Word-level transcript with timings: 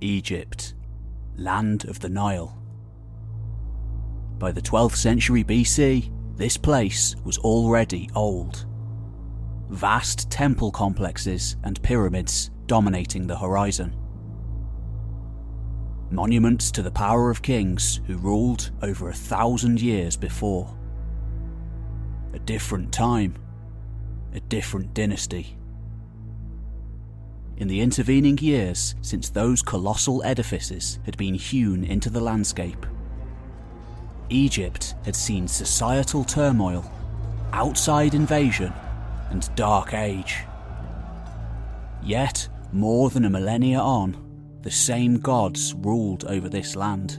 Egypt, 0.00 0.74
land 1.36 1.84
of 1.84 2.00
the 2.00 2.08
Nile. 2.08 2.56
By 4.38 4.52
the 4.52 4.62
12th 4.62 4.96
century 4.96 5.42
BC, 5.42 6.10
this 6.36 6.56
place 6.56 7.16
was 7.24 7.38
already 7.38 8.08
old. 8.14 8.66
Vast 9.70 10.30
temple 10.30 10.70
complexes 10.70 11.56
and 11.64 11.82
pyramids 11.82 12.50
dominating 12.66 13.26
the 13.26 13.36
horizon. 13.36 13.96
Monuments 16.10 16.70
to 16.70 16.82
the 16.82 16.90
power 16.90 17.30
of 17.30 17.42
kings 17.42 18.00
who 18.06 18.16
ruled 18.16 18.70
over 18.82 19.10
a 19.10 19.14
thousand 19.14 19.80
years 19.80 20.16
before. 20.16 20.74
A 22.32 22.38
different 22.38 22.92
time, 22.92 23.34
a 24.32 24.40
different 24.40 24.94
dynasty. 24.94 25.57
In 27.58 27.66
the 27.66 27.80
intervening 27.80 28.38
years 28.38 28.94
since 29.02 29.30
those 29.30 29.62
colossal 29.62 30.22
edifices 30.22 31.00
had 31.04 31.16
been 31.16 31.34
hewn 31.34 31.82
into 31.82 32.08
the 32.08 32.20
landscape, 32.20 32.86
Egypt 34.28 34.94
had 35.04 35.16
seen 35.16 35.48
societal 35.48 36.22
turmoil, 36.22 36.88
outside 37.52 38.14
invasion, 38.14 38.72
and 39.30 39.52
dark 39.56 39.92
age. 39.92 40.36
Yet, 42.00 42.48
more 42.72 43.10
than 43.10 43.24
a 43.24 43.30
millennia 43.30 43.80
on, 43.80 44.16
the 44.62 44.70
same 44.70 45.18
gods 45.18 45.74
ruled 45.74 46.26
over 46.26 46.48
this 46.48 46.76
land. 46.76 47.14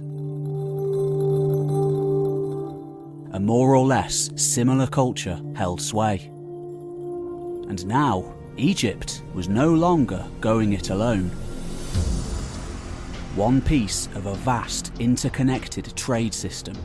A 3.34 3.40
more 3.42 3.76
or 3.76 3.86
less 3.86 4.30
similar 4.38 4.88
culture 4.88 5.42
held 5.54 5.82
sway. 5.82 6.32
And 7.68 7.86
now, 7.86 8.39
Egypt 8.60 9.24
was 9.34 9.48
no 9.48 9.74
longer 9.74 10.28
going 10.42 10.74
it 10.74 10.90
alone. 10.90 11.30
One 13.36 13.62
piece 13.62 14.08
of 14.16 14.26
a 14.26 14.36
vast 14.36 14.92
interconnected 15.00 15.96
trade 15.96 16.34
system, 16.34 16.76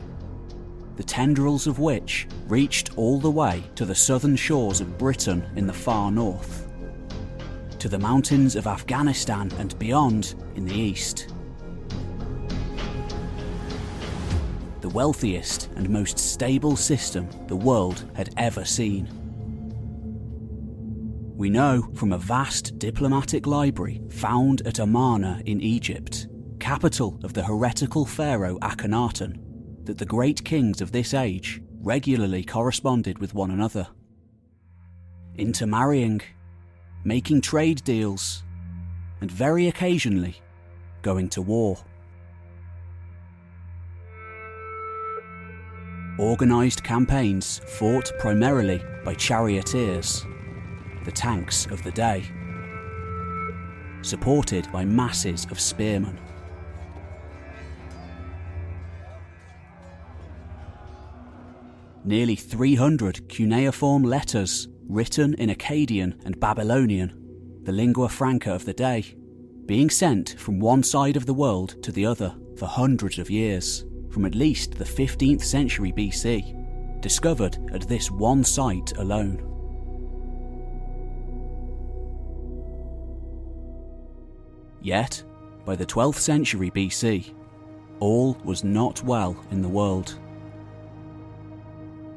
the 0.95 1.03
tendrils 1.03 1.67
of 1.67 1.79
which 1.79 2.27
reached 2.47 2.97
all 2.97 3.19
the 3.19 3.29
way 3.29 3.61
to 3.75 3.85
the 3.85 3.93
southern 3.93 4.37
shores 4.37 4.79
of 4.79 4.97
Britain 4.97 5.45
in 5.57 5.67
the 5.67 5.73
far 5.73 6.11
north, 6.11 6.65
to 7.79 7.89
the 7.89 7.99
mountains 7.99 8.55
of 8.55 8.67
Afghanistan 8.67 9.51
and 9.59 9.77
beyond 9.77 10.35
in 10.55 10.63
the 10.63 10.73
east. 10.73 11.27
The 14.79 14.89
wealthiest 14.89 15.69
and 15.75 15.89
most 15.89 16.17
stable 16.17 16.77
system 16.77 17.27
the 17.47 17.55
world 17.57 18.09
had 18.13 18.33
ever 18.37 18.63
seen. 18.63 19.24
We 21.35 21.49
know 21.49 21.89
from 21.95 22.13
a 22.13 22.17
vast 22.17 22.79
diplomatic 22.79 23.45
library 23.45 24.01
found 24.09 24.65
at 24.65 24.79
Amarna 24.79 25.41
in 25.45 25.59
Egypt, 25.59 26.27
capital 26.61 27.19
of 27.25 27.33
the 27.33 27.43
heretical 27.43 28.05
pharaoh 28.05 28.57
Akhenaten, 28.59 29.41
that 29.83 29.97
the 29.97 30.05
great 30.05 30.45
kings 30.45 30.79
of 30.79 30.93
this 30.93 31.13
age 31.13 31.61
regularly 31.81 32.45
corresponded 32.45 33.19
with 33.19 33.33
one 33.33 33.51
another. 33.51 33.85
Intermarrying, 35.37 36.21
making 37.03 37.41
trade 37.41 37.83
deals, 37.83 38.45
and 39.19 39.29
very 39.29 39.67
occasionally 39.67 40.37
going 41.01 41.27
to 41.27 41.41
war. 41.41 41.77
Organised 46.17 46.81
campaigns 46.81 47.59
fought 47.67 48.09
primarily 48.19 48.81
by 49.03 49.13
charioteers 49.15 50.25
the 51.05 51.11
tanks 51.11 51.67
of 51.67 51.83
the 51.83 51.91
day, 51.91 52.25
supported 54.01 54.69
by 54.71 54.83
masses 54.83 55.45
of 55.51 55.59
spearmen. 55.59 56.19
Nearly 62.03 62.35
300 62.35 63.29
cuneiform 63.29 64.03
letters 64.03 64.67
written 64.87 65.33
in 65.35 65.49
Akkadian 65.49 66.23
and 66.25 66.39
Babylonian, 66.39 67.61
the 67.63 67.71
lingua 67.71 68.09
franca 68.09 68.53
of 68.53 68.65
the 68.65 68.73
day, 68.73 69.15
being 69.65 69.89
sent 69.89 70.35
from 70.37 70.59
one 70.59 70.83
side 70.83 71.17
of 71.17 71.25
the 71.25 71.33
world 71.33 71.81
to 71.81 71.91
the 71.91 72.05
other 72.05 72.35
for 72.57 72.67
hundreds 72.67 73.17
of 73.17 73.31
years, 73.31 73.85
from 74.11 74.25
at 74.25 74.35
least 74.35 74.75
the 74.75 74.83
15th 74.83 75.43
century 75.43 75.91
BC, 75.91 77.01
discovered 77.01 77.57
at 77.73 77.87
this 77.87 78.11
one 78.11 78.43
site 78.43 78.95
alone. 78.97 79.54
Yet, 84.85 85.23
by 85.65 85.75
the 85.75 85.85
12th 85.87 86.19
century 86.19 86.69
BC, 86.69 87.33
all 87.99 88.37
was 88.43 88.63
not 88.63 89.03
well 89.03 89.35
in 89.49 89.63
the 89.63 89.67
world. 89.67 90.19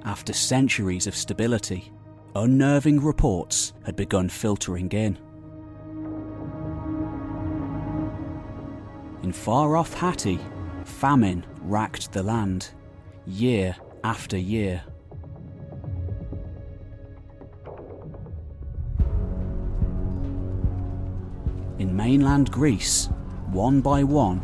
After 0.05 0.35
centuries 0.35 1.07
of 1.07 1.17
stability, 1.17 1.91
unnerving 2.37 3.01
reports 3.01 3.73
had 3.87 3.97
begun 3.97 4.29
filtering 4.29 4.91
in. 4.93 5.17
In 9.23 9.33
far 9.33 9.75
off 9.75 9.95
Hatti, 9.95 10.39
famine 10.85 11.47
racked 11.63 12.13
the 12.13 12.23
land, 12.23 12.69
year 13.27 13.75
after 14.05 14.37
year. 14.37 14.83
In 21.79 21.95
mainland 21.95 22.51
Greece, 22.51 23.07
one 23.53 23.81
by 23.81 24.03
one, 24.03 24.43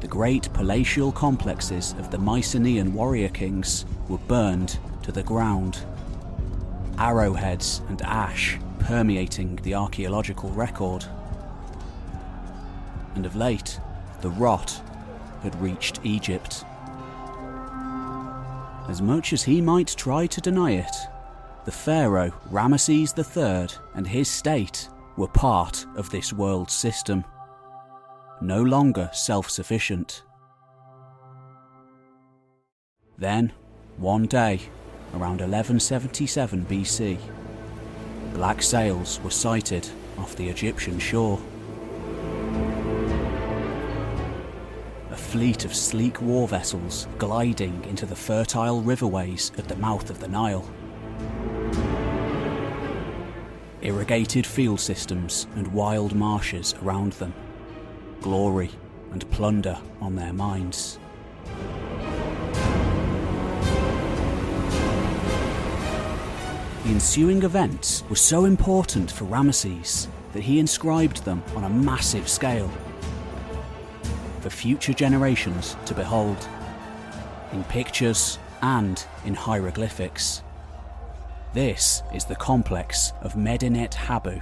the 0.00 0.06
great 0.06 0.52
palatial 0.52 1.12
complexes 1.12 1.92
of 1.98 2.10
the 2.10 2.18
Mycenaean 2.18 2.92
warrior 2.92 3.30
kings 3.30 3.86
were 4.06 4.18
burned 4.18 4.78
to 5.02 5.10
the 5.10 5.22
ground. 5.22 5.82
Arrowheads 6.98 7.80
and 7.88 8.02
ash 8.02 8.58
permeating 8.80 9.56
the 9.62 9.74
archaeological 9.74 10.50
record. 10.50 11.06
And 13.14 13.24
of 13.24 13.34
late, 13.34 13.80
the 14.20 14.30
rot 14.30 14.78
had 15.42 15.58
reached 15.62 16.00
Egypt. 16.04 16.66
As 18.90 19.00
much 19.00 19.32
as 19.32 19.44
he 19.44 19.62
might 19.62 19.88
try 19.96 20.26
to 20.26 20.40
deny 20.42 20.72
it, 20.72 20.94
the 21.64 21.72
pharaoh 21.72 22.34
Ramesses 22.50 23.16
III 23.16 23.74
and 23.94 24.06
his 24.06 24.28
state 24.28 24.90
were 25.16 25.28
part 25.28 25.86
of 25.96 26.10
this 26.10 26.32
world 26.32 26.70
system, 26.70 27.24
no 28.40 28.62
longer 28.62 29.10
self 29.12 29.48
sufficient. 29.48 30.22
Then, 33.16 33.52
one 33.96 34.26
day, 34.26 34.60
around 35.12 35.40
1177 35.40 36.66
BC, 36.66 37.18
black 38.32 38.60
sails 38.60 39.20
were 39.22 39.30
sighted 39.30 39.88
off 40.18 40.34
the 40.34 40.48
Egyptian 40.48 40.98
shore. 40.98 41.40
A 45.10 45.16
fleet 45.16 45.64
of 45.64 45.74
sleek 45.74 46.20
war 46.20 46.48
vessels 46.48 47.06
gliding 47.18 47.84
into 47.84 48.04
the 48.04 48.16
fertile 48.16 48.82
riverways 48.82 49.56
at 49.58 49.68
the 49.68 49.76
mouth 49.76 50.10
of 50.10 50.18
the 50.18 50.28
Nile 50.28 50.68
irrigated 53.84 54.46
field 54.46 54.80
systems 54.80 55.46
and 55.54 55.72
wild 55.72 56.14
marshes 56.14 56.74
around 56.82 57.12
them, 57.14 57.32
glory 58.20 58.70
and 59.12 59.30
plunder 59.30 59.78
on 60.00 60.16
their 60.16 60.32
minds. 60.32 60.98
The 66.82 66.90
ensuing 66.90 67.42
events 67.42 68.02
were 68.08 68.16
so 68.16 68.44
important 68.44 69.10
for 69.10 69.24
Ramesses 69.24 70.06
that 70.32 70.42
he 70.42 70.58
inscribed 70.58 71.24
them 71.24 71.42
on 71.54 71.64
a 71.64 71.70
massive 71.70 72.28
scale 72.28 72.70
for 74.40 74.50
future 74.50 74.92
generations 74.92 75.76
to 75.86 75.94
behold, 75.94 76.48
in 77.52 77.64
pictures 77.64 78.38
and 78.60 79.02
in 79.24 79.34
hieroglyphics. 79.34 80.43
This 81.54 82.02
is 82.12 82.24
the 82.24 82.34
complex 82.34 83.12
of 83.22 83.36
Medinet 83.36 83.94
Habu. 83.94 84.40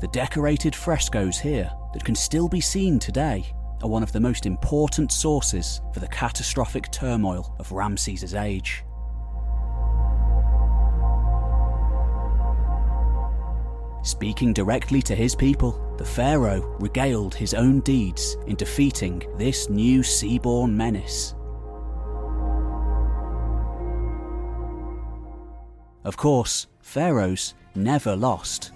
The 0.00 0.08
decorated 0.08 0.74
frescoes 0.74 1.38
here 1.38 1.70
that 1.92 2.04
can 2.04 2.16
still 2.16 2.48
be 2.48 2.60
seen 2.60 2.98
today 2.98 3.54
are 3.80 3.88
one 3.88 4.02
of 4.02 4.10
the 4.10 4.18
most 4.18 4.44
important 4.44 5.12
sources 5.12 5.80
for 5.94 6.00
the 6.00 6.08
catastrophic 6.08 6.90
turmoil 6.90 7.54
of 7.60 7.70
Ramses' 7.70 8.34
age. 8.34 8.82
Speaking 14.02 14.52
directly 14.52 15.02
to 15.02 15.14
his 15.14 15.36
people, 15.36 15.94
the 15.96 16.04
pharaoh 16.04 16.76
regaled 16.80 17.36
his 17.36 17.54
own 17.54 17.82
deeds 17.82 18.36
in 18.48 18.56
defeating 18.56 19.22
this 19.36 19.70
new 19.70 20.00
seaborne 20.00 20.72
menace. 20.72 21.36
Of 26.10 26.16
course, 26.16 26.66
pharaohs 26.80 27.54
never 27.76 28.16
lost. 28.16 28.72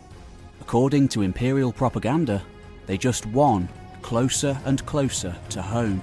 According 0.60 1.08
to 1.08 1.22
imperial 1.22 1.72
propaganda, 1.72 2.40
they 2.86 2.96
just 2.96 3.26
won 3.26 3.68
closer 4.02 4.56
and 4.64 4.86
closer 4.86 5.34
to 5.48 5.60
home. 5.60 6.00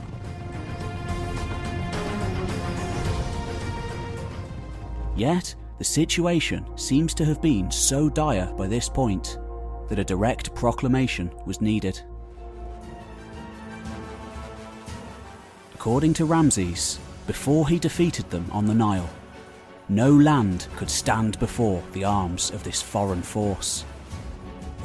Yet, 5.16 5.56
the 5.78 5.86
situation 5.86 6.66
seems 6.78 7.14
to 7.14 7.24
have 7.24 7.42
been 7.42 7.72
so 7.72 8.10
dire 8.10 8.52
by 8.58 8.68
this 8.68 8.90
point 8.90 9.40
that 9.88 10.00
a 10.00 10.04
direct 10.04 10.54
proclamation 10.54 11.32
was 11.46 11.62
needed. 11.62 12.02
According 15.76 16.14
to 16.16 16.26
Ramses, 16.26 17.00
before 17.26 17.70
he 17.70 17.80
defeated 17.80 18.30
them 18.32 18.46
on 18.52 18.66
the 18.66 18.76
Nile, 18.76 19.10
no 19.92 20.10
land 20.10 20.68
could 20.78 20.90
stand 20.90 21.38
before 21.40 21.84
the 21.92 22.06
arms 22.06 22.50
of 22.52 22.64
this 22.64 22.82
foreign 22.82 23.22
force. 23.22 23.84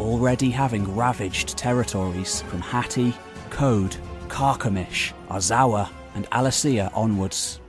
Already 0.01 0.51
having 0.51 0.97
ravaged 0.97 1.57
territories 1.57 2.43
from 2.43 2.61
Hatti, 2.61 3.15
Kode, 3.49 3.97
Carchemish, 4.27 5.13
Arzawa, 5.29 5.89
and 6.17 6.29
Alasea 6.31 6.91
onwards. 6.93 7.61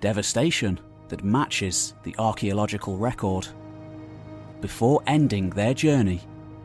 Devastation 0.00 0.78
that 1.08 1.24
matches 1.24 1.94
the 2.04 2.14
archaeological 2.16 2.96
record. 2.96 3.48
Before 4.60 5.02
ending 5.08 5.50
their 5.50 5.74
journey 5.74 6.20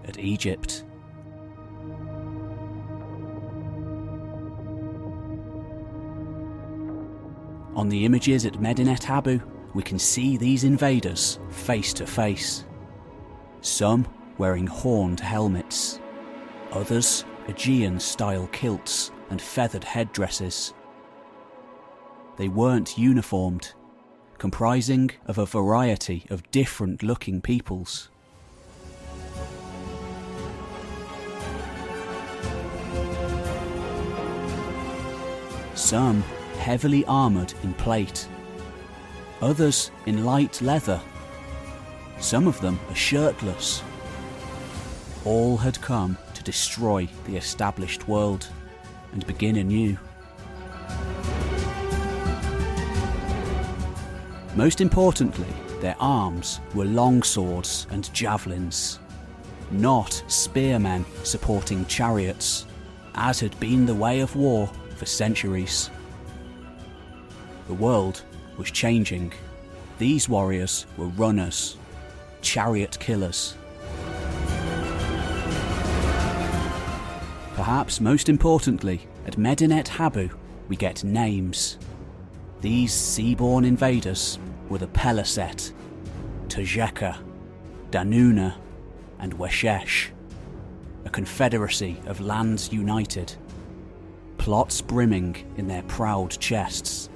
at 0.05 0.19
Egypt. 0.19 0.83
On 7.75 7.89
the 7.89 8.05
images 8.05 8.45
at 8.45 8.61
Medinet 8.61 9.03
Habu, 9.03 9.39
we 9.73 9.83
can 9.83 9.97
see 9.97 10.37
these 10.37 10.63
invaders 10.63 11.39
face 11.49 11.93
to 11.93 12.05
face. 12.05 12.65
Some 13.61 14.07
wearing 14.37 14.67
horned 14.67 15.19
helmets, 15.19 15.99
others 16.71 17.25
Aegean 17.47 17.99
style 17.99 18.47
kilts 18.51 19.11
and 19.29 19.41
feathered 19.41 19.83
headdresses. 19.83 20.73
They 22.37 22.47
weren't 22.47 22.97
uniformed, 22.97 23.73
comprising 24.37 25.11
of 25.25 25.37
a 25.37 25.45
variety 25.45 26.25
of 26.29 26.49
different 26.51 27.03
looking 27.03 27.41
peoples. 27.41 28.09
Some 35.75 36.23
heavily 36.59 37.03
armoured 37.05 37.53
in 37.63 37.73
plate, 37.73 38.27
others 39.43 39.91
in 40.05 40.23
light 40.23 40.61
leather. 40.61 40.99
Some 42.19 42.47
of 42.47 42.59
them 42.61 42.79
are 42.89 42.95
shirtless. 42.95 43.83
All 45.25 45.57
had 45.57 45.81
come 45.81 46.17
to 46.33 46.43
destroy 46.43 47.07
the 47.25 47.35
established 47.35 48.07
world 48.07 48.47
and 49.11 49.27
begin 49.27 49.57
anew. 49.57 49.97
Most 54.55 54.81
importantly, 54.81 55.53
their 55.81 55.95
arms 55.99 56.61
were 56.73 56.85
long 56.85 57.21
swords 57.23 57.87
and 57.91 58.13
javelins, 58.13 58.99
not 59.71 60.23
spearmen 60.27 61.05
supporting 61.23 61.85
chariots, 61.87 62.65
as 63.15 63.39
had 63.39 63.59
been 63.59 63.85
the 63.85 63.95
way 63.95 64.21
of 64.21 64.35
war 64.35 64.71
for 64.95 65.05
centuries. 65.05 65.89
The 67.67 67.73
world 67.73 68.23
was 68.57 68.71
changing. 68.71 69.33
These 69.97 70.27
warriors 70.29 70.85
were 70.97 71.07
runners, 71.07 71.77
chariot 72.41 72.97
killers. 72.99 73.55
Perhaps 77.55 78.01
most 78.01 78.29
importantly, 78.29 79.07
at 79.25 79.37
Medinet 79.37 79.87
Habu, 79.87 80.29
we 80.67 80.75
get 80.75 81.03
names. 81.03 81.77
These 82.61 82.91
seaborne 82.91 83.65
invaders 83.65 84.39
were 84.69 84.79
the 84.79 84.87
Peliset, 84.87 85.71
Tajeka, 86.47 87.17
Danuna, 87.91 88.55
and 89.19 89.37
Weshesh, 89.37 90.09
a 91.05 91.09
confederacy 91.09 92.01
of 92.05 92.21
lands 92.21 92.73
united, 92.73 93.33
plots 94.37 94.81
brimming 94.81 95.35
in 95.57 95.67
their 95.67 95.83
proud 95.83 96.31
chests 96.31 97.09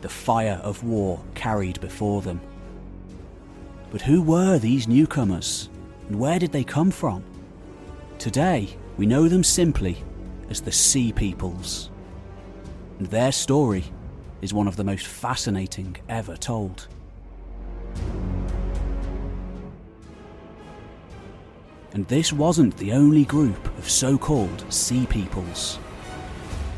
the 0.00 0.08
fire 0.08 0.60
of 0.62 0.82
war 0.84 1.20
carried 1.34 1.80
before 1.80 2.22
them. 2.22 2.40
But 3.90 4.02
who 4.02 4.22
were 4.22 4.58
these 4.58 4.88
newcomers, 4.88 5.68
and 6.08 6.18
where 6.18 6.38
did 6.38 6.52
they 6.52 6.64
come 6.64 6.90
from? 6.90 7.24
Today, 8.18 8.76
we 8.96 9.06
know 9.06 9.28
them 9.28 9.44
simply 9.44 9.98
as 10.48 10.60
the 10.60 10.72
Sea 10.72 11.12
Peoples. 11.12 11.90
And 12.98 13.08
their 13.08 13.32
story 13.32 13.84
is 14.42 14.54
one 14.54 14.68
of 14.68 14.76
the 14.76 14.84
most 14.84 15.06
fascinating 15.06 15.96
ever 16.08 16.36
told. 16.36 16.86
And 21.92 22.06
this 22.06 22.32
wasn't 22.32 22.76
the 22.76 22.92
only 22.92 23.24
group 23.24 23.66
of 23.78 23.90
so 23.90 24.16
called 24.16 24.64
Sea 24.72 25.06
Peoples 25.06 25.78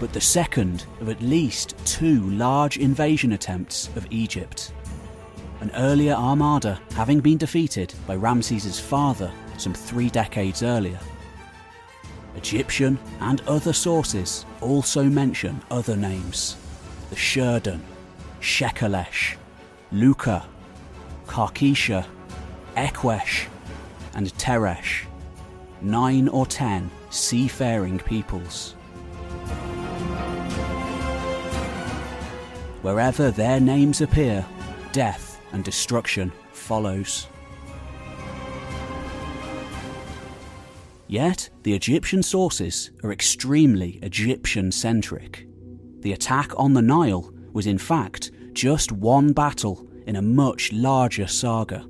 but 0.02 0.12
the 0.12 0.20
second 0.20 0.84
of 1.00 1.08
at 1.08 1.22
least 1.22 1.76
two 1.84 2.28
large 2.31 2.76
invasion 2.76 3.34
attempts 3.34 3.87
of 3.94 4.04
Egypt. 4.10 4.72
An 5.60 5.70
earlier 5.76 6.14
armada 6.14 6.81
having 6.94 7.20
been 7.20 7.38
defeated 7.38 7.94
by 8.04 8.16
Ramses's 8.16 8.81
father 8.81 9.31
some 9.58 9.72
three 9.72 10.10
decades 10.10 10.64
earlier. 10.64 10.99
Egyptian 12.34 12.99
and 13.20 13.43
other 13.43 13.72
sources 13.72 14.44
also 14.60 15.04
mention 15.04 15.62
other 15.70 15.94
names 15.94 16.56
the 17.10 17.14
Shurden, 17.14 17.81
Shekelesh, 18.40 19.37
Luka, 19.93 20.44
Karkisha, 21.28 22.04
Ekwesh, 22.76 23.46
and 24.14 24.37
Teresh, 24.37 25.04
nine 25.81 26.26
or 26.26 26.44
ten 26.44 26.90
seafaring 27.10 28.00
peoples. 28.00 28.75
Wherever 32.82 33.31
their 33.31 33.61
names 33.61 34.00
appear, 34.00 34.44
death 34.90 35.40
and 35.52 35.62
destruction 35.62 36.32
follows. 36.52 37.29
Yet, 41.06 41.49
the 41.62 41.75
Egyptian 41.75 42.25
sources 42.25 42.90
are 43.04 43.12
extremely 43.12 44.00
Egyptian 44.02 44.73
centric. 44.73 45.47
The 46.00 46.12
attack 46.12 46.50
on 46.56 46.73
the 46.73 46.83
Nile 46.83 47.33
was, 47.52 47.68
in 47.68 47.78
fact, 47.78 48.33
just 48.52 48.90
one 48.90 49.33
battle 49.33 49.87
in 50.09 50.16
a 50.16 50.23
much 50.23 50.73
larger 50.73 51.28
saga, 51.28 51.87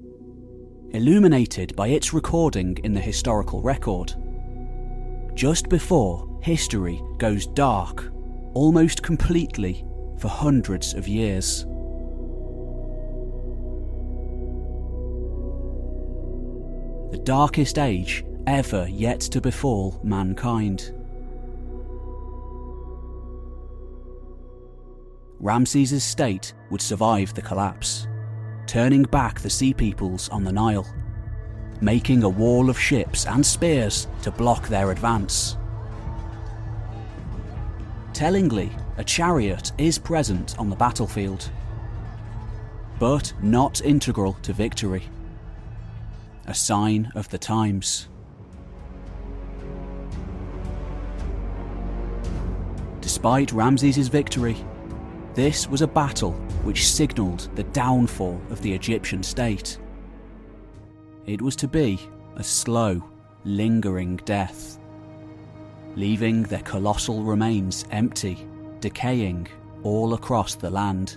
illuminated 0.90 1.74
by 1.74 1.88
its 1.88 2.12
recording 2.12 2.76
in 2.84 2.92
the 2.92 3.00
historical 3.00 3.62
record. 3.62 4.14
Just 5.34 5.70
before 5.70 6.38
history 6.42 7.02
goes 7.16 7.46
dark, 7.46 8.12
almost 8.52 9.02
completely 9.02 9.86
for 10.22 10.28
hundreds 10.28 10.94
of 10.94 11.08
years. 11.08 11.64
The 17.10 17.20
darkest 17.24 17.76
age 17.76 18.24
ever 18.46 18.86
yet 18.88 19.18
to 19.32 19.40
befall 19.40 20.00
mankind. 20.04 20.94
Ramses' 25.40 26.04
state 26.04 26.54
would 26.70 26.80
survive 26.80 27.34
the 27.34 27.42
collapse, 27.42 28.06
turning 28.68 29.02
back 29.02 29.40
the 29.40 29.50
sea 29.50 29.74
peoples 29.74 30.28
on 30.28 30.44
the 30.44 30.52
Nile, 30.52 30.86
making 31.80 32.22
a 32.22 32.28
wall 32.28 32.70
of 32.70 32.78
ships 32.78 33.26
and 33.26 33.44
spears 33.44 34.06
to 34.22 34.30
block 34.30 34.68
their 34.68 34.92
advance. 34.92 35.56
Tellingly, 38.12 38.70
a 39.02 39.04
chariot 39.04 39.72
is 39.78 39.98
present 39.98 40.56
on 40.60 40.70
the 40.70 40.76
battlefield, 40.76 41.50
but 43.00 43.32
not 43.42 43.80
integral 43.80 44.34
to 44.42 44.52
victory. 44.52 45.02
A 46.46 46.54
sign 46.54 47.10
of 47.16 47.28
the 47.30 47.36
times. 47.36 48.06
Despite 53.00 53.50
Ramses' 53.50 54.06
victory, 54.06 54.56
this 55.34 55.68
was 55.68 55.82
a 55.82 55.88
battle 55.88 56.34
which 56.62 56.88
signalled 56.88 57.48
the 57.56 57.64
downfall 57.64 58.40
of 58.50 58.62
the 58.62 58.72
Egyptian 58.72 59.24
state. 59.24 59.78
It 61.26 61.42
was 61.42 61.56
to 61.56 61.66
be 61.66 61.98
a 62.36 62.44
slow, 62.44 63.02
lingering 63.42 64.20
death, 64.24 64.78
leaving 65.96 66.44
their 66.44 66.62
colossal 66.62 67.24
remains 67.24 67.84
empty 67.90 68.46
decaying 68.82 69.48
all 69.82 70.12
across 70.12 70.54
the 70.54 70.68
land. 70.68 71.16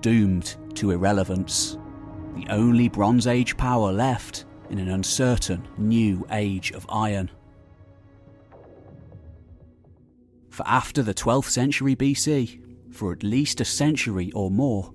Doomed 0.00 0.56
to 0.76 0.92
irrelevance, 0.92 1.76
the 2.34 2.46
only 2.48 2.88
Bronze 2.88 3.26
Age 3.26 3.56
power 3.56 3.92
left 3.92 4.46
in 4.70 4.78
an 4.78 4.88
uncertain 4.88 5.66
new 5.76 6.26
age 6.30 6.70
of 6.72 6.86
iron. 6.88 7.30
For 10.48 10.66
after 10.66 11.02
the 11.02 11.14
12th 11.14 11.50
century 11.50 11.94
BC, 11.94 12.60
for 12.92 13.12
at 13.12 13.22
least 13.22 13.60
a 13.60 13.64
century 13.64 14.30
or 14.32 14.50
more, 14.50 14.92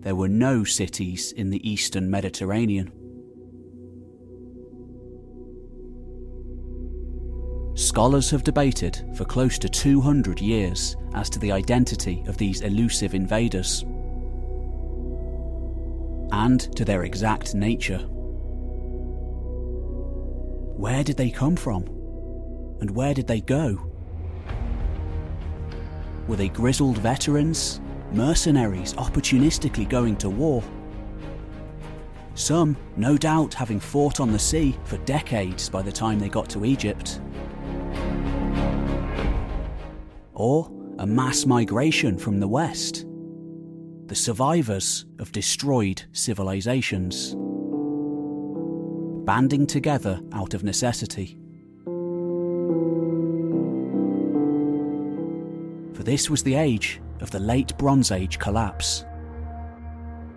there 0.00 0.14
were 0.14 0.28
no 0.28 0.64
cities 0.64 1.32
in 1.32 1.50
the 1.50 1.68
eastern 1.68 2.10
Mediterranean. 2.10 2.92
Scholars 7.98 8.30
have 8.30 8.44
debated 8.44 9.02
for 9.12 9.24
close 9.24 9.58
to 9.58 9.68
200 9.68 10.40
years 10.40 10.96
as 11.14 11.28
to 11.28 11.40
the 11.40 11.50
identity 11.50 12.22
of 12.28 12.36
these 12.36 12.60
elusive 12.60 13.12
invaders 13.12 13.82
and 16.30 16.60
to 16.76 16.84
their 16.84 17.02
exact 17.02 17.56
nature. 17.56 17.98
Where 20.76 21.02
did 21.02 21.16
they 21.16 21.28
come 21.28 21.56
from? 21.56 21.88
And 22.80 22.88
where 22.92 23.14
did 23.14 23.26
they 23.26 23.40
go? 23.40 23.90
Were 26.28 26.36
they 26.36 26.50
grizzled 26.50 26.98
veterans, 26.98 27.80
mercenaries 28.12 28.94
opportunistically 28.94 29.88
going 29.88 30.14
to 30.18 30.30
war? 30.30 30.62
Some, 32.36 32.76
no 32.96 33.16
doubt, 33.16 33.54
having 33.54 33.80
fought 33.80 34.20
on 34.20 34.30
the 34.30 34.38
sea 34.38 34.78
for 34.84 34.98
decades 34.98 35.68
by 35.68 35.82
the 35.82 35.90
time 35.90 36.20
they 36.20 36.28
got 36.28 36.48
to 36.50 36.64
Egypt. 36.64 37.20
Or 40.38 40.70
a 41.00 41.06
mass 41.06 41.46
migration 41.46 42.16
from 42.16 42.38
the 42.38 42.46
west. 42.46 43.06
The 44.06 44.14
survivors 44.14 45.04
of 45.18 45.32
destroyed 45.32 46.00
civilizations. 46.12 47.34
Banding 49.26 49.66
together 49.66 50.20
out 50.32 50.54
of 50.54 50.62
necessity. 50.62 51.40
For 55.92 56.04
this 56.04 56.30
was 56.30 56.44
the 56.44 56.54
age 56.54 57.00
of 57.20 57.32
the 57.32 57.40
Late 57.40 57.76
Bronze 57.76 58.12
Age 58.12 58.38
collapse. 58.38 59.04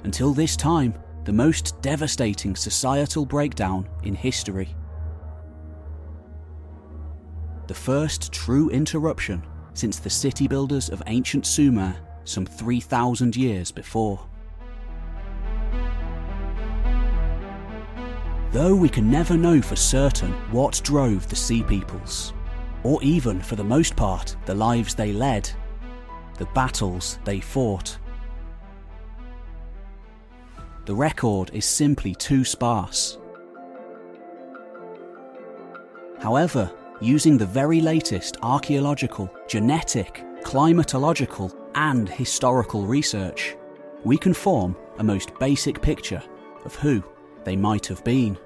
Until 0.04 0.34
this 0.34 0.56
time, 0.56 0.96
the 1.26 1.32
most 1.32 1.80
devastating 1.84 2.56
societal 2.56 3.24
breakdown 3.24 3.88
in 4.02 4.16
history. 4.16 4.76
The 7.68 7.76
first 7.76 8.32
true 8.34 8.72
interruption 8.72 9.44
since 9.74 10.00
the 10.00 10.10
city 10.10 10.48
builders 10.48 10.90
of 10.90 11.02
ancient 11.08 11.46
Sumer 11.46 11.96
some 12.24 12.46
3,000 12.46 13.36
years 13.36 13.72
before. 13.72 14.20
Though 18.52 18.76
we 18.76 18.90
can 18.90 19.10
never 19.10 19.38
know 19.38 19.62
for 19.62 19.76
certain 19.78 20.32
what 20.52 20.82
drove 20.84 21.28
the 21.30 21.36
Sea 21.36 21.64
Peoples, 21.64 22.34
or 22.84 23.02
even, 23.02 23.40
for 23.40 23.56
the 23.56 23.64
most 23.64 23.96
part, 23.96 24.36
the 24.46 24.56
lives 24.56 24.94
they 24.94 25.14
led, 25.14 25.50
the 26.38 26.46
battles 26.48 27.18
they 27.24 27.40
fought. 27.40 27.98
The 30.86 30.96
record 30.96 31.52
is 31.54 31.64
simply 31.64 32.14
too 32.16 32.44
sparse. 32.44 33.18
However, 36.20 36.72
using 37.02 37.36
the 37.36 37.46
very 37.46 37.82
latest 37.82 38.38
archaeological, 38.44 39.28
genetic, 39.48 40.24
climatological, 40.44 41.52
and 41.74 42.08
historical 42.08 42.86
research, 42.86 43.56
we 44.04 44.18
can 44.18 44.34
form 44.34 44.76
a 45.00 45.04
most 45.04 45.38
basic 45.40 45.82
picture 45.82 46.22
of 46.64 46.76
who 46.76 47.04
they 47.44 47.56
might 47.56 47.88
have 47.88 48.04
been. 48.04 48.38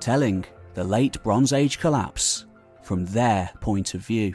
Telling 0.00 0.44
the 0.74 0.82
late 0.82 1.22
Bronze 1.22 1.52
Age 1.52 1.78
collapse 1.78 2.46
from 2.82 3.04
their 3.06 3.48
point 3.60 3.94
of 3.94 4.04
view. 4.04 4.34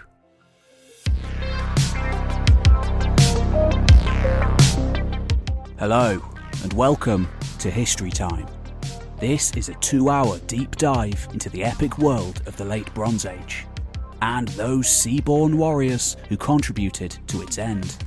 Hello, 5.78 6.22
and 6.64 6.74
welcome 6.74 7.28
to 7.60 7.70
History 7.70 8.10
Time. 8.10 8.48
This 9.20 9.52
is 9.58 9.68
a 9.68 9.74
two 9.76 10.10
hour 10.10 10.38
deep 10.46 10.76
dive 10.76 11.28
into 11.34 11.50
the 11.50 11.64
epic 11.64 11.98
world 11.98 12.44
of 12.46 12.56
the 12.56 12.66
Late 12.66 12.94
Bronze 12.94 13.26
Age 13.26 13.66
and 14.22 14.48
those 14.50 14.88
seaborn 14.88 15.58
warriors 15.58 16.18
who 16.30 16.38
contributed 16.38 17.18
to 17.26 17.42
its 17.42 17.58
end. 17.58 17.98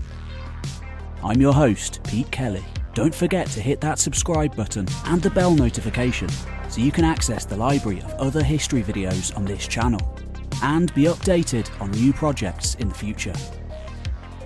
I'm 1.24 1.40
your 1.40 1.52
host, 1.52 2.00
Pete 2.04 2.30
Kelly. 2.30 2.64
Don't 2.94 3.14
forget 3.14 3.48
to 3.48 3.60
hit 3.60 3.80
that 3.80 3.98
subscribe 3.98 4.54
button 4.54 4.86
and 5.06 5.20
the 5.20 5.30
bell 5.30 5.52
notification 5.52 6.28
so 6.68 6.80
you 6.80 6.92
can 6.92 7.04
access 7.04 7.44
the 7.44 7.56
library 7.56 8.00
of 8.02 8.12
other 8.14 8.44
history 8.44 8.84
videos 8.84 9.36
on 9.36 9.44
this 9.44 9.66
channel 9.66 10.16
and 10.62 10.94
be 10.94 11.04
updated 11.04 11.68
on 11.80 11.90
new 11.90 12.12
projects 12.12 12.76
in 12.76 12.88
the 12.88 12.94
future. 12.94 13.34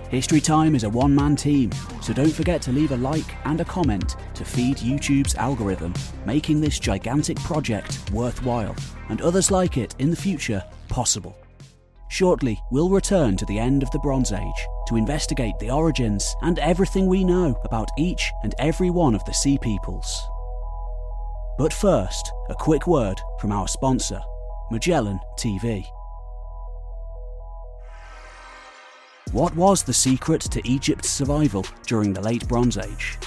History 0.09 0.39
Time 0.39 0.75
is 0.75 0.83
a 0.83 0.89
one 0.89 1.15
man 1.15 1.35
team, 1.35 1.71
so 2.01 2.13
don't 2.13 2.31
forget 2.31 2.61
to 2.63 2.71
leave 2.71 2.91
a 2.91 2.97
like 2.97 3.35
and 3.45 3.59
a 3.59 3.65
comment 3.65 4.15
to 4.35 4.45
feed 4.45 4.77
YouTube's 4.77 5.33
algorithm, 5.35 5.93
making 6.25 6.61
this 6.61 6.79
gigantic 6.79 7.37
project 7.39 7.99
worthwhile 8.11 8.75
and 9.09 9.19
others 9.21 9.49
like 9.49 9.77
it 9.77 9.95
in 9.97 10.11
the 10.11 10.15
future 10.15 10.63
possible. 10.89 11.35
Shortly, 12.09 12.61
we'll 12.69 12.89
return 12.89 13.35
to 13.37 13.45
the 13.47 13.57
end 13.57 13.81
of 13.81 13.89
the 13.89 13.99
Bronze 13.99 14.31
Age 14.31 14.67
to 14.87 14.95
investigate 14.95 15.57
the 15.59 15.71
origins 15.71 16.35
and 16.43 16.59
everything 16.59 17.07
we 17.07 17.23
know 17.23 17.59
about 17.65 17.89
each 17.97 18.31
and 18.43 18.53
every 18.59 18.91
one 18.91 19.15
of 19.15 19.25
the 19.25 19.33
Sea 19.33 19.57
Peoples. 19.57 20.21
But 21.57 21.73
first, 21.73 22.31
a 22.49 22.53
quick 22.53 22.85
word 22.85 23.19
from 23.39 23.51
our 23.51 23.67
sponsor, 23.67 24.21
Magellan 24.69 25.19
TV. 25.37 25.83
What 29.31 29.55
was 29.55 29.83
the 29.83 29.93
secret 29.93 30.41
to 30.41 30.65
Egypt's 30.67 31.09
survival 31.09 31.65
during 31.87 32.13
the 32.13 32.21
Late 32.21 32.47
Bronze 32.47 32.77
Age? 32.77 33.17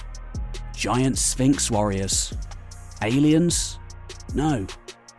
Giant 0.74 1.18
Sphinx 1.18 1.70
warriors? 1.70 2.32
Aliens? 3.02 3.78
No, 4.32 4.66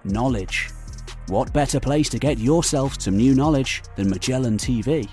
knowledge. 0.04 0.70
What 1.28 1.54
better 1.54 1.80
place 1.80 2.10
to 2.10 2.18
get 2.18 2.40
yourself 2.40 3.00
some 3.00 3.18
new 3.18 3.36
knowledge 3.36 3.84
than 3.96 4.10
Magellan 4.10 4.58
TV? 4.58 5.08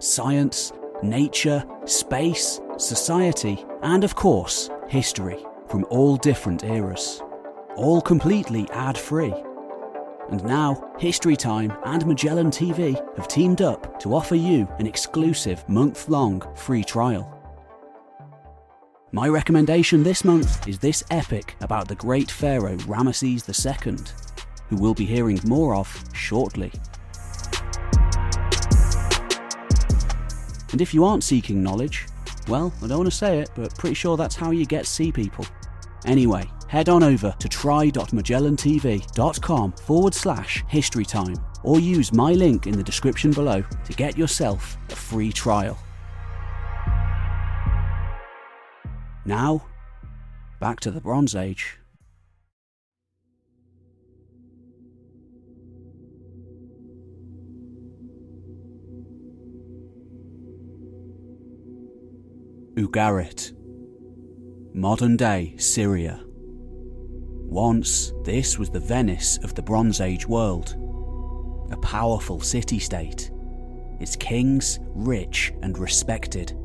Science, 0.00 0.72
nature, 1.02 1.64
space, 1.86 2.60
society, 2.78 3.64
and 3.82 4.04
of 4.04 4.14
course, 4.14 4.68
history 4.88 5.38
from 5.68 5.86
all 5.88 6.16
different 6.16 6.64
eras. 6.64 7.22
All 7.76 8.02
completely 8.02 8.68
ad 8.70 8.98
free. 8.98 9.32
And 10.30 10.44
now, 10.44 10.92
History 10.98 11.34
Time 11.34 11.76
and 11.84 12.06
Magellan 12.06 12.50
TV 12.50 12.94
have 13.16 13.26
teamed 13.26 13.62
up 13.62 13.98
to 13.98 14.14
offer 14.14 14.36
you 14.36 14.68
an 14.78 14.86
exclusive 14.86 15.68
month 15.68 16.08
long 16.08 16.40
free 16.54 16.84
trial. 16.84 17.36
My 19.10 19.28
recommendation 19.28 20.04
this 20.04 20.24
month 20.24 20.68
is 20.68 20.78
this 20.78 21.02
epic 21.10 21.56
about 21.60 21.88
the 21.88 21.96
great 21.96 22.30
pharaoh 22.30 22.76
Ramesses 22.76 23.48
II, 23.48 23.96
who 24.68 24.76
we'll 24.76 24.94
be 24.94 25.04
hearing 25.04 25.40
more 25.44 25.74
of 25.74 26.04
shortly. 26.12 26.70
And 30.70 30.80
if 30.80 30.94
you 30.94 31.04
aren't 31.04 31.24
seeking 31.24 31.60
knowledge, 31.60 32.06
well, 32.46 32.72
I 32.84 32.86
don't 32.86 32.98
want 32.98 33.10
to 33.10 33.16
say 33.16 33.40
it, 33.40 33.50
but 33.56 33.76
pretty 33.76 33.94
sure 33.94 34.16
that's 34.16 34.36
how 34.36 34.52
you 34.52 34.64
get 34.64 34.86
sea 34.86 35.10
people. 35.10 35.44
Anyway, 36.04 36.48
head 36.70 36.88
on 36.88 37.02
over 37.02 37.34
to 37.40 37.48
try.magellantv.com 37.48 39.72
forward 39.72 40.14
slash 40.14 40.64
history 40.68 41.04
time 41.04 41.34
or 41.64 41.80
use 41.80 42.12
my 42.12 42.32
link 42.32 42.68
in 42.68 42.76
the 42.76 42.84
description 42.84 43.32
below 43.32 43.60
to 43.84 43.92
get 43.94 44.16
yourself 44.16 44.78
a 44.88 44.94
free 44.94 45.32
trial. 45.32 45.76
Now, 49.24 49.66
back 50.60 50.78
to 50.80 50.90
the 50.92 51.00
Bronze 51.00 51.34
Age. 51.34 51.78
Ugarit, 62.76 63.52
modern 64.72 65.16
day 65.16 65.56
Syria. 65.58 66.24
Once, 67.50 68.12
this 68.24 68.58
was 68.58 68.70
the 68.70 68.80
Venice 68.80 69.36
of 69.38 69.54
the 69.54 69.62
Bronze 69.62 70.00
Age 70.00 70.26
world, 70.26 70.76
a 71.72 71.76
powerful 71.78 72.40
city 72.40 72.78
state, 72.78 73.30
its 73.98 74.16
kings 74.16 74.78
rich 74.94 75.52
and 75.62 75.76
respected 75.76 76.56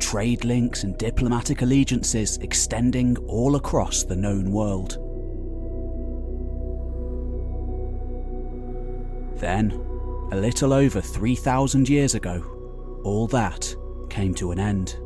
trade 0.00 0.44
links 0.44 0.84
and 0.84 0.98
diplomatic 0.98 1.62
allegiances 1.62 2.36
extending 2.38 3.16
all 3.26 3.56
across 3.56 4.04
the 4.04 4.14
known 4.14 4.52
world. 4.52 4.98
Then, 9.40 9.72
a 10.30 10.36
little 10.36 10.72
over 10.72 11.00
3,000 11.00 11.88
years 11.88 12.14
ago, 12.14 13.00
all 13.02 13.26
that 13.28 13.74
came 14.10 14.34
to 14.34 14.52
an 14.52 14.60
end. 14.60 14.98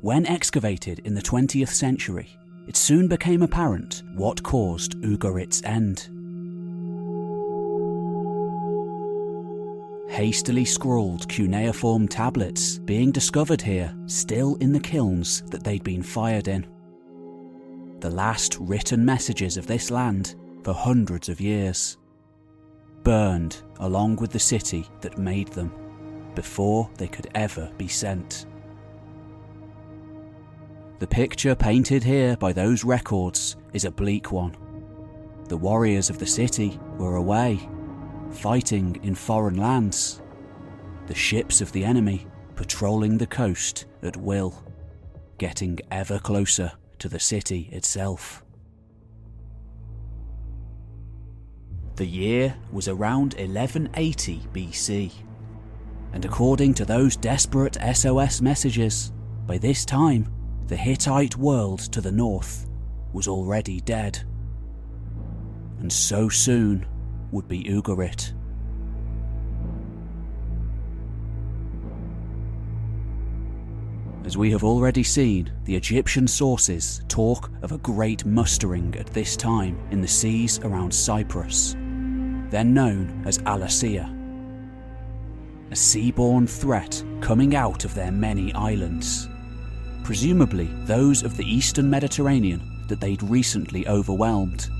When 0.00 0.26
excavated 0.26 1.00
in 1.00 1.14
the 1.14 1.20
20th 1.20 1.70
century, 1.70 2.28
it 2.68 2.76
soon 2.76 3.08
became 3.08 3.42
apparent 3.42 4.04
what 4.14 4.40
caused 4.44 4.96
Ugarit's 5.02 5.60
end. 5.64 6.08
Hastily 10.08 10.64
scrawled 10.64 11.28
cuneiform 11.28 12.06
tablets 12.06 12.78
being 12.78 13.10
discovered 13.10 13.60
here, 13.60 13.92
still 14.06 14.54
in 14.56 14.72
the 14.72 14.78
kilns 14.78 15.42
that 15.50 15.64
they'd 15.64 15.82
been 15.82 16.04
fired 16.04 16.46
in. 16.46 16.64
The 17.98 18.10
last 18.10 18.56
written 18.60 19.04
messages 19.04 19.56
of 19.56 19.66
this 19.66 19.90
land 19.90 20.36
for 20.62 20.74
hundreds 20.74 21.28
of 21.28 21.40
years. 21.40 21.96
Burned 23.02 23.62
along 23.80 24.16
with 24.16 24.30
the 24.30 24.38
city 24.38 24.86
that 25.00 25.18
made 25.18 25.48
them 25.48 25.72
before 26.36 26.88
they 26.98 27.08
could 27.08 27.26
ever 27.34 27.68
be 27.78 27.88
sent. 27.88 28.46
The 30.98 31.06
picture 31.06 31.54
painted 31.54 32.02
here 32.02 32.36
by 32.36 32.52
those 32.52 32.82
records 32.82 33.54
is 33.72 33.84
a 33.84 33.90
bleak 33.90 34.32
one. 34.32 34.56
The 35.48 35.56
warriors 35.56 36.10
of 36.10 36.18
the 36.18 36.26
city 36.26 36.80
were 36.96 37.14
away, 37.14 37.60
fighting 38.32 38.98
in 39.04 39.14
foreign 39.14 39.56
lands. 39.56 40.20
The 41.06 41.14
ships 41.14 41.60
of 41.60 41.70
the 41.70 41.84
enemy 41.84 42.26
patrolling 42.56 43.16
the 43.16 43.28
coast 43.28 43.86
at 44.02 44.16
will, 44.16 44.64
getting 45.38 45.78
ever 45.92 46.18
closer 46.18 46.72
to 46.98 47.08
the 47.08 47.20
city 47.20 47.68
itself. 47.70 48.44
The 51.94 52.06
year 52.06 52.56
was 52.72 52.88
around 52.88 53.34
1180 53.34 54.40
BC, 54.52 55.12
and 56.12 56.24
according 56.24 56.74
to 56.74 56.84
those 56.84 57.16
desperate 57.16 57.76
SOS 57.94 58.40
messages, 58.40 59.12
by 59.46 59.58
this 59.58 59.84
time 59.84 60.28
the 60.68 60.76
Hittite 60.76 61.34
world 61.36 61.80
to 61.92 62.02
the 62.02 62.12
north 62.12 62.68
was 63.14 63.26
already 63.26 63.80
dead. 63.80 64.18
And 65.80 65.90
so 65.90 66.28
soon 66.28 66.86
would 67.32 67.48
be 67.48 67.64
Ugarit. 67.64 68.34
As 74.26 74.36
we 74.36 74.50
have 74.50 74.62
already 74.62 75.02
seen, 75.02 75.50
the 75.64 75.74
Egyptian 75.74 76.28
sources 76.28 77.00
talk 77.08 77.50
of 77.62 77.72
a 77.72 77.78
great 77.78 78.26
mustering 78.26 78.94
at 78.96 79.06
this 79.06 79.38
time 79.38 79.80
in 79.90 80.02
the 80.02 80.08
seas 80.08 80.58
around 80.58 80.92
Cyprus, 80.92 81.72
then 82.50 82.74
known 82.74 83.22
as 83.24 83.38
Alasea. 83.38 84.14
A 85.70 85.74
seaborne 85.74 86.46
threat 86.46 87.02
coming 87.22 87.56
out 87.56 87.86
of 87.86 87.94
their 87.94 88.12
many 88.12 88.52
islands 88.52 89.30
presumably 90.08 90.64
those 90.86 91.22
of 91.22 91.36
the 91.36 91.44
eastern 91.44 91.90
Mediterranean 91.90 92.62
that 92.88 92.98
they'd 92.98 93.22
recently 93.24 93.86
overwhelmed. 93.86 94.70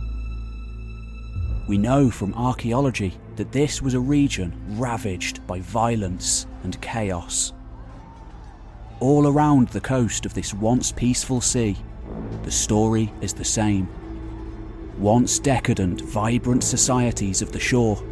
We 1.68 1.76
know 1.76 2.10
from 2.10 2.32
archaeology 2.32 3.12
that 3.36 3.52
this 3.52 3.82
was 3.82 3.92
a 3.92 4.00
region 4.00 4.54
ravaged 4.78 5.46
by 5.46 5.60
violence 5.60 6.46
and 6.62 6.80
chaos. 6.80 7.52
All 9.00 9.26
around 9.26 9.68
the 9.68 9.82
coast 9.82 10.24
of 10.24 10.32
this 10.32 10.54
once 10.54 10.92
peaceful 10.92 11.42
sea, 11.42 11.76
the 12.42 12.50
story 12.50 13.12
is 13.20 13.34
the 13.34 13.44
same. 13.44 13.86
Once 14.96 15.38
decadent, 15.38 16.00
vibrant 16.00 16.64
societies 16.64 17.42
of 17.42 17.52
the 17.52 17.60
shore 17.60 18.02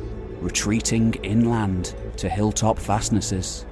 retreating 0.42 1.14
inland 1.22 1.94
to 2.18 2.28
hilltop 2.28 2.78
fastnesses 2.78 3.64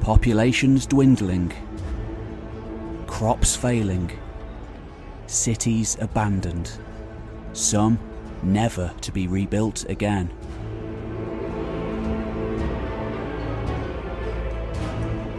populations 0.00 0.86
dwindling, 0.86 1.52
crops 3.06 3.54
failing, 3.54 4.10
cities 5.26 5.96
abandoned, 6.00 6.72
some 7.52 7.98
never 8.42 8.92
to 9.02 9.12
be 9.12 9.28
rebuilt 9.28 9.84
again. 9.90 10.32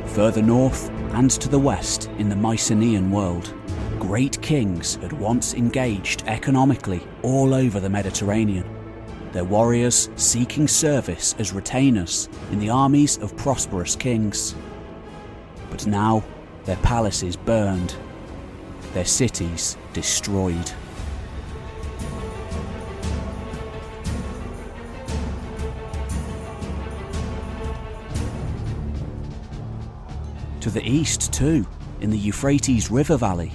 Further 0.10 0.44
north 0.44 0.90
and 1.14 1.32
to 1.32 1.50
the 1.50 1.58
west 1.58 2.12
in 2.20 2.30
the 2.30 2.36
Mycenaean 2.36 3.10
world, 3.10 3.54
great 3.98 4.40
kings 4.44 4.96
had 4.98 5.14
once 5.14 5.56
engaged 5.56 6.24
economically 6.28 7.02
all 7.24 7.56
over 7.56 7.80
the 7.80 7.90
Mediterranean 7.90 8.71
their 9.32 9.44
warriors 9.44 10.10
seeking 10.16 10.68
service 10.68 11.36
as 11.40 11.54
retainers 11.54 12.28
in 12.52 12.60
the 12.60 12.70
armies 12.70 13.18
of 13.20 13.36
prosperous 13.38 13.96
kings. 13.96 14.56
But 15.70 15.88
now 15.88 16.24
their 16.66 16.76
palaces 16.78 17.36
burned, 17.36 17.96
their 18.94 19.06
cities 19.06 19.78
destroyed. 19.94 20.72
To 30.60 30.70
the 30.70 30.88
east, 30.88 31.34
too, 31.34 31.66
in 32.02 32.12
the 32.12 32.18
Euphrates 32.18 32.92
River 32.92 33.18
Valley, 33.18 33.52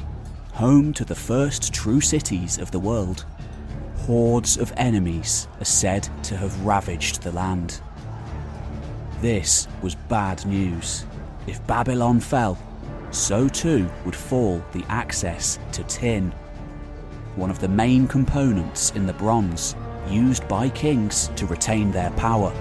home 0.55 0.93
to 0.95 1.05
the 1.05 1.15
first 1.15 1.73
true 1.73 2.01
cities 2.01 2.59
of 2.59 2.73
the 2.73 2.81
world 2.81 3.25
hordes 4.07 4.57
of 4.57 4.73
enemies 4.77 5.49
are 5.59 5.65
said 5.65 6.09
to 6.23 6.37
have 6.37 6.65
ravaged 6.65 7.23
the 7.23 7.33
land. 7.33 7.81
This 9.21 9.67
was 9.83 9.97
bad 9.97 10.47
news. 10.47 11.05
If 11.49 11.67
Babylon 11.67 12.21
fell, 12.21 12.57
so 13.11 13.49
too 13.49 13.91
would 14.05 14.15
fall 14.15 14.65
the 14.73 14.85
access 14.89 15.59
to 15.73 15.83
tin, 15.85 16.31
one 17.35 17.51
of 17.51 17.59
the 17.59 17.69
main 17.69 18.07
components 18.07 18.93
in 18.93 19.07
the 19.07 19.13
bronze 19.15 19.75
used 20.09 20.47
by 20.47 20.69
kings 20.69 21.29
to 21.35 21.47
retain 21.47 21.91
their 21.91 22.11
power. 22.13 22.53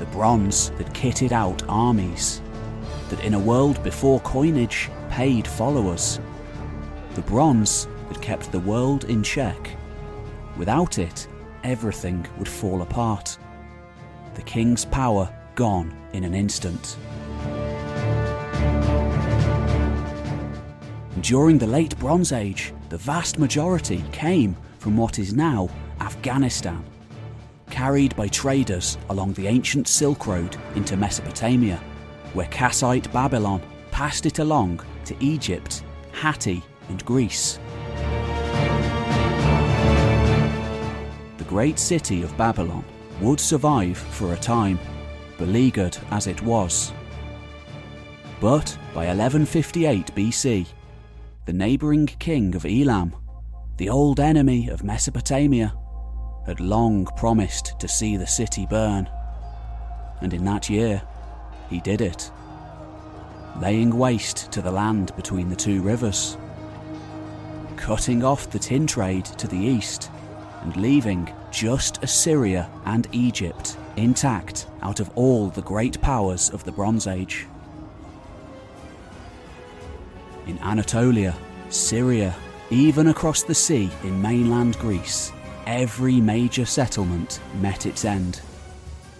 The 0.00 0.06
bronze 0.06 0.70
that 0.70 0.92
kitted 0.94 1.30
out 1.30 1.62
armies, 1.68 2.42
that 3.08 3.22
in 3.22 3.34
a 3.34 3.38
world 3.38 3.80
before 3.84 4.18
coinage 4.20 4.90
paid 5.10 5.46
followers. 5.46 6.18
The 7.14 7.22
bronze 7.22 7.86
that 8.08 8.20
kept 8.20 8.50
the 8.50 8.58
world 8.58 9.04
in 9.04 9.22
check 9.22 9.76
Without 10.56 10.98
it, 10.98 11.26
everything 11.64 12.26
would 12.38 12.48
fall 12.48 12.82
apart. 12.82 13.36
The 14.34 14.42
king's 14.42 14.84
power 14.84 15.28
gone 15.54 15.96
in 16.12 16.24
an 16.24 16.34
instant. 16.34 16.96
During 21.20 21.58
the 21.58 21.66
late 21.66 21.98
Bronze 21.98 22.32
Age, 22.32 22.72
the 22.88 22.98
vast 22.98 23.38
majority 23.38 24.04
came 24.12 24.56
from 24.78 24.96
what 24.96 25.18
is 25.18 25.34
now 25.34 25.68
Afghanistan, 26.00 26.84
carried 27.70 28.14
by 28.14 28.28
traders 28.28 28.98
along 29.08 29.32
the 29.32 29.46
ancient 29.46 29.88
Silk 29.88 30.26
Road 30.26 30.56
into 30.74 30.96
Mesopotamia, 30.96 31.80
where 32.34 32.46
Kassite 32.48 33.10
Babylon 33.12 33.62
passed 33.90 34.26
it 34.26 34.38
along 34.38 34.80
to 35.06 35.16
Egypt, 35.20 35.82
Hatti, 36.12 36.62
and 36.88 37.04
Greece. 37.04 37.58
Great 41.54 41.78
city 41.78 42.24
of 42.24 42.36
Babylon 42.36 42.84
would 43.20 43.38
survive 43.38 43.96
for 43.96 44.32
a 44.32 44.36
time, 44.36 44.76
beleaguered 45.38 45.96
as 46.10 46.26
it 46.26 46.42
was. 46.42 46.92
But 48.40 48.76
by 48.92 49.06
1158 49.06 50.06
BC, 50.16 50.66
the 51.46 51.52
neighbouring 51.52 52.06
king 52.06 52.56
of 52.56 52.66
Elam, 52.66 53.14
the 53.76 53.88
old 53.88 54.18
enemy 54.18 54.68
of 54.68 54.82
Mesopotamia, 54.82 55.72
had 56.44 56.58
long 56.58 57.06
promised 57.16 57.78
to 57.78 57.86
see 57.86 58.16
the 58.16 58.26
city 58.26 58.66
burn. 58.68 59.08
And 60.22 60.34
in 60.34 60.44
that 60.46 60.68
year, 60.68 61.00
he 61.70 61.78
did 61.78 62.00
it, 62.00 62.32
laying 63.60 63.96
waste 63.96 64.50
to 64.50 64.60
the 64.60 64.72
land 64.72 65.14
between 65.14 65.50
the 65.50 65.62
two 65.66 65.82
rivers, 65.82 66.36
cutting 67.76 68.24
off 68.24 68.50
the 68.50 68.58
tin 68.58 68.88
trade 68.88 69.26
to 69.26 69.46
the 69.46 69.56
east 69.56 70.10
and 70.64 70.76
leaving 70.76 71.32
just 71.54 72.02
Assyria 72.02 72.68
and 72.84 73.06
Egypt 73.12 73.76
intact 73.96 74.66
out 74.82 74.98
of 74.98 75.08
all 75.16 75.50
the 75.50 75.62
great 75.62 76.00
powers 76.00 76.50
of 76.50 76.64
the 76.64 76.72
Bronze 76.72 77.06
Age. 77.06 77.46
In 80.48 80.58
Anatolia, 80.58 81.32
Syria, 81.68 82.34
even 82.70 83.06
across 83.06 83.44
the 83.44 83.54
sea 83.54 83.88
in 84.02 84.20
mainland 84.20 84.76
Greece, 84.80 85.32
every 85.64 86.20
major 86.20 86.66
settlement 86.66 87.38
met 87.60 87.86
its 87.86 88.04
end, 88.04 88.40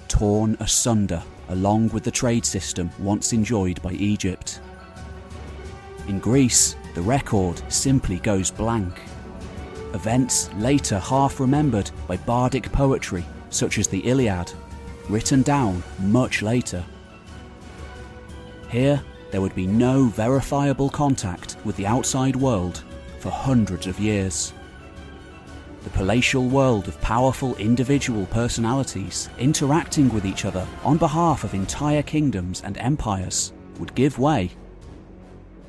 torn 0.09 0.57
asunder 0.59 1.23
along 1.51 1.91
with 1.91 2.03
the 2.03 2.11
trade 2.11 2.45
system 2.45 2.91
once 2.99 3.33
enjoyed 3.33 3.81
by 3.81 3.93
Egypt. 3.93 4.61
In 6.09 6.19
Greece, 6.19 6.75
the 6.95 7.03
record 7.03 7.63
simply 7.73 8.19
goes 8.19 8.51
blank 8.51 9.01
events 9.95 10.51
later 10.55 10.99
half 10.99 11.41
remembered 11.41 11.91
by 12.07 12.17
bardic 12.19 12.71
poetry 12.73 13.25
such 13.51 13.79
as 13.79 13.89
the 13.89 14.01
Iliad, 14.01 14.53
written 15.09 15.43
down 15.43 15.83
much 16.01 16.43
later. 16.43 16.85
Here, 18.69 19.01
there 19.31 19.41
would 19.41 19.55
be 19.55 19.67
no 19.67 20.05
verifiable 20.05 20.91
contact 20.91 21.57
with 21.65 21.77
the 21.77 21.87
outside 21.87 22.37
world 22.37 22.83
for 23.21 23.31
hundreds 23.31 23.87
of 23.87 23.99
years. 24.01 24.53
The 25.85 25.91
palatial 25.91 26.49
world 26.49 26.89
of 26.89 27.01
powerful 27.01 27.55
individual 27.57 28.27
personalities 28.27 29.29
interacting 29.39 30.13
with 30.13 30.25
each 30.25 30.45
other 30.45 30.67
on 30.83 30.97
behalf 30.97 31.45
of 31.45 31.55
entire 31.55 32.03
kingdoms 32.03 32.63
and 32.63 32.79
empires 32.79 33.53
would 33.79 33.95
give 33.95 34.19
way 34.19 34.51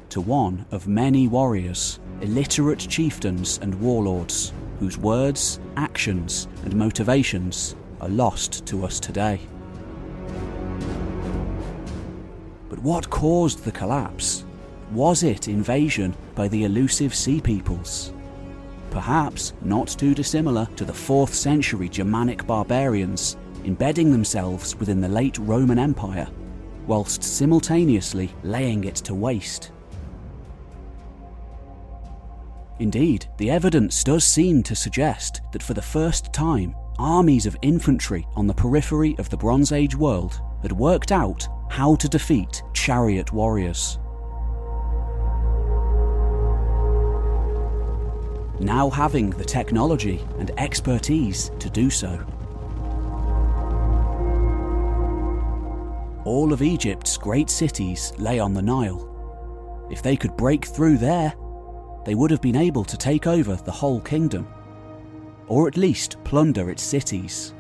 to 0.10 0.22
one 0.22 0.66
of 0.72 0.88
many 0.88 1.28
warriors, 1.28 2.00
illiterate 2.22 2.80
chieftains 2.80 3.60
and 3.62 3.74
warlords 3.80 4.54
whose 4.80 4.98
words, 4.98 5.60
actions, 5.78 6.48
and 6.64 6.76
motivations 6.76 7.76
are 8.02 8.10
lost 8.10 8.66
to 8.66 8.86
us 8.86 9.00
today. 9.00 9.40
But 12.70 12.80
what 12.80 13.10
caused 13.10 13.64
the 13.64 13.72
collapse? 13.72 14.46
Was 14.92 15.24
it 15.24 15.48
invasion 15.48 16.16
by 16.36 16.48
the 16.48 16.66
elusive 16.66 17.16
Sea 17.16 17.42
Peoples? 17.42 18.14
Perhaps 18.92 19.54
not 19.62 19.88
too 19.88 20.14
dissimilar 20.14 20.68
to 20.76 20.86
the 20.86 20.94
4th 20.94 21.34
century 21.34 21.90
Germanic 21.90 22.46
barbarians 22.46 23.38
embedding 23.66 24.12
themselves 24.12 24.76
within 24.76 25.02
the 25.02 25.10
late 25.10 25.38
Roman 25.40 25.80
Empire, 25.80 26.28
whilst 26.86 27.24
simultaneously 27.24 28.30
laying 28.44 28.84
it 28.84 28.96
to 28.96 29.16
waste. 29.16 29.72
Indeed, 32.80 33.28
the 33.38 33.50
evidence 33.50 34.04
does 34.04 34.26
seem 34.26 34.62
to 34.64 34.76
suggest 34.76 35.42
that 35.54 35.64
for 35.64 35.74
the 35.74 35.82
first 35.82 36.34
time, 36.34 36.76
armies 37.00 37.46
of 37.46 37.58
infantry 37.62 38.28
on 38.36 38.48
the 38.48 38.54
periphery 38.54 39.16
of 39.18 39.30
the 39.30 39.38
Bronze 39.38 39.72
Age 39.72 39.96
world 39.96 40.42
had 40.62 40.72
worked 40.72 41.12
out 41.12 41.48
how 41.70 41.96
to 41.96 42.10
defeat 42.10 42.64
chariot 42.74 43.32
warriors. 43.32 43.98
Now 48.60 48.90
having 48.90 49.30
the 49.32 49.44
technology 49.44 50.22
and 50.40 50.52
expertise 50.58 51.52
to 51.60 51.70
do 51.70 51.90
so. 51.90 52.26
All 56.26 56.52
of 56.52 56.62
Egypt's 56.62 57.18
great 57.18 57.50
cities 57.50 58.12
lay 58.18 58.40
on 58.40 58.54
the 58.54 58.62
Nile. 58.62 59.88
If 59.92 60.02
they 60.02 60.18
could 60.18 60.36
break 60.36 60.66
through 60.66 60.98
there, 60.98 61.34
they 62.06 62.16
would 62.16 62.32
have 62.32 62.42
been 62.42 62.56
able 62.56 62.86
to 62.86 62.98
take 62.98 63.28
over 63.28 63.56
the 63.56 63.72
whole 63.72 64.00
kingdom, 64.00 64.48
or 65.48 65.68
at 65.68 65.76
least 65.76 66.24
plunder 66.24 66.70
its 66.70 66.84
cities. 66.84 67.54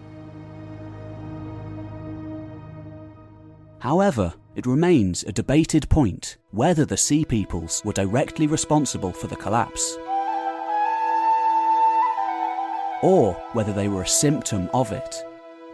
However, 3.79 4.33
it 4.55 4.65
remains 4.65 5.23
a 5.23 5.31
debated 5.31 5.89
point 5.89 6.37
whether 6.51 6.85
the 6.85 6.97
Sea 6.97 7.25
Peoples 7.25 7.81
were 7.83 7.93
directly 7.93 8.47
responsible 8.47 9.11
for 9.11 9.27
the 9.27 9.35
collapse, 9.35 9.97
or 13.03 13.33
whether 13.53 13.73
they 13.73 13.87
were 13.87 14.03
a 14.03 14.07
symptom 14.07 14.69
of 14.73 14.91
it, 14.91 15.15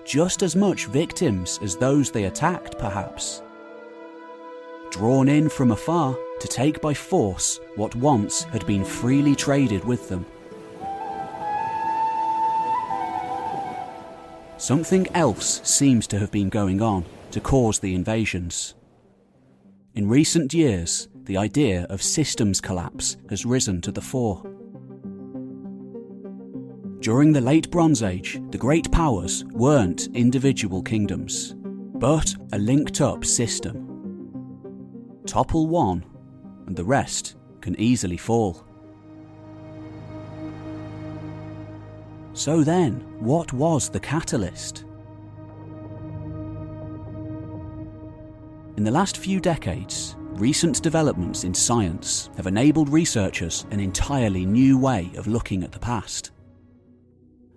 just 0.03 0.43
as 0.43 0.55
much 0.55 0.87
victims 0.87 1.59
as 1.61 1.77
those 1.77 2.11
they 2.11 2.25
attacked, 2.25 2.77
perhaps. 2.77 3.41
Drawn 4.89 5.29
in 5.29 5.47
from 5.47 5.71
afar, 5.71 6.17
to 6.41 6.47
take 6.47 6.81
by 6.81 6.93
force 6.93 7.59
what 7.75 7.95
once 7.95 8.43
had 8.43 8.65
been 8.65 8.83
freely 8.83 9.35
traded 9.35 9.85
with 9.85 10.09
them. 10.09 10.25
Something 14.57 15.07
else 15.15 15.61
seems 15.63 16.07
to 16.07 16.19
have 16.19 16.31
been 16.31 16.49
going 16.49 16.81
on 16.81 17.05
to 17.31 17.39
cause 17.39 17.79
the 17.79 17.95
invasions. 17.95 18.75
In 19.93 20.07
recent 20.07 20.53
years, 20.53 21.07
the 21.23 21.37
idea 21.37 21.85
of 21.89 22.01
systems 22.01 22.59
collapse 22.59 23.17
has 23.29 23.45
risen 23.45 23.81
to 23.81 23.91
the 23.91 24.01
fore. 24.01 24.43
During 27.01 27.33
the 27.33 27.41
Late 27.41 27.69
Bronze 27.71 28.03
Age, 28.03 28.39
the 28.51 28.57
great 28.57 28.91
powers 28.91 29.43
weren't 29.45 30.07
individual 30.13 30.81
kingdoms, 30.81 31.55
but 31.57 32.33
a 32.53 32.57
linked 32.59 33.01
up 33.01 33.25
system. 33.25 33.87
Topple 35.25 35.67
one, 35.67 36.03
and 36.71 36.77
the 36.77 36.83
rest 36.85 37.35
can 37.59 37.77
easily 37.81 38.15
fall. 38.15 38.63
So 42.31 42.63
then, 42.63 43.01
what 43.19 43.51
was 43.51 43.89
the 43.89 43.99
catalyst? 43.99 44.85
In 48.77 48.85
the 48.85 48.89
last 48.89 49.17
few 49.17 49.41
decades, 49.41 50.15
recent 50.17 50.81
developments 50.81 51.43
in 51.43 51.53
science 51.53 52.29
have 52.37 52.47
enabled 52.47 52.87
researchers 52.87 53.65
an 53.71 53.81
entirely 53.81 54.45
new 54.45 54.77
way 54.77 55.11
of 55.17 55.27
looking 55.27 55.65
at 55.65 55.73
the 55.73 55.79
past. 55.79 56.31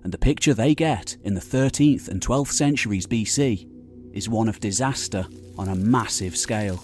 And 0.02 0.12
the 0.12 0.18
picture 0.18 0.54
they 0.54 0.74
get 0.74 1.16
in 1.22 1.34
the 1.34 1.40
13th 1.40 2.08
and 2.08 2.20
12th 2.20 2.50
centuries 2.50 3.06
BC 3.06 3.68
is 4.12 4.28
one 4.28 4.48
of 4.48 4.58
disaster 4.58 5.24
on 5.56 5.68
a 5.68 5.76
massive 5.76 6.36
scale. 6.36 6.82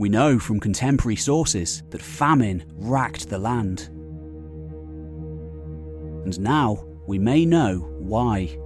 We 0.00 0.08
know 0.08 0.38
from 0.38 0.60
contemporary 0.60 1.16
sources 1.16 1.82
that 1.90 2.00
famine 2.00 2.64
racked 2.78 3.28
the 3.28 3.36
land. 3.36 3.90
And 6.24 6.40
now 6.40 6.86
we 7.06 7.18
may 7.18 7.44
know 7.44 7.80
why. 7.98 8.58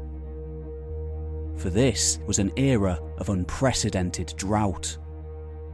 For 1.57 1.71
this 1.71 2.21
was 2.29 2.39
an 2.39 2.53
era 2.57 3.01
of 3.19 3.31
unprecedented 3.31 4.35
drought. 4.37 4.97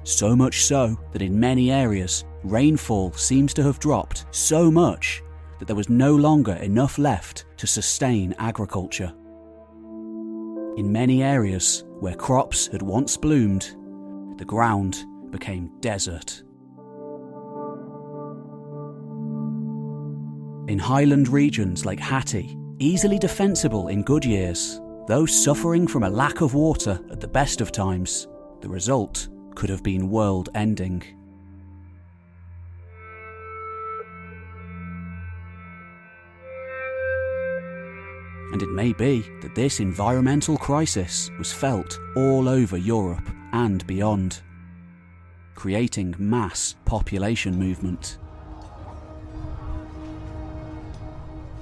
So 0.04 0.34
much 0.34 0.62
so 0.62 0.98
that 1.12 1.20
in 1.20 1.38
many 1.38 1.70
areas, 1.70 2.24
rainfall 2.42 3.12
seems 3.12 3.52
to 3.52 3.62
have 3.62 3.78
dropped 3.78 4.24
so 4.30 4.70
much 4.70 5.22
that 5.58 5.66
there 5.66 5.76
was 5.76 5.90
no 5.90 6.16
longer 6.16 6.54
enough 6.54 6.96
left 6.96 7.44
to 7.58 7.66
sustain 7.66 8.34
agriculture. 8.38 9.12
In 10.78 10.90
many 10.90 11.22
areas 11.22 11.84
where 11.98 12.14
crops 12.14 12.68
had 12.68 12.80
once 12.80 13.18
bloomed, 13.18 13.76
the 14.38 14.46
ground 14.46 15.04
became 15.30 15.70
desert. 15.80 16.42
In 20.68 20.78
highland 20.78 21.28
regions 21.28 21.84
like 21.84 21.98
Hatti, 21.98 22.56
easily 22.78 23.18
defensible 23.18 23.88
in 23.88 24.02
good 24.02 24.24
years, 24.24 24.80
though 25.08 25.26
suffering 25.26 25.88
from 25.88 26.04
a 26.04 26.10
lack 26.10 26.40
of 26.40 26.54
water 26.54 27.00
at 27.10 27.20
the 27.20 27.26
best 27.26 27.60
of 27.60 27.72
times, 27.72 28.28
the 28.60 28.68
result 28.68 29.28
could 29.56 29.68
have 29.68 29.82
been 29.82 30.10
world 30.10 30.48
ending. 30.54 31.02
And 38.52 38.62
it 38.62 38.70
may 38.70 38.92
be 38.92 39.22
that 39.42 39.54
this 39.54 39.80
environmental 39.80 40.56
crisis 40.56 41.30
was 41.38 41.52
felt 41.52 41.98
all 42.16 42.48
over 42.48 42.76
Europe 42.76 43.28
and 43.52 43.86
beyond 43.86 44.40
creating 45.60 46.14
mass 46.18 46.74
population 46.86 47.54
movement. 47.58 48.16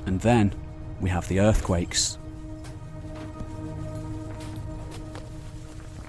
And 0.06 0.20
then 0.20 0.54
we 1.00 1.10
have 1.10 1.26
the 1.26 1.40
earthquakes. 1.40 2.16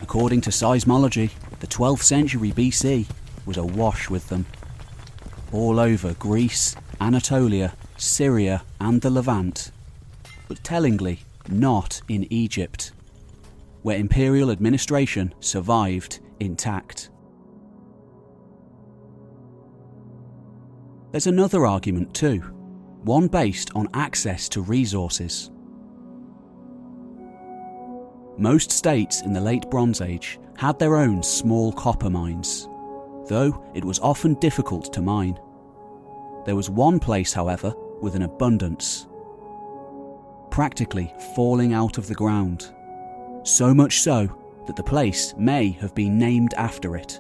According 0.03 0.41
to 0.41 0.51
seismology, 0.51 1.31
the 1.61 1.65
12th 1.65 2.03
century 2.03 2.51
BC 2.51 3.07
was 3.47 3.57
awash 3.57 4.07
with 4.07 4.29
them. 4.29 4.45
All 5.51 5.79
over 5.79 6.13
Greece, 6.13 6.75
Anatolia, 7.01 7.73
Syria, 7.97 8.61
and 8.79 9.01
the 9.01 9.09
Levant. 9.09 9.71
But 10.47 10.63
tellingly, 10.63 11.21
not 11.47 12.03
in 12.07 12.31
Egypt, 12.31 12.91
where 13.81 13.97
imperial 13.97 14.51
administration 14.51 15.33
survived 15.39 16.19
intact. 16.39 17.09
There's 21.11 21.27
another 21.27 21.65
argument 21.65 22.13
too, 22.13 22.39
one 23.03 23.27
based 23.27 23.71
on 23.73 23.89
access 23.95 24.47
to 24.49 24.61
resources. 24.61 25.49
Most 28.37 28.71
states 28.71 29.23
in 29.23 29.33
the 29.33 29.41
late 29.41 29.69
Bronze 29.71 30.01
Age 30.01 30.39
had 30.55 30.77
their 30.77 30.97
own 30.97 31.23
small 31.23 31.71
copper 31.73 32.11
mines, 32.11 32.67
though 33.27 33.65
it 33.73 33.83
was 33.83 33.99
often 33.99 34.35
difficult 34.35 34.93
to 34.93 35.01
mine. 35.01 35.39
There 36.45 36.55
was 36.55 36.69
one 36.69 36.99
place, 36.99 37.33
however, 37.33 37.73
with 38.01 38.15
an 38.15 38.21
abundance, 38.21 39.07
practically 40.51 41.11
falling 41.35 41.73
out 41.73 41.97
of 41.97 42.07
the 42.07 42.15
ground. 42.15 42.71
So 43.43 43.73
much 43.73 44.01
so 44.01 44.27
that 44.67 44.75
the 44.75 44.83
place 44.83 45.33
may 45.37 45.71
have 45.71 45.95
been 45.95 46.19
named 46.19 46.53
after 46.53 46.95
it 46.95 47.19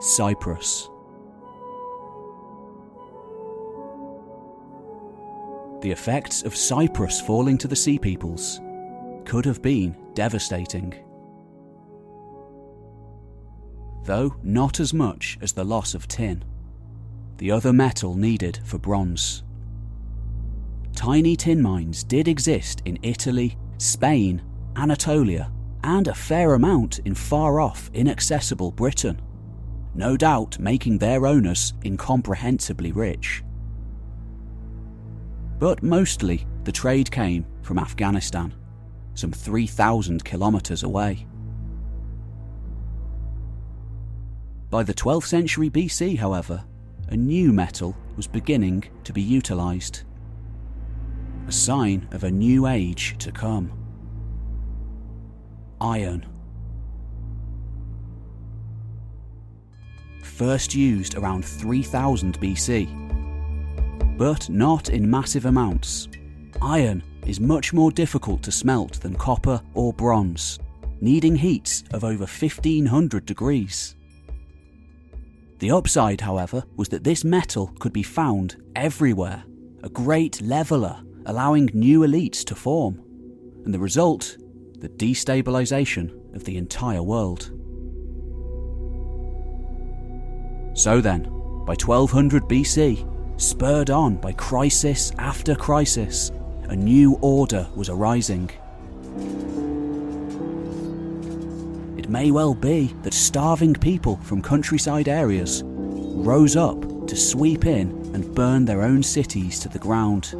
Cyprus. 0.00 0.89
The 5.80 5.90
effects 5.90 6.42
of 6.42 6.54
Cyprus 6.54 7.20
falling 7.22 7.56
to 7.58 7.68
the 7.68 7.76
Sea 7.76 7.98
Peoples 7.98 8.60
could 9.24 9.46
have 9.46 9.62
been 9.62 9.96
devastating. 10.12 10.92
Though 14.04 14.36
not 14.42 14.80
as 14.80 14.92
much 14.92 15.38
as 15.40 15.52
the 15.52 15.64
loss 15.64 15.94
of 15.94 16.06
tin, 16.06 16.44
the 17.38 17.50
other 17.50 17.72
metal 17.72 18.14
needed 18.14 18.58
for 18.64 18.76
bronze. 18.76 19.42
Tiny 20.94 21.34
tin 21.34 21.62
mines 21.62 22.04
did 22.04 22.28
exist 22.28 22.82
in 22.84 22.98
Italy, 23.02 23.56
Spain, 23.78 24.42
Anatolia, 24.76 25.50
and 25.82 26.08
a 26.08 26.14
fair 26.14 26.54
amount 26.54 26.98
in 27.00 27.14
far 27.14 27.58
off, 27.58 27.90
inaccessible 27.94 28.70
Britain, 28.72 29.18
no 29.94 30.16
doubt 30.16 30.58
making 30.58 30.98
their 30.98 31.26
owners 31.26 31.72
incomprehensibly 31.84 32.92
rich. 32.92 33.42
But 35.60 35.82
mostly 35.82 36.46
the 36.64 36.72
trade 36.72 37.10
came 37.10 37.44
from 37.60 37.78
Afghanistan, 37.78 38.54
some 39.14 39.30
3,000 39.30 40.24
kilometres 40.24 40.82
away. 40.82 41.26
By 44.70 44.82
the 44.82 44.94
12th 44.94 45.26
century 45.26 45.68
BC, 45.68 46.16
however, 46.18 46.64
a 47.08 47.16
new 47.16 47.52
metal 47.52 47.94
was 48.16 48.26
beginning 48.26 48.84
to 49.04 49.12
be 49.12 49.20
utilised. 49.20 50.04
A 51.46 51.52
sign 51.52 52.08
of 52.12 52.24
a 52.24 52.30
new 52.30 52.66
age 52.66 53.16
to 53.18 53.30
come. 53.30 53.70
Iron. 55.82 56.24
First 60.22 60.74
used 60.74 61.16
around 61.16 61.44
3000 61.44 62.40
BC, 62.40 63.09
but 64.16 64.48
not 64.48 64.88
in 64.88 65.10
massive 65.10 65.46
amounts. 65.46 66.08
Iron 66.62 67.02
is 67.26 67.40
much 67.40 67.72
more 67.72 67.90
difficult 67.90 68.42
to 68.42 68.52
smelt 68.52 69.00
than 69.00 69.14
copper 69.14 69.62
or 69.74 69.92
bronze, 69.92 70.58
needing 71.00 71.36
heats 71.36 71.84
of 71.92 72.04
over 72.04 72.24
1500 72.24 73.24
degrees. 73.24 73.96
The 75.58 75.70
upside, 75.70 76.20
however, 76.20 76.64
was 76.76 76.88
that 76.88 77.04
this 77.04 77.24
metal 77.24 77.68
could 77.78 77.92
be 77.92 78.02
found 78.02 78.56
everywhere, 78.76 79.44
a 79.82 79.88
great 79.88 80.40
leveller, 80.40 81.02
allowing 81.26 81.70
new 81.74 82.00
elites 82.00 82.44
to 82.46 82.54
form, 82.54 83.02
and 83.64 83.74
the 83.74 83.78
result, 83.78 84.38
the 84.78 84.88
destabilisation 84.88 86.34
of 86.34 86.44
the 86.44 86.56
entire 86.56 87.02
world. 87.02 87.50
So 90.74 91.00
then, 91.00 91.24
by 91.66 91.74
1200 91.74 92.44
BC, 92.44 93.06
spurred 93.40 93.88
on 93.88 94.16
by 94.16 94.32
crisis 94.32 95.12
after 95.18 95.54
crisis, 95.54 96.30
a 96.64 96.76
new 96.76 97.18
order 97.22 97.66
was 97.74 97.88
arising. 97.88 98.50
It 101.96 102.10
may 102.10 102.30
well 102.30 102.54
be 102.54 102.94
that 103.02 103.14
starving 103.14 103.72
people 103.74 104.16
from 104.18 104.42
countryside 104.42 105.08
areas 105.08 105.62
rose 105.64 106.54
up 106.54 107.06
to 107.06 107.16
sweep 107.16 107.64
in 107.64 107.88
and 108.14 108.34
burn 108.34 108.66
their 108.66 108.82
own 108.82 109.02
cities 109.02 109.58
to 109.60 109.70
the 109.70 109.78
ground, 109.78 110.32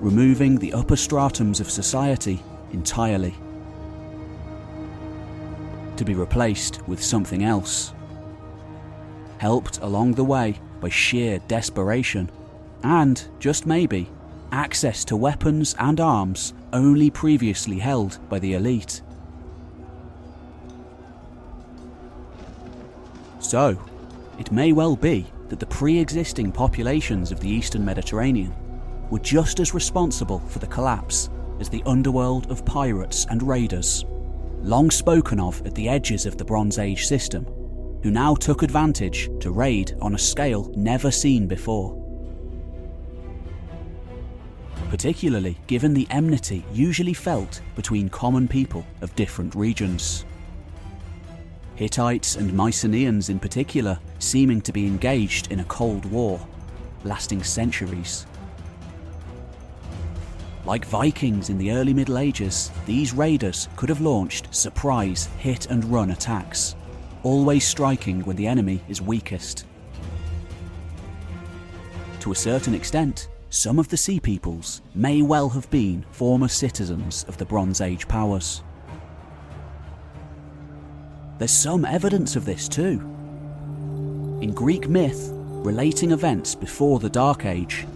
removing 0.00 0.58
the 0.58 0.72
upper 0.74 0.94
stratums 0.94 1.60
of 1.60 1.68
society 1.70 2.40
entirely, 2.72 3.34
to 5.96 6.04
be 6.04 6.14
replaced 6.14 6.86
with 6.86 7.02
something 7.02 7.42
else, 7.42 7.92
helped 9.38 9.78
along 9.78 10.12
the 10.12 10.24
way 10.24 10.60
by 10.84 10.90
sheer 10.90 11.38
desperation, 11.48 12.30
and, 12.82 13.26
just 13.38 13.64
maybe, 13.64 14.06
access 14.52 15.02
to 15.02 15.16
weapons 15.16 15.74
and 15.78 15.98
arms 15.98 16.52
only 16.74 17.08
previously 17.08 17.78
held 17.78 18.18
by 18.28 18.38
the 18.38 18.52
elite. 18.52 19.00
So, 23.38 23.82
it 24.38 24.52
may 24.52 24.72
well 24.72 24.94
be 24.94 25.24
that 25.48 25.58
the 25.58 25.64
pre 25.64 25.98
existing 25.98 26.52
populations 26.52 27.32
of 27.32 27.40
the 27.40 27.48
eastern 27.48 27.82
Mediterranean 27.82 28.54
were 29.08 29.20
just 29.20 29.60
as 29.60 29.72
responsible 29.72 30.40
for 30.40 30.58
the 30.58 30.66
collapse 30.66 31.30
as 31.60 31.70
the 31.70 31.82
underworld 31.86 32.50
of 32.50 32.66
pirates 32.66 33.24
and 33.30 33.42
raiders, 33.42 34.04
long 34.60 34.90
spoken 34.90 35.40
of 35.40 35.66
at 35.66 35.74
the 35.74 35.88
edges 35.88 36.26
of 36.26 36.36
the 36.36 36.44
Bronze 36.44 36.78
Age 36.78 37.06
system, 37.06 37.46
who 38.04 38.10
now 38.10 38.34
took 38.34 38.62
advantage 38.62 39.30
to 39.40 39.50
raid 39.50 39.96
on 40.02 40.14
a 40.14 40.18
scale 40.18 40.70
never 40.76 41.10
seen 41.10 41.46
before. 41.46 41.98
Particularly 44.90 45.56
given 45.68 45.94
the 45.94 46.06
enmity 46.10 46.66
usually 46.70 47.14
felt 47.14 47.62
between 47.74 48.10
common 48.10 48.46
people 48.46 48.84
of 49.00 49.16
different 49.16 49.54
regions. 49.54 50.26
Hittites 51.76 52.36
and 52.36 52.52
Mycenaeans 52.52 53.30
in 53.30 53.38
particular 53.38 53.98
seeming 54.18 54.60
to 54.60 54.72
be 54.72 54.86
engaged 54.86 55.50
in 55.50 55.60
a 55.60 55.64
cold 55.64 56.04
war, 56.04 56.38
lasting 57.04 57.42
centuries. 57.42 58.26
Like 60.66 60.84
Vikings 60.84 61.48
in 61.48 61.56
the 61.56 61.70
early 61.70 61.94
Middle 61.94 62.18
Ages, 62.18 62.70
these 62.84 63.14
raiders 63.14 63.70
could 63.76 63.88
have 63.88 64.02
launched 64.02 64.54
surprise 64.54 65.30
hit 65.38 65.70
and 65.70 65.82
run 65.86 66.10
attacks, 66.10 66.76
always 67.24 67.66
striking 67.66 68.20
when 68.20 68.36
the 68.36 68.46
enemy 68.46 68.80
is 68.88 69.02
weakest. 69.02 69.64
To 72.20 72.32
a 72.32 72.36
certain 72.36 72.74
extent, 72.74 73.28
some 73.50 73.78
of 73.78 73.88
the 73.88 73.96
Sea 73.96 74.20
Peoples 74.20 74.82
may 74.94 75.22
well 75.22 75.48
have 75.48 75.68
been 75.70 76.04
former 76.10 76.48
citizens 76.48 77.24
of 77.28 77.36
the 77.36 77.44
Bronze 77.44 77.80
Age 77.80 78.06
powers. 78.06 78.62
There's 81.38 81.50
some 81.50 81.84
evidence 81.84 82.36
of 82.36 82.44
this 82.44 82.68
too. 82.68 83.00
In 84.40 84.52
Greek 84.54 84.88
myth, 84.88 85.30
relating 85.32 86.12
events 86.12 86.54
before 86.54 86.98
the 86.98 87.08
Dark 87.08 87.44
Age, 87.44 87.86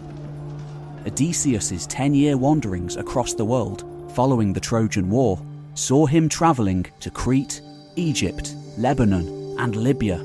Odysseus' 1.06 1.86
10 1.86 2.14
year 2.14 2.36
wanderings 2.36 2.96
across 2.96 3.34
the 3.34 3.44
world 3.44 3.84
following 4.14 4.52
the 4.52 4.60
Trojan 4.60 5.08
War 5.10 5.40
saw 5.74 6.06
him 6.06 6.28
travelling 6.28 6.86
to 7.00 7.10
Crete, 7.10 7.60
Egypt, 7.96 8.54
Lebanon, 8.78 9.56
and 9.58 9.74
Libya 9.74 10.18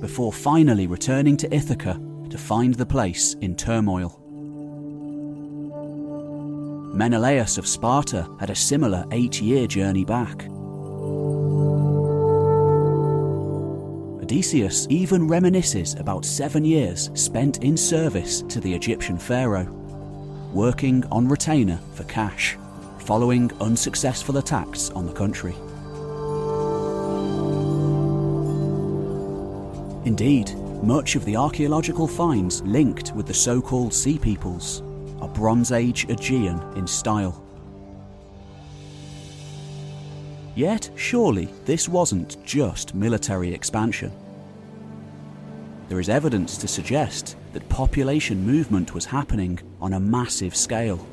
before 0.00 0.32
finally 0.32 0.86
returning 0.86 1.36
to 1.36 1.52
Ithaca 1.52 2.00
to 2.30 2.38
find 2.38 2.72
the 2.74 2.86
place 2.86 3.34
in 3.40 3.56
turmoil. 3.56 4.22
Menelaus 6.94 7.58
of 7.58 7.66
Sparta 7.66 8.30
had 8.38 8.50
a 8.50 8.54
similar 8.54 9.04
eight 9.10 9.42
year 9.42 9.66
journey 9.66 10.04
back. 10.04 10.44
Odysseus 14.22 14.86
even 14.88 15.28
reminisces 15.28 15.98
about 15.98 16.24
seven 16.24 16.64
years 16.64 17.10
spent 17.14 17.64
in 17.64 17.76
service 17.76 18.42
to 18.42 18.60
the 18.60 18.72
Egyptian 18.72 19.18
pharaoh, 19.18 19.66
working 20.52 21.04
on 21.10 21.26
retainer 21.26 21.80
for 21.94 22.04
cash, 22.04 22.56
following 23.00 23.50
unsuccessful 23.60 24.36
attacks 24.36 24.90
on 24.90 25.06
the 25.06 25.12
country. 25.12 25.56
Indeed, 30.06 30.54
much 30.84 31.16
of 31.16 31.24
the 31.24 31.36
archaeological 31.36 32.06
finds 32.06 32.62
linked 32.62 33.12
with 33.16 33.26
the 33.26 33.34
so 33.34 33.60
called 33.60 33.92
Sea 33.92 34.16
Peoples 34.16 34.80
are 35.20 35.28
Bronze 35.28 35.72
Age 35.72 36.06
Aegean 36.08 36.60
in 36.76 36.86
style. 36.86 37.42
Yet, 40.54 40.88
surely, 40.94 41.48
this 41.64 41.88
wasn't 41.88 42.42
just 42.44 42.94
military 42.94 43.52
expansion. 43.52 44.12
There 45.88 45.98
is 45.98 46.08
evidence 46.08 46.56
to 46.58 46.68
suggest 46.68 47.36
that 47.52 47.68
population 47.68 48.46
movement 48.46 48.94
was 48.94 49.06
happening 49.06 49.58
on 49.80 49.92
a 49.92 50.00
massive 50.00 50.54
scale. 50.54 51.04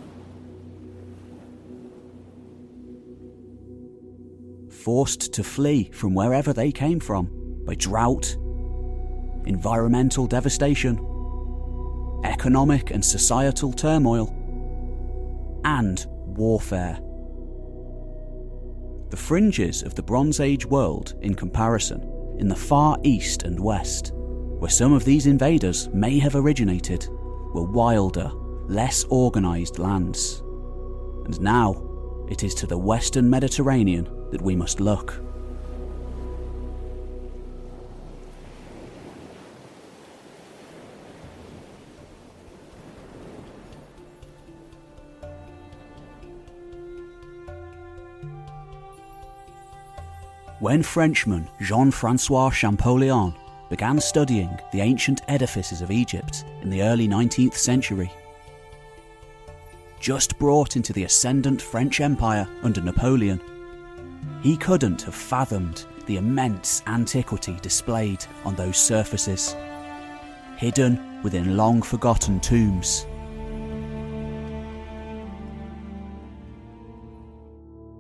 Forced 4.70 5.34
to 5.34 5.44
flee 5.44 5.90
from 5.92 6.14
wherever 6.14 6.54
they 6.54 6.72
came 6.72 7.00
from 7.00 7.32
by 7.66 7.74
drought, 7.74 8.38
environmental 9.46 10.28
devastation, 10.28 10.98
economic 12.24 12.92
and 12.92 13.04
societal 13.04 13.74
turmoil, 13.74 14.34
and 15.66 16.06
warfare. 16.08 17.00
The 19.10 19.18
fringes 19.18 19.84
of 19.84 19.96
the 19.96 20.04
Bronze 20.04 20.40
Age 20.40 20.66
world, 20.66 21.14
in 21.22 21.36
comparison, 21.36 22.02
in 22.40 22.48
the 22.48 22.56
far 22.56 22.98
east 23.04 23.44
and 23.44 23.60
west, 23.60 24.12
where 24.14 24.72
some 24.72 24.94
of 24.94 25.06
these 25.06 25.28
invaders 25.28 25.90
may 25.90 26.18
have 26.20 26.36
originated, 26.36 27.08
were 27.54 27.70
wilder, 27.70 28.32
less 28.68 29.06
organised 29.06 29.78
lands. 29.78 30.42
And 31.26 31.40
now, 31.40 32.26
it 32.30 32.44
is 32.44 32.56
to 32.56 32.68
the 32.68 32.78
western 32.78 33.30
Mediterranean 33.30 34.06
that 34.32 34.42
we 34.42 34.56
must 34.56 34.80
look. 34.80 35.22
When 50.64 50.82
Frenchman 50.82 51.50
Jean 51.60 51.92
Francois 51.92 52.50
Champollion 52.50 53.34
began 53.70 54.00
studying 54.00 54.58
the 54.72 54.80
ancient 54.80 55.22
edifices 55.28 55.82
of 55.82 55.92
Egypt 55.92 56.46
in 56.62 56.70
the 56.70 56.84
early 56.84 57.06
19th 57.06 57.56
century, 57.56 58.10
just 60.00 60.40
brought 60.40 60.78
into 60.78 60.94
the 60.94 61.04
ascendant 61.04 61.62
French 61.62 62.00
Empire 62.00 62.48
under 62.62 62.80
Napoleon, 62.80 63.42
he 64.42 64.56
couldn't 64.56 65.02
have 65.02 65.14
fathomed 65.14 65.86
the 66.06 66.16
immense 66.16 66.82
antiquity 66.88 67.58
displayed 67.62 68.26
on 68.46 68.56
those 68.56 68.78
surfaces, 68.78 69.58
hidden 70.56 71.22
within 71.24 71.58
long 71.58 71.82
forgotten 71.82 72.40
tombs. 72.40 73.06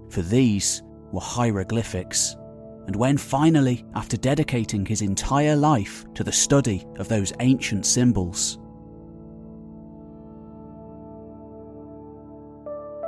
For 0.07 0.21
these 0.21 0.81
were 1.11 1.19
hieroglyphics 1.19 2.37
and 2.85 2.95
when 2.95 3.17
finally, 3.17 3.85
after 3.95 4.17
dedicating 4.17 4.85
his 4.85 5.01
entire 5.01 5.55
life 5.55 6.05
to 6.15 6.23
the 6.23 6.31
study 6.31 6.85
of 6.97 7.07
those 7.07 7.31
ancient 7.39 7.85
symbols, 7.85 8.59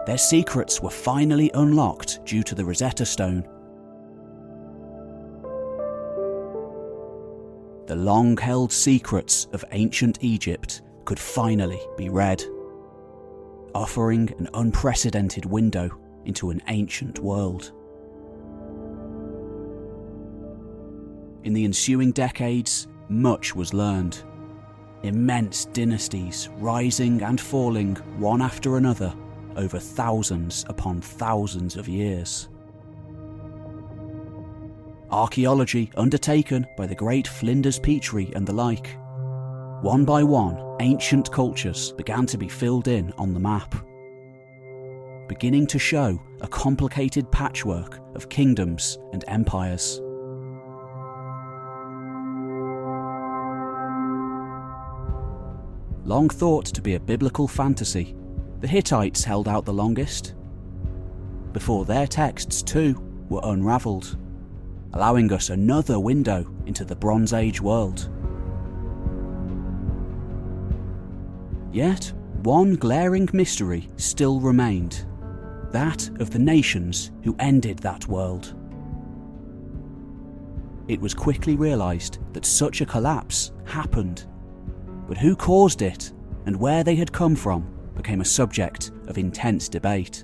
their 0.05 0.17
secrets 0.17 0.81
were 0.81 0.89
finally 0.89 1.51
unlocked 1.55 2.23
due 2.25 2.43
to 2.43 2.55
the 2.55 2.63
Rosetta 2.63 3.05
Stone. 3.05 3.45
The 7.87 7.95
long 7.95 8.37
held 8.37 8.71
secrets 8.71 9.47
of 9.51 9.65
ancient 9.71 10.19
Egypt 10.21 10.83
could 11.03 11.19
finally 11.19 11.81
be 11.97 12.09
read, 12.09 12.43
offering 13.73 14.33
an 14.39 14.47
unprecedented 14.53 15.45
window 15.45 15.89
into 16.25 16.49
an 16.49 16.61
ancient 16.67 17.19
world. 17.19 17.73
In 21.45 21.53
the 21.53 21.63
ensuing 21.63 22.11
decades, 22.11 22.87
much 23.07 23.55
was 23.55 23.71
learned. 23.71 24.23
Immense 25.03 25.65
dynasties 25.65 26.49
rising 26.57 27.21
and 27.21 27.39
falling 27.39 27.93
one 28.17 28.41
after 28.41 28.77
another 28.77 29.13
over 29.55 29.77
thousands 29.77 30.65
upon 30.69 31.01
thousands 31.01 31.77
of 31.77 31.87
years. 31.87 32.49
Archaeology 35.11 35.91
undertaken 35.95 36.65
by 36.75 36.87
the 36.87 36.95
great 36.95 37.27
Flinders 37.27 37.77
Petrie 37.77 38.33
and 38.35 38.47
the 38.47 38.53
like. 38.53 38.97
One 39.83 40.03
by 40.03 40.23
one, 40.23 40.59
ancient 40.81 41.31
cultures 41.31 41.91
began 41.91 42.25
to 42.25 42.39
be 42.39 42.49
filled 42.49 42.87
in 42.87 43.13
on 43.19 43.35
the 43.35 43.39
map, 43.39 43.75
beginning 45.27 45.67
to 45.67 45.77
show 45.77 46.19
a 46.41 46.47
complicated 46.47 47.31
patchwork 47.31 47.99
of 48.15 48.29
kingdoms 48.29 48.97
and 49.13 49.23
empires. 49.27 50.01
Long 56.05 56.29
thought 56.29 56.65
to 56.65 56.81
be 56.81 56.93
a 56.93 56.99
biblical 56.99 57.47
fantasy, 57.47 58.15
the 58.61 58.67
Hittites 58.67 59.23
held 59.23 59.47
out 59.47 59.65
the 59.65 59.73
longest. 59.73 60.35
Before 61.51 61.83
their 61.83 62.05
texts, 62.05 62.61
too, 62.61 63.01
were 63.27 63.41
unravelled, 63.43 64.17
allowing 64.93 65.33
us 65.33 65.49
another 65.49 65.99
window 65.99 66.45
into 66.67 66.85
the 66.85 66.95
Bronze 66.95 67.33
Age 67.33 67.59
world. 67.59 68.09
Yet, 71.71 72.13
one 72.43 72.75
glaring 72.75 73.27
mystery 73.33 73.89
still 73.97 74.39
remained 74.39 75.05
that 75.71 76.07
of 76.21 76.29
the 76.29 76.39
nations 76.39 77.11
who 77.23 77.35
ended 77.39 77.79
that 77.79 78.07
world. 78.07 78.53
It 80.87 81.01
was 81.01 81.15
quickly 81.15 81.55
realised 81.55 82.19
that 82.33 82.45
such 82.45 82.81
a 82.81 82.85
collapse 82.85 83.51
happened 83.65 84.27
but 85.07 85.17
who 85.17 85.35
caused 85.35 85.81
it 85.81 86.11
and 86.45 86.55
where 86.59 86.83
they 86.83 86.95
had 86.95 87.11
come 87.11 87.35
from 87.35 87.67
became 87.95 88.21
a 88.21 88.25
subject 88.25 88.91
of 89.07 89.17
intense 89.17 89.69
debate. 89.69 90.23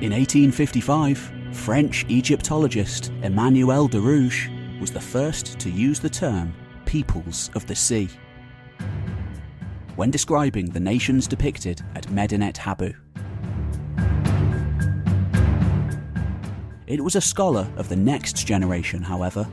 In 0.00 0.12
1855, 0.12 1.32
French 1.52 2.04
Egyptologist 2.08 3.10
Emmanuel 3.22 3.88
de 3.88 3.98
Rouge 3.98 4.48
was 4.80 4.90
the 4.90 5.00
first 5.00 5.58
to 5.58 5.70
use 5.70 5.98
the 5.98 6.10
term 6.10 6.54
peoples 6.84 7.50
of 7.54 7.66
the 7.66 7.74
sea 7.74 8.08
when 9.96 10.10
describing 10.10 10.66
the 10.66 10.80
nations 10.80 11.26
depicted 11.26 11.82
at 11.94 12.10
Medinet 12.10 12.58
Habu. 12.58 12.92
It 16.86 17.02
was 17.02 17.16
a 17.16 17.20
scholar 17.20 17.68
of 17.76 17.88
the 17.88 17.96
next 17.96 18.46
generation, 18.46 19.02
however, 19.02 19.48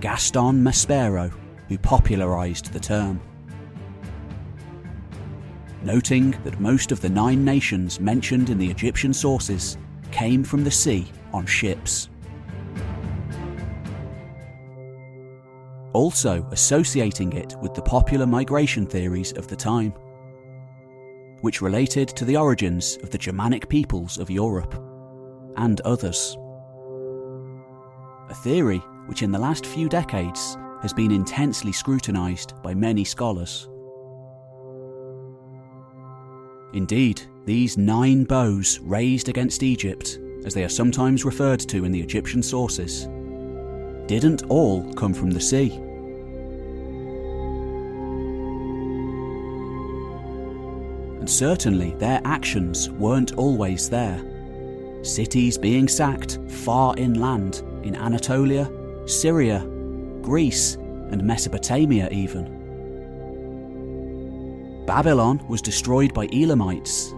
Gaston 0.00 0.64
Maspero, 0.64 1.32
who 1.68 1.78
popularised 1.78 2.72
the 2.72 2.80
term. 2.80 3.20
Noting 5.84 6.32
that 6.42 6.58
most 6.58 6.90
of 6.90 7.00
the 7.00 7.08
nine 7.08 7.44
nations 7.44 8.00
mentioned 8.00 8.50
in 8.50 8.58
the 8.58 8.68
Egyptian 8.68 9.14
sources 9.14 9.78
came 10.10 10.42
from 10.42 10.64
the 10.64 10.72
sea 10.72 11.06
on 11.32 11.46
ships. 11.46 12.08
Also 15.92 16.44
associating 16.50 17.32
it 17.34 17.54
with 17.62 17.74
the 17.74 17.82
popular 17.82 18.26
migration 18.26 18.86
theories 18.86 19.32
of 19.34 19.46
the 19.46 19.54
time, 19.54 19.92
which 21.42 21.62
related 21.62 22.08
to 22.08 22.24
the 22.24 22.36
origins 22.36 22.98
of 23.04 23.10
the 23.10 23.18
Germanic 23.18 23.68
peoples 23.68 24.18
of 24.18 24.30
Europe 24.30 24.74
and 25.56 25.80
others 25.82 26.36
a 28.32 28.34
theory 28.34 28.78
which 29.08 29.22
in 29.22 29.30
the 29.30 29.38
last 29.38 29.66
few 29.66 29.90
decades 29.90 30.56
has 30.80 30.94
been 30.94 31.12
intensely 31.12 31.70
scrutinised 31.70 32.54
by 32.62 32.72
many 32.72 33.04
scholars. 33.04 33.68
Indeed, 36.72 37.20
these 37.44 37.76
nine 37.76 38.24
bows 38.24 38.78
raised 38.80 39.28
against 39.28 39.62
Egypt, 39.62 40.18
as 40.46 40.54
they 40.54 40.64
are 40.64 40.70
sometimes 40.70 41.26
referred 41.26 41.60
to 41.60 41.84
in 41.84 41.92
the 41.92 42.00
Egyptian 42.00 42.42
sources, 42.42 43.04
didn't 44.06 44.44
all 44.48 44.90
come 44.94 45.12
from 45.12 45.30
the 45.30 45.40
sea. 45.40 45.72
And 51.20 51.28
certainly 51.28 51.90
their 51.96 52.22
actions 52.24 52.88
weren't 52.88 53.34
always 53.34 53.90
there. 53.90 54.24
Cities 55.02 55.58
being 55.58 55.86
sacked 55.86 56.38
far 56.48 56.96
inland 56.96 57.62
in 57.84 57.96
Anatolia, 57.96 58.70
Syria, 59.06 59.60
Greece, 60.22 60.74
and 60.74 61.22
Mesopotamia, 61.24 62.08
even. 62.10 62.60
Babylon 64.86 65.46
was 65.48 65.62
destroyed 65.62 66.12
by 66.12 66.26
Elamites. 66.32 67.12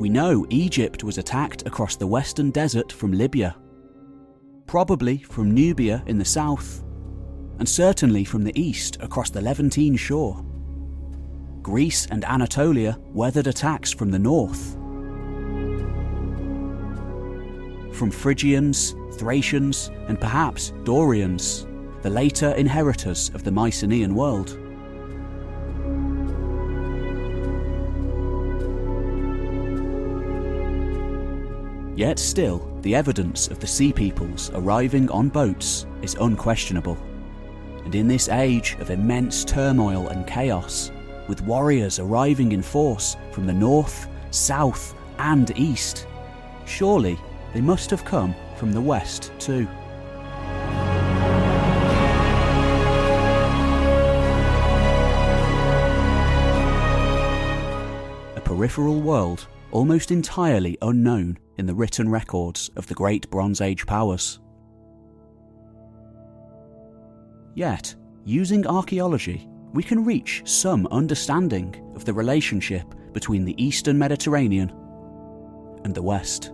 We 0.00 0.08
know 0.08 0.46
Egypt 0.50 1.04
was 1.04 1.18
attacked 1.18 1.66
across 1.66 1.96
the 1.96 2.06
western 2.06 2.50
desert 2.50 2.90
from 2.90 3.12
Libya, 3.12 3.56
probably 4.66 5.18
from 5.18 5.52
Nubia 5.52 6.02
in 6.06 6.18
the 6.18 6.24
south, 6.24 6.82
and 7.58 7.68
certainly 7.68 8.24
from 8.24 8.44
the 8.44 8.58
east 8.60 8.96
across 9.00 9.30
the 9.30 9.42
Levantine 9.42 9.96
shore. 9.96 10.44
Greece 11.62 12.06
and 12.06 12.24
Anatolia 12.24 12.98
weathered 13.12 13.46
attacks 13.46 13.92
from 13.92 14.10
the 14.10 14.18
north. 14.18 14.76
From 17.92 18.10
Phrygians, 18.10 18.94
Thracians, 19.12 19.90
and 20.08 20.20
perhaps 20.20 20.72
Dorians, 20.84 21.66
the 22.02 22.10
later 22.10 22.52
inheritors 22.52 23.30
of 23.34 23.44
the 23.44 23.50
Mycenaean 23.50 24.14
world. 24.14 24.58
Yet 32.00 32.18
still, 32.18 32.66
the 32.80 32.94
evidence 32.94 33.48
of 33.48 33.60
the 33.60 33.66
sea 33.66 33.92
peoples 33.92 34.50
arriving 34.54 35.10
on 35.10 35.28
boats 35.28 35.84
is 36.00 36.14
unquestionable. 36.14 36.96
And 37.84 37.94
in 37.94 38.08
this 38.08 38.30
age 38.30 38.76
of 38.80 38.90
immense 38.90 39.44
turmoil 39.44 40.08
and 40.08 40.26
chaos, 40.26 40.90
with 41.28 41.42
warriors 41.42 41.98
arriving 41.98 42.52
in 42.52 42.62
force 42.62 43.18
from 43.32 43.46
the 43.46 43.52
north, 43.52 44.08
south, 44.30 44.94
and 45.18 45.52
east, 45.58 46.06
surely 46.64 47.18
they 47.52 47.60
must 47.60 47.90
have 47.90 48.04
come 48.04 48.34
from 48.56 48.72
the 48.72 48.80
west 48.80 49.32
too. 49.38 49.66
A 58.36 58.40
peripheral 58.42 59.00
world 59.00 59.46
almost 59.72 60.10
entirely 60.10 60.76
unknown 60.82 61.38
in 61.58 61.66
the 61.66 61.74
written 61.74 62.08
records 62.08 62.70
of 62.76 62.86
the 62.86 62.94
great 62.94 63.28
Bronze 63.30 63.60
Age 63.60 63.86
powers. 63.86 64.40
Yet, 67.54 67.94
using 68.24 68.66
archaeology, 68.66 69.48
we 69.72 69.82
can 69.82 70.04
reach 70.04 70.42
some 70.44 70.86
understanding 70.88 71.92
of 71.94 72.04
the 72.04 72.12
relationship 72.12 72.94
between 73.12 73.44
the 73.44 73.60
eastern 73.62 73.98
Mediterranean 73.98 74.72
and 75.84 75.94
the 75.94 76.02
west. 76.02 76.52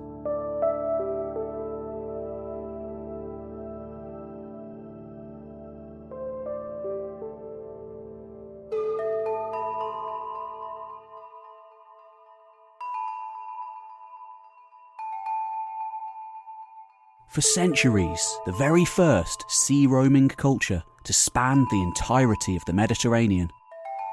For 17.37 17.43
centuries, 17.43 18.41
the 18.47 18.53
very 18.53 18.87
first 18.87 19.45
sea 19.51 19.87
roaming 19.87 20.30
culture 20.30 20.82
to 21.05 21.12
span 21.12 21.66
the 21.70 21.82
entirety 21.82 22.57
of 22.57 22.64
the 22.64 22.72
Mediterranean 22.72 23.51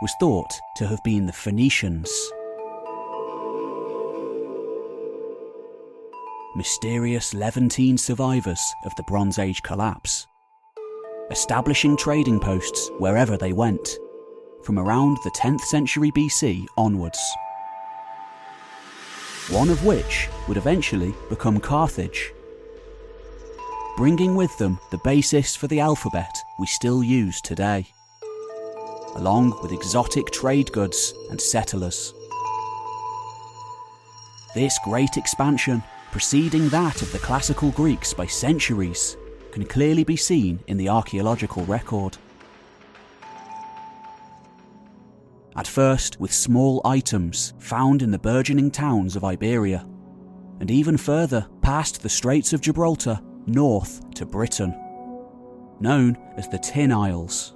was 0.01 0.11
thought 0.19 0.51
to 0.75 0.87
have 0.87 1.01
been 1.05 1.25
the 1.25 1.31
Phoenicians. 1.31 2.11
Mysterious 6.57 7.33
Levantine 7.33 7.97
survivors 7.97 8.59
of 8.83 8.93
the 8.97 9.03
Bronze 9.03 9.39
Age 9.39 9.63
collapse, 9.63 10.27
establishing 11.31 11.95
trading 11.95 12.41
posts 12.41 12.91
wherever 12.97 13.37
they 13.37 13.53
went, 13.53 13.99
from 14.63 14.77
around 14.77 15.15
the 15.23 15.31
10th 15.31 15.61
century 15.61 16.11
BC 16.11 16.65
onwards. 16.75 17.19
One 19.49 19.69
of 19.69 19.85
which 19.85 20.27
would 20.49 20.57
eventually 20.57 21.13
become 21.29 21.61
Carthage 21.61 22.33
bringing 23.95 24.33
with 24.35 24.57
them 24.57 24.79
the 24.89 24.97
basis 24.99 25.55
for 25.55 25.67
the 25.67 25.79
alphabet 25.79 26.35
we 26.57 26.65
still 26.65 27.03
use 27.03 27.39
today, 27.41 27.85
along 29.15 29.57
with 29.61 29.71
exotic 29.71 30.31
trade 30.31 30.71
goods 30.71 31.13
and 31.29 31.39
settlers. 31.39 32.13
This 34.55 34.79
great 34.83 35.15
expansion, 35.15 35.83
preceding 36.11 36.69
that 36.69 37.01
of 37.03 37.11
the 37.11 37.19
classical 37.19 37.71
Greeks 37.71 38.13
by 38.13 38.25
centuries, 38.25 39.15
can 39.51 39.65
clearly 39.65 40.03
be 40.03 40.15
seen 40.15 40.59
in 40.67 40.77
the 40.77 40.89
archaeological 40.89 41.63
record. 41.65 42.17
At 45.55 45.67
first, 45.67 46.19
with 46.19 46.33
small 46.33 46.81
items 46.83 47.53
found 47.59 48.01
in 48.01 48.09
the 48.09 48.17
burgeoning 48.17 48.71
towns 48.71 49.15
of 49.15 49.23
Iberia, 49.23 49.87
and 50.59 50.71
even 50.71 50.97
further 50.97 51.47
past 51.61 52.01
the 52.01 52.09
Straits 52.09 52.53
of 52.53 52.61
Gibraltar 52.61 53.19
north 53.45 54.01
to 54.15 54.25
Britain, 54.25 54.73
known 55.79 56.17
as 56.37 56.47
the 56.49 56.57
Tin 56.59 56.91
Isles, 56.91 57.53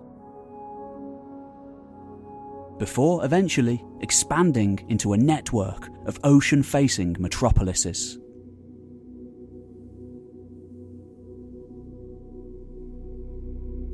before 2.78 3.26
eventually 3.26 3.84
expanding 4.02 4.86
into 4.90 5.14
a 5.14 5.18
network 5.18 5.90
of 6.06 6.20
ocean 6.24 6.62
facing 6.62 7.16
metropolises. 7.20 8.20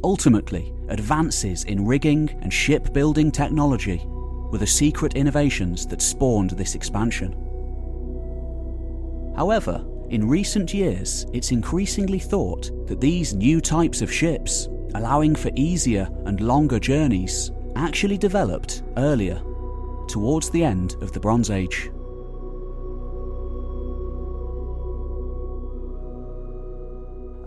Ultimately, 0.04 0.74
advances 0.90 1.64
in 1.64 1.86
rigging 1.86 2.30
and 2.42 2.52
shipbuilding 2.52 3.32
technology 3.32 4.02
were 4.06 4.58
the 4.58 4.68
secret 4.68 5.16
innovations 5.16 5.88
that 5.88 6.02
spawned 6.02 6.52
this 6.52 6.76
expansion. 6.76 7.32
However, 9.38 9.84
in 10.14 10.30
recent 10.30 10.76
years, 10.76 11.26
it's 11.34 11.52
increasingly 11.52 12.20
thought 12.20 12.70
that 12.88 13.02
these 13.02 13.34
new 13.34 13.60
types 13.60 14.04
of 14.04 14.14
ships, 14.14 14.70
allowing 14.94 15.34
for 15.34 15.50
easier 15.56 16.08
and 16.28 16.40
longer 16.40 16.80
journeys, 16.80 17.52
actually 17.76 18.20
developed 18.20 18.84
earlier, 18.98 19.42
towards 20.08 20.52
the 20.52 20.64
end 20.64 20.96
of 21.02 21.12
the 21.14 21.20
Bronze 21.20 21.50
Age. 21.50 21.90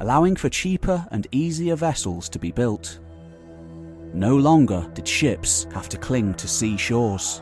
Allowing 0.00 0.34
for 0.34 0.48
cheaper 0.48 1.06
and 1.12 1.28
easier 1.30 1.76
vessels 1.76 2.28
to 2.30 2.40
be 2.40 2.50
built. 2.50 2.98
No 4.12 4.36
longer 4.36 4.90
did 4.92 5.06
ships 5.06 5.68
have 5.72 5.88
to 5.90 5.98
cling 5.98 6.34
to 6.34 6.48
sea 6.48 6.76
shores. 6.76 7.40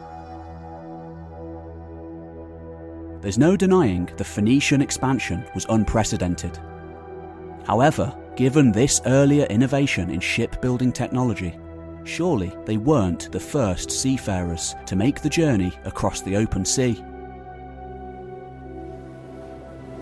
There's 3.24 3.38
no 3.38 3.56
denying 3.56 4.10
the 4.18 4.22
Phoenician 4.22 4.82
expansion 4.82 5.46
was 5.54 5.64
unprecedented. 5.70 6.58
However, 7.66 8.14
given 8.36 8.70
this 8.70 9.00
earlier 9.06 9.46
innovation 9.46 10.10
in 10.10 10.20
shipbuilding 10.20 10.92
technology, 10.92 11.58
surely 12.04 12.52
they 12.66 12.76
weren't 12.76 13.32
the 13.32 13.40
first 13.40 13.90
seafarers 13.90 14.74
to 14.84 14.94
make 14.94 15.22
the 15.22 15.30
journey 15.30 15.72
across 15.86 16.20
the 16.20 16.36
open 16.36 16.66
sea. 16.66 17.02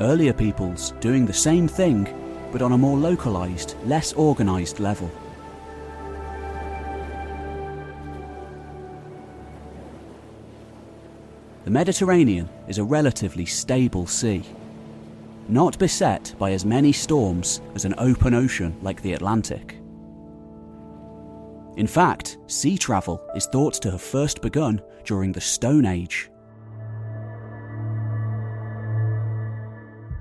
Earlier 0.01 0.33
peoples 0.33 0.93
doing 0.99 1.25
the 1.25 1.33
same 1.33 1.69
thing, 1.69 2.09
but 2.51 2.61
on 2.61 2.73
a 2.73 2.79
more 2.79 2.99
localised, 2.99 3.77
less 3.85 4.13
organised 4.15 4.81
level. 4.81 5.09
The 11.65 11.71
Mediterranean 11.71 12.49
is 12.67 12.79
a 12.79 12.85
relatively 12.85 13.47
stable 13.47 14.07
sea, 14.09 14.43
not 15.49 15.79
beset 15.79 16.35
by 16.37 16.51
as 16.51 16.65
many 16.65 16.91
storms 16.91 17.61
as 17.77 17.85
an 17.85 17.95
open 17.99 18.35
ocean 18.35 18.77
like 18.83 19.01
the 19.01 19.13
Atlantic. 19.13 19.77
In 21.77 21.87
fact, 21.87 22.39
sea 22.49 22.77
travel 22.77 23.25
is 23.37 23.47
thought 23.47 23.75
to 23.75 23.93
have 23.93 24.03
first 24.03 24.43
begun 24.43 24.83
during 25.05 25.31
the 25.31 25.41
Stone 25.41 25.87
Age. 25.87 26.31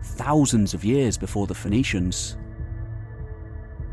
Thousands 0.03 0.75
of 0.75 0.85
years 0.85 1.17
before 1.17 1.47
the 1.47 1.55
Phoenicians. 1.55 2.37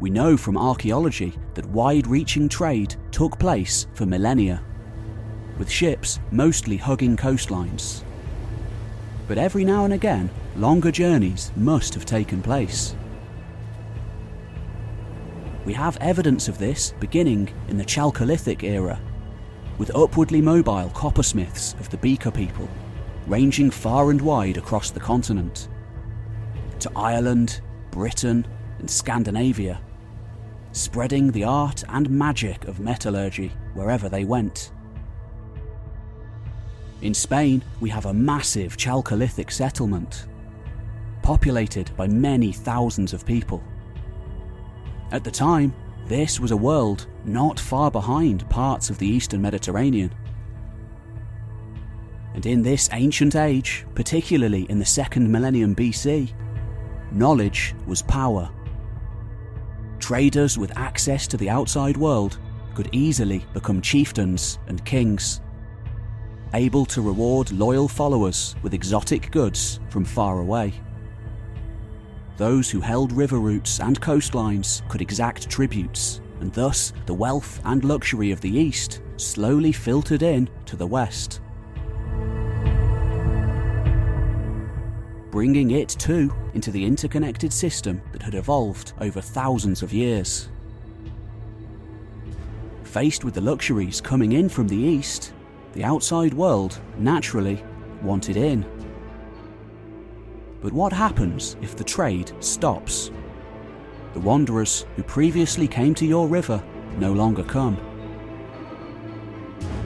We 0.00 0.10
know 0.10 0.36
from 0.36 0.58
archaeology 0.58 1.32
that 1.54 1.66
wide 1.70 2.06
reaching 2.06 2.48
trade 2.48 2.94
took 3.10 3.38
place 3.38 3.86
for 3.94 4.04
millennia 4.04 4.62
with 5.58 5.70
ships 5.70 6.20
mostly 6.30 6.76
hugging 6.76 7.16
coastlines. 7.16 8.02
But 9.26 9.38
every 9.38 9.64
now 9.64 9.84
and 9.84 9.92
again, 9.92 10.30
longer 10.56 10.90
journeys 10.90 11.52
must 11.56 11.92
have 11.94 12.06
taken 12.06 12.40
place. 12.40 12.94
We 15.64 15.74
have 15.74 15.98
evidence 15.98 16.48
of 16.48 16.56
this 16.58 16.94
beginning 16.98 17.52
in 17.68 17.76
the 17.76 17.84
Chalcolithic 17.84 18.62
era, 18.62 18.98
with 19.76 19.94
upwardly 19.94 20.40
mobile 20.40 20.90
coppersmiths 20.94 21.74
of 21.74 21.90
the 21.90 21.98
Beaker 21.98 22.30
people, 22.30 22.68
ranging 23.26 23.70
far 23.70 24.10
and 24.10 24.20
wide 24.20 24.56
across 24.56 24.90
the 24.90 25.00
continent. 25.00 25.68
To 26.80 26.90
Ireland, 26.96 27.60
Britain, 27.90 28.46
and 28.78 28.90
Scandinavia, 28.90 29.80
spreading 30.72 31.32
the 31.32 31.44
art 31.44 31.84
and 31.88 32.08
magic 32.08 32.64
of 32.66 32.80
metallurgy 32.80 33.52
wherever 33.74 34.08
they 34.08 34.24
went. 34.24 34.72
In 37.00 37.14
Spain, 37.14 37.62
we 37.78 37.90
have 37.90 38.06
a 38.06 38.12
massive 38.12 38.76
Chalcolithic 38.76 39.52
settlement, 39.52 40.26
populated 41.22 41.96
by 41.96 42.08
many 42.08 42.50
thousands 42.50 43.12
of 43.12 43.24
people. 43.24 43.62
At 45.12 45.22
the 45.22 45.30
time, 45.30 45.72
this 46.06 46.40
was 46.40 46.50
a 46.50 46.56
world 46.56 47.06
not 47.24 47.60
far 47.60 47.90
behind 47.90 48.48
parts 48.50 48.90
of 48.90 48.98
the 48.98 49.06
eastern 49.06 49.40
Mediterranean. 49.40 50.12
And 52.34 52.44
in 52.46 52.62
this 52.62 52.88
ancient 52.92 53.36
age, 53.36 53.86
particularly 53.94 54.62
in 54.68 54.80
the 54.80 54.84
second 54.84 55.30
millennium 55.30 55.76
BC, 55.76 56.32
knowledge 57.12 57.76
was 57.86 58.02
power. 58.02 58.50
Traders 60.00 60.58
with 60.58 60.76
access 60.76 61.28
to 61.28 61.36
the 61.36 61.50
outside 61.50 61.96
world 61.96 62.38
could 62.74 62.88
easily 62.90 63.44
become 63.54 63.80
chieftains 63.80 64.58
and 64.66 64.84
kings 64.84 65.40
able 66.54 66.86
to 66.86 67.02
reward 67.02 67.50
loyal 67.52 67.88
followers 67.88 68.54
with 68.62 68.74
exotic 68.74 69.30
goods 69.30 69.80
from 69.88 70.04
far 70.04 70.40
away. 70.40 70.72
Those 72.36 72.70
who 72.70 72.80
held 72.80 73.12
river 73.12 73.38
routes 73.38 73.80
and 73.80 74.00
coastlines 74.00 74.88
could 74.88 75.02
exact 75.02 75.50
tributes, 75.50 76.20
and 76.40 76.52
thus 76.52 76.92
the 77.06 77.14
wealth 77.14 77.60
and 77.64 77.84
luxury 77.84 78.30
of 78.30 78.40
the 78.40 78.56
East 78.56 79.02
slowly 79.16 79.72
filtered 79.72 80.22
in 80.22 80.48
to 80.66 80.76
the 80.76 80.86
West. 80.86 81.40
Bringing 85.30 85.72
it 85.72 85.88
too 85.88 86.32
into 86.54 86.70
the 86.70 86.84
interconnected 86.84 87.52
system 87.52 88.00
that 88.12 88.22
had 88.22 88.34
evolved 88.34 88.92
over 89.00 89.20
thousands 89.20 89.82
of 89.82 89.92
years. 89.92 90.48
Faced 92.84 93.24
with 93.24 93.34
the 93.34 93.40
luxuries 93.40 94.00
coming 94.00 94.32
in 94.32 94.48
from 94.48 94.68
the 94.68 94.76
East, 94.76 95.34
the 95.78 95.84
outside 95.84 96.34
world 96.34 96.76
naturally 96.98 97.62
wanted 98.02 98.36
in. 98.36 98.66
But 100.60 100.72
what 100.72 100.92
happens 100.92 101.56
if 101.62 101.76
the 101.76 101.84
trade 101.84 102.32
stops? 102.40 103.12
The 104.12 104.18
wanderers 104.18 104.86
who 104.96 105.04
previously 105.04 105.68
came 105.68 105.94
to 105.94 106.04
your 106.04 106.26
river 106.26 106.60
no 106.98 107.12
longer 107.12 107.44
come. 107.44 107.78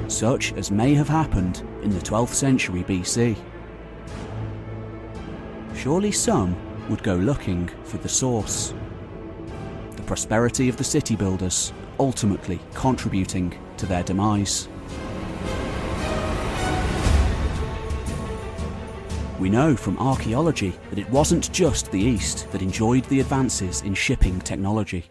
such 0.09 0.53
as 0.55 0.71
may 0.71 0.95
have 0.95 1.09
happened 1.09 1.63
in 1.83 1.91
the 1.91 2.01
12th 2.01 2.35
century 2.35 2.85
BC. 2.85 3.37
Surely 5.75 6.13
some 6.13 6.55
would 6.91 7.03
go 7.03 7.17
looking 7.17 7.67
for 7.85 7.97
the 7.99 8.09
source. 8.09 8.75
The 9.97 10.03
prosperity 10.03 10.69
of 10.69 10.77
the 10.77 10.85
city 10.85 11.17
builders 11.17 11.73
ultimately 11.99 12.61
contributing 12.75 13.59
to 13.79 13.87
their 13.87 14.03
demise. 14.03 14.69
We 19.43 19.51
know 19.51 19.75
from 19.75 19.99
archaeology 19.99 20.73
that 20.91 21.01
it 21.01 21.11
wasn't 21.11 21.51
just 21.51 21.91
the 21.91 22.01
East 22.01 22.49
that 22.53 22.63
enjoyed 22.63 23.05
the 23.07 23.19
advances 23.19 23.83
in 23.83 23.93
shipping 23.93 24.41
technology. 24.41 25.07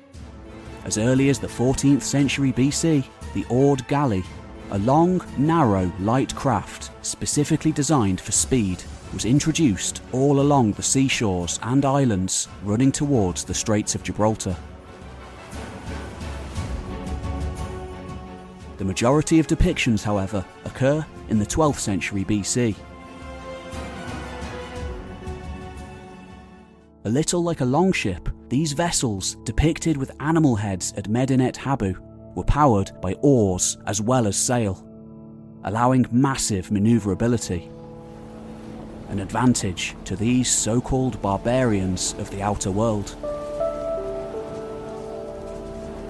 As 0.85 0.97
early 0.97 1.27
as 1.27 1.37
the 1.37 1.47
14th 1.47 2.01
century 2.01 2.53
BC, 2.53 3.05
the 3.33 3.45
oared 3.49 3.85
galley, 3.89 4.23
a 4.71 4.79
long, 4.79 5.21
narrow, 5.37 5.91
light 5.99 6.33
craft 6.33 6.91
specifically 7.01 7.73
designed 7.73 8.21
for 8.21 8.31
speed, 8.31 8.81
was 9.11 9.25
introduced 9.25 10.01
all 10.13 10.39
along 10.39 10.71
the 10.71 10.81
seashores 10.81 11.59
and 11.63 11.83
islands 11.83 12.47
running 12.63 12.93
towards 12.93 13.43
the 13.43 13.53
Straits 13.53 13.95
of 13.95 14.03
Gibraltar. 14.03 14.55
The 18.77 18.85
majority 18.85 19.39
of 19.41 19.47
depictions, 19.47 20.03
however, 20.03 20.45
occur 20.63 21.05
in 21.27 21.37
the 21.37 21.45
12th 21.45 21.79
century 21.79 22.23
BC. 22.23 22.77
A 27.03 27.09
little 27.09 27.41
like 27.41 27.61
a 27.61 27.65
longship, 27.65 28.29
these 28.47 28.73
vessels, 28.73 29.35
depicted 29.43 29.97
with 29.97 30.11
animal 30.19 30.55
heads 30.55 30.93
at 30.97 31.09
Medinet 31.09 31.57
Habu, 31.57 31.95
were 32.35 32.43
powered 32.43 32.91
by 33.01 33.13
oars 33.23 33.79
as 33.87 33.99
well 33.99 34.27
as 34.27 34.37
sail, 34.37 34.87
allowing 35.63 36.05
massive 36.11 36.69
manoeuvrability. 36.69 37.71
An 39.09 39.19
advantage 39.19 39.95
to 40.05 40.15
these 40.15 40.47
so 40.47 40.79
called 40.79 41.19
barbarians 41.23 42.13
of 42.19 42.29
the 42.29 42.43
outer 42.43 42.69
world. 42.69 43.15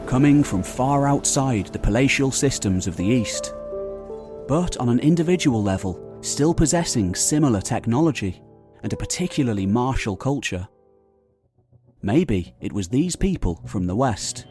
Coming 0.07 0.43
from 0.43 0.61
far 0.61 1.07
outside 1.07 1.67
the 1.67 1.79
palatial 1.79 2.31
systems 2.31 2.85
of 2.85 2.97
the 2.97 3.05
East, 3.05 3.53
but 4.45 4.75
on 4.75 4.89
an 4.89 4.99
individual 4.99 5.63
level, 5.63 6.17
still 6.19 6.53
possessing 6.53 7.15
similar 7.15 7.61
technology 7.61 8.41
and 8.83 8.91
a 8.91 8.97
particularly 8.97 9.65
martial 9.65 10.17
culture. 10.17 10.67
Maybe 12.03 12.55
it 12.59 12.73
was 12.73 12.87
these 12.87 13.15
people 13.15 13.61
from 13.67 13.85
the 13.85 13.95
West, 13.95 14.47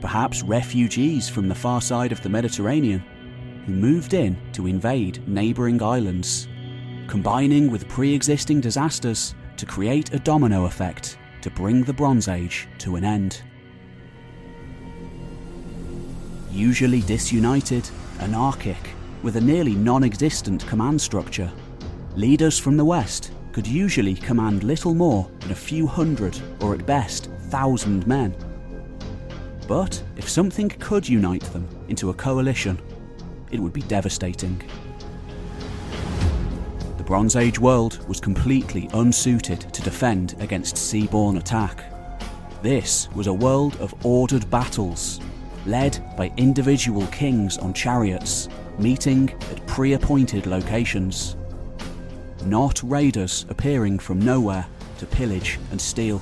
perhaps 0.00 0.44
refugees 0.44 1.28
from 1.28 1.48
the 1.48 1.54
far 1.54 1.80
side 1.80 2.12
of 2.12 2.22
the 2.22 2.28
Mediterranean, 2.28 3.04
who 3.66 3.72
moved 3.72 4.14
in 4.14 4.38
to 4.52 4.68
invade 4.68 5.26
neighbouring 5.26 5.82
islands, 5.82 6.46
combining 7.08 7.68
with 7.68 7.88
pre 7.88 8.14
existing 8.14 8.60
disasters 8.60 9.34
to 9.56 9.66
create 9.66 10.14
a 10.14 10.20
domino 10.20 10.66
effect 10.66 11.18
to 11.42 11.50
bring 11.50 11.82
the 11.82 11.92
Bronze 11.92 12.28
Age 12.28 12.68
to 12.78 12.94
an 12.94 13.04
end. 13.04 13.42
Usually 16.52 17.00
disunited, 17.02 17.90
anarchic, 18.20 18.90
with 19.24 19.34
a 19.34 19.40
nearly 19.40 19.74
non 19.74 20.04
existent 20.04 20.64
command 20.68 21.00
structure, 21.00 21.50
leaders 22.14 22.56
from 22.56 22.76
the 22.76 22.84
West 22.84 23.32
could 23.58 23.66
usually 23.66 24.14
command 24.14 24.62
little 24.62 24.94
more 24.94 25.28
than 25.40 25.50
a 25.50 25.54
few 25.56 25.84
hundred, 25.84 26.40
or 26.60 26.74
at 26.74 26.86
best, 26.86 27.28
thousand 27.48 28.06
men. 28.06 28.32
But 29.66 30.00
if 30.16 30.28
something 30.28 30.68
could 30.68 31.08
unite 31.08 31.42
them 31.52 31.66
into 31.88 32.10
a 32.10 32.14
coalition, 32.14 32.80
it 33.50 33.58
would 33.58 33.72
be 33.72 33.82
devastating. 33.82 34.62
The 36.98 37.02
Bronze 37.02 37.34
Age 37.34 37.58
world 37.58 37.98
was 38.08 38.20
completely 38.20 38.88
unsuited 38.92 39.62
to 39.74 39.82
defend 39.82 40.36
against 40.38 40.76
seaborne 40.76 41.36
attack. 41.38 41.82
This 42.62 43.08
was 43.16 43.26
a 43.26 43.34
world 43.34 43.76
of 43.80 43.92
ordered 44.06 44.48
battles, 44.52 45.18
led 45.66 46.00
by 46.16 46.32
individual 46.36 47.08
kings 47.08 47.58
on 47.58 47.74
chariots, 47.74 48.48
meeting 48.78 49.30
at 49.50 49.66
pre 49.66 49.94
appointed 49.94 50.46
locations 50.46 51.34
not 52.46 52.82
raiders 52.82 53.46
appearing 53.48 53.98
from 53.98 54.20
nowhere 54.20 54.66
to 54.98 55.06
pillage 55.06 55.58
and 55.70 55.80
steal. 55.80 56.20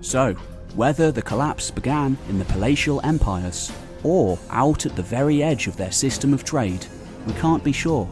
So, 0.00 0.34
whether 0.76 1.10
the 1.10 1.22
collapse 1.22 1.70
began 1.70 2.16
in 2.28 2.38
the 2.38 2.44
palatial 2.44 3.00
empires 3.02 3.72
or 4.04 4.38
out 4.50 4.86
at 4.86 4.94
the 4.94 5.02
very 5.02 5.42
edge 5.42 5.66
of 5.66 5.76
their 5.76 5.90
system 5.90 6.32
of 6.32 6.44
trade, 6.44 6.86
we 7.26 7.32
can't 7.34 7.64
be 7.64 7.72
sure. 7.72 8.08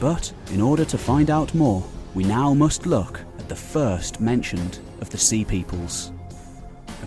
But 0.00 0.32
in 0.52 0.62
order 0.62 0.84
to 0.86 0.96
find 0.96 1.28
out 1.28 1.54
more, 1.54 1.84
we 2.14 2.24
now 2.24 2.54
must 2.54 2.86
look 2.86 3.20
at 3.38 3.48
the 3.48 3.56
first 3.56 4.20
mentioned 4.20 4.78
of 5.00 5.10
the 5.10 5.18
Sea 5.18 5.44
Peoples 5.44 6.13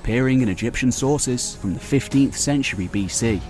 appearing 0.08 0.40
in 0.40 0.48
Egyptian 0.48 0.90
sources 0.90 1.58
from 1.58 1.74
the 1.74 1.80
15th 1.82 2.34
century 2.34 2.88
BC. 2.88 3.42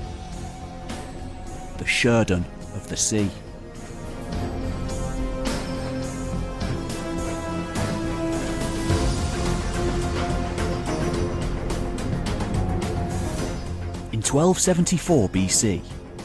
The 1.77 1.83
Sherdun 1.83 2.43
of 2.75 2.87
the 2.87 2.97
Sea. 2.97 3.29
In 14.11 14.23
1274 14.23 15.29
BC, 15.29 15.83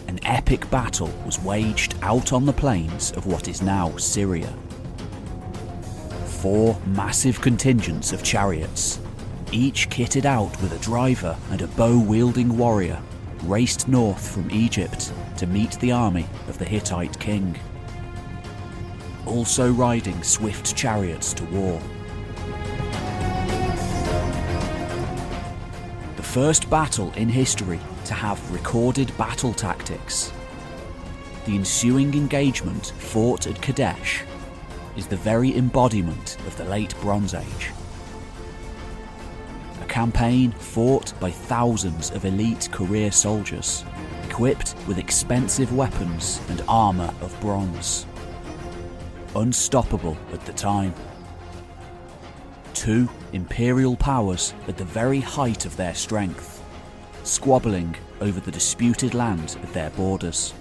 an 0.09 0.19
epic 0.23 0.71
battle 0.71 1.11
was 1.27 1.43
waged 1.43 1.95
out 2.01 2.33
on 2.33 2.47
the 2.47 2.55
plains 2.55 3.13
of 3.13 3.27
what 3.27 3.49
is 3.49 3.61
now 3.61 3.95
Syria. 3.99 4.51
Four 6.25 6.81
massive 6.87 7.39
contingents 7.43 8.15
of 8.15 8.23
chariots 8.23 9.02
each 9.53 9.89
kitted 9.91 10.25
out 10.25 10.61
with 10.63 10.73
a 10.73 10.83
driver 10.83 11.37
and 11.51 11.63
a 11.63 11.67
bow 11.69 11.99
wielding 11.99 12.57
warrior, 12.57 13.01
raced 13.45 13.87
north 13.87 14.33
from 14.33 14.51
Egypt 14.51 15.13
to 15.37 15.47
meet 15.47 15.73
the 15.81 15.93
army 15.93 16.27
of 16.49 16.59
the 16.59 16.65
Hittite 16.65 17.19
king. 17.21 17.59
Also 19.27 19.71
riding 19.71 20.23
swift 20.23 20.75
chariots 20.75 21.33
to 21.35 21.45
war. 21.45 21.81
The 26.17 26.23
first 26.23 26.69
battle 26.71 27.13
in 27.13 27.29
history 27.29 27.81
to 28.07 28.15
have 28.15 28.53
recorded 28.53 29.17
battle 29.19 29.53
tactics. 29.53 30.33
The 31.45 31.55
ensuing 31.55 32.15
engagement 32.15 32.93
fought 32.99 33.47
at 33.47 33.61
Kadesh 33.61 34.23
is 34.97 35.07
the 35.07 35.17
very 35.17 35.57
embodiment 35.57 36.37
of 36.47 36.57
the 36.57 36.65
late 36.65 36.95
Bronze 37.01 37.35
Age 37.35 37.73
campaign 39.93 40.51
fought 40.53 41.13
by 41.21 41.31
thousands 41.31 42.11
of 42.13 42.25
elite 42.25 42.67
career 42.73 43.13
soldiers, 43.13 43.85
equipped 44.25 44.75
with 44.89 44.97
expensive 44.97 45.71
weapons 45.77 46.41
and 46.49 46.65
armour 46.67 47.13
of 47.21 47.39
bronze. 47.43 48.07
Unstoppable 49.37 50.17
at 50.33 50.41
the 50.47 50.53
time. 50.55 50.95
Two 52.73 53.07
imperial 53.35 53.95
powers 53.95 54.55
at 54.67 54.79
the 54.79 54.85
very 54.85 55.21
height 55.21 55.67
of 55.67 55.77
their 55.77 55.95
strength, 55.95 56.65
squabbling 57.23 57.95
over 58.23 58.41
the 58.41 58.51
disputed 58.51 59.13
land 59.13 59.59
at 59.63 59.75
their 59.75 59.91
borders. 59.91 60.55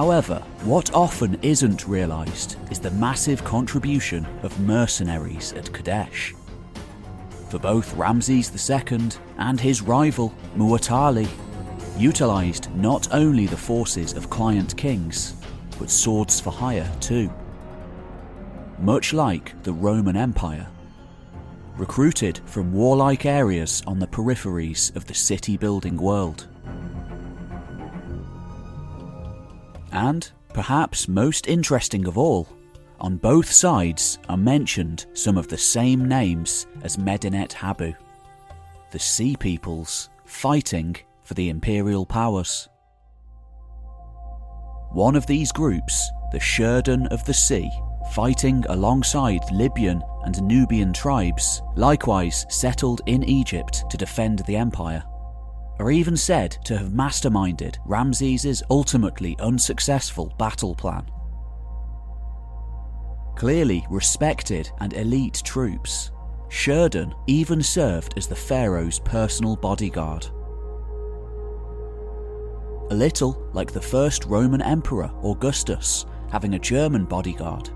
However, 0.00 0.42
what 0.62 0.94
often 0.94 1.38
isn't 1.42 1.86
realised 1.86 2.56
is 2.70 2.78
the 2.78 2.90
massive 2.92 3.44
contribution 3.44 4.26
of 4.42 4.58
mercenaries 4.58 5.52
at 5.52 5.70
Kadesh. 5.74 6.34
For 7.50 7.58
both 7.58 7.94
Ramses 7.96 8.48
II 8.70 9.10
and 9.36 9.60
his 9.60 9.82
rival, 9.82 10.34
Muwatalli, 10.56 11.28
utilised 11.98 12.70
not 12.70 13.12
only 13.12 13.46
the 13.46 13.58
forces 13.58 14.14
of 14.14 14.30
client 14.30 14.74
kings, 14.78 15.34
but 15.78 15.90
swords 15.90 16.40
for 16.40 16.50
hire 16.50 16.90
too. 17.00 17.30
Much 18.78 19.12
like 19.12 19.62
the 19.64 19.74
Roman 19.74 20.16
Empire, 20.16 20.66
recruited 21.76 22.40
from 22.46 22.72
warlike 22.72 23.26
areas 23.26 23.82
on 23.86 23.98
the 23.98 24.06
peripheries 24.06 24.96
of 24.96 25.04
the 25.04 25.14
city 25.14 25.58
building 25.58 25.98
world. 25.98 26.46
And, 29.92 30.30
perhaps 30.52 31.08
most 31.08 31.46
interesting 31.46 32.06
of 32.06 32.16
all, 32.16 32.48
on 33.00 33.16
both 33.16 33.50
sides 33.50 34.18
are 34.28 34.36
mentioned 34.36 35.06
some 35.14 35.38
of 35.38 35.48
the 35.48 35.58
same 35.58 36.06
names 36.06 36.66
as 36.82 36.98
Medinet 36.98 37.52
Habu, 37.52 37.94
the 38.90 38.98
Sea 38.98 39.36
Peoples 39.36 40.10
fighting 40.24 40.96
for 41.22 41.34
the 41.34 41.48
imperial 41.48 42.04
powers. 42.04 42.68
One 44.92 45.16
of 45.16 45.26
these 45.26 45.52
groups 45.52 46.10
the 46.32 46.38
Sherdun 46.38 47.08
of 47.08 47.24
the 47.24 47.34
Sea, 47.34 47.70
fighting 48.12 48.64
alongside 48.68 49.40
Libyan 49.50 50.02
and 50.24 50.40
Nubian 50.42 50.92
tribes, 50.92 51.62
likewise 51.74 52.46
settled 52.48 53.00
in 53.06 53.24
Egypt 53.24 53.84
to 53.90 53.96
defend 53.96 54.40
the 54.40 54.56
empire, 54.56 55.02
are 55.80 55.90
even 55.90 56.16
said 56.16 56.52
to 56.64 56.76
have 56.76 56.92
masterminded 56.92 57.76
Ramses' 57.86 58.62
ultimately 58.70 59.34
unsuccessful 59.40 60.34
battle 60.38 60.74
plan. 60.74 61.10
Clearly 63.34 63.86
respected 63.88 64.70
and 64.80 64.92
elite 64.92 65.40
troops, 65.42 66.10
Sherdun 66.50 67.14
even 67.26 67.62
served 67.62 68.12
as 68.18 68.26
the 68.26 68.36
pharaoh's 68.36 68.98
personal 68.98 69.56
bodyguard. 69.56 70.26
A 72.90 72.94
little 72.94 73.48
like 73.54 73.72
the 73.72 73.80
first 73.80 74.26
Roman 74.26 74.60
emperor 74.60 75.10
Augustus 75.22 76.04
having 76.30 76.54
a 76.54 76.58
German 76.58 77.06
bodyguard, 77.06 77.70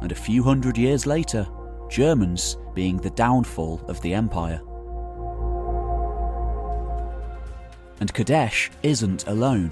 and 0.00 0.10
a 0.10 0.16
few 0.16 0.42
hundred 0.42 0.76
years 0.76 1.06
later, 1.06 1.46
Germans 1.88 2.56
being 2.74 2.96
the 2.96 3.10
downfall 3.10 3.80
of 3.86 4.00
the 4.00 4.14
empire. 4.14 4.60
And 8.00 8.12
Kadesh 8.12 8.70
isn't 8.82 9.26
alone. 9.26 9.70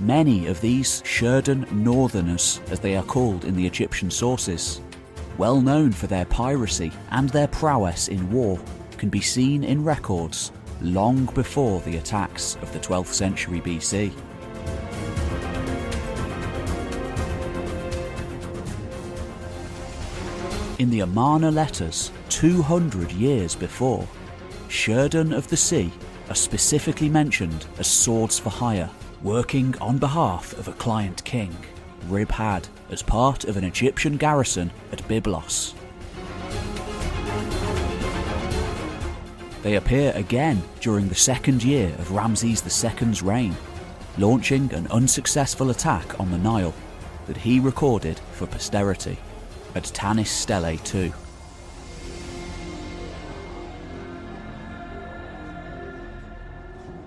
Many 0.00 0.46
of 0.48 0.60
these 0.60 1.00
Sherdun 1.02 1.70
Northerners, 1.72 2.60
as 2.70 2.80
they 2.80 2.96
are 2.96 3.02
called 3.02 3.46
in 3.46 3.56
the 3.56 3.66
Egyptian 3.66 4.10
sources, 4.10 4.82
well 5.38 5.60
known 5.60 5.92
for 5.92 6.06
their 6.06 6.26
piracy 6.26 6.92
and 7.10 7.30
their 7.30 7.48
prowess 7.48 8.08
in 8.08 8.30
war, 8.30 8.58
can 8.98 9.08
be 9.08 9.20
seen 9.20 9.64
in 9.64 9.82
records 9.84 10.52
long 10.82 11.24
before 11.34 11.80
the 11.80 11.96
attacks 11.96 12.56
of 12.56 12.72
the 12.72 12.78
12th 12.78 13.06
century 13.06 13.60
BC. 13.60 14.12
In 20.78 20.90
the 20.90 21.00
Amarna 21.00 21.50
letters, 21.50 22.10
200 22.28 23.10
years 23.12 23.54
before, 23.54 24.06
Sherdun 24.68 25.34
of 25.34 25.48
the 25.48 25.56
Sea 25.56 25.90
are 26.28 26.34
specifically 26.34 27.08
mentioned 27.08 27.66
as 27.78 27.86
swords 27.86 28.38
for 28.38 28.50
hire, 28.50 28.90
working 29.22 29.74
on 29.80 29.98
behalf 29.98 30.52
of 30.58 30.68
a 30.68 30.72
client 30.72 31.24
king, 31.24 31.56
Ribhad, 32.08 32.68
as 32.90 33.02
part 33.02 33.44
of 33.44 33.56
an 33.56 33.64
Egyptian 33.64 34.16
garrison 34.16 34.70
at 34.92 35.06
Byblos. 35.08 35.74
They 39.62 39.74
appear 39.74 40.12
again 40.14 40.62
during 40.80 41.08
the 41.08 41.14
second 41.14 41.64
year 41.64 41.88
of 41.98 42.12
Ramses 42.12 42.62
II's 42.84 43.22
reign, 43.22 43.56
launching 44.16 44.72
an 44.72 44.86
unsuccessful 44.88 45.70
attack 45.70 46.20
on 46.20 46.30
the 46.30 46.38
Nile 46.38 46.74
that 47.26 47.36
he 47.36 47.58
recorded 47.58 48.20
for 48.32 48.46
posterity 48.46 49.18
at 49.74 49.84
Tanis 49.84 50.28
Stele 50.28 50.76
2. 50.78 51.12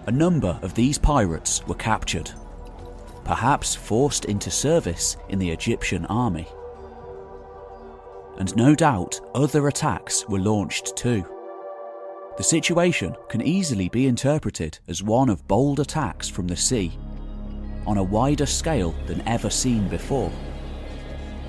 A 0.09 0.11
number 0.11 0.57
of 0.63 0.73
these 0.73 0.97
pirates 0.97 1.63
were 1.67 1.75
captured, 1.75 2.31
perhaps 3.23 3.75
forced 3.75 4.25
into 4.25 4.49
service 4.49 5.17
in 5.29 5.37
the 5.37 5.51
Egyptian 5.51 6.07
army. 6.07 6.47
And 8.39 8.55
no 8.55 8.73
doubt 8.73 9.21
other 9.35 9.67
attacks 9.67 10.27
were 10.27 10.39
launched 10.39 10.97
too. 10.97 11.23
The 12.37 12.43
situation 12.43 13.15
can 13.29 13.43
easily 13.43 13.87
be 13.87 14.07
interpreted 14.07 14.79
as 14.87 15.03
one 15.03 15.29
of 15.29 15.47
bold 15.47 15.79
attacks 15.79 16.27
from 16.27 16.47
the 16.47 16.57
sea, 16.57 16.91
on 17.85 17.99
a 17.99 18.03
wider 18.03 18.47
scale 18.47 18.95
than 19.05 19.21
ever 19.27 19.51
seen 19.51 19.87
before. 19.89 20.31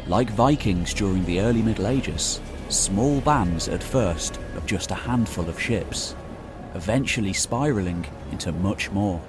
Like 0.06 0.28
Vikings 0.28 0.92
during 0.92 1.24
the 1.24 1.40
early 1.40 1.62
Middle 1.62 1.86
Ages, 1.86 2.42
small 2.68 3.22
bands 3.22 3.68
at 3.68 3.82
first 3.82 4.38
of 4.54 4.66
just 4.66 4.90
a 4.90 4.94
handful 5.08 5.48
of 5.48 5.58
ships, 5.58 6.14
eventually 6.75 7.33
spiralling 7.33 8.07
into 8.33 8.53
much 8.53 8.91
more. 8.91 9.21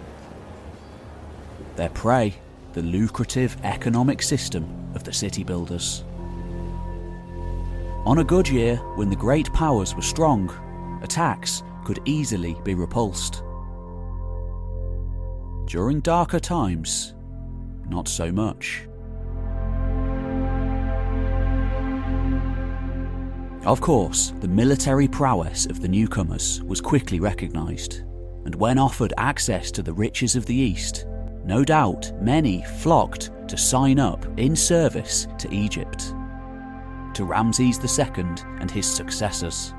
Their 1.75 1.89
prey, 1.89 2.35
the 2.73 2.81
lucrative 2.81 3.57
economic 3.63 4.21
system 4.21 4.65
of 4.95 5.03
the 5.03 5.13
city 5.13 5.43
builders. 5.43 6.03
On 8.05 8.17
a 8.17 8.23
good 8.23 8.49
year, 8.49 8.77
when 8.95 9.09
the 9.09 9.15
great 9.15 9.51
powers 9.53 9.95
were 9.95 10.01
strong, 10.01 10.49
attacks 11.03 11.63
could 11.85 11.99
easily 12.05 12.57
be 12.63 12.73
repulsed. 12.73 13.43
During 15.65 16.01
darker 16.01 16.39
times, 16.39 17.13
not 17.87 18.07
so 18.07 18.31
much. 18.31 18.87
Of 23.65 23.79
course, 23.79 24.33
the 24.39 24.47
military 24.47 25.07
prowess 25.07 25.67
of 25.67 25.81
the 25.81 25.87
newcomers 25.87 26.63
was 26.63 26.81
quickly 26.81 27.19
recognised, 27.19 28.01
and 28.43 28.55
when 28.55 28.79
offered 28.79 29.13
access 29.17 29.69
to 29.71 29.83
the 29.83 29.93
riches 29.93 30.35
of 30.35 30.47
the 30.47 30.55
East, 30.55 31.05
no 31.45 31.63
doubt 31.63 32.11
many 32.19 32.63
flocked 32.63 33.29
to 33.47 33.57
sign 33.57 33.99
up 33.99 34.25
in 34.39 34.55
service 34.55 35.27
to 35.37 35.53
Egypt, 35.53 36.15
to 37.13 37.23
Ramses 37.23 37.77
II 37.99 38.25
and 38.59 38.71
his 38.71 38.87
successors. 38.87 39.75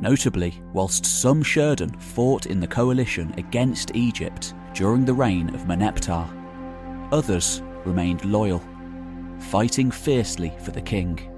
Notably, 0.00 0.60
whilst 0.72 1.06
some 1.06 1.44
Sherdun 1.44 1.94
fought 2.00 2.46
in 2.46 2.58
the 2.58 2.66
coalition 2.66 3.32
against 3.38 3.94
Egypt 3.94 4.52
during 4.72 5.04
the 5.04 5.14
reign 5.14 5.54
of 5.54 5.66
Merneptah, 5.66 6.28
others 7.12 7.62
remained 7.84 8.24
loyal, 8.24 8.62
fighting 9.38 9.92
fiercely 9.92 10.52
for 10.58 10.72
the 10.72 10.82
king. 10.82 11.30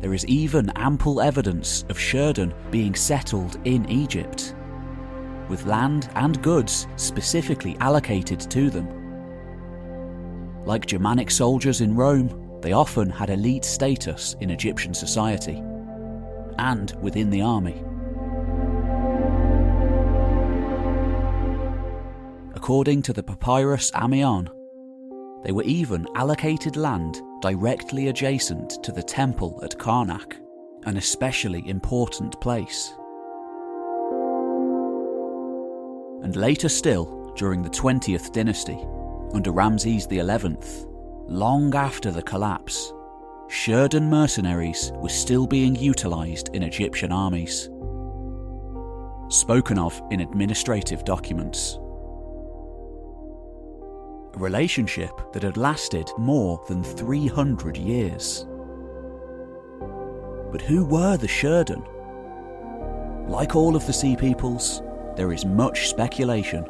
There 0.00 0.14
is 0.14 0.24
even 0.26 0.70
ample 0.76 1.20
evidence 1.20 1.84
of 1.88 1.98
Sherdun 1.98 2.54
being 2.70 2.94
settled 2.94 3.58
in 3.64 3.88
Egypt, 3.90 4.54
with 5.48 5.66
land 5.66 6.08
and 6.14 6.40
goods 6.40 6.86
specifically 6.96 7.76
allocated 7.80 8.38
to 8.38 8.70
them. 8.70 8.88
Like 10.64 10.86
Germanic 10.86 11.32
soldiers 11.32 11.80
in 11.80 11.96
Rome, 11.96 12.60
they 12.60 12.72
often 12.72 13.10
had 13.10 13.30
elite 13.30 13.64
status 13.64 14.36
in 14.40 14.50
Egyptian 14.50 14.94
society 14.94 15.62
and 16.58 16.94
within 17.00 17.30
the 17.30 17.42
army. 17.42 17.82
According 22.54 23.02
to 23.02 23.12
the 23.12 23.22
papyrus 23.22 23.90
Amiens, 23.94 24.48
they 25.44 25.52
were 25.52 25.62
even 25.64 26.06
allocated 26.14 26.76
land 26.76 27.20
directly 27.40 28.08
adjacent 28.08 28.82
to 28.82 28.92
the 28.92 29.02
temple 29.02 29.60
at 29.62 29.78
Karnak, 29.78 30.36
an 30.84 30.96
especially 30.96 31.68
important 31.68 32.40
place. 32.40 32.92
And 36.22 36.34
later 36.34 36.68
still, 36.68 37.32
during 37.36 37.62
the 37.62 37.70
20th 37.70 38.32
dynasty, 38.32 38.78
under 39.32 39.52
Ramses 39.52 40.06
XI, 40.10 40.56
long 41.26 41.74
after 41.74 42.10
the 42.10 42.22
collapse, 42.22 42.92
Sherdun 43.48 44.08
mercenaries 44.08 44.92
were 44.96 45.08
still 45.08 45.46
being 45.46 45.74
utilised 45.76 46.48
in 46.48 46.62
Egyptian 46.62 47.12
armies. 47.12 47.70
Spoken 49.28 49.78
of 49.78 50.00
in 50.10 50.20
administrative 50.20 51.04
documents 51.04 51.78
a 54.34 54.38
relationship 54.38 55.32
that 55.32 55.42
had 55.42 55.56
lasted 55.56 56.10
more 56.18 56.62
than 56.68 56.82
300 56.82 57.76
years. 57.76 58.46
But 60.50 60.62
who 60.62 60.84
were 60.84 61.16
the 61.16 61.26
Sherdun? 61.26 61.86
Like 63.28 63.54
all 63.54 63.76
of 63.76 63.86
the 63.86 63.92
Sea 63.92 64.16
Peoples, 64.16 64.82
there 65.16 65.32
is 65.32 65.44
much 65.44 65.88
speculation, 65.88 66.64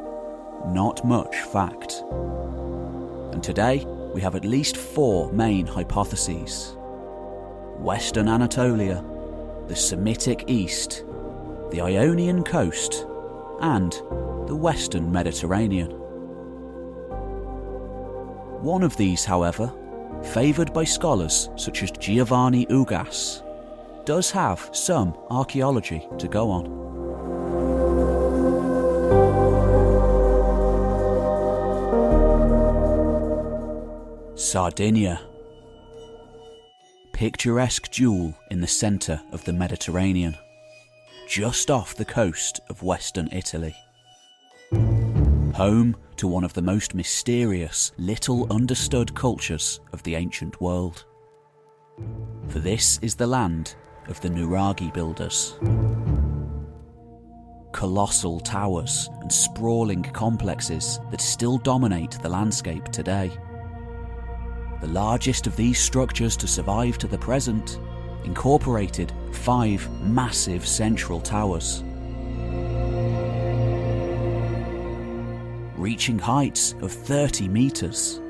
not 0.66 1.04
much 1.04 1.36
fact. 1.36 2.02
And 3.32 3.42
today, 3.42 3.84
we 4.14 4.20
have 4.20 4.34
at 4.34 4.44
least 4.44 4.76
four 4.76 5.32
main 5.32 5.66
hypotheses 5.66 6.74
Western 7.78 8.26
Anatolia, 8.26 9.04
the 9.68 9.76
Semitic 9.76 10.44
East, 10.48 11.04
the 11.70 11.80
Ionian 11.80 12.42
coast, 12.42 13.06
and 13.60 13.92
the 14.48 14.56
Western 14.56 15.12
Mediterranean. 15.12 16.07
One 18.60 18.82
of 18.82 18.96
these, 18.96 19.24
however, 19.24 19.72
favoured 20.22 20.72
by 20.72 20.82
scholars 20.82 21.48
such 21.54 21.84
as 21.84 21.92
Giovanni 21.92 22.66
Ugas, 22.66 23.44
does 24.04 24.32
have 24.32 24.68
some 24.72 25.16
archaeology 25.30 26.06
to 26.18 26.26
go 26.26 26.50
on. 26.50 26.78
Sardinia. 34.36 35.20
Picturesque 37.12 37.90
jewel 37.90 38.34
in 38.50 38.60
the 38.60 38.66
centre 38.66 39.20
of 39.32 39.44
the 39.44 39.52
Mediterranean, 39.52 40.36
just 41.28 41.70
off 41.70 41.94
the 41.94 42.04
coast 42.04 42.60
of 42.68 42.82
western 42.82 43.28
Italy 43.30 43.76
home 45.54 45.96
to 46.16 46.28
one 46.28 46.44
of 46.44 46.52
the 46.54 46.62
most 46.62 46.94
mysterious, 46.94 47.92
little 47.98 48.52
understood 48.52 49.14
cultures 49.14 49.80
of 49.92 50.02
the 50.02 50.14
ancient 50.14 50.60
world. 50.60 51.04
For 52.48 52.58
this 52.58 52.98
is 53.02 53.14
the 53.14 53.26
land 53.26 53.74
of 54.08 54.20
the 54.20 54.28
Nuraghe 54.28 54.92
builders. 54.92 55.58
Colossal 57.72 58.40
towers 58.40 59.08
and 59.20 59.32
sprawling 59.32 60.02
complexes 60.02 61.00
that 61.10 61.20
still 61.20 61.58
dominate 61.58 62.12
the 62.22 62.28
landscape 62.28 62.84
today. 62.86 63.30
The 64.80 64.88
largest 64.88 65.46
of 65.46 65.56
these 65.56 65.78
structures 65.78 66.36
to 66.38 66.46
survive 66.46 66.98
to 66.98 67.06
the 67.06 67.18
present 67.18 67.78
incorporated 68.24 69.12
five 69.32 69.88
massive 70.02 70.66
central 70.66 71.20
towers. 71.20 71.84
Reaching 75.78 76.18
heights 76.18 76.74
of 76.82 76.90
30 76.90 77.46
metres, 77.46 78.20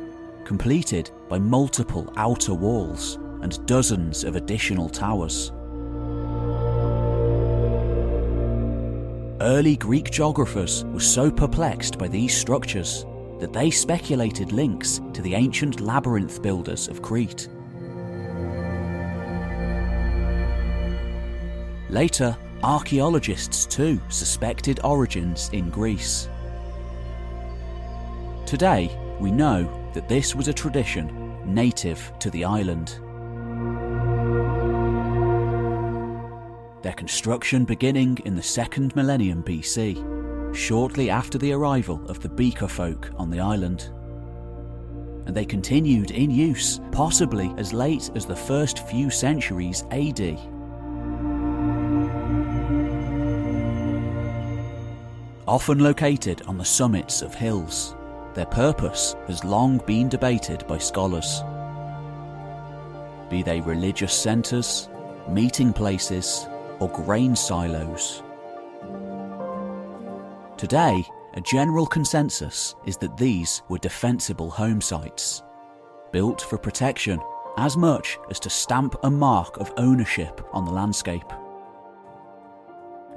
completed 0.44 1.10
by 1.30 1.38
multiple 1.38 2.12
outer 2.18 2.52
walls 2.52 3.18
and 3.40 3.64
dozens 3.66 4.22
of 4.22 4.36
additional 4.36 4.90
towers. 4.90 5.50
Early 9.40 9.78
Greek 9.78 10.10
geographers 10.10 10.84
were 10.92 11.00
so 11.00 11.30
perplexed 11.30 11.96
by 11.96 12.06
these 12.06 12.36
structures 12.36 13.06
that 13.40 13.54
they 13.54 13.70
speculated 13.70 14.52
links 14.52 15.00
to 15.14 15.22
the 15.22 15.34
ancient 15.34 15.80
labyrinth 15.80 16.42
builders 16.42 16.86
of 16.88 17.00
Crete. 17.00 17.48
Later, 21.88 22.36
archaeologists 22.62 23.64
too 23.64 23.98
suspected 24.10 24.80
origins 24.84 25.48
in 25.54 25.70
Greece. 25.70 26.28
Today, 28.48 28.90
we 29.20 29.30
know 29.30 29.70
that 29.92 30.08
this 30.08 30.34
was 30.34 30.48
a 30.48 30.54
tradition 30.54 31.36
native 31.44 32.10
to 32.18 32.30
the 32.30 32.46
island. 32.46 32.98
Their 36.80 36.94
construction 36.94 37.66
beginning 37.66 38.16
in 38.24 38.34
the 38.34 38.42
second 38.42 38.96
millennium 38.96 39.42
BC, 39.42 40.54
shortly 40.56 41.10
after 41.10 41.36
the 41.36 41.52
arrival 41.52 42.00
of 42.08 42.20
the 42.20 42.30
Beaker 42.30 42.68
folk 42.68 43.10
on 43.18 43.28
the 43.28 43.38
island. 43.38 43.90
And 45.26 45.36
they 45.36 45.44
continued 45.44 46.12
in 46.12 46.30
use, 46.30 46.80
possibly 46.90 47.52
as 47.58 47.74
late 47.74 48.10
as 48.14 48.24
the 48.24 48.34
first 48.34 48.78
few 48.88 49.10
centuries 49.10 49.84
AD. 49.90 50.38
Often 55.46 55.80
located 55.80 56.40
on 56.46 56.56
the 56.56 56.64
summits 56.64 57.20
of 57.20 57.34
hills, 57.34 57.94
their 58.38 58.46
purpose 58.46 59.16
has 59.26 59.42
long 59.42 59.78
been 59.78 60.08
debated 60.08 60.64
by 60.68 60.78
scholars. 60.78 61.42
Be 63.28 63.42
they 63.42 63.60
religious 63.60 64.14
centres, 64.14 64.88
meeting 65.28 65.72
places, 65.72 66.46
or 66.78 66.88
grain 66.88 67.34
silos. 67.34 68.22
Today, 70.56 71.04
a 71.34 71.40
general 71.40 71.84
consensus 71.84 72.76
is 72.86 72.96
that 72.98 73.16
these 73.16 73.62
were 73.68 73.78
defensible 73.78 74.50
home 74.50 74.80
sites, 74.80 75.42
built 76.12 76.40
for 76.40 76.58
protection 76.58 77.20
as 77.56 77.76
much 77.76 78.18
as 78.30 78.38
to 78.38 78.48
stamp 78.48 78.94
a 79.02 79.10
mark 79.10 79.56
of 79.56 79.72
ownership 79.78 80.48
on 80.52 80.64
the 80.64 80.70
landscape 80.70 81.32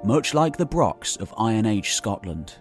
much 0.03 0.33
like 0.33 0.57
the 0.57 0.65
Brochs 0.65 1.19
of 1.19 1.31
Iron 1.37 1.67
Age 1.67 1.93
Scotland. 1.93 2.55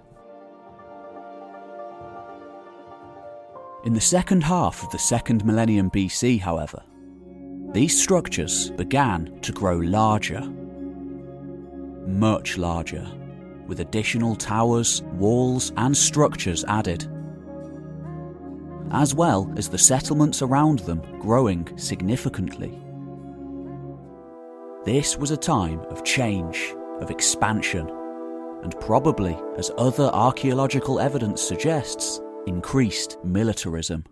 In 3.82 3.94
the 3.94 4.00
second 4.00 4.42
half 4.42 4.82
of 4.82 4.90
the 4.90 4.98
second 4.98 5.42
millennium 5.42 5.90
BC, 5.90 6.38
however, 6.38 6.82
these 7.72 7.98
structures 7.98 8.68
began 8.72 9.40
to 9.40 9.52
grow 9.52 9.78
larger. 9.78 10.42
Much 12.06 12.58
larger, 12.58 13.06
with 13.66 13.80
additional 13.80 14.36
towers, 14.36 15.00
walls, 15.14 15.72
and 15.78 15.96
structures 15.96 16.62
added, 16.64 17.08
as 18.90 19.14
well 19.14 19.50
as 19.56 19.70
the 19.70 19.78
settlements 19.78 20.42
around 20.42 20.80
them 20.80 21.00
growing 21.18 21.66
significantly. 21.78 22.78
This 24.84 25.16
was 25.16 25.30
a 25.30 25.38
time 25.38 25.80
of 25.88 26.04
change 26.04 26.74
of 27.00 27.10
expansion, 27.10 27.88
and 28.62 28.78
probably, 28.78 29.38
as 29.56 29.70
other 29.78 30.10
archaeological 30.12 31.00
evidence 31.00 31.40
suggests, 31.40 32.20
increased 32.46 33.18
militarism. 33.24 34.04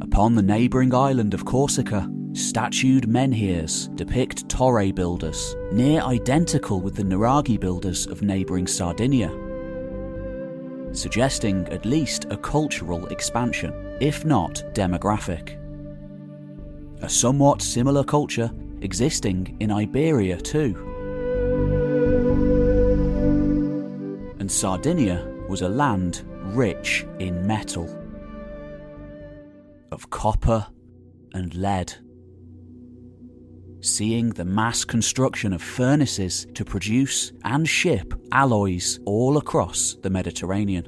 Upon 0.00 0.34
the 0.34 0.42
neighbouring 0.42 0.94
island 0.94 1.34
of 1.34 1.44
Corsica, 1.44 2.08
statued 2.32 3.08
menhirs 3.08 3.88
depict 3.94 4.48
torre 4.48 4.92
builders, 4.92 5.56
near 5.72 6.00
identical 6.02 6.80
with 6.80 6.94
the 6.94 7.02
Nuraghe 7.02 7.58
builders 7.58 8.06
of 8.06 8.22
neighbouring 8.22 8.66
Sardinia, 8.66 9.30
suggesting 10.92 11.66
at 11.68 11.84
least 11.84 12.26
a 12.30 12.36
cultural 12.36 13.06
expansion, 13.08 13.72
if 14.00 14.24
not 14.24 14.62
demographic. 14.74 15.56
A 17.02 17.08
somewhat 17.08 17.62
similar 17.62 18.02
culture 18.04 18.50
existing 18.80 19.56
in 19.60 19.70
Iberia 19.70 20.36
too. 20.36 20.74
And 24.38 24.50
Sardinia 24.50 25.37
was 25.48 25.62
a 25.62 25.68
land 25.68 26.22
rich 26.54 27.06
in 27.18 27.46
metal, 27.46 27.88
of 29.90 30.10
copper 30.10 30.66
and 31.32 31.54
lead. 31.54 31.92
Seeing 33.80 34.30
the 34.30 34.44
mass 34.44 34.84
construction 34.84 35.52
of 35.52 35.62
furnaces 35.62 36.46
to 36.54 36.64
produce 36.64 37.32
and 37.44 37.66
ship 37.68 38.12
alloys 38.32 38.98
all 39.06 39.38
across 39.38 39.96
the 40.02 40.10
Mediterranean. 40.10 40.86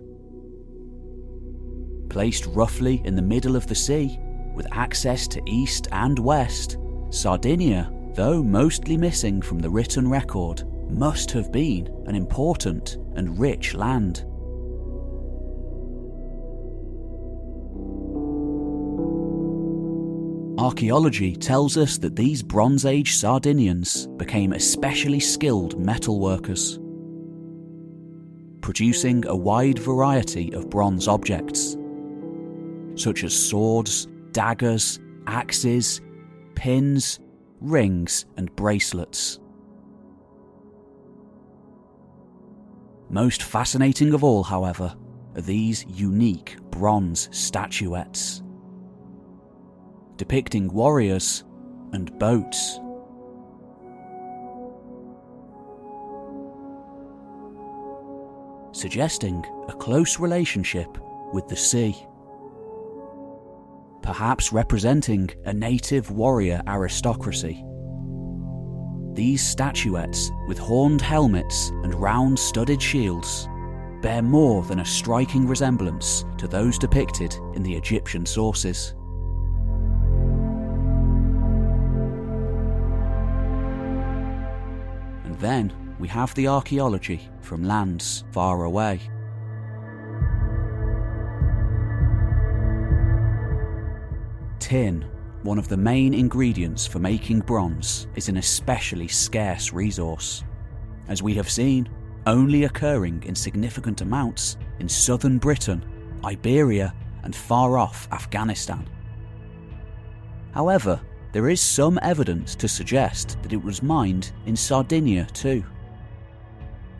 Placed 2.09 2.47
roughly 2.47 3.01
in 3.05 3.15
the 3.15 3.23
middle 3.23 3.55
of 3.55 3.67
the 3.67 3.75
sea, 3.75 4.19
with 4.55 4.67
access 4.73 5.29
to 5.29 5.41
east 5.47 5.87
and 5.93 6.19
west, 6.19 6.79
Sardinia, 7.11 7.93
though 8.15 8.43
mostly 8.43 8.97
missing 8.97 9.41
from 9.41 9.61
the 9.61 9.71
written 9.71 10.11
record, 10.11 10.65
must 10.91 11.31
have 11.31 11.53
been 11.53 11.87
an 12.07 12.17
important 12.17 12.99
and 13.15 13.39
rich 13.39 13.75
land. 13.75 14.25
Archaeology 20.61 21.35
tells 21.35 21.79
us 21.79 21.97
that 21.97 22.17
these 22.17 22.43
Bronze 22.43 22.85
Age 22.85 23.15
Sardinians 23.17 24.09
became 24.19 24.53
especially 24.53 25.19
skilled 25.19 25.81
metal 25.81 26.21
workers, 26.21 26.79
producing 28.61 29.25
a 29.27 29.35
wide 29.35 29.79
variety 29.79 30.53
of 30.53 30.69
bronze 30.69 31.09
objects, 31.09 31.79
such 32.95 33.25
as 33.25 33.35
swords, 33.35 34.07
daggers, 34.33 35.01
axes, 35.27 36.03
pins, 36.57 37.21
rings, 37.63 38.27
and 38.37 38.55
bracelets. 38.55 39.41
Most 43.09 43.45
fascinating 43.45 44.13
of 44.13 44.23
all, 44.23 44.43
however, 44.43 44.95
are 45.37 45.41
these 45.41 45.87
unique 45.87 46.59
bronze 46.71 47.31
statuettes 47.33 48.43
depicting 50.21 50.69
warriors 50.69 51.45
and 51.95 52.07
boats. 52.19 52.79
Suggesting 58.73 59.43
a 59.69 59.73
close 59.73 60.21
relationship 60.21 60.99
with 61.33 61.49
the 61.49 61.57
sea 61.57 61.97
perhaps 64.03 64.53
representing 64.53 65.31
a 65.47 65.55
native 65.55 66.11
warrior 66.11 66.61
aristocracy. 66.67 67.65
These 69.15 69.47
statuettes, 69.47 70.31
with 70.49 70.59
horned 70.59 71.01
helmets 71.01 71.71
and 71.83 71.95
round 71.95 72.39
studded 72.39 72.83
shields, 72.83 73.49
bear 74.03 74.21
more 74.21 74.65
than 74.65 74.81
a 74.81 74.85
striking 74.85 75.47
resemblance 75.47 76.27
to 76.37 76.47
those 76.47 76.79
depicted 76.79 77.35
in 77.55 77.63
the 77.63 77.75
Egyptian 77.75 78.27
sources. 78.27 78.95
Then 85.41 85.73
we 85.99 86.09
have 86.09 86.35
the 86.35 86.47
archaeology 86.47 87.29
from 87.41 87.65
lands 87.65 88.25
far 88.31 88.65
away. 88.65 89.01
Tin, 94.59 95.05
one 95.43 95.59
of 95.59 95.69
the 95.69 95.77
main 95.77 96.15
ingredients 96.15 96.87
for 96.87 96.99
making 96.99 97.41
bronze, 97.41 98.07
is 98.15 98.29
an 98.29 98.37
especially 98.37 99.09
scarce 99.09 99.73
resource. 99.73 100.45
As 101.09 101.23
we 101.23 101.35
have 101.35 101.51
seen, 101.51 101.89
only 102.27 102.65
occurring 102.65 103.23
in 103.25 103.35
significant 103.35 104.01
amounts 104.03 104.59
in 104.79 104.89
southern 104.89 105.39
Britain, 105.39 105.85
Iberia, 106.25 106.95
and 107.25 107.35
far 107.35 107.79
off 107.79 108.07
Afghanistan. 108.13 108.89
However, 110.53 111.01
there 111.33 111.49
is 111.49 111.61
some 111.61 111.99
evidence 112.03 112.55
to 112.57 112.69
suggest 112.69 113.39
that 113.43 113.53
it 113.53 113.63
was 113.63 113.83
mined 113.83 114.33
in 114.47 114.57
Sardinia 114.57 115.27
too, 115.33 115.65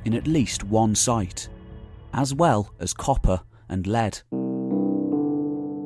in 0.05 0.15
at 0.15 0.27
least 0.27 0.65
one 0.65 0.95
site, 0.95 1.49
as 2.15 2.35
well 2.35 2.73
as 2.79 2.95
copper 2.95 3.41
and 3.69 3.87
lead. 3.87 4.21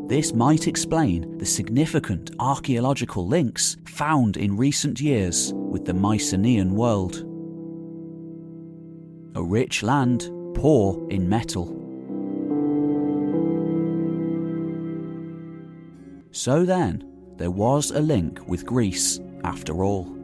This 0.07 0.35
might 0.35 0.69
explain 0.69 1.39
the 1.39 1.47
significant 1.47 2.33
archaeological 2.39 3.27
links 3.27 3.79
found 3.87 4.37
in 4.37 4.57
recent 4.57 5.01
years 5.01 5.53
with 5.55 5.87
the 5.87 5.95
Mycenaean 5.95 6.75
world. 6.75 7.25
A 9.35 9.43
rich 9.43 9.83
land, 9.83 10.31
poor 10.55 11.09
in 11.09 11.27
metal. 11.27 11.81
So 16.33 16.67
then, 16.67 17.14
there 17.37 17.51
was 17.51 17.91
a 17.91 18.01
link 18.01 18.41
with 18.47 18.65
Greece 18.65 19.21
after 19.43 19.83
all. 19.85 20.15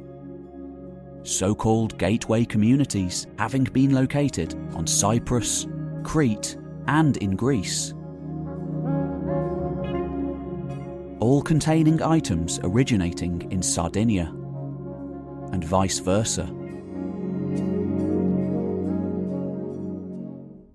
So 1.23 1.55
called 1.55 1.99
gateway 1.99 2.45
communities 2.45 3.27
having 3.39 3.65
been 3.65 3.93
located 3.93 4.55
on 4.75 4.87
Cyprus, 4.87 5.67
Crete, 6.03 6.57
and 6.87 7.17
in 7.19 7.37
Greece. 7.37 7.93
All 11.21 11.43
containing 11.43 12.03
items 12.03 12.59
originating 12.63 13.51
in 13.53 13.63
Sardinia, 13.63 14.33
and 15.53 15.63
vice 15.63 15.99
versa. 15.99 16.51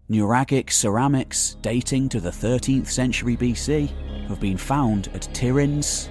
Nuragic 0.07 0.71
ceramics 0.71 1.57
dating 1.61 2.09
to 2.09 2.19
the 2.19 2.29
13th 2.29 2.87
century 2.87 3.35
BC 3.35 3.89
have 4.27 4.39
been 4.39 4.57
found 4.57 5.07
at 5.15 5.21
Tiryns, 5.33 6.09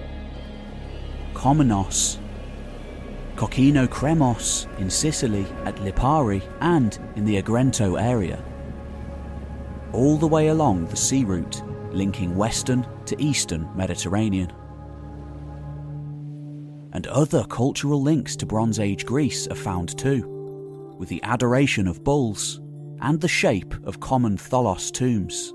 Kommos, 1.35 2.17
Kokino 3.35 3.85
Kremos 3.87 4.65
in 4.79 4.89
Sicily 4.89 5.45
at 5.65 5.75
Lipari 5.75 6.41
and 6.61 6.97
in 7.15 7.25
the 7.25 7.41
Agrigento 7.41 8.01
area. 8.01 8.43
All 9.91 10.17
the 10.17 10.27
way 10.27 10.47
along 10.47 10.87
the 10.87 10.95
sea 10.95 11.25
route 11.25 11.61
linking 11.91 12.35
western 12.35 12.87
to 13.05 13.21
eastern 13.21 13.69
Mediterranean. 13.75 14.51
And 16.93 17.05
other 17.07 17.43
cultural 17.43 18.01
links 18.01 18.35
to 18.37 18.45
Bronze 18.45 18.79
Age 18.79 19.05
Greece 19.05 19.47
are 19.47 19.55
found 19.55 19.97
too, 19.97 20.95
with 20.97 21.09
the 21.09 21.21
adoration 21.23 21.87
of 21.87 22.03
bulls 22.03 22.61
and 23.01 23.19
the 23.19 23.27
shape 23.27 23.73
of 23.85 23.99
common 23.99 24.37
tholos 24.37 24.91
tombs. 24.91 25.53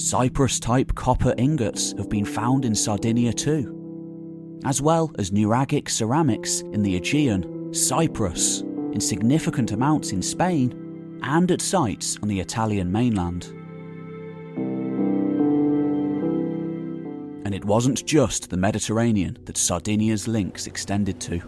Cyprus 0.00 0.58
type 0.58 0.94
copper 0.94 1.34
ingots 1.36 1.92
have 1.98 2.08
been 2.08 2.24
found 2.24 2.64
in 2.64 2.74
Sardinia 2.74 3.34
too, 3.34 4.58
as 4.64 4.80
well 4.80 5.12
as 5.18 5.30
Nuragic 5.30 5.90
ceramics 5.90 6.62
in 6.72 6.80
the 6.80 6.96
Aegean, 6.96 7.74
Cyprus, 7.74 8.62
in 8.92 8.98
significant 8.98 9.72
amounts 9.72 10.12
in 10.12 10.22
Spain, 10.22 11.20
and 11.22 11.50
at 11.50 11.60
sites 11.60 12.16
on 12.22 12.28
the 12.28 12.40
Italian 12.40 12.90
mainland. 12.90 13.44
And 17.44 17.54
it 17.54 17.66
wasn't 17.66 18.06
just 18.06 18.48
the 18.48 18.56
Mediterranean 18.56 19.36
that 19.44 19.58
Sardinia's 19.58 20.26
links 20.26 20.66
extended 20.66 21.20
to. 21.20 21.42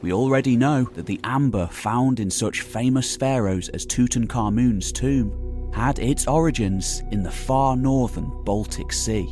We 0.00 0.12
already 0.12 0.56
know 0.56 0.84
that 0.94 1.06
the 1.06 1.20
amber 1.24 1.66
found 1.66 2.20
in 2.20 2.30
such 2.30 2.62
famous 2.62 3.16
pharaohs 3.16 3.68
as 3.70 3.84
Tutankhamun's 3.84 4.92
tomb 4.92 5.70
had 5.74 5.98
its 5.98 6.28
origins 6.28 7.02
in 7.10 7.22
the 7.22 7.30
far 7.30 7.76
northern 7.76 8.30
Baltic 8.44 8.92
Sea. 8.92 9.26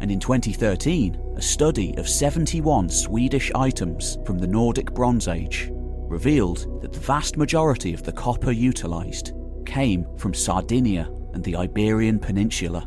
And 0.00 0.10
in 0.10 0.20
2013, 0.20 1.34
a 1.36 1.42
study 1.42 1.94
of 1.98 2.08
71 2.08 2.88
Swedish 2.88 3.50
items 3.54 4.16
from 4.24 4.38
the 4.38 4.46
Nordic 4.46 4.94
Bronze 4.94 5.26
Age 5.26 5.70
revealed 5.72 6.80
that 6.80 6.92
the 6.92 7.00
vast 7.00 7.36
majority 7.36 7.92
of 7.92 8.04
the 8.04 8.12
copper 8.12 8.52
utilised 8.52 9.32
came 9.66 10.06
from 10.16 10.34
Sardinia 10.34 11.10
and 11.34 11.42
the 11.42 11.56
Iberian 11.56 12.18
Peninsula. 12.18 12.86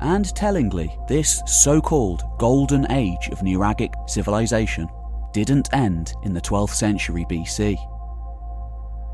And 0.00 0.32
tellingly, 0.34 0.96
this 1.08 1.42
so 1.46 1.80
called 1.80 2.22
golden 2.38 2.90
age 2.92 3.28
of 3.32 3.40
Nuragic 3.40 3.92
civilization 4.08 4.88
didn't 5.32 5.68
end 5.72 6.12
in 6.22 6.32
the 6.32 6.40
12th 6.40 6.74
century 6.74 7.26
BC, 7.28 7.76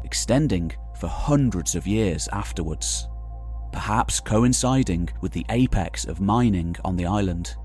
extending 0.05 0.70
for 0.99 1.09
hundreds 1.09 1.74
of 1.74 1.87
years 1.87 2.28
afterwards, 2.32 3.09
perhaps 3.72 4.20
coinciding 4.20 5.09
with 5.20 5.32
the 5.32 5.47
apex 5.49 6.05
of 6.05 6.20
mining 6.20 6.76
on 6.85 6.97
the 6.97 7.07
island. 7.07 7.57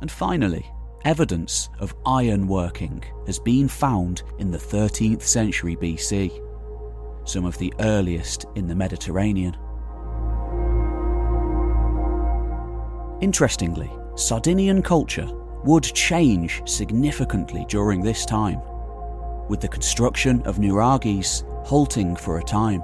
And 0.00 0.10
finally, 0.10 0.64
evidence 1.04 1.70
of 1.78 1.94
iron 2.06 2.46
working 2.46 3.02
has 3.26 3.38
been 3.38 3.68
found 3.68 4.22
in 4.38 4.50
the 4.50 4.58
13th 4.58 5.22
century 5.22 5.76
BC, 5.76 6.30
some 7.26 7.44
of 7.44 7.58
the 7.58 7.72
earliest 7.80 8.44
in 8.56 8.66
the 8.66 8.74
Mediterranean. 8.74 9.56
Interestingly, 13.20 13.90
Sardinian 14.14 14.82
culture 14.82 15.28
would 15.64 15.84
change 15.84 16.62
significantly 16.66 17.66
during 17.68 18.02
this 18.02 18.24
time, 18.24 18.60
with 19.48 19.60
the 19.60 19.68
construction 19.68 20.42
of 20.42 20.58
nuraghes 20.58 21.44
halting 21.64 22.16
for 22.16 22.38
a 22.38 22.44
time, 22.44 22.82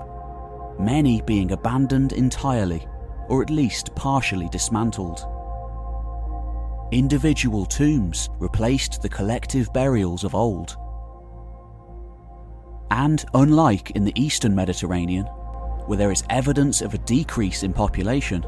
many 0.79 1.23
being 1.23 1.53
abandoned 1.53 2.13
entirely 2.13 2.87
or 3.29 3.43
at 3.43 3.51
least 3.51 3.95
partially 3.95 4.49
dismantled. 4.51 5.21
Individual 6.93 7.67
tombs 7.67 8.29
replaced 8.39 9.03
the 9.03 9.09
collective 9.09 9.73
burials 9.73 10.23
of 10.23 10.35
old. 10.35 10.77
And 12.91 13.25
unlike 13.35 13.91
in 13.93 14.05
the 14.05 14.13
eastern 14.15 14.55
Mediterranean, 14.55 15.25
where 15.87 15.99
there 15.99 16.13
is 16.13 16.25
evidence 16.31 16.83
of 16.83 16.95
a 16.95 16.99
decrease 16.99 17.63
in 17.63 17.73
population, 17.73 18.45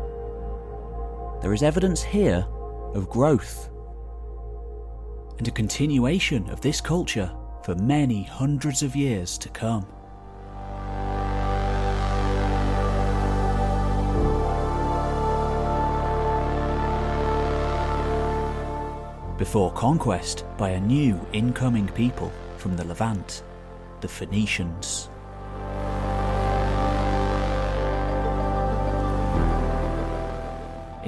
there 1.41 1.53
is 1.53 1.63
evidence 1.63 2.03
here 2.03 2.47
of 2.95 3.09
growth 3.09 3.71
and 5.39 5.47
a 5.47 5.53
continuation 5.53 6.49
of 6.51 6.61
this 6.61 6.81
culture 6.81 7.31
for 7.63 7.75
many 7.77 8.25
hundreds 8.25 8.83
of 8.83 8.97
years 8.97 9.39
to 9.39 9.49
come. 9.51 9.87
Before 19.39 19.71
conquest 19.73 20.45
by 20.57 20.71
a 20.71 20.81
new 20.81 21.25
incoming 21.33 21.87
people 21.89 22.33
from 22.57 22.77
the 22.77 22.85
Levant, 22.85 23.45
the 24.01 24.09
Phoenicians. 24.09 25.09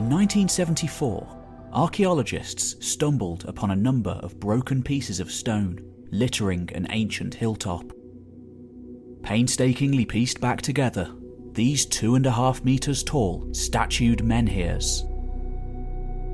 In 0.00 0.08
1974, 0.08 1.68
archaeologists 1.74 2.74
stumbled 2.80 3.44
upon 3.46 3.70
a 3.70 3.76
number 3.76 4.12
of 4.22 4.40
broken 4.40 4.82
pieces 4.82 5.20
of 5.20 5.30
stone 5.30 5.78
littering 6.10 6.70
an 6.74 6.86
ancient 6.88 7.34
hilltop. 7.34 7.84
Painstakingly 9.22 10.06
pieced 10.06 10.40
back 10.40 10.62
together, 10.62 11.14
these 11.52 11.84
two 11.84 12.14
and 12.14 12.24
a 12.24 12.30
half 12.30 12.64
metres 12.64 13.04
tall 13.04 13.46
statued 13.52 14.24
menhirs. 14.24 15.04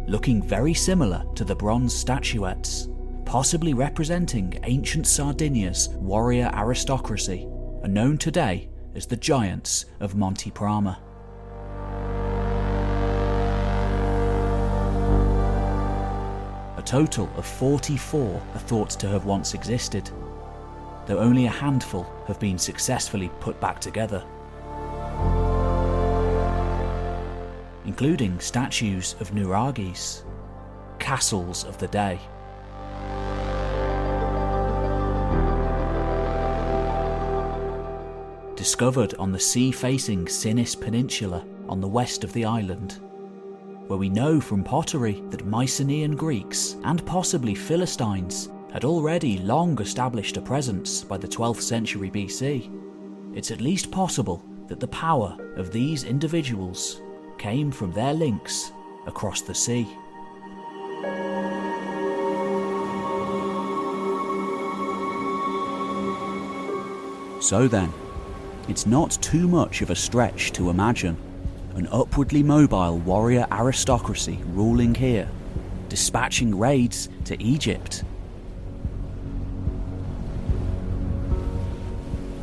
Looking 0.06 0.44
very 0.44 0.72
similar 0.72 1.24
to 1.34 1.42
the 1.42 1.56
bronze 1.56 1.92
statuettes, 1.92 2.88
possibly 3.24 3.74
representing 3.74 4.60
ancient 4.62 5.08
Sardinia's 5.08 5.88
warrior 5.88 6.52
aristocracy, 6.54 7.48
are 7.82 7.88
known 7.88 8.16
today 8.16 8.68
as 8.94 9.06
the 9.06 9.16
Giants 9.16 9.86
of 9.98 10.14
Monte 10.14 10.52
Prama. 10.52 10.98
total 16.87 17.28
of 17.37 17.45
44 17.45 18.41
are 18.55 18.59
thought 18.61 18.91
to 18.91 19.09
have 19.09 19.24
once 19.24 19.55
existed, 19.55 20.09
though 21.07 21.18
only 21.18 21.47
a 21.47 21.51
handful 21.51 22.07
have 22.28 22.39
been 22.39 22.59
successfully 22.59 23.28
put 23.41 23.61
back 23.61 23.80
together. 23.80 24.24
Including 27.84 28.39
statues 28.39 29.16
of 29.18 29.32
Nuraghes, 29.32 30.22
castles 31.01 31.64
of 31.64 31.76
the 31.78 31.89
day. 31.89 32.20
Discovered 38.55 39.14
on 39.18 39.32
the 39.32 39.41
sea 39.41 39.72
facing 39.72 40.28
Sinis 40.28 40.76
Peninsula 40.76 41.45
on 41.68 41.80
the 41.80 41.89
west 41.89 42.22
of 42.22 42.32
the 42.32 42.45
island 42.45 43.01
where 43.87 43.99
we 43.99 44.09
know 44.09 44.41
from 44.41 44.64
pottery 44.64 45.22
that 45.30 45.47
Mycenaean 45.47 46.16
Greeks 46.16 46.76
and 46.84 47.05
possibly 47.07 47.55
Philistines 47.55 48.51
had 48.72 48.84
already 48.84 49.39
long 49.39 49.80
established 49.80 50.37
a 50.37 50.41
presence 50.43 51.05
by 51.05 51.16
the 51.16 51.28
12th 51.28 51.61
century 51.61 52.11
BC. 52.11 52.70
It's 53.34 53.51
at 53.51 53.61
least 53.61 53.91
possible 53.91 54.45
that 54.66 54.80
the 54.80 54.89
power 54.89 55.37
of 55.57 55.72
these 55.72 56.05
individuals 56.05 57.01
came 57.39 57.70
from 57.70 57.93
their 57.93 58.12
links 58.12 58.72
across 59.07 59.41
the 59.41 59.55
sea. 59.55 59.87
So 67.41 67.68
then, 67.68 67.93
it's 68.68 68.87
not 68.87 69.12
too 69.22 69.47
much 69.47 69.82
of 69.82 69.91
a 69.91 69.95
stretch 69.95 70.51
to 70.53 70.70
imagine 70.70 71.16
an 71.77 71.87
upwardly 71.93 72.43
mobile 72.43 72.97
warrior 73.01 73.47
aristocracy 73.53 74.39
ruling 74.47 74.95
here, 74.95 75.29
dispatching 75.91 76.59
raids 76.59 77.11
to 77.27 77.41
Egypt. 77.41 78.03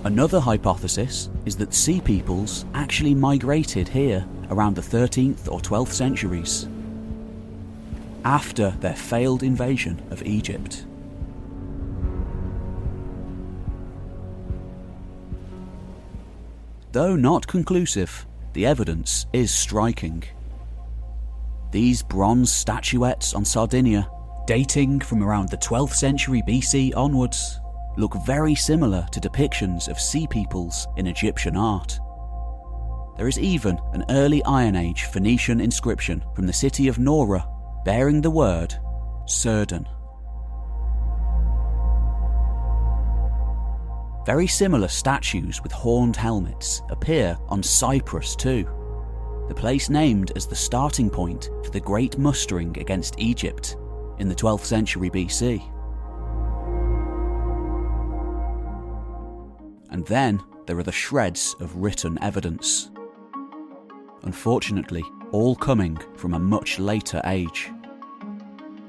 Another 0.04 0.40
hypothesis 0.40 1.32
is 1.48 1.56
that 1.56 1.74
sea 1.74 2.00
peoples 2.00 2.66
actually 2.76 3.16
migrated 3.16 3.88
here 3.88 4.24
around 4.52 4.76
the 4.76 4.82
13th 4.82 5.52
or 5.52 5.60
12th 5.60 5.94
centuries, 5.94 6.68
after 8.24 8.70
their 8.82 8.96
failed 8.96 9.42
invasion 9.42 10.00
of 10.12 10.22
Egypt. 10.22 10.86
Though 16.92 17.16
not 17.16 17.48
conclusive, 17.48 18.28
the 18.54 18.66
evidence 18.66 19.26
is 19.34 19.52
striking. 19.52 20.24
These 21.72 22.04
bronze 22.04 22.52
statuettes 22.52 23.34
on 23.34 23.46
Sardinia, 23.46 24.10
dating 24.46 25.00
from 25.00 25.24
around 25.24 25.50
the 25.50 25.58
12th 25.58 25.96
century 25.96 26.44
BC 26.48 26.96
onwards, 26.96 27.60
look 27.98 28.16
very 28.26 28.56
similar 28.56 29.06
to 29.12 29.20
depictions 29.20 29.88
of 29.88 30.00
sea 30.00 30.28
peoples 30.28 30.88
in 30.98 31.08
Egyptian 31.08 31.58
art. 31.58 32.00
There 33.18 33.28
is 33.28 33.40
even 33.40 33.80
an 33.94 34.06
early 34.10 34.44
Iron 34.44 34.76
Age 34.76 35.06
Phoenician 35.06 35.62
inscription 35.62 36.24
from 36.36 36.48
the 36.48 36.54
city 36.54 36.88
of 36.88 37.00
Nora 37.00 37.48
bearing 37.86 38.22
the 38.22 38.32
word 38.32 38.76
Surdun. 39.26 39.86
Very 44.26 44.48
similar 44.48 44.88
statues 44.88 45.62
with 45.62 45.72
horned 45.74 46.16
helmets 46.16 46.82
appear 46.90 47.38
on 47.50 47.62
Cyprus 47.62 48.36
too, 48.38 48.64
the 49.50 49.56
place 49.56 49.90
named 49.90 50.32
as 50.38 50.48
the 50.48 50.56
starting 50.56 51.10
point 51.10 51.50
for 51.64 51.72
the 51.72 51.80
Great 51.80 52.18
Mustering 52.18 52.78
against 52.80 53.20
Egypt 53.20 53.76
in 54.20 54.30
the 54.30 54.36
12th 54.36 54.64
century 54.64 55.10
BC. 55.10 55.62
And 59.92 60.06
then 60.08 60.42
there 60.68 60.78
are 60.78 60.84
the 60.84 60.92
shreds 60.92 61.56
of 61.60 61.76
written 61.76 62.18
evidence. 62.22 62.92
Unfortunately, 64.24 65.04
all 65.34 65.54
coming 65.56 65.98
from 66.16 66.34
a 66.34 66.40
much 66.40 66.80
later 66.80 67.22
age. 67.26 67.70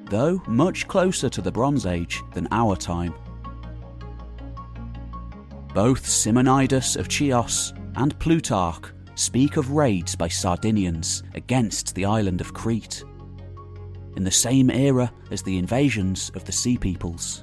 Though 0.05 0.41
much 0.47 0.87
closer 0.87 1.29
to 1.29 1.43
the 1.43 1.51
Bronze 1.51 1.87
Age 1.87 2.23
than 2.33 2.47
our 2.53 2.77
time. 2.77 3.15
Both 5.75 6.07
Simonides 6.07 6.95
of 6.95 7.11
Chios 7.11 7.73
and 7.97 8.17
Plutarch 8.21 8.93
speak 9.17 9.57
of 9.57 9.73
raids 9.73 10.15
by 10.15 10.29
Sardinians 10.29 11.25
against 11.35 11.97
the 11.97 12.05
island 12.05 12.41
of 12.41 12.55
Crete, 12.55 13.03
in 14.15 14.23
the 14.23 14.31
same 14.31 14.71
era 14.71 15.13
as 15.33 15.43
the 15.43 15.59
invasions 15.59 16.31
of 16.37 16.45
the 16.45 16.53
Sea 16.53 16.79
Peoples. 16.79 17.43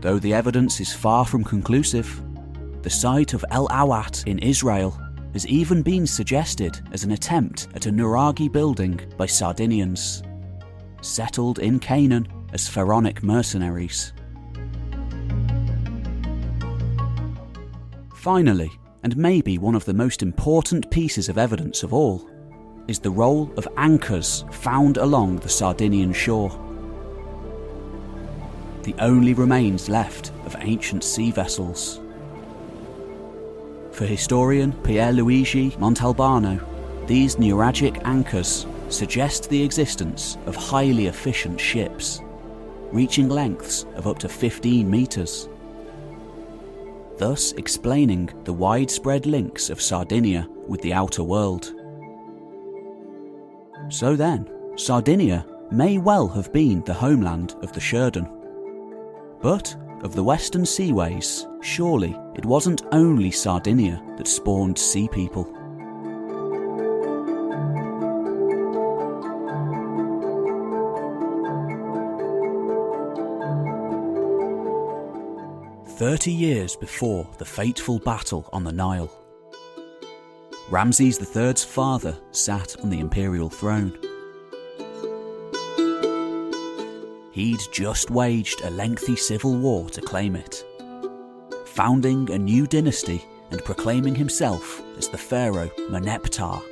Though 0.00 0.18
the 0.18 0.32
evidence 0.32 0.80
is 0.80 0.94
far 0.94 1.26
from 1.26 1.44
conclusive, 1.44 2.22
the 2.80 2.88
site 2.88 3.34
of 3.34 3.44
El 3.50 3.68
Awat 3.68 4.26
in 4.26 4.38
Israel 4.38 4.98
has 5.34 5.46
even 5.46 5.82
been 5.82 6.06
suggested 6.06 6.80
as 6.92 7.04
an 7.04 7.10
attempt 7.10 7.68
at 7.74 7.84
a 7.84 7.90
Nuraghi 7.90 8.50
building 8.50 8.98
by 9.18 9.26
Sardinians, 9.26 10.22
settled 11.02 11.58
in 11.58 11.78
Canaan 11.78 12.26
as 12.52 12.68
Pharaonic 12.68 13.22
mercenaries. 13.22 14.12
Finally, 18.14 18.70
and 19.02 19.16
maybe 19.16 19.58
one 19.58 19.74
of 19.74 19.84
the 19.84 19.94
most 19.94 20.22
important 20.22 20.90
pieces 20.90 21.28
of 21.28 21.38
evidence 21.38 21.82
of 21.82 21.92
all, 21.92 22.28
is 22.88 22.98
the 22.98 23.10
role 23.10 23.52
of 23.56 23.68
anchors 23.76 24.44
found 24.50 24.96
along 24.96 25.36
the 25.36 25.48
Sardinian 25.48 26.12
shore. 26.12 26.50
The 28.82 28.94
only 28.98 29.34
remains 29.34 29.88
left 29.88 30.32
of 30.46 30.56
ancient 30.60 31.04
sea 31.04 31.30
vessels. 31.30 32.00
For 33.92 34.06
historian 34.06 34.72
Pierluigi 34.72 35.76
Montalbano, 35.78 36.64
these 37.06 37.36
Nuragic 37.36 38.00
anchors 38.04 38.66
suggest 38.88 39.50
the 39.50 39.62
existence 39.62 40.38
of 40.46 40.56
highly 40.56 41.06
efficient 41.06 41.60
ships 41.60 42.22
reaching 42.92 43.28
lengths 43.28 43.84
of 43.94 44.06
up 44.06 44.18
to 44.20 44.28
15 44.28 44.90
metres. 44.90 45.48
Thus 47.16 47.52
explaining 47.52 48.30
the 48.44 48.52
widespread 48.52 49.26
links 49.26 49.70
of 49.70 49.82
Sardinia 49.82 50.48
with 50.66 50.80
the 50.82 50.92
outer 50.92 51.22
world. 51.22 51.74
So 53.88 54.14
then, 54.14 54.48
Sardinia 54.76 55.44
may 55.70 55.98
well 55.98 56.28
have 56.28 56.52
been 56.52 56.82
the 56.84 56.94
homeland 56.94 57.54
of 57.62 57.72
the 57.72 57.80
Sherden. 57.80 58.28
But 59.40 59.74
of 60.02 60.14
the 60.14 60.22
western 60.22 60.62
seaways, 60.62 61.46
surely 61.62 62.16
it 62.36 62.44
wasn't 62.44 62.82
only 62.92 63.30
Sardinia 63.30 64.02
that 64.16 64.28
spawned 64.28 64.78
sea 64.78 65.08
people. 65.08 65.52
Thirty 75.98 76.30
years 76.30 76.76
before 76.76 77.28
the 77.38 77.44
fateful 77.44 77.98
battle 77.98 78.48
on 78.52 78.62
the 78.62 78.70
Nile, 78.70 79.10
Ramses 80.70 81.18
III's 81.18 81.64
father 81.64 82.16
sat 82.30 82.78
on 82.84 82.88
the 82.88 83.00
imperial 83.00 83.50
throne. 83.50 83.98
He'd 87.32 87.58
just 87.72 88.12
waged 88.12 88.60
a 88.60 88.70
lengthy 88.70 89.16
civil 89.16 89.56
war 89.56 89.90
to 89.90 90.00
claim 90.00 90.36
it, 90.36 90.64
founding 91.64 92.30
a 92.30 92.38
new 92.38 92.68
dynasty 92.68 93.24
and 93.50 93.64
proclaiming 93.64 94.14
himself 94.14 94.80
as 94.98 95.08
the 95.08 95.18
pharaoh 95.18 95.72
Merneptah. 95.90 96.62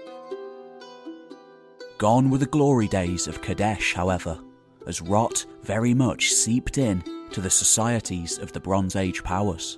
Gone 1.98 2.30
were 2.30 2.38
the 2.38 2.46
glory 2.46 2.86
days 2.86 3.26
of 3.26 3.42
Kadesh, 3.42 3.92
however, 3.92 4.38
as 4.86 5.02
rot 5.02 5.44
very 5.64 5.94
much 5.94 6.32
seeped 6.32 6.78
in 6.78 7.02
to 7.36 7.42
the 7.42 7.50
societies 7.50 8.38
of 8.38 8.54
the 8.54 8.60
Bronze 8.60 8.96
Age 8.96 9.22
powers. 9.22 9.76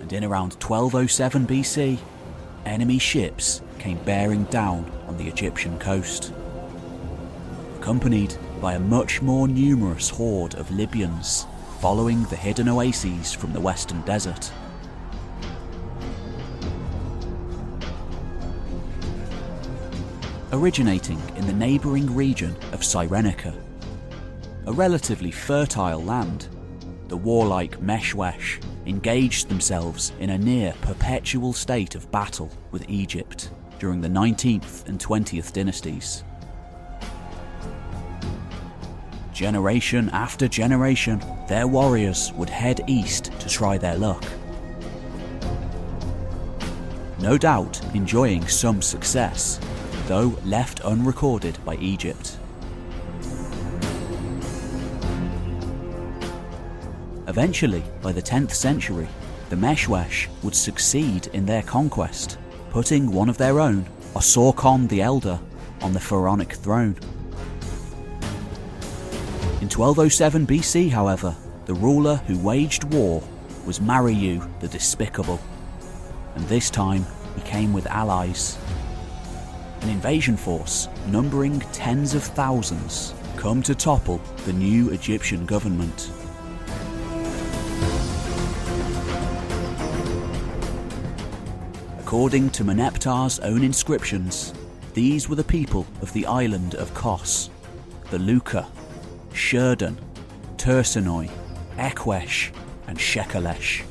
And 0.00 0.10
in 0.10 0.24
around 0.24 0.54
1207 0.54 1.46
BC, 1.46 1.98
enemy 2.64 2.98
ships 2.98 3.60
came 3.78 3.98
bearing 4.04 4.44
down 4.44 4.90
on 5.06 5.18
the 5.18 5.28
Egyptian 5.28 5.78
coast, 5.78 6.32
accompanied 7.76 8.34
by 8.62 8.76
a 8.76 8.80
much 8.80 9.20
more 9.20 9.46
numerous 9.46 10.08
horde 10.08 10.54
of 10.54 10.70
Libyans 10.70 11.44
following 11.80 12.22
the 12.24 12.36
hidden 12.36 12.70
oases 12.70 13.30
from 13.30 13.52
the 13.52 13.60
western 13.60 14.00
desert. 14.06 14.50
Originating 20.50 21.20
in 21.36 21.46
the 21.46 21.52
neighbouring 21.52 22.14
region 22.14 22.56
of 22.72 22.80
Cyrenaica, 22.80 23.54
a 24.66 24.72
relatively 24.72 25.30
fertile 25.30 26.02
land, 26.02 26.48
the 27.08 27.16
warlike 27.16 27.78
Meshwesh 27.80 28.62
engaged 28.86 29.48
themselves 29.48 30.12
in 30.18 30.30
a 30.30 30.38
near 30.38 30.72
perpetual 30.80 31.52
state 31.52 31.94
of 31.94 32.10
battle 32.10 32.50
with 32.70 32.88
Egypt 32.88 33.50
during 33.78 34.00
the 34.00 34.08
19th 34.08 34.88
and 34.88 34.98
20th 34.98 35.52
dynasties. 35.52 36.24
Generation 39.32 40.08
after 40.10 40.48
generation, 40.48 41.22
their 41.48 41.66
warriors 41.66 42.32
would 42.34 42.48
head 42.48 42.80
east 42.86 43.32
to 43.40 43.48
try 43.48 43.76
their 43.76 43.96
luck. 43.96 44.24
No 47.20 47.36
doubt 47.36 47.80
enjoying 47.94 48.46
some 48.46 48.80
success, 48.80 49.60
though 50.06 50.38
left 50.44 50.80
unrecorded 50.80 51.58
by 51.64 51.76
Egypt. 51.76 52.38
Eventually, 57.34 57.82
by 58.00 58.12
the 58.12 58.22
10th 58.22 58.52
century, 58.52 59.08
the 59.50 59.56
Meshwesh 59.56 60.28
would 60.44 60.54
succeed 60.54 61.26
in 61.32 61.44
their 61.44 61.62
conquest, 61.62 62.38
putting 62.70 63.10
one 63.10 63.28
of 63.28 63.38
their 63.38 63.58
own, 63.58 63.84
Osorkon 64.14 64.88
the 64.88 65.02
Elder, 65.02 65.40
on 65.82 65.92
the 65.92 65.98
pharaonic 65.98 66.52
throne. 66.52 66.94
In 69.60 69.68
1207 69.68 70.46
BC, 70.46 70.90
however, 70.92 71.34
the 71.66 71.74
ruler 71.74 72.22
who 72.28 72.38
waged 72.38 72.84
war 72.94 73.20
was 73.66 73.80
Mariu 73.80 74.48
the 74.60 74.68
Despicable, 74.68 75.40
and 76.36 76.44
this 76.46 76.70
time 76.70 77.04
he 77.34 77.42
came 77.42 77.72
with 77.72 77.88
allies. 77.88 78.56
An 79.80 79.88
invasion 79.88 80.36
force 80.36 80.86
numbering 81.08 81.58
tens 81.72 82.14
of 82.14 82.22
thousands 82.22 83.12
come 83.34 83.60
to 83.64 83.74
topple 83.74 84.18
the 84.46 84.52
new 84.52 84.90
Egyptian 84.90 85.44
government. 85.46 86.12
According 92.04 92.50
to 92.50 92.64
Merneptah's 92.64 93.40
own 93.40 93.64
inscriptions, 93.64 94.52
these 94.92 95.26
were 95.26 95.36
the 95.36 95.42
people 95.42 95.86
of 96.02 96.12
the 96.12 96.26
island 96.26 96.74
of 96.74 96.92
Kos, 96.92 97.48
the 98.10 98.18
Lukka, 98.18 98.66
Sherden, 99.32 99.98
Tursinoi, 100.58 101.30
Ekwesh, 101.78 102.50
and 102.88 102.98
Shekelesh. 102.98 103.84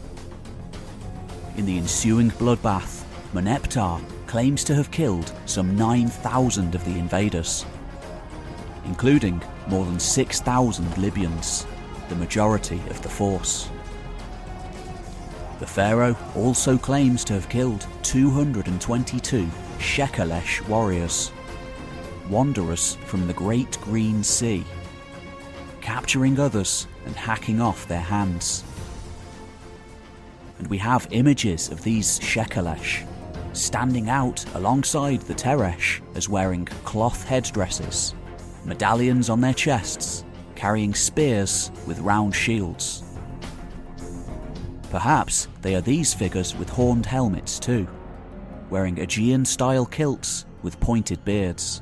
In 1.57 1.65
the 1.65 1.79
ensuing 1.79 2.29
bloodbath, 2.29 3.03
Meneptar 3.33 3.99
claims 4.27 4.63
to 4.65 4.75
have 4.75 4.91
killed 4.91 5.33
some 5.47 5.75
9,000 5.75 6.75
of 6.75 6.85
the 6.85 6.99
invaders, 6.99 7.65
including 8.85 9.41
more 9.67 9.85
than 9.85 9.99
6,000 9.99 10.97
Libyans, 10.99 11.65
the 12.09 12.15
majority 12.15 12.79
of 12.91 13.01
the 13.01 13.09
force. 13.09 13.69
The 15.63 15.69
pharaoh 15.69 16.17
also 16.35 16.77
claims 16.77 17.23
to 17.23 17.31
have 17.31 17.47
killed 17.47 17.87
222 18.01 19.47
Shekelesh 19.79 20.67
warriors, 20.67 21.31
wanderers 22.29 22.95
from 23.05 23.27
the 23.27 23.33
Great 23.33 23.79
Green 23.79 24.25
Sea, 24.25 24.65
capturing 25.79 26.37
others 26.37 26.85
and 27.05 27.15
hacking 27.15 27.61
off 27.61 27.87
their 27.87 28.01
hands. 28.01 28.65
And 30.59 30.67
we 30.67 30.77
have 30.79 31.07
images 31.11 31.69
of 31.69 31.81
these 31.81 32.19
Shekelesh 32.19 33.07
standing 33.53 34.09
out 34.09 34.43
alongside 34.55 35.21
the 35.21 35.33
Teresh 35.33 36.01
as 36.13 36.27
wearing 36.27 36.65
cloth 36.65 37.23
headdresses, 37.23 38.13
medallions 38.65 39.29
on 39.29 39.39
their 39.39 39.53
chests, 39.53 40.25
carrying 40.55 40.93
spears 40.93 41.71
with 41.87 41.99
round 41.99 42.35
shields. 42.35 43.12
Perhaps 44.93 45.47
they 45.63 45.73
are 45.73 45.81
these 45.81 46.13
figures 46.13 46.55
with 46.55 46.69
horned 46.69 47.07
helmets 47.07 47.57
too, 47.57 47.87
wearing 48.69 48.99
Aegean 48.99 49.43
style 49.43 49.87
kilts 49.87 50.45
with 50.61 50.79
pointed 50.79 51.25
beards. 51.25 51.81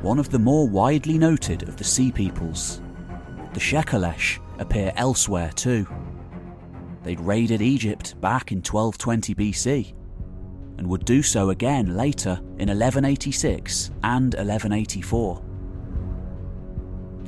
One 0.00 0.18
of 0.18 0.30
the 0.30 0.38
more 0.38 0.66
widely 0.66 1.18
noted 1.18 1.68
of 1.68 1.76
the 1.76 1.84
Sea 1.84 2.10
Peoples, 2.10 2.80
the 3.52 3.60
Shekelesh 3.60 4.40
appear 4.58 4.94
elsewhere 4.96 5.50
too. 5.54 5.86
They'd 7.02 7.20
raided 7.20 7.60
Egypt 7.60 8.18
back 8.22 8.50
in 8.50 8.62
1220 8.62 9.34
BC 9.34 9.92
and 10.78 10.86
would 10.86 11.04
do 11.04 11.22
so 11.22 11.50
again 11.50 11.94
later 11.94 12.38
in 12.56 12.70
1186 12.70 13.90
and 14.02 14.32
1184. 14.32 15.44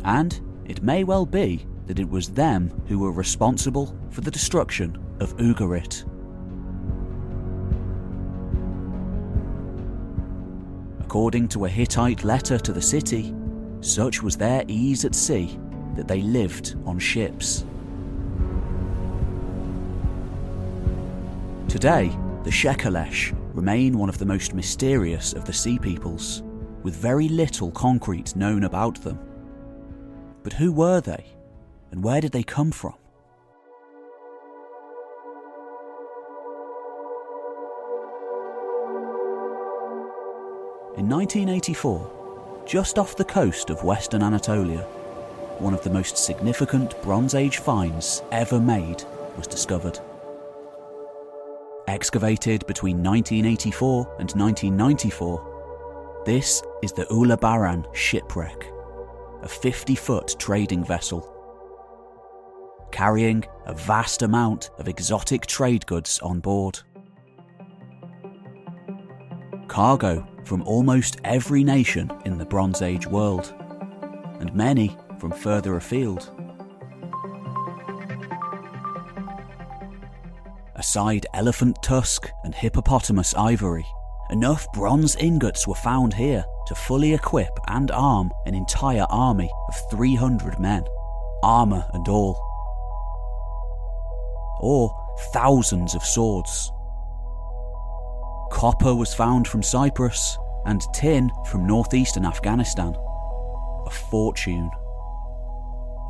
And 0.05 0.41
it 0.65 0.83
may 0.83 1.05
well 1.05 1.27
be 1.27 1.67
that 1.89 1.99
it 1.99 2.09
was 2.09 2.29
them 2.29 2.71
who 2.87 2.99
were 2.99 3.11
responsible 3.11 3.97
for 4.11 4.21
the 4.21 4.31
destruction 4.31 4.97
of 5.21 5.37
Ugarit. 5.39 6.05
According 11.01 11.49
to 11.49 11.65
a 11.65 11.69
Hittite 11.69 12.23
letter 12.25 12.59
to 12.59 12.73
the 12.73 12.83
city, 12.83 13.35
such 13.81 14.23
was 14.23 14.37
their 14.37 14.63
ease 14.69 15.07
at 15.07 15.15
sea 15.15 15.59
that 15.97 16.07
they 16.07 16.21
lived 16.21 16.77
on 16.85 16.99
ships. 16.99 17.65
Today, 21.69 22.09
the 22.45 22.51
Shekelesh 22.51 23.35
remain 23.55 23.97
one 23.97 24.11
of 24.11 24.19
the 24.19 24.27
most 24.27 24.53
mysterious 24.53 25.33
of 25.33 25.47
the 25.47 25.53
sea 25.55 25.79
peoples, 25.79 26.43
with 26.83 26.95
very 26.95 27.29
little 27.29 27.71
concrete 27.71 28.37
known 28.37 28.65
about 28.65 29.01
them. 29.03 29.19
But 30.43 30.53
who 30.53 30.71
were 30.71 31.01
they, 31.01 31.25
and 31.91 32.03
where 32.03 32.21
did 32.21 32.33
they 32.33 32.43
come 32.43 32.71
from? 32.71 32.95
In 40.99 41.09
1984, 41.09 42.65
just 42.67 42.99
off 42.99 43.17
the 43.17 43.25
coast 43.25 43.71
of 43.71 43.85
western 43.85 44.21
Anatolia, 44.21 44.81
one 45.61 45.73
of 45.73 45.83
the 45.85 45.91
most 45.91 46.17
significant 46.17 47.01
Bronze 47.03 47.35
Age 47.37 47.59
finds 47.59 48.23
ever 48.33 48.61
made 48.61 49.05
was 49.37 49.47
discovered. 49.47 49.99
Excavated 51.87 52.67
between 52.67 53.03
1984 53.03 54.17
and 54.19 54.33
1994, 54.33 56.23
this 56.27 56.63
is 56.83 56.93
the 56.93 57.05
Uluburun 57.07 57.87
shipwreck, 57.95 58.67
a 59.43 59.49
50 59.49 59.95
foot 59.95 60.37
trading 60.39 60.85
vessel. 60.85 61.38
Carrying 62.91 63.45
a 63.67 63.75
vast 63.75 64.23
amount 64.23 64.71
of 64.79 64.89
exotic 64.89 65.47
trade 65.47 65.87
goods 65.87 66.19
on 66.21 66.41
board. 66.41 66.81
Cargo 69.69 70.27
from 70.45 70.63
almost 70.63 71.21
every 71.25 71.63
nation 71.63 72.11
in 72.25 72.39
the 72.39 72.47
Bronze 72.47 72.83
Age 72.83 73.07
world, 73.07 73.55
and 74.41 74.53
many 74.55 74.97
from 75.21 75.31
further 75.31 75.77
afield. 75.77 76.31
Aside 80.75 81.27
elephant 81.35 81.77
tusk 81.83 82.31
and 82.45 82.55
hippopotamus 82.55 83.35
ivory, 83.35 83.85
enough 84.31 84.67
bronze 84.73 85.17
ingots 85.17 85.69
were 85.69 85.75
found 85.75 86.15
here 86.15 86.45
to 86.67 86.75
fully 86.75 87.13
equip 87.15 87.59
and 87.69 87.91
arm 87.91 88.31
an 88.47 88.55
entire 88.55 89.07
army 89.11 89.51
of 89.69 89.91
300 89.91 90.59
men, 90.59 90.85
armour 91.43 91.85
and 91.93 92.09
all. 92.09 92.48
Or 94.61 94.95
thousands 95.33 95.95
of 95.95 96.03
swords. 96.03 96.73
Copper 98.51 98.95
was 98.95 99.15
found 99.15 99.47
from 99.47 99.63
Cyprus 99.63 100.39
and 100.67 100.83
tin 100.93 101.31
from 101.47 101.67
northeastern 101.67 102.25
Afghanistan. 102.25 102.95
A 103.87 103.91
fortune. 103.91 104.71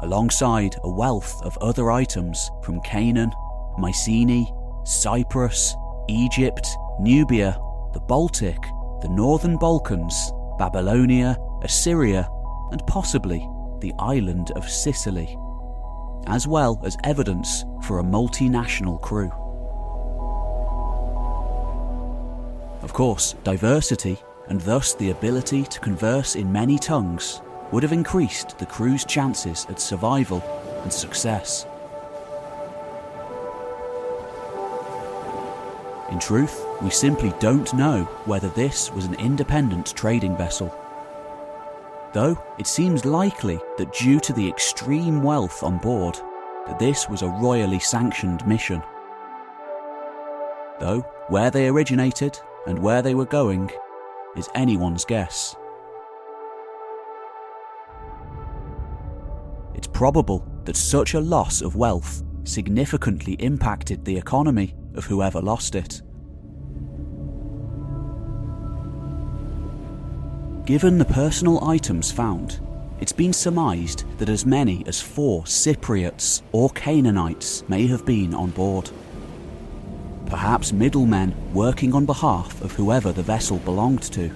Alongside 0.00 0.76
a 0.84 0.90
wealth 0.90 1.42
of 1.42 1.58
other 1.58 1.90
items 1.90 2.50
from 2.62 2.80
Canaan, 2.82 3.32
Mycenae, 3.78 4.52
Cyprus, 4.84 5.76
Egypt, 6.08 6.68
Nubia, 7.00 7.60
the 7.92 8.00
Baltic, 8.00 8.60
the 9.02 9.08
Northern 9.08 9.56
Balkans, 9.56 10.32
Babylonia, 10.58 11.36
Assyria, 11.62 12.28
and 12.70 12.84
possibly 12.86 13.48
the 13.80 13.92
island 13.98 14.50
of 14.52 14.68
Sicily, 14.68 15.38
as 16.26 16.46
well 16.46 16.80
as 16.84 16.96
evidence 17.04 17.64
for 17.84 17.98
a 17.98 18.04
multinational 18.04 19.00
crew. 19.00 19.30
Of 22.82 22.92
course, 22.92 23.34
diversity, 23.44 24.18
and 24.48 24.60
thus 24.62 24.94
the 24.94 25.10
ability 25.10 25.64
to 25.64 25.80
converse 25.80 26.36
in 26.36 26.50
many 26.50 26.78
tongues, 26.78 27.42
would 27.70 27.82
have 27.82 27.92
increased 27.92 28.58
the 28.58 28.66
crew's 28.66 29.04
chances 29.04 29.66
at 29.68 29.80
survival 29.80 30.42
and 30.82 30.92
success. 30.92 31.66
In 36.10 36.18
truth, 36.18 36.64
we 36.80 36.90
simply 36.90 37.34
don't 37.38 37.72
know 37.74 38.04
whether 38.24 38.48
this 38.48 38.90
was 38.92 39.04
an 39.04 39.14
independent 39.14 39.94
trading 39.94 40.36
vessel. 40.36 40.74
Though 42.12 42.42
it 42.58 42.66
seems 42.66 43.04
likely 43.04 43.60
that 43.76 43.92
due 43.92 44.18
to 44.20 44.32
the 44.32 44.48
extreme 44.48 45.22
wealth 45.22 45.62
on 45.62 45.78
board, 45.78 46.18
that 46.66 46.78
this 46.78 47.08
was 47.08 47.22
a 47.22 47.28
royally 47.28 47.78
sanctioned 47.78 48.46
mission. 48.46 48.82
Though 50.80 51.00
where 51.28 51.50
they 51.50 51.68
originated 51.68 52.38
and 52.66 52.78
where 52.78 53.02
they 53.02 53.14
were 53.14 53.26
going 53.26 53.70
is 54.36 54.48
anyone's 54.54 55.04
guess. 55.04 55.54
It's 59.74 59.86
probable 59.86 60.46
that 60.64 60.76
such 60.76 61.14
a 61.14 61.20
loss 61.20 61.60
of 61.60 61.76
wealth 61.76 62.22
significantly 62.44 63.34
impacted 63.34 64.04
the 64.04 64.16
economy 64.16 64.74
of 64.94 65.04
whoever 65.04 65.40
lost 65.40 65.74
it. 65.74 66.02
Given 70.68 70.98
the 70.98 71.06
personal 71.06 71.64
items 71.64 72.12
found, 72.12 72.60
it's 73.00 73.10
been 73.10 73.32
surmised 73.32 74.04
that 74.18 74.28
as 74.28 74.44
many 74.44 74.84
as 74.86 75.00
four 75.00 75.44
Cypriots 75.44 76.42
or 76.52 76.68
Canaanites 76.68 77.66
may 77.70 77.86
have 77.86 78.04
been 78.04 78.34
on 78.34 78.50
board. 78.50 78.90
Perhaps 80.26 80.74
middlemen 80.74 81.34
working 81.54 81.94
on 81.94 82.04
behalf 82.04 82.60
of 82.60 82.72
whoever 82.72 83.12
the 83.12 83.22
vessel 83.22 83.56
belonged 83.60 84.02
to. 84.12 84.30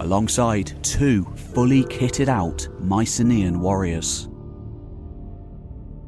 Alongside 0.00 0.82
two 0.82 1.24
fully 1.54 1.84
kitted 1.84 2.26
out 2.26 2.66
Mycenaean 2.80 3.60
warriors. 3.60 4.28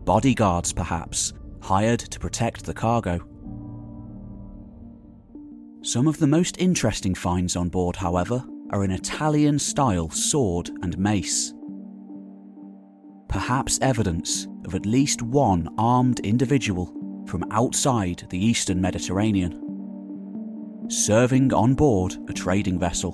Bodyguards, 0.04 0.72
perhaps, 0.72 1.32
hired 1.60 2.00
to 2.00 2.18
protect 2.18 2.64
the 2.64 2.74
cargo. 2.74 3.24
Some 5.84 6.06
of 6.06 6.18
the 6.18 6.28
most 6.28 6.58
interesting 6.58 7.12
finds 7.12 7.56
on 7.56 7.68
board, 7.68 7.96
however, 7.96 8.44
are 8.70 8.84
an 8.84 8.92
Italian 8.92 9.58
style 9.58 10.08
sword 10.10 10.70
and 10.80 10.96
mace. 10.96 11.52
Perhaps 13.28 13.80
evidence 13.82 14.46
of 14.64 14.76
at 14.76 14.86
least 14.86 15.22
one 15.22 15.68
armed 15.78 16.20
individual 16.20 16.94
from 17.26 17.44
outside 17.50 18.24
the 18.30 18.38
eastern 18.38 18.80
Mediterranean, 18.80 20.86
serving 20.88 21.52
on 21.52 21.74
board 21.74 22.16
a 22.28 22.32
trading 22.32 22.78
vessel. 22.78 23.12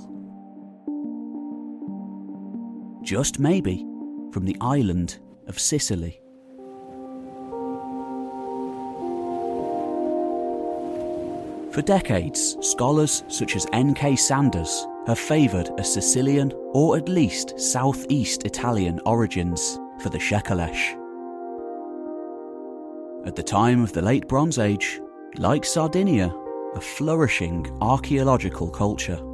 Just 3.03 3.39
maybe 3.39 3.87
from 4.31 4.45
the 4.45 4.59
island 4.61 5.21
of 5.47 5.59
Sicily. 5.59 6.21
For 11.79 11.83
decades, 11.83 12.57
scholars 12.61 13.23
such 13.29 13.55
as 13.55 13.65
N.K. 13.73 14.17
Sandars 14.17 14.85
have 15.07 15.17
favoured 15.17 15.71
a 15.79 15.85
Sicilian 15.85 16.53
or 16.73 16.97
at 16.97 17.09
least 17.09 17.57
southeast 17.57 18.43
Italian 18.43 19.01
origins 19.07 19.79
for 20.01 20.09
the 20.09 20.19
Shekelesh. 20.19 20.97
At 23.25 23.37
the 23.37 23.45
time 23.45 23.81
of 23.85 23.93
the 23.93 24.03
Late 24.03 24.27
Bronze 24.27 24.59
Age, 24.59 25.01
like 25.37 25.65
Sardinia, 25.65 26.35
a 26.75 26.81
flourishing 26.81 27.65
archaeological 27.81 28.71
culture. 28.71 29.25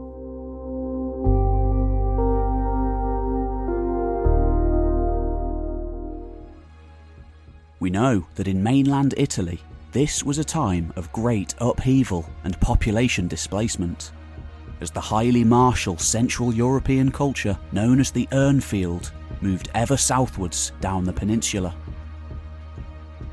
We 7.81 7.89
know 7.89 8.27
that 8.35 8.49
in 8.49 8.63
mainland 8.63 9.15
Italy, 9.17 9.63
this 9.95 10.25
was 10.25 10.39
a 10.39 10.45
time 10.45 10.93
of 10.97 11.11
great 11.13 11.55
upheaval 11.59 12.29
and 12.43 12.61
population 12.61 13.29
displacement, 13.29 14.11
as 14.81 14.91
the 14.91 15.01
highly 15.01 15.45
martial 15.45 15.97
Central 15.97 16.53
European 16.53 17.13
culture 17.13 17.57
known 17.71 18.01
as 18.01 18.11
the 18.11 18.27
Urnfield 18.33 19.13
moved 19.41 19.71
ever 19.73 19.97
southwards 19.97 20.73
down 20.81 21.05
the 21.05 21.13
peninsula, 21.13 21.77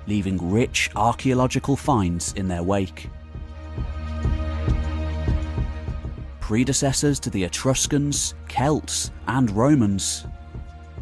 leaving 0.06 0.52
rich 0.52 0.92
archaeological 0.96 1.76
finds 1.76 2.34
in 2.34 2.48
their 2.48 2.62
wake. 2.62 3.10
Predecessors 6.42 7.20
to 7.22 7.32
the 7.32 7.44
Etruscans, 7.44 8.36
Celts, 8.48 9.10
and 9.28 9.50
Romans, 9.50 10.28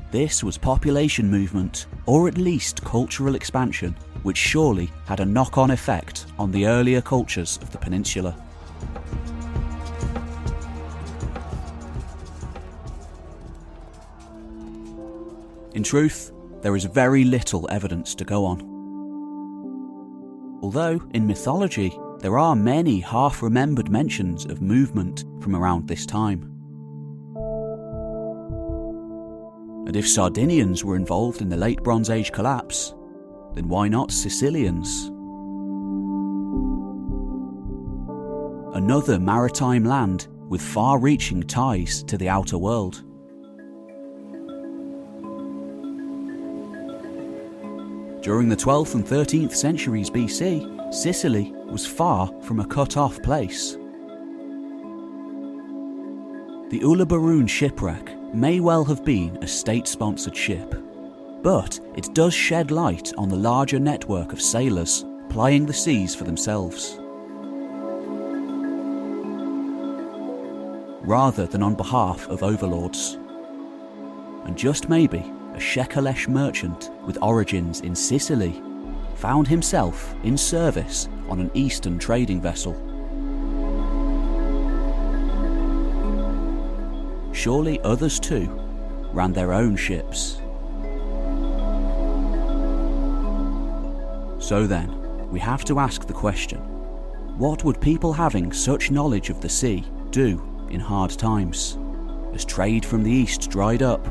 this 0.09 0.41
was 0.41 0.57
population 0.57 1.29
movement, 1.29 1.87
or 2.05 2.29
at 2.29 2.37
least 2.37 2.81
cultural 2.85 3.35
expansion, 3.35 3.93
which 4.23 4.37
surely 4.37 4.91
had 5.05 5.19
a 5.19 5.25
knock 5.25 5.57
on 5.57 5.71
effect 5.71 6.25
on 6.37 6.51
the 6.51 6.67
earlier 6.67 7.01
cultures 7.01 7.57
of 7.61 7.71
the 7.71 7.77
peninsula. 7.77 8.35
In 15.73 15.83
truth, 15.83 16.31
there 16.61 16.75
is 16.75 16.83
very 16.83 17.23
little 17.23 17.67
evidence 17.71 18.13
to 18.15 18.25
go 18.25 18.45
on. 18.45 18.59
Although, 20.61 21.01
in 21.13 21.25
mythology, 21.25 21.97
there 22.19 22.37
are 22.37 22.55
many 22.55 22.99
half 22.99 23.41
remembered 23.41 23.89
mentions 23.89 24.43
of 24.45 24.61
movement 24.61 25.23
from 25.41 25.55
around 25.55 25.87
this 25.87 26.05
time. 26.05 26.53
And 29.87 29.95
if 29.95 30.07
Sardinians 30.07 30.83
were 30.83 30.97
involved 30.97 31.41
in 31.41 31.49
the 31.49 31.57
late 31.57 31.81
Bronze 31.81 32.09
Age 32.09 32.31
collapse, 32.33 32.93
then 33.59 33.67
why 33.67 33.89
not 33.89 34.09
Sicilians? 34.09 35.07
Another 38.73 39.19
maritime 39.19 39.83
land 39.83 40.29
with 40.47 40.61
far 40.61 40.97
reaching 40.97 41.43
ties 41.43 42.01
to 42.03 42.17
the 42.17 42.29
outer 42.29 42.57
world. 42.57 43.03
During 48.23 48.47
the 48.47 48.55
12th 48.55 48.95
and 48.95 49.05
13th 49.05 49.53
centuries 49.53 50.09
BC, 50.09 50.93
Sicily 50.93 51.51
was 51.65 51.85
far 51.85 52.31
from 52.41 52.61
a 52.61 52.65
cut 52.65 52.95
off 52.95 53.21
place. 53.21 53.73
The 56.69 56.79
Uluburun 56.79 57.49
shipwreck 57.49 58.33
may 58.33 58.61
well 58.61 58.85
have 58.85 59.03
been 59.03 59.37
a 59.41 59.47
state 59.47 59.85
sponsored 59.85 60.37
ship 60.37 60.73
but 61.41 61.79
it 61.95 62.13
does 62.13 62.33
shed 62.33 62.71
light 62.71 63.13
on 63.17 63.29
the 63.29 63.35
larger 63.35 63.79
network 63.79 64.33
of 64.33 64.41
sailors 64.41 65.05
plying 65.29 65.65
the 65.65 65.73
seas 65.73 66.15
for 66.15 66.23
themselves. 66.23 66.97
Rather 71.01 71.45
than 71.45 71.63
on 71.63 71.75
behalf 71.75 72.27
of 72.27 72.43
overlords. 72.43 73.17
And 74.45 74.57
just 74.57 74.89
maybe 74.89 75.19
a 75.53 75.59
Shekelesh 75.59 76.27
merchant 76.27 76.91
with 77.05 77.17
origins 77.21 77.81
in 77.81 77.95
Sicily 77.95 78.61
found 79.15 79.47
himself 79.47 80.15
in 80.23 80.37
service 80.37 81.07
on 81.29 81.39
an 81.39 81.51
eastern 81.53 81.99
trading 81.99 82.41
vessel. 82.41 82.73
Surely 87.33 87.79
others 87.81 88.19
too 88.19 88.47
ran 89.13 89.33
their 89.33 89.53
own 89.53 89.75
ships. 89.75 90.38
So 94.39 94.65
then, 94.65 95.29
we 95.29 95.39
have 95.39 95.63
to 95.65 95.79
ask 95.79 96.07
the 96.07 96.13
question 96.13 96.59
what 97.37 97.63
would 97.63 97.79
people 97.79 98.11
having 98.11 98.51
such 98.51 98.91
knowledge 98.91 99.29
of 99.29 99.39
the 99.39 99.47
sea 99.47 99.85
do 100.09 100.67
in 100.69 100.79
hard 100.79 101.11
times, 101.11 101.77
as 102.33 102.43
trade 102.43 102.83
from 102.83 103.03
the 103.03 103.11
east 103.11 103.49
dried 103.49 103.81
up 103.81 104.05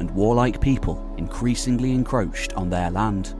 and 0.00 0.10
warlike 0.10 0.60
people 0.60 1.14
increasingly 1.16 1.92
encroached 1.92 2.52
on 2.54 2.68
their 2.68 2.90
land? 2.90 3.34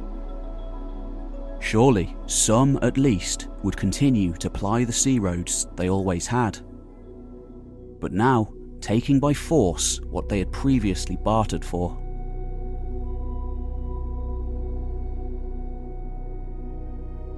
Surely, 1.60 2.14
some 2.26 2.78
at 2.82 2.98
least 2.98 3.48
would 3.62 3.76
continue 3.76 4.32
to 4.34 4.50
ply 4.50 4.84
the 4.84 4.92
sea 4.92 5.18
roads 5.18 5.66
they 5.76 5.88
always 5.88 6.26
had. 6.26 6.58
But 8.00 8.12
now, 8.12 8.52
taking 8.80 9.18
by 9.18 9.32
force 9.32 9.98
what 10.10 10.28
they 10.28 10.40
had 10.40 10.52
previously 10.52 11.16
bartered 11.16 11.64
for. 11.64 11.98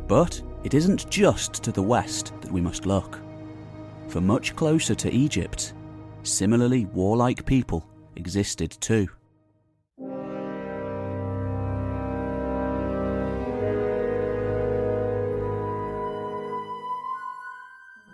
But 0.09 0.41
it 0.63 0.75
isn't 0.75 1.11
just 1.11 1.63
to 1.65 1.73
the 1.73 1.83
west 1.83 2.33
that 2.41 2.53
we 2.53 2.61
must 2.61 2.87
look. 2.87 3.21
For 4.09 4.21
much 4.21 4.55
closer 4.55 4.95
to 4.95 5.13
Egypt, 5.13 5.75
similarly 6.23 6.87
warlike 6.87 7.45
people 7.45 7.87
existed 8.17 8.71
too. 8.81 9.09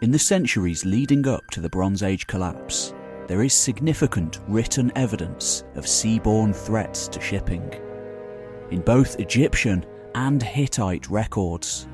In 0.03 0.11
the 0.11 0.19
centuries 0.19 0.85
leading 0.85 1.29
up 1.29 1.43
to 1.53 1.61
the 1.61 1.69
Bronze 1.69 2.03
Age 2.03 2.27
collapse, 2.27 2.93
there 3.29 3.43
is 3.43 3.55
significant 3.55 4.41
written 4.49 4.91
evidence 4.97 5.63
of 5.77 5.85
seaborne 5.85 6.55
threats 6.55 7.07
to 7.09 7.21
shipping. 7.21 7.73
In 8.73 8.81
both 8.81 9.21
Egyptian 9.21 9.87
and 10.15 10.43
Hittite 10.43 11.09
records. 11.11 11.89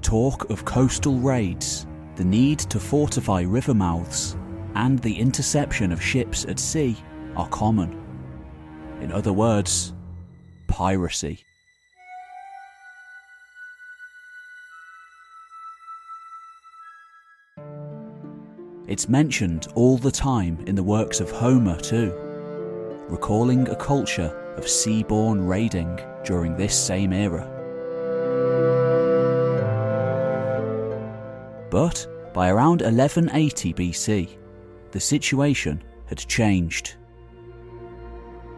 Talk 0.00 0.50
of 0.50 0.64
coastal 0.64 1.18
raids, 1.18 1.86
the 2.16 2.24
need 2.24 2.58
to 2.58 2.80
fortify 2.80 3.42
river 3.42 3.74
mouths, 3.74 4.36
and 4.74 4.98
the 4.98 5.18
interception 5.18 5.92
of 5.92 6.02
ships 6.02 6.44
at 6.44 6.58
sea 6.58 6.96
are 7.36 7.48
common. 7.48 7.98
In 9.00 9.12
other 9.12 9.32
words, 9.32 9.94
piracy. 10.68 11.44
It's 18.88 19.08
mentioned 19.08 19.68
all 19.74 19.96
the 19.96 20.10
time 20.10 20.62
in 20.66 20.74
the 20.74 20.82
works 20.82 21.20
of 21.20 21.30
Homer, 21.30 21.78
too, 21.78 22.12
recalling 23.08 23.68
a 23.68 23.76
culture 23.76 24.41
of 24.56 24.64
seaborne 24.64 25.46
raiding 25.46 25.98
during 26.24 26.56
this 26.56 26.78
same 26.78 27.12
era. 27.12 27.48
But 31.70 32.06
by 32.34 32.50
around 32.50 32.82
1180 32.82 33.74
BC, 33.74 34.28
the 34.90 35.00
situation 35.00 35.82
had 36.06 36.18
changed. 36.18 36.94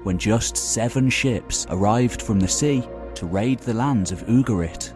When 0.03 0.19
just 0.19 0.57
seven 0.57 1.09
ships 1.09 1.67
arrived 1.71 2.21
from 2.21 2.41
the 2.41 2.49
sea 2.49 2.83
to 3.15 3.27
raid 3.27 3.61
the 3.61 3.75
lands 3.75 4.11
of 4.11 4.27
Ugarit, 4.27 4.93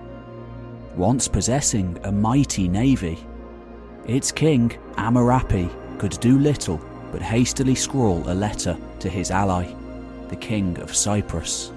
once 0.97 1.29
possessing 1.29 1.97
a 2.03 2.11
mighty 2.11 2.66
navy, 2.66 3.19
its 4.07 4.33
king, 4.33 4.70
Ammurapi, 4.97 5.70
could 5.99 6.19
do 6.20 6.39
little 6.39 6.81
but 7.12 7.23
hastily 7.23 7.75
scrawl 7.75 8.23
a 8.31 8.35
letter 8.35 8.77
to 8.99 9.09
his 9.09 9.31
ally, 9.31 9.73
the 10.29 10.37
King 10.37 10.79
of 10.81 10.95
Cyprus. 10.95 11.73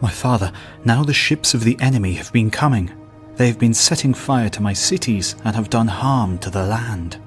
My 0.00 0.10
father, 0.10 0.52
now 0.84 1.04
the 1.04 1.14
ships 1.14 1.54
of 1.54 1.62
the 1.62 1.76
enemy 1.80 2.14
have 2.14 2.32
been 2.32 2.50
coming. 2.50 2.92
They 3.36 3.46
have 3.46 3.58
been 3.58 3.74
setting 3.74 4.14
fire 4.14 4.48
to 4.50 4.62
my 4.62 4.72
cities 4.72 5.36
and 5.44 5.54
have 5.54 5.70
done 5.70 5.86
harm 5.86 6.38
to 6.38 6.50
the 6.50 6.66
land. 6.66 7.18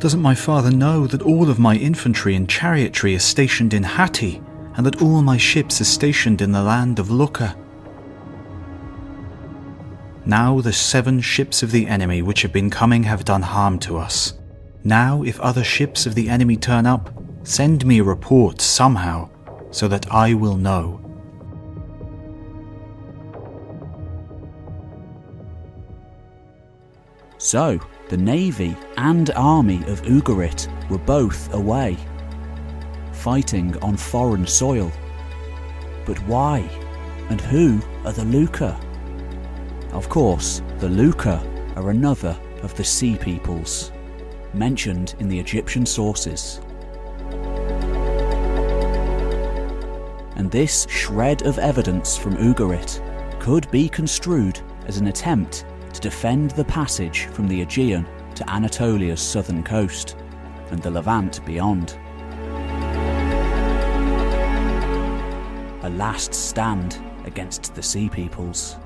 Doesn't 0.00 0.22
my 0.22 0.34
father 0.34 0.70
know 0.70 1.06
that 1.06 1.22
all 1.22 1.48
of 1.50 1.58
my 1.58 1.76
infantry 1.76 2.34
and 2.34 2.48
chariotry 2.48 3.14
is 3.14 3.24
stationed 3.24 3.74
in 3.74 3.82
Hatti, 3.82 4.42
and 4.76 4.86
that 4.86 5.02
all 5.02 5.22
my 5.22 5.36
ships 5.36 5.80
are 5.80 5.84
stationed 5.84 6.40
in 6.40 6.52
the 6.52 6.62
land 6.62 6.98
of 6.98 7.08
Lukka? 7.08 7.56
Now 10.28 10.60
the 10.60 10.74
seven 10.74 11.22
ships 11.22 11.62
of 11.62 11.70
the 11.70 11.86
enemy 11.86 12.20
which 12.20 12.42
have 12.42 12.52
been 12.52 12.68
coming 12.68 13.02
have 13.04 13.24
done 13.24 13.40
harm 13.40 13.78
to 13.78 13.96
us. 13.96 14.34
Now, 14.84 15.22
if 15.22 15.40
other 15.40 15.64
ships 15.64 16.04
of 16.04 16.14
the 16.14 16.28
enemy 16.28 16.54
turn 16.54 16.84
up, 16.84 17.08
send 17.44 17.86
me 17.86 18.00
a 18.00 18.04
report 18.04 18.60
somehow, 18.60 19.30
so 19.70 19.88
that 19.88 20.12
I 20.12 20.34
will 20.34 20.58
know. 20.58 21.00
So, 27.38 27.80
the 28.10 28.18
navy 28.18 28.76
and 28.98 29.30
army 29.30 29.78
of 29.86 30.02
Ugarit 30.02 30.68
were 30.90 30.98
both 30.98 31.54
away, 31.54 31.96
fighting 33.12 33.78
on 33.78 33.96
foreign 33.96 34.46
soil. 34.46 34.92
But 36.04 36.18
why? 36.26 36.58
And 37.30 37.40
who 37.40 37.80
are 38.04 38.12
the 38.12 38.24
Lukka? 38.24 38.87
Of 39.92 40.08
course, 40.08 40.62
the 40.78 40.88
Lukka 40.88 41.76
are 41.76 41.90
another 41.90 42.38
of 42.62 42.74
the 42.76 42.84
sea 42.84 43.16
peoples, 43.16 43.90
mentioned 44.52 45.14
in 45.18 45.28
the 45.28 45.38
Egyptian 45.38 45.86
sources. 45.86 46.60
And 50.36 50.50
this 50.50 50.86
shred 50.88 51.42
of 51.42 51.58
evidence 51.58 52.16
from 52.16 52.36
Ugarit 52.36 53.00
could 53.40 53.70
be 53.70 53.88
construed 53.88 54.60
as 54.86 54.98
an 54.98 55.06
attempt 55.06 55.64
to 55.94 56.00
defend 56.00 56.50
the 56.52 56.64
passage 56.64 57.26
from 57.26 57.48
the 57.48 57.62
Aegean 57.62 58.06
to 58.34 58.48
Anatolia's 58.50 59.20
southern 59.20 59.62
coast 59.62 60.16
and 60.70 60.82
the 60.82 60.90
Levant 60.90 61.44
beyond. 61.44 61.98
A 65.82 65.90
last 65.90 66.34
stand 66.34 67.02
against 67.24 67.74
the 67.74 67.82
Sea 67.82 68.08
Peoples. 68.08 68.76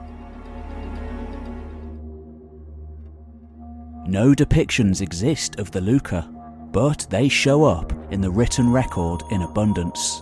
No 4.12 4.34
depictions 4.34 5.00
exist 5.00 5.58
of 5.58 5.70
the 5.70 5.80
Lukka, 5.80 6.28
but 6.70 7.06
they 7.08 7.30
show 7.30 7.64
up 7.64 7.94
in 8.12 8.20
the 8.20 8.30
written 8.30 8.70
record 8.70 9.22
in 9.30 9.40
abundance. 9.40 10.20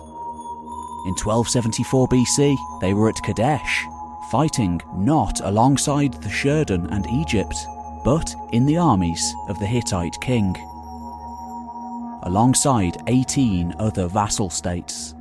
In 1.07 1.13
1274 1.19 2.07
BC, 2.07 2.55
they 2.79 2.93
were 2.93 3.09
at 3.09 3.21
Kadesh, 3.21 3.85
fighting 4.31 4.79
not 4.95 5.41
alongside 5.41 6.13
the 6.13 6.29
Sherden 6.29 6.87
and 6.91 7.05
Egypt, 7.07 7.53
but 8.05 8.33
in 8.53 8.65
the 8.65 8.77
armies 8.77 9.35
of 9.49 9.59
the 9.59 9.65
Hittite 9.65 10.15
king, 10.21 10.55
alongside 12.23 12.95
18 13.07 13.75
other 13.77 14.07
vassal 14.07 14.49
states. 14.49 15.11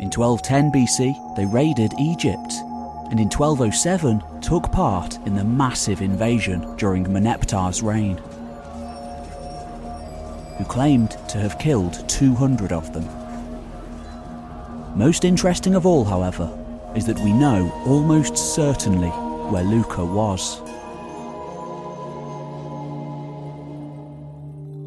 In 0.00 0.10
1210 0.10 0.70
BC, 0.70 1.34
they 1.34 1.46
raided 1.46 1.94
Egypt, 1.98 2.52
and 3.10 3.20
in 3.20 3.28
1207 3.28 4.40
took 4.40 4.70
part 4.72 5.16
in 5.26 5.34
the 5.34 5.44
massive 5.44 6.00
invasion 6.00 6.76
during 6.76 7.04
Merneptah's 7.04 7.82
reign, 7.82 8.16
who 10.58 10.64
claimed 10.64 11.12
to 11.28 11.38
have 11.38 11.58
killed 11.58 12.08
200 12.08 12.72
of 12.72 12.92
them. 12.92 13.08
Most 14.96 15.24
interesting 15.24 15.74
of 15.74 15.86
all, 15.86 16.04
however, 16.04 16.48
is 16.94 17.04
that 17.06 17.18
we 17.18 17.32
know 17.32 17.70
almost 17.86 18.36
certainly 18.36 19.10
where 19.10 19.64
Lukka 19.64 20.06
was. 20.06 20.60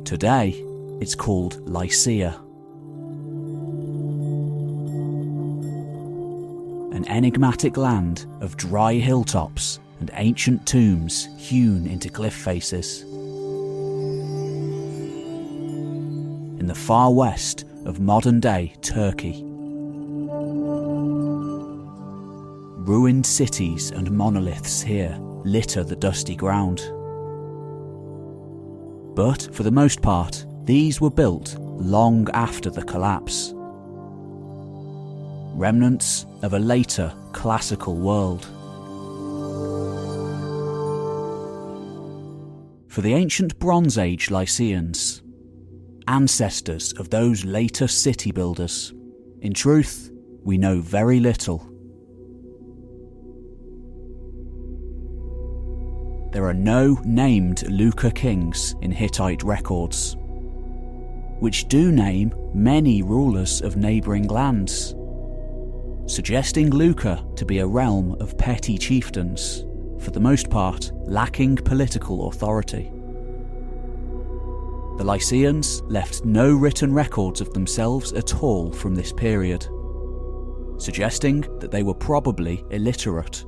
Today, 0.06 0.56
it's 1.02 1.15
called 1.15 1.60
Lycia. 1.68 2.47
An 6.98 7.07
enigmatic 7.10 7.78
land 7.78 8.26
of 8.41 8.57
dry 8.57 8.95
hilltops 8.95 9.80
and 9.99 10.10
ancient 10.15 10.65
tombs 10.65 11.28
hewn 11.38 11.86
into 11.86 12.10
cliff 12.10 12.34
faces. 12.34 13.03
In 16.60 16.65
the 16.65 16.74
far 16.74 17.14
west 17.14 17.65
of 17.86 17.99
modern 17.99 18.40
day 18.40 18.74
Turkey. 18.82 19.44
Ruined 22.82 23.28
cities 23.28 23.91
and 23.91 24.10
monoliths 24.10 24.82
here 24.82 25.15
litter 25.45 25.84
the 25.84 25.95
dusty 25.95 26.36
ground. 26.36 26.80
But 29.15 29.49
for 29.53 29.61
the 29.61 29.69
most 29.69 30.02
part, 30.02 30.48
these 30.64 30.99
were 30.99 31.11
built 31.11 31.57
long 31.60 32.28
after 32.34 32.72
the 32.72 32.82
collapse. 32.82 33.53
Remnants 35.53 36.26
of 36.41 36.53
a 36.53 36.59
later 36.59 37.14
classical 37.34 37.95
world. 37.95 38.45
For 42.88 43.01
the 43.01 43.14
ancient 43.14 43.57
Bronze 43.59 43.97
Age 43.97 44.31
Lycians, 44.31 45.22
ancestors 46.07 46.93
of 46.93 47.09
those 47.09 47.45
later 47.45 47.88
city 47.88 48.31
builders, 48.31 48.93
in 49.41 49.53
truth, 49.53 50.11
we 50.43 50.57
know 50.57 50.81
very 50.81 51.19
little. 51.19 51.72
there 56.38 56.45
are 56.45 56.53
no 56.53 56.99
named 57.03 57.64
Lukka 57.68 58.14
kings 58.14 58.76
in 58.81 58.91
Hittite 58.91 59.41
records, 59.41 60.15
which 61.39 61.68
do 61.68 61.91
name 61.91 62.31
many 62.53 63.01
rulers 63.01 63.59
of 63.61 63.76
neighbouring 63.76 64.27
lands, 64.27 64.93
suggesting 66.07 66.71
Lukka 66.71 67.35
to 67.35 67.45
be 67.45 67.59
a 67.59 67.67
realm 67.67 68.15
of 68.19 68.38
petty 68.38 68.77
chieftains, 68.77 69.65
for 69.99 70.11
the 70.11 70.19
most 70.19 70.49
part 70.49 70.91
lacking 71.05 71.57
political 71.57 72.29
authority. 72.29 72.91
The 74.97 75.03
Lycians 75.03 75.81
left 75.84 76.25
no 76.25 76.51
written 76.53 76.93
records 76.93 77.41
of 77.41 77.53
themselves 77.53 78.13
at 78.13 78.41
all 78.41 78.71
from 78.71 78.95
this 78.95 79.13
period, 79.13 79.67
suggesting 80.79 81.41
that 81.59 81.69
they 81.71 81.84
were 81.84 81.93
probably 81.93 82.63
illiterate 82.71 83.45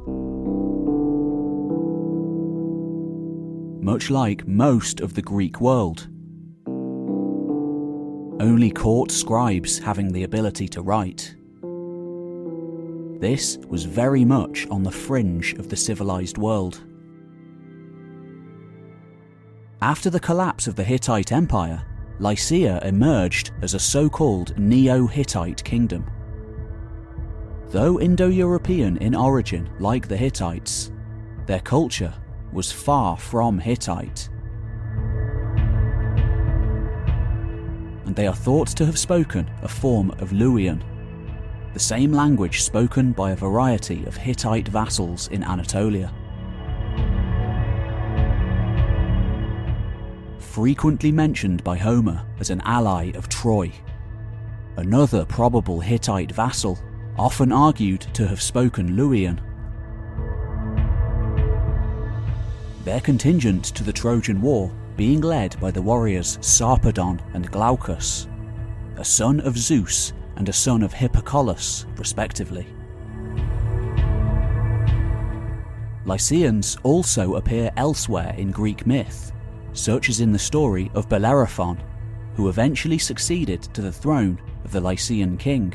much 3.82 4.12
like 4.12 4.48
most 4.48 5.00
of 5.00 5.16
the 5.16 5.22
Greek 5.22 5.60
world. 5.60 6.08
Only 8.40 8.70
court 8.72 9.10
scribes 9.10 9.80
having 9.80 10.12
the 10.12 10.24
ability 10.24 10.68
to 10.70 10.82
write. 10.82 11.36
This 13.20 13.58
was 13.68 13.84
very 13.84 14.24
much 14.24 14.66
on 14.72 14.82
the 14.82 14.92
fringe 14.92 15.54
of 15.56 15.68
the 15.68 15.76
civilized 15.76 16.38
world. 16.38 16.82
After 19.82 20.10
the 20.10 20.22
collapse 20.22 20.68
of 20.68 20.76
the 20.76 20.86
Hittite 20.86 21.34
Empire, 21.34 21.86
Lycia 22.20 22.80
emerged 22.86 23.52
as 23.62 23.74
a 23.74 23.80
so 23.80 24.10
called 24.10 24.58
Neo 24.58 25.06
Hittite 25.06 25.62
kingdom. 25.66 26.10
Though 27.68 28.00
Indo 28.00 28.30
European 28.30 28.96
in 28.98 29.14
origin, 29.14 29.70
like 29.80 30.08
the 30.08 30.18
Hittites, 30.18 30.92
their 31.46 31.60
culture 31.60 32.14
was 32.54 32.72
far 32.72 33.18
from 33.18 33.60
Hittite. 33.60 34.30
And 38.06 38.16
they 38.16 38.28
are 38.28 38.36
thought 38.36 38.70
to 38.70 38.86
have 38.86 38.98
spoken 38.98 39.52
a 39.62 39.68
form 39.68 40.12
of 40.12 40.32
Luwian, 40.32 40.84
the 41.74 41.80
same 41.80 42.12
language 42.12 42.62
spoken 42.62 43.12
by 43.12 43.32
a 43.32 43.36
variety 43.36 44.04
of 44.06 44.18
Hittite 44.18 44.68
vassals 44.68 45.28
in 45.28 45.44
Anatolia. 45.44 46.12
Frequently 50.40 51.12
mentioned 51.12 51.64
by 51.64 51.78
Homer 51.78 52.26
as 52.40 52.50
an 52.50 52.62
ally 52.66 53.12
of 53.16 53.30
Troy. 53.30 53.72
Another 54.78 55.26
probable 55.26 55.80
Hittite 55.80 56.32
vassal, 56.32 56.80
often 57.18 57.52
argued 57.52 58.02
to 58.14 58.28
have 58.28 58.42
spoken 58.42 58.96
Luwian. 58.96 59.40
Their 62.86 63.02
contingent 63.02 63.66
to 63.76 63.84
the 63.84 63.94
Trojan 63.94 64.42
War 64.42 64.72
being 64.96 65.22
led 65.22 65.60
by 65.60 65.70
the 65.70 65.82
warriors 65.82 66.38
Sarpedon 66.42 67.20
and 67.34 67.52
Glaucus, 67.52 68.28
a 68.98 69.06
son 69.06 69.40
of 69.42 69.58
Zeus 69.58 70.14
and 70.40 70.50
a 70.50 70.54
son 70.54 70.82
of 70.82 70.94
Hippolochus, 70.94 71.86
respectively. 72.00 72.66
Lycians 76.06 76.78
also 76.82 77.36
appear 77.36 77.70
elsewhere 77.78 78.34
in 78.38 78.50
Greek 78.50 78.88
myth, 78.88 79.32
such 79.74 80.10
as 80.10 80.22
in 80.22 80.32
the 80.32 80.40
story 80.40 80.90
of 80.96 81.08
Bellerophon, 81.08 81.78
who 82.36 82.50
eventually 82.50 82.98
succeeded 82.98 83.62
to 83.62 83.82
the 83.82 83.92
throne 83.92 84.42
of 84.64 84.72
the 84.72 84.80
Lycian 84.82 85.38
king. 85.38 85.74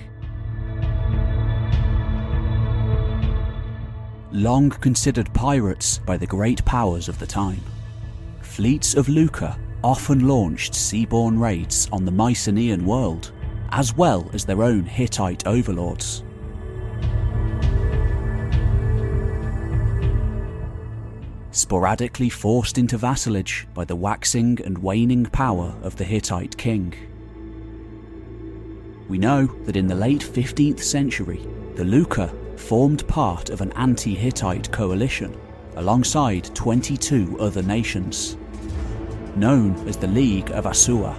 Long 4.33 4.71
considered 4.71 5.33
pirates 5.33 5.99
by 5.99 6.17
the 6.17 6.27
great 6.27 6.65
powers 6.65 7.09
of 7.09 7.19
the 7.21 7.27
time, 7.27 7.61
fleets 8.41 8.95
of 8.95 9.07
Lukka 9.07 9.59
often 9.83 10.27
launched 10.27 10.73
seaborne 10.73 11.39
raids 11.39 11.89
on 11.93 12.05
the 12.05 12.11
Mycenaean 12.11 12.87
world, 12.87 13.33
as 13.71 13.97
well 13.97 14.31
as 14.33 14.45
their 14.45 14.63
own 14.63 14.85
Hittite 14.85 15.47
overlords. 15.47 16.25
sporadically 21.55 22.29
forced 22.29 22.79
into 22.79 22.99
vassalage 22.99 23.67
by 23.75 23.85
the 23.85 23.97
waxing 23.97 24.61
and 24.65 24.77
waning 24.79 25.25
power 25.27 25.75
of 25.83 25.97
the 25.97 26.05
Hittite 26.05 26.57
king. 26.57 26.93
We 29.09 29.19
know 29.19 29.47
that 29.65 29.77
in 29.77 29.87
the 29.87 29.95
late 29.95 30.23
15th 30.23 30.81
century, 30.81 31.47
the 31.75 31.85
Lukka 31.85 32.59
formed 32.59 33.07
part 33.07 33.51
of 33.51 33.61
an 33.61 33.73
anti 33.73 34.15
Hittite 34.15 34.71
coalition 34.73 35.39
alongside 35.77 36.55
22 36.55 37.39
other 37.39 37.63
nations, 37.63 38.37
known 39.37 39.75
as 39.89 39.97
the 39.97 40.07
League 40.07 40.51
of 40.51 40.65
Assuwa. 40.65 41.17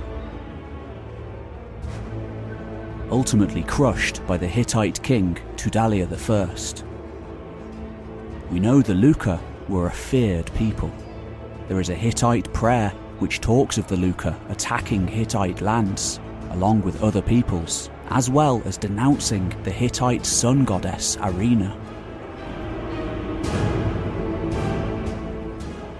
Ultimately 3.12 3.62
crushed 3.64 4.26
by 4.26 4.36
the 4.36 4.48
Hittite 4.48 5.02
king 5.04 5.38
Tudhaliya 5.58 6.10
I. 6.10 6.84
We 8.52 8.60
know 8.60 8.82
the 8.82 8.94
Lukka 8.94 9.40
were 9.70 9.86
a 9.86 9.92
feared 9.92 10.52
people. 10.56 10.92
There 11.68 11.80
is 11.80 11.90
a 11.90 11.96
Hittite 11.96 12.52
prayer 12.52 12.90
which 13.20 13.42
talks 13.42 13.78
of 13.78 13.88
the 13.88 13.96
Lukka 13.96 14.36
attacking 14.50 15.08
Hittite 15.08 15.62
lands, 15.62 16.20
along 16.50 16.82
with 16.82 17.04
other 17.04 17.22
peoples, 17.22 17.92
as 18.10 18.30
well 18.30 18.62
as 18.66 18.78
denouncing 18.78 19.54
the 19.64 19.72
Hittite 19.72 20.26
sun 20.26 20.66
goddess 20.66 21.16
Arinna. 21.18 21.78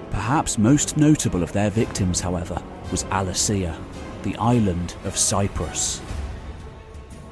Perhaps 0.10 0.58
most 0.58 0.98
notable 0.98 1.44
of 1.44 1.54
their 1.54 1.70
victims, 1.70 2.20
however, 2.20 2.62
was 2.90 3.04
Alashiya, 3.06 3.78
the 4.24 4.36
island 4.38 4.96
of 5.04 5.16
Cyprus, 5.16 6.02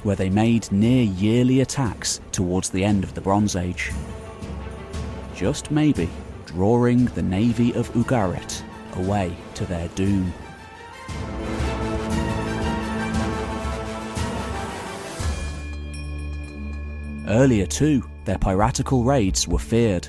where 0.04 0.16
they 0.16 0.30
made 0.30 0.70
near 0.70 1.02
yearly 1.02 1.60
attacks 1.60 2.20
towards 2.30 2.70
the 2.70 2.84
end 2.84 3.02
of 3.02 3.14
the 3.14 3.20
Bronze 3.20 3.56
Age. 3.56 3.90
Just 5.34 5.70
maybe 5.70 6.08
drawing 6.46 7.06
the 7.06 7.22
navy 7.22 7.72
of 7.74 7.90
Ugarit 7.94 8.62
away 8.96 9.34
to 9.54 9.64
their 9.64 9.88
doom. 9.88 10.32
Earlier, 17.26 17.66
too, 17.66 18.08
their 18.26 18.38
piratical 18.38 19.02
raids 19.02 19.48
were 19.48 19.58
feared. 19.58 20.08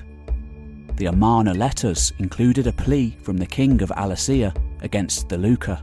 The 0.97 1.07
Amarna 1.07 1.53
letters 1.53 2.13
included 2.19 2.67
a 2.67 2.73
plea 2.73 3.17
from 3.21 3.37
the 3.37 3.45
king 3.45 3.81
of 3.81 3.89
Alashiya 3.89 4.55
against 4.81 5.29
the 5.29 5.37
Lukka, 5.37 5.81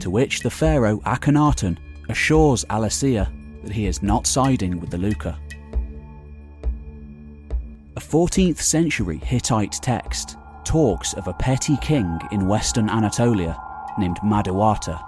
to 0.00 0.10
which 0.10 0.40
the 0.40 0.50
pharaoh 0.50 1.00
Akhenaten 1.00 1.78
assures 2.10 2.64
Alashiya 2.66 3.30
that 3.62 3.72
he 3.72 3.86
is 3.86 4.02
not 4.02 4.26
siding 4.26 4.80
with 4.80 4.90
the 4.90 4.96
Lukka. 4.96 5.36
A 7.96 8.00
14th 8.00 8.60
century 8.60 9.18
Hittite 9.18 9.78
text 9.80 10.36
talks 10.64 11.14
of 11.14 11.28
a 11.28 11.32
petty 11.34 11.76
king 11.78 12.18
in 12.32 12.48
western 12.48 12.88
Anatolia 12.88 13.60
named 13.98 14.18
Madduwatta, 14.24 15.00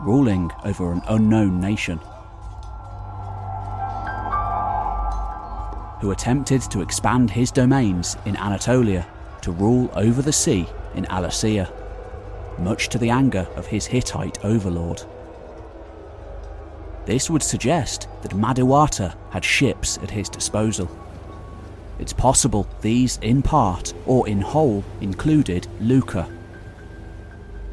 ruling 0.00 0.50
over 0.64 0.92
an 0.92 1.02
unknown 1.08 1.60
nation. 1.60 1.98
Who 6.00 6.10
attempted 6.12 6.62
to 6.62 6.80
expand 6.80 7.30
his 7.30 7.50
domains 7.50 8.16
in 8.24 8.36
Anatolia 8.36 9.06
to 9.42 9.52
rule 9.52 9.90
over 9.94 10.22
the 10.22 10.32
sea 10.32 10.66
in 10.94 11.04
Alashiya, 11.06 11.70
much 12.58 12.88
to 12.88 12.98
the 12.98 13.10
anger 13.10 13.46
of 13.56 13.66
his 13.66 13.86
Hittite 13.86 14.44
overlord. 14.44 15.02
This 17.08 17.30
would 17.30 17.42
suggest 17.42 18.06
that 18.20 18.36
Madduwatta 18.36 19.16
had 19.30 19.42
ships 19.42 19.96
at 20.02 20.10
his 20.10 20.28
disposal. 20.28 20.90
It's 21.98 22.12
possible 22.12 22.68
these, 22.82 23.16
in 23.22 23.40
part 23.40 23.94
or 24.04 24.28
in 24.28 24.42
whole, 24.42 24.84
included 25.00 25.66
Lukka, 25.80 26.30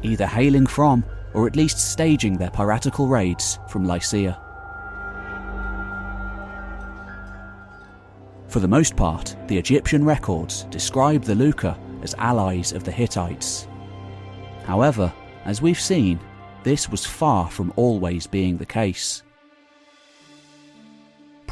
either 0.02 0.26
hailing 0.26 0.66
from 0.66 1.04
or 1.34 1.46
at 1.46 1.54
least 1.54 1.78
staging 1.78 2.38
their 2.38 2.48
piratical 2.48 3.08
raids 3.08 3.58
from 3.68 3.84
Lycia. 3.84 4.40
For 8.48 8.60
the 8.60 8.68
most 8.68 8.96
part, 8.96 9.36
the 9.48 9.58
Egyptian 9.58 10.02
records 10.02 10.62
describe 10.70 11.24
the 11.24 11.34
Lukka 11.34 11.78
as 12.02 12.14
allies 12.14 12.72
of 12.72 12.84
the 12.84 12.90
Hittites. 12.90 13.68
However, 14.64 15.12
as 15.44 15.60
we've 15.60 15.78
seen, 15.78 16.18
this 16.62 16.88
was 16.88 17.04
far 17.04 17.50
from 17.50 17.74
always 17.76 18.26
being 18.26 18.56
the 18.56 18.64
case. 18.64 19.22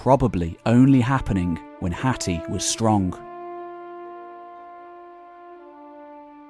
Probably 0.05 0.59
only 0.67 1.01
happening 1.01 1.59
when 1.81 1.91
Hatti 1.91 2.39
was 2.51 2.63
strong. 2.63 3.13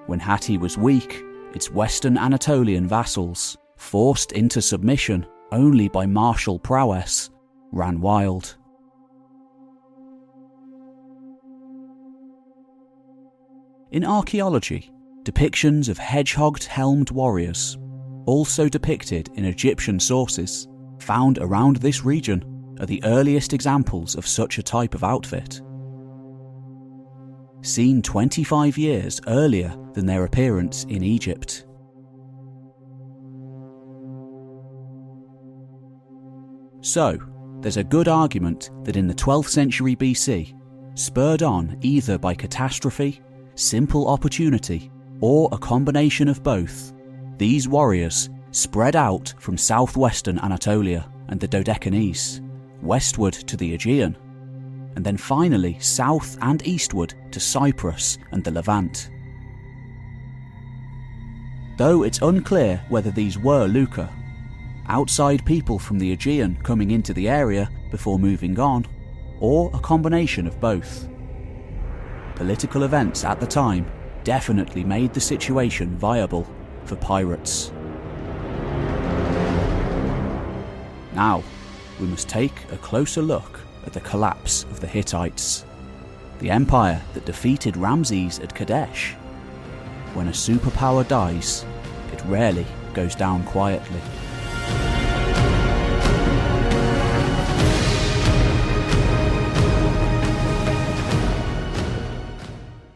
When 0.09 0.19
Hatti 0.19 0.59
was 0.59 0.77
weak, 0.77 1.23
its 1.55 1.71
western 1.71 2.19
Anatolian 2.19 2.89
vassals, 2.89 3.57
forced 3.77 4.33
into 4.33 4.61
submission 4.61 5.25
only 5.53 5.87
by 5.89 6.05
martial 6.05 6.59
prowess, 6.59 7.31
ran 7.71 8.01
wild. 8.01 8.57
In 13.93 14.05
archaeology, 14.05 14.91
depictions 15.23 15.89
of 15.89 15.97
hedgehog 15.97 16.61
helmed 16.65 17.13
warriors, 17.13 17.79
also 18.27 18.69
depicted 18.69 19.29
in 19.37 19.45
Egyptian 19.45 20.01
sources, 20.01 20.67
found 20.99 21.39
around 21.39 21.77
this 21.77 22.05
region, 22.05 22.54
are 22.81 22.87
the 22.87 23.03
earliest 23.05 23.53
examples 23.53 24.15
of 24.15 24.27
such 24.27 24.59
a 24.59 24.63
type 24.63 24.95
of 24.95 25.05
outfit. 25.05 25.61
Seen 27.63 28.03
25 28.03 28.77
years 28.77 29.21
earlier 29.27 29.75
than 29.95 30.07
their 30.07 30.25
appearance 30.25 30.85
in 30.85 31.03
Egypt. 31.03 31.67
So, 36.83 37.19
there's 37.61 37.79
a 37.79 37.85
good 37.85 38.09
argument 38.09 38.71
that 38.85 38.97
in 38.97 39.07
the 39.07 39.15
12th 39.15 39.49
century 39.49 39.97
BC, 39.97 40.55
spurred 40.95 41.43
on 41.43 41.79
either 41.81 42.19
by 42.19 42.35
catastrophe, 42.35 43.23
simple 43.55 44.09
opportunity, 44.09 44.91
or 45.21 45.49
a 45.51 45.59
combination 45.59 46.29
of 46.29 46.43
both, 46.43 46.93
these 47.39 47.67
warriors 47.67 48.29
spread 48.51 48.95
out 48.95 49.33
from 49.39 49.57
southwestern 49.57 50.39
Anatolia 50.41 51.11
and 51.29 51.41
the 51.41 51.49
Dodecanese 51.49 52.44
westward 52.85 53.33
to 53.33 53.57
the 53.57 53.75
Aegean, 53.75 54.17
and 54.95 55.05
then 55.05 55.17
finally 55.17 55.79
south 55.81 56.39
and 56.41 56.65
eastward 56.67 57.15
to 57.33 57.41
Cyprus 57.41 58.19
and 58.31 58.45
the 58.45 58.51
Levant. 58.51 59.11
Though 61.77 62.05
it's 62.05 62.23
unclear 62.23 62.81
whether 62.89 63.11
these 63.11 63.39
were 63.39 63.67
Lukka, 63.67 64.09
outside 64.87 65.45
people 65.45 65.79
from 65.79 65.99
the 65.99 66.13
Aegean 66.13 66.57
coming 66.63 66.93
into 66.93 67.13
the 67.13 67.29
area 67.29 67.69
before 67.91 68.19
moving 68.19 68.61
on, 68.61 68.87
or 69.41 69.71
a 69.75 69.81
combination 69.81 70.47
of 70.47 70.61
both. 70.61 71.09
Political 72.37 72.85
events 72.85 73.25
at 73.25 73.41
the 73.41 73.47
time 73.47 73.91
definitely 74.23 74.85
made 74.85 75.13
the 75.13 75.21
situation 75.21 75.97
viable 75.97 76.47
for 76.85 76.97
pirates. 76.97 77.73
Now, 81.15 81.43
we 82.01 82.07
must 82.07 82.29
take 82.29 82.71
a 82.73 82.77
closer 82.79 83.23
look 83.23 83.61
at 83.87 83.93
the 83.93 84.01
collapse 84.01 84.65
of 84.65 84.81
the 84.81 84.87
Hittites, 84.87 85.65
the 86.41 86.51
empire 86.51 87.01
that 87.15 87.25
defeated 87.25 87.77
Ramses 87.77 88.39
at 88.41 88.55
Kadesh. 88.55 89.13
When 90.15 90.29
a 90.29 90.33
superpower 90.33 91.07
dies, 91.07 91.65
it 92.13 92.25
rarely 92.27 92.67
goes 92.93 93.15
down 93.15 93.45
quietly. 93.45 94.01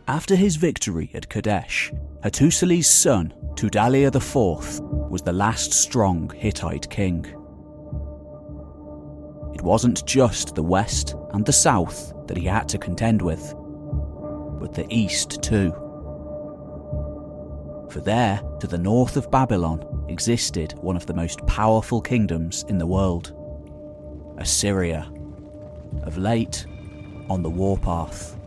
After 0.07 0.37
his 0.37 0.57
victory 0.57 1.11
at 1.15 1.29
Kadesh, 1.29 1.93
Hattusili's 2.25 2.89
son, 2.89 3.33
Tudhaliya 3.55 4.15
IV, 4.15 4.81
was 5.11 5.23
the 5.23 5.33
last 5.33 5.73
strong 5.73 6.31
Hittite 6.37 6.91
king. 6.91 7.38
Wasn't 9.69 10.07
just 10.07 10.55
the 10.55 10.63
west 10.63 11.15
and 11.35 11.45
the 11.45 11.53
south 11.53 12.15
that 12.27 12.39
he 12.39 12.47
had 12.47 12.71
to 12.71 12.79
contend 12.79 13.21
with, 13.21 13.55
but 14.59 14.73
the 14.73 14.87
east 14.89 15.43
too. 15.43 15.73
For 17.91 18.01
there, 18.01 18.41
to 18.61 18.67
the 18.67 18.79
north 18.79 19.19
of 19.19 19.31
Babylon, 19.31 20.07
existed 20.09 20.73
one 20.81 20.97
of 20.97 21.05
the 21.05 21.13
most 21.13 21.47
powerful 21.47 22.01
kingdoms 22.01 22.65
in 22.71 22.79
the 22.79 22.87
world 22.87 23.35
Assyria, 24.39 25.13
of 26.03 26.17
late 26.17 26.65
on 27.29 27.43
the 27.43 27.51
warpath. 27.51 28.39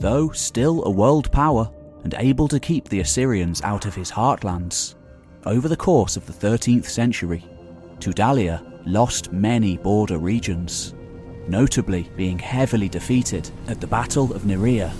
Though 0.00 0.30
still 0.30 0.82
a 0.86 0.90
world 0.90 1.30
power 1.30 1.70
and 2.04 2.14
able 2.16 2.48
to 2.48 2.58
keep 2.58 2.88
the 2.88 3.00
Assyrians 3.00 3.60
out 3.60 3.84
of 3.84 3.94
his 3.94 4.10
heartlands, 4.10 4.94
over 5.44 5.68
the 5.68 5.76
course 5.76 6.16
of 6.16 6.24
the 6.24 6.32
13th 6.32 6.86
century, 6.86 7.44
Tudhaliya 7.98 8.62
lost 8.86 9.32
many 9.32 9.76
border 9.76 10.18
regions, 10.18 10.94
notably 11.48 12.08
being 12.16 12.38
heavily 12.38 12.88
defeated 12.88 13.50
at 13.68 13.80
the 13.80 13.86
Battle 13.86 14.32
of 14.32 14.42
Nihriya 14.42 14.92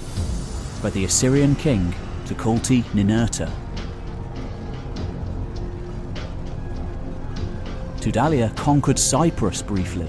by 0.83 0.91
the 0.91 1.05
Assyrian 1.05 1.55
king 1.57 1.95
Tukulti 2.25 2.83
Ninurta. 2.95 3.51
Tudhaliya 7.99 8.55
conquered 8.57 8.99
Cyprus 8.99 9.63
briefly 9.63 10.09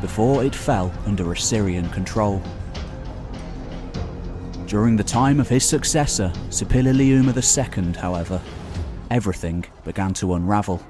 before 0.00 0.44
it 0.44 0.54
fell 0.54 0.92
under 1.06 1.32
Assyrian 1.32 1.88
control. 1.90 2.42
During 4.66 4.96
the 4.96 5.04
time 5.04 5.40
of 5.40 5.48
his 5.48 5.64
successor, 5.64 6.32
Suppiluliuma 6.48 7.34
II, 7.34 7.92
however, 8.00 8.40
everything 9.10 9.64
began 9.84 10.12
to 10.14 10.34
unravel. 10.34 10.82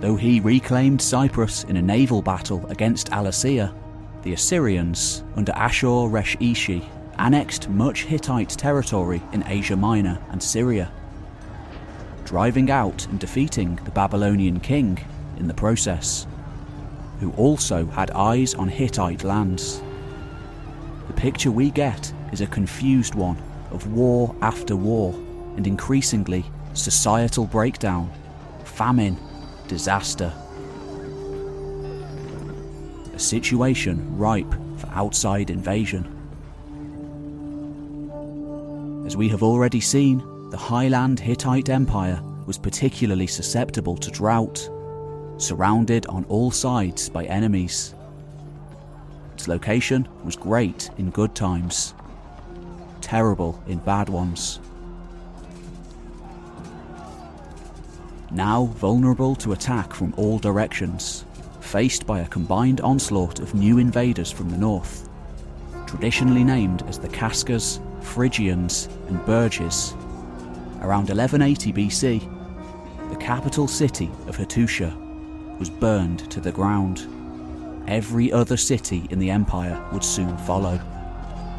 Though 0.00 0.14
he 0.14 0.38
reclaimed 0.38 1.02
Cyprus 1.02 1.64
in 1.64 1.76
a 1.76 1.82
naval 1.82 2.22
battle 2.22 2.64
against 2.68 3.10
Alashiya, 3.10 3.74
the 4.22 4.32
Assyrians, 4.32 5.24
under 5.34 5.52
Ashur 5.52 6.06
resh 6.08 6.36
Ishi, 6.38 6.88
annexed 7.18 7.68
much 7.68 8.04
Hittite 8.04 8.50
territory 8.50 9.20
in 9.32 9.42
Asia 9.46 9.76
Minor 9.76 10.20
and 10.30 10.40
Syria, 10.40 10.92
driving 12.24 12.70
out 12.70 13.06
and 13.06 13.18
defeating 13.18 13.76
the 13.84 13.90
Babylonian 13.90 14.60
king 14.60 14.98
in 15.36 15.48
the 15.48 15.54
process, 15.54 16.28
who 17.18 17.32
also 17.32 17.86
had 17.86 18.12
eyes 18.12 18.54
on 18.54 18.68
Hittite 18.68 19.24
lands. 19.24 19.82
The 21.08 21.14
picture 21.14 21.50
we 21.50 21.70
get 21.70 22.12
is 22.32 22.40
a 22.40 22.46
confused 22.46 23.16
one 23.16 23.42
of 23.72 23.92
war 23.92 24.34
after 24.42 24.76
war 24.76 25.12
and 25.56 25.66
increasingly 25.66 26.44
societal 26.74 27.46
breakdown, 27.46 28.12
famine, 28.64 29.18
disaster. 29.68 30.32
A 33.14 33.18
situation 33.18 34.16
ripe 34.16 34.52
for 34.78 34.88
outside 34.88 35.50
invasion. 35.50 36.14
As 39.06 39.16
we 39.16 39.28
have 39.28 39.42
already 39.42 39.80
seen, 39.80 40.22
the 40.50 40.56
highland 40.56 41.20
Hittite 41.20 41.68
Empire 41.68 42.20
was 42.46 42.58
particularly 42.58 43.26
susceptible 43.26 43.96
to 43.96 44.10
drought, 44.10 44.68
surrounded 45.36 46.06
on 46.06 46.24
all 46.24 46.50
sides 46.50 47.08
by 47.08 47.24
enemies. 47.24 47.94
Its 49.34 49.46
location 49.46 50.08
was 50.24 50.34
great 50.34 50.90
in 50.98 51.10
good 51.10 51.34
times, 51.34 51.94
terrible 53.00 53.62
in 53.66 53.78
bad 53.78 54.08
ones. 54.08 54.60
Now 58.30 58.66
vulnerable 58.66 59.34
to 59.36 59.52
attack 59.52 59.94
from 59.94 60.12
all 60.18 60.38
directions, 60.38 61.24
faced 61.60 62.06
by 62.06 62.20
a 62.20 62.28
combined 62.28 62.82
onslaught 62.82 63.40
of 63.40 63.54
new 63.54 63.78
invaders 63.78 64.30
from 64.30 64.50
the 64.50 64.58
north, 64.58 65.08
traditionally 65.86 66.44
named 66.44 66.82
as 66.88 66.98
the 66.98 67.08
Kaskas, 67.08 67.80
Phrygians, 68.02 68.90
and 69.08 69.24
Bryges. 69.24 69.94
Around 70.82 71.08
1180 71.08 71.72
BC, 71.72 73.08
the 73.10 73.16
capital 73.16 73.66
city 73.66 74.10
of 74.26 74.36
Hattusha 74.36 74.94
was 75.58 75.70
burned 75.70 76.30
to 76.30 76.40
the 76.40 76.52
ground. 76.52 77.06
Every 77.88 78.30
other 78.30 78.58
city 78.58 79.06
in 79.08 79.18
the 79.18 79.30
empire 79.30 79.82
would 79.90 80.04
soon 80.04 80.36
follow, 80.38 80.78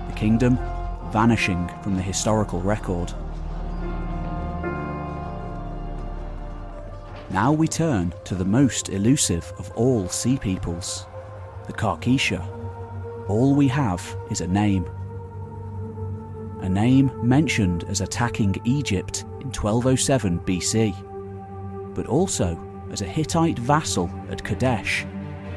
the 0.07 0.13
kingdom 0.15 0.57
vanishing 1.11 1.67
from 1.81 1.95
the 1.95 2.01
historical 2.03 2.61
record. 2.61 3.11
Now 7.31 7.51
we 7.51 7.67
turn 7.67 8.11
to 8.23 8.33
the 8.33 8.43
most 8.43 8.89
elusive 8.89 9.53
of 9.59 9.71
all 9.75 10.09
sea 10.09 10.35
peoples, 10.35 11.05
the 11.67 11.73
Karkisha. 11.73 12.43
All 13.29 13.53
we 13.53 13.67
have 13.67 14.01
is 14.31 14.41
a 14.41 14.47
name. 14.47 14.89
A 16.61 16.67
name 16.67 17.11
mentioned 17.21 17.83
as 17.83 18.01
attacking 18.01 18.55
Egypt 18.65 19.25
in 19.41 19.51
1207 19.51 20.39
BC, 20.39 21.93
but 21.93 22.07
also 22.07 22.59
as 22.91 23.01
a 23.01 23.05
Hittite 23.05 23.59
vassal 23.59 24.09
at 24.31 24.43
Kadesh, 24.43 25.05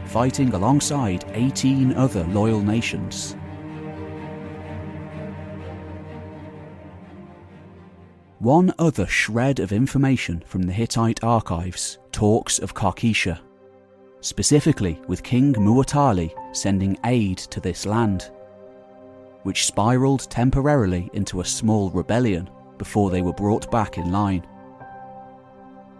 fighting 0.05 0.53
alongside 0.53 1.24
18 1.32 1.94
other 1.94 2.24
loyal 2.24 2.61
nations. 2.61 3.35
One 8.43 8.74
other 8.77 9.06
shred 9.06 9.60
of 9.60 9.70
information 9.70 10.43
from 10.47 10.62
the 10.62 10.73
Hittite 10.73 11.23
archives 11.23 12.01
talks 12.10 12.59
of 12.59 12.74
Karkisha, 12.74 13.39
specifically 14.20 15.01
with 15.06 15.23
King 15.23 15.52
Muwatalli 15.52 16.32
sending 16.52 16.98
aid 17.05 17.39
to 17.39 17.60
this 17.60 17.86
land, 17.86 18.32
which 19.44 19.66
spiralled 19.66 20.28
temporarily 20.28 21.09
into 21.12 21.40
a 21.40 21.44
small 21.44 21.90
rebellion 21.90 22.51
before 22.78 23.10
they 23.10 23.23
were 23.23 23.32
brought 23.32 23.70
back 23.70 23.97
in 23.97 24.10
line. 24.10 24.44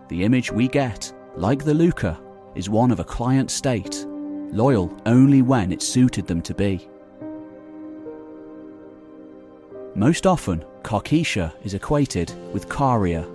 The 0.09 0.25
image 0.25 0.51
we 0.51 0.67
get, 0.67 1.13
like 1.37 1.65
the 1.65 1.73
Lukka, 1.73 2.21
is 2.57 2.69
one 2.69 2.91
of 2.91 2.99
a 2.99 3.05
client 3.05 3.53
state, 3.53 4.05
loyal 4.51 4.93
only 5.07 5.43
when 5.43 5.71
it 5.71 5.81
suited 5.81 6.27
them 6.27 6.43
to 6.43 6.55
be. 6.55 6.89
Most 9.95 10.27
often, 10.27 10.65
Karkisha 10.83 11.53
is 11.65 11.75
equated 11.75 12.33
with 12.55 12.71
Caria, 12.71 13.29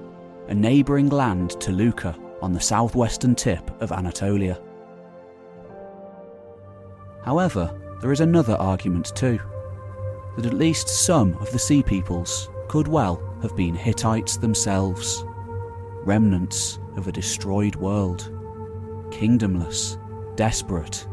a 0.48 0.56
neighbouring 0.56 1.10
land 1.10 1.52
to 1.62 1.72
Lukka 1.72 2.18
on 2.42 2.52
the 2.52 2.60
southwestern 2.60 3.36
tip 3.36 3.70
of 3.80 3.92
Anatolia. 3.92 4.60
However, 7.24 7.80
there 8.02 8.12
is 8.12 8.22
another 8.22 8.56
argument 8.56 9.16
too 9.16 9.40
that 10.36 10.48
at 10.48 10.54
least 10.54 10.88
some 10.88 11.36
of 11.36 11.52
the 11.52 11.60
sea 11.60 11.84
peoples 11.84 12.50
could 12.70 12.88
well 12.88 13.22
have 13.44 13.56
been 13.56 13.76
Hittites 13.76 14.38
themselves, 14.38 15.24
remnants 16.06 16.80
of 16.96 17.08
a 17.08 17.12
destroyed 17.12 17.76
world, 17.76 18.32
kingdomless, 19.12 20.00
desperate, 20.36 21.08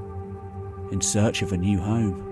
in 0.90 1.02
search 1.02 1.42
of 1.42 1.52
a 1.52 1.56
new 1.56 1.78
home. 1.78 2.23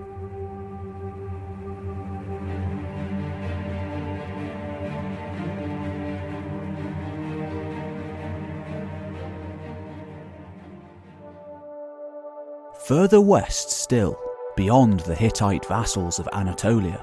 Further 12.87 13.21
west 13.21 13.69
still, 13.69 14.19
beyond 14.57 14.99
the 14.99 15.15
Hittite 15.15 15.65
vassals 15.67 16.19
of 16.19 16.27
Anatolia, 16.33 17.01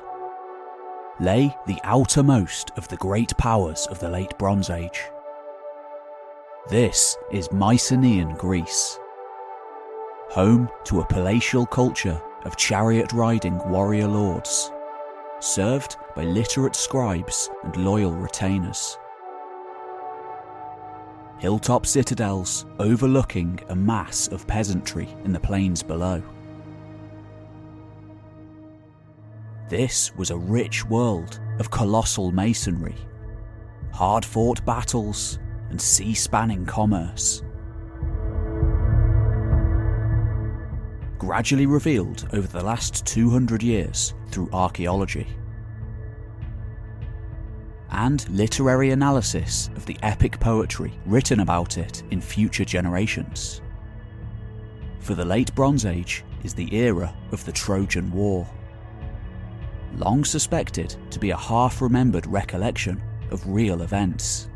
lay 1.19 1.57
the 1.67 1.79
outermost 1.85 2.71
of 2.77 2.87
the 2.89 2.99
great 2.99 3.35
powers 3.39 3.87
of 3.87 3.99
the 3.99 4.11
Late 4.11 4.37
Bronze 4.37 4.69
Age. 4.69 5.05
This 6.69 7.17
is 7.33 7.51
Mycenaean 7.51 8.35
Greece, 8.35 8.99
home 10.29 10.69
to 10.85 11.01
a 11.01 11.07
palatial 11.07 11.65
culture 11.65 12.21
of 12.45 12.59
chariot 12.59 13.15
riding 13.15 13.57
warrior 13.71 14.07
lords, 14.07 14.71
served 15.39 15.97
by 16.15 16.25
literate 16.25 16.77
scribes 16.77 17.49
and 17.65 17.75
loyal 17.79 18.13
retainers 18.13 18.99
hilltop 21.41 21.87
citadels 21.87 22.67
overlooking 22.79 23.59
a 23.69 23.75
mass 23.75 24.29
of 24.29 24.47
peasantry 24.47 25.09
in 25.25 25.33
the 25.33 25.41
plains 25.41 25.83
below. 25.83 26.23
This 29.69 30.15
was 30.17 30.31
a 30.31 30.37
rich 30.37 30.85
world 30.85 31.41
of 31.59 31.71
colossal 31.71 32.31
masonry, 32.31 32.97
hard 33.93 34.25
fought 34.25 34.65
battles, 34.65 35.39
and 35.71 35.81
sea 35.81 36.15
spanning 36.15 36.67
commerce. 36.67 37.43
gradually 41.21 41.67
revealed 41.67 42.27
over 42.33 42.49
the 42.49 42.65
last 42.65 43.07
200 43.07 43.63
years 43.63 44.15
through 44.31 44.49
archaeology. 44.53 45.29
And 47.91 48.29
literary 48.31 48.91
analysis 48.91 49.69
of 49.77 49.85
the 49.85 49.97
epic 50.03 50.39
poetry 50.39 50.93
written 51.07 51.41
about 51.41 51.77
it 51.77 52.03
in 52.11 52.21
future 52.21 52.65
generations. 52.65 53.61
For 55.01 55.15
the 55.15 55.25
Late 55.25 55.55
Bronze 55.55 55.87
Age 55.87 56.25
is 56.45 56.55
the 56.55 56.75
era 56.75 57.15
of 57.33 57.45
the 57.45 57.53
Trojan 57.53 58.11
War. 58.13 58.47
Long 59.97 60.25
suspected 60.25 60.95
to 61.11 61.19
be 61.19 61.31
a 61.31 61.37
half 61.37 61.83
remembered 61.83 62.27
recollection 62.27 63.03
of 63.31 63.47
real 63.47 63.83
events. 63.83 64.49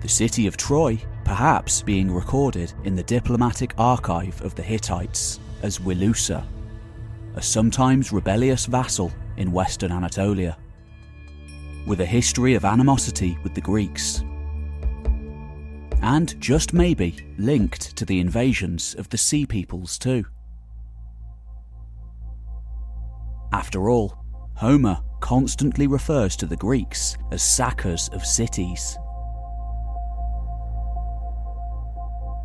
The 0.00 0.08
city 0.08 0.46
of 0.46 0.56
Troy 0.56 1.00
perhaps 1.26 1.82
being 1.82 2.08
recorded 2.08 2.72
in 2.84 2.94
the 2.94 3.02
diplomatic 3.02 3.74
archive 3.78 4.40
of 4.42 4.54
the 4.54 4.62
Hittites 4.62 5.40
as 5.62 5.80
Wilusa, 5.80 6.46
a 7.34 7.42
sometimes 7.42 8.12
rebellious 8.12 8.66
vassal 8.66 9.10
in 9.36 9.52
western 9.52 9.92
Anatolia, 9.92 10.56
with 11.86 12.00
a 12.00 12.06
history 12.06 12.54
of 12.54 12.64
animosity 12.64 13.38
with 13.42 13.54
the 13.54 13.60
Greeks, 13.60 14.22
and 16.02 16.38
just 16.40 16.72
maybe 16.72 17.16
linked 17.38 17.96
to 17.96 18.04
the 18.04 18.20
invasions 18.20 18.94
of 18.94 19.08
the 19.08 19.18
Sea 19.18 19.46
Peoples 19.46 19.98
too. 19.98 20.24
After 23.52 23.88
all, 23.88 24.18
Homer 24.54 24.98
constantly 25.20 25.86
refers 25.86 26.36
to 26.36 26.46
the 26.46 26.56
Greeks 26.56 27.16
as 27.32 27.42
sackers 27.42 28.08
of 28.10 28.24
cities. 28.24 28.98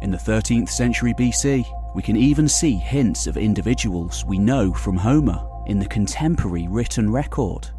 In 0.02 0.10
the 0.10 0.18
13th 0.18 0.70
century 0.70 1.14
BC, 1.14 1.64
we 1.94 2.02
can 2.02 2.16
even 2.16 2.48
see 2.48 2.76
hints 2.76 3.28
of 3.28 3.38
individuals 3.38 4.26
we 4.26 4.40
know 4.40 4.74
from 4.74 4.98
Homer 4.98 5.46
in 5.68 5.80
the 5.80 5.88
contemporary 5.88 6.68
written 6.68 7.12
record. 7.12 7.70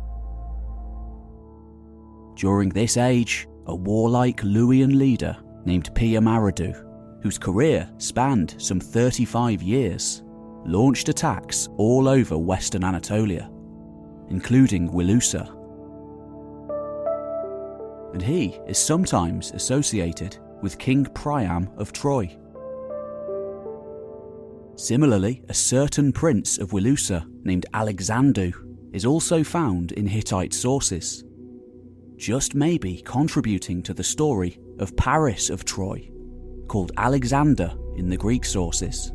During 2.37 2.71
this 2.71 2.97
age, 2.97 3.47
a 3.67 3.75
warlike 3.75 4.41
Luwian 4.43 4.97
leader 4.97 5.37
named 5.65 5.95
Piyamaradu, 5.95 7.23
whose 7.23 7.39
career 7.39 7.89
spanned 7.99 8.55
some 8.59 8.81
35 8.81 9.63
years, 9.63 10.23
launched 10.65 11.09
attacks 11.09 11.69
all 11.77 12.09
over 12.09 12.37
western 12.39 12.85
Anatolia, 12.85 13.51
including 14.29 14.91
Wilusa. 14.91 15.59
And 18.13 18.23
he 18.23 18.59
is 18.67 18.79
sometimes 18.79 19.53
associated 19.53 20.39
with 20.63 20.79
King 20.79 21.05
Priam 21.07 21.71
of 21.77 21.93
Troy. 21.93 22.37
Similarly, 24.77 25.43
a 25.49 25.55
certain 25.55 26.13
prince 26.13 26.59
of 26.59 26.71
Wilusa 26.71 27.27
named 27.45 27.67
Alaksandu 27.75 28.53
is 28.93 29.05
also 29.05 29.45
found 29.45 29.93
in 29.93 30.07
Hittite 30.07 30.55
sources, 30.55 31.25
just 32.17 32.55
maybe 32.55 33.03
contributing 33.05 33.83
to 33.83 33.95
the 33.95 34.05
story 34.05 34.59
of 34.79 34.97
Paris 34.97 35.51
of 35.51 35.65
Troy, 35.65 36.11
called 36.69 36.93
Alexander 36.97 37.73
in 37.97 38.09
the 38.09 38.17
Greek 38.17 38.45
sources. 38.45 39.13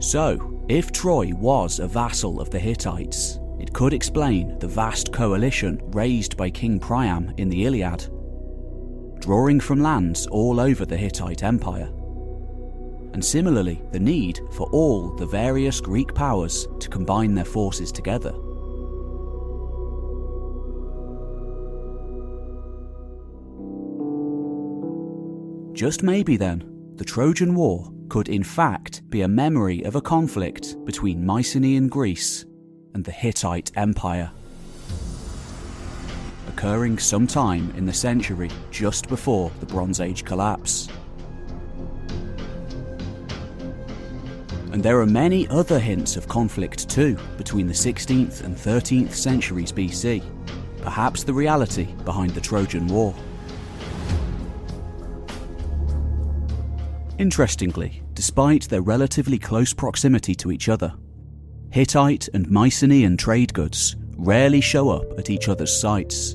So, 0.00 0.64
if 0.68 0.90
Troy 0.90 1.32
was 1.34 1.80
a 1.80 1.86
vassal 1.86 2.40
of 2.40 2.50
the 2.50 2.58
Hittites, 2.58 3.38
it 3.60 3.72
could 3.72 3.92
explain 3.92 4.58
the 4.58 4.68
vast 4.68 5.12
coalition 5.12 5.80
raised 5.92 6.36
by 6.36 6.50
King 6.50 6.80
Priam 6.80 7.32
in 7.36 7.48
the 7.48 7.66
Iliad, 7.66 8.08
drawing 9.20 9.60
from 9.60 9.82
lands 9.82 10.26
all 10.26 10.58
over 10.58 10.84
the 10.84 10.96
Hittite 10.96 11.42
Empire. 11.42 11.92
And 13.12 13.24
similarly, 13.24 13.82
the 13.92 14.00
need 14.00 14.40
for 14.52 14.68
all 14.70 15.10
the 15.10 15.26
various 15.26 15.80
Greek 15.80 16.14
powers 16.14 16.66
to 16.80 16.88
combine 16.88 17.34
their 17.34 17.44
forces 17.44 17.92
together. 17.92 18.32
Just 25.74 26.02
maybe 26.02 26.36
then, 26.36 26.64
the 26.96 27.04
Trojan 27.04 27.54
War 27.54 27.92
could 28.08 28.28
in 28.28 28.44
fact 28.44 29.02
be 29.10 29.22
a 29.22 29.28
memory 29.28 29.82
of 29.84 29.96
a 29.96 30.00
conflict 30.00 30.76
between 30.84 31.24
Mycenaean 31.24 31.88
Greece 31.88 32.44
and 32.94 33.04
the 33.04 33.10
Hittite 33.10 33.72
Empire. 33.74 34.30
Occurring 36.48 36.98
sometime 36.98 37.72
in 37.76 37.86
the 37.86 37.92
century 37.92 38.50
just 38.70 39.08
before 39.08 39.50
the 39.60 39.66
Bronze 39.66 40.00
Age 40.00 40.24
collapse. 40.24 40.88
And 44.72 44.82
there 44.82 44.98
are 45.00 45.06
many 45.06 45.46
other 45.48 45.78
hints 45.78 46.16
of 46.16 46.28
conflict 46.28 46.88
too 46.88 47.18
between 47.36 47.66
the 47.66 47.74
16th 47.74 48.42
and 48.42 48.56
13th 48.56 49.12
centuries 49.12 49.70
BC, 49.70 50.24
perhaps 50.80 51.24
the 51.24 51.34
reality 51.34 51.84
behind 52.04 52.30
the 52.30 52.40
Trojan 52.40 52.88
War. 52.88 53.14
Interestingly, 57.18 58.02
despite 58.14 58.68
their 58.70 58.80
relatively 58.80 59.38
close 59.38 59.74
proximity 59.74 60.34
to 60.36 60.50
each 60.50 60.70
other, 60.70 60.94
Hittite 61.70 62.28
and 62.32 62.50
Mycenaean 62.50 63.18
trade 63.18 63.52
goods 63.52 63.96
rarely 64.16 64.62
show 64.62 64.88
up 64.88 65.18
at 65.18 65.28
each 65.28 65.48
other's 65.50 65.78
sites. 65.78 66.34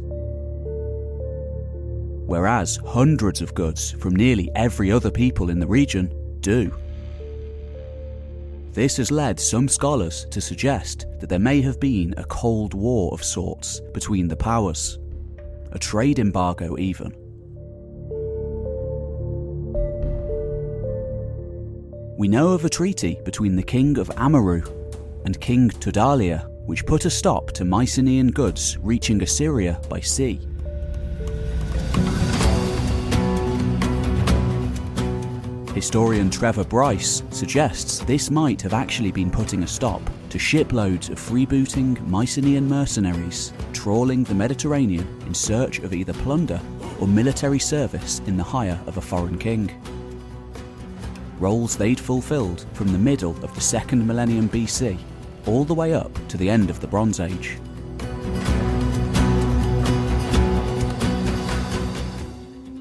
Whereas 2.28 2.78
hundreds 2.86 3.42
of 3.42 3.56
goods 3.56 3.92
from 3.94 4.16
nearly 4.16 4.52
every 4.54 4.92
other 4.92 5.10
people 5.10 5.50
in 5.50 5.60
the 5.60 5.68
region 5.68 6.14
do. 6.42 6.72
This 8.78 8.98
has 8.98 9.10
led 9.10 9.40
some 9.40 9.68
scholars 9.68 10.28
to 10.30 10.40
suggest 10.40 11.08
that 11.20 11.30
there 11.30 11.40
may 11.40 11.62
have 11.62 11.80
been 11.80 12.14
a 12.16 12.24
Cold 12.24 12.76
War 12.76 13.12
of 13.12 13.24
sorts 13.24 13.82
between 13.92 14.28
the 14.28 14.36
powers, 14.36 15.00
a 15.72 15.80
trade 15.80 16.20
embargo 16.20 16.78
even. 16.78 17.12
We 22.20 22.28
know 22.28 22.50
of 22.50 22.66
a 22.66 22.70
treaty 22.70 23.18
between 23.26 23.56
the 23.56 23.64
king 23.64 23.98
of 23.98 24.10
Amurru 24.10 24.62
and 25.26 25.42
King 25.42 25.72
Tudhaliya, 25.72 26.48
which 26.68 26.86
put 26.86 27.06
a 27.06 27.10
stop 27.10 27.54
to 27.54 27.66
Mycenaean 27.66 28.30
goods 28.30 28.78
reaching 28.84 29.24
Assyria 29.24 29.82
by 29.90 30.02
sea. 30.02 30.40
Historian 35.78 36.32
Trevor 36.32 36.64
Bryce 36.64 37.22
suggests 37.30 38.00
this 38.00 38.32
might 38.32 38.64
have 38.64 38.74
actually 38.74 39.12
been 39.12 39.30
putting 39.30 39.62
a 39.62 39.68
stop 39.68 40.02
to 40.32 40.40
shiploads 40.40 41.10
of 41.10 41.20
freebooting 41.20 42.02
Mycenaean 42.08 42.68
mercenaries 42.68 43.54
trawling 43.74 44.24
the 44.24 44.34
Mediterranean 44.34 45.08
in 45.28 45.36
search 45.36 45.78
of 45.78 45.94
either 45.94 46.14
plunder 46.14 46.60
or 47.00 47.08
military 47.08 47.60
service 47.60 48.24
in 48.26 48.38
the 48.38 48.44
hire 48.44 48.80
of 48.88 48.98
a 48.98 49.02
foreign 49.02 49.38
king. 49.38 49.70
Roles 51.38 51.78
they'd 51.78 52.00
fulfilled 52.00 52.66
from 52.74 52.92
the 52.92 52.98
middle 52.98 53.36
of 53.44 53.54
the 53.54 53.62
second 53.62 54.08
millennium 54.08 54.50
BC 54.50 54.98
all 55.46 55.64
the 55.64 55.76
way 55.76 55.94
up 55.94 56.12
to 56.30 56.38
the 56.38 56.50
end 56.50 56.72
of 56.72 56.80
the 56.80 56.88
Bronze 56.88 57.20
Age. 57.20 57.60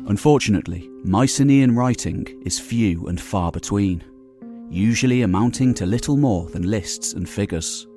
Unfortunately, 0.09 0.89
Mycenaean 1.03 1.75
writing 1.75 2.27
is 2.45 2.61
few 2.61 3.09
and 3.09 3.21
far 3.21 3.51
between, 3.51 4.05
usually 4.71 5.23
amounting 5.23 5.75
to 5.75 5.85
little 5.85 6.17
more 6.17 6.49
than 6.51 6.71
lists 6.71 7.15
and 7.15 7.29
figures, 7.29 7.89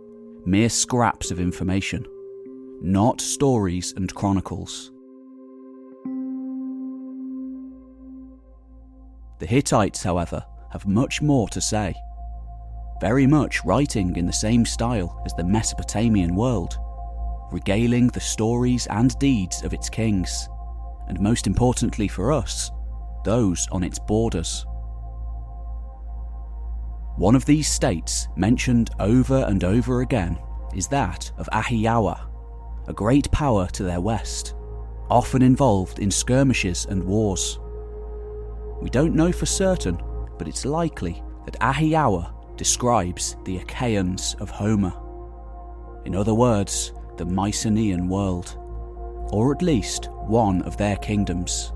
mere 0.43 0.69
scraps 0.69 1.29
of 1.29 1.39
information, 1.39 2.03
not 2.81 3.21
stories 3.21 3.93
and 3.95 4.11
chronicles. 4.15 4.91
The 9.37 9.45
Hittites, 9.45 10.01
however, 10.01 10.43
have 10.71 10.87
much 10.87 11.21
more 11.21 11.47
to 11.49 11.61
say 11.61 11.93
very 12.99 13.25
much 13.25 13.63
writing 13.63 14.15
in 14.17 14.25
the 14.25 14.33
same 14.33 14.65
style 14.65 15.21
as 15.25 15.33
the 15.33 15.43
Mesopotamian 15.43 16.35
world, 16.35 16.77
regaling 17.51 18.07
the 18.07 18.19
stories 18.19 18.87
and 18.87 19.17
deeds 19.19 19.63
of 19.63 19.73
its 19.73 19.89
kings, 19.89 20.49
and 21.09 21.19
most 21.19 21.47
importantly 21.47 22.07
for 22.07 22.31
us, 22.31 22.71
those 23.25 23.67
on 23.71 23.83
its 23.83 23.99
borders. 23.99 24.65
One 27.17 27.35
of 27.35 27.45
these 27.45 27.67
states, 27.67 28.29
mentioned 28.37 28.91
over 28.99 29.43
and 29.47 29.63
over 29.63 30.01
again, 30.01 30.39
is 30.73 30.87
that 30.87 31.31
of 31.37 31.49
Ahiyawa, 31.51 32.27
a 32.87 32.93
great 32.93 33.29
power 33.31 33.67
to 33.67 33.83
their 33.83 33.99
west, 33.99 34.55
often 35.09 35.41
involved 35.41 35.99
in 35.99 36.11
skirmishes 36.11 36.85
and 36.85 37.03
wars. 37.03 37.59
We 38.81 38.89
don't 38.89 39.15
know 39.15 39.31
for 39.31 39.45
certain, 39.45 40.01
but 40.37 40.47
it's 40.47 40.65
likely 40.65 41.21
that 41.45 41.59
Ahiyawa 41.59 42.55
describes 42.55 43.35
the 43.43 43.57
Achaeans 43.57 44.35
of 44.39 44.49
Homer. 44.49 44.93
In 46.05 46.15
other 46.15 46.33
words, 46.33 46.93
the 47.17 47.25
Mycenaean 47.25 48.07
world, 48.07 48.57
or 49.31 49.51
at 49.53 49.61
least 49.61 50.09
one 50.11 50.61
of 50.63 50.77
their 50.77 50.95
kingdoms. 50.97 51.71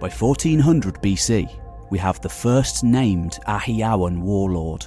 By 0.00 0.08
1400 0.08 0.94
BC, 0.96 1.48
we 1.90 1.98
have 1.98 2.20
the 2.20 2.28
first 2.28 2.82
named 2.82 3.38
Ahiyawan 3.46 4.18
warlord, 4.20 4.86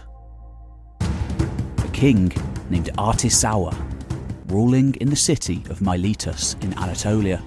a 1.00 1.90
king 1.94 2.34
named 2.70 2.90
Artisawa, 2.98 3.74
ruling 4.48 4.96
in 4.96 5.10
the 5.10 5.16
city 5.16 5.64
of 5.70 5.82
Miletus 5.82 6.56
in 6.62 6.74
Anatolia. 6.78 7.42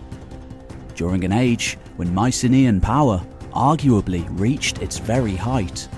During 0.94 1.24
an 1.24 1.32
age 1.32 1.76
when 1.96 2.14
Mycenaean 2.14 2.80
power 2.80 3.20
arguably 3.52 4.26
reached 4.38 4.78
its 4.78 4.98
very 4.98 5.36
height 5.36 5.88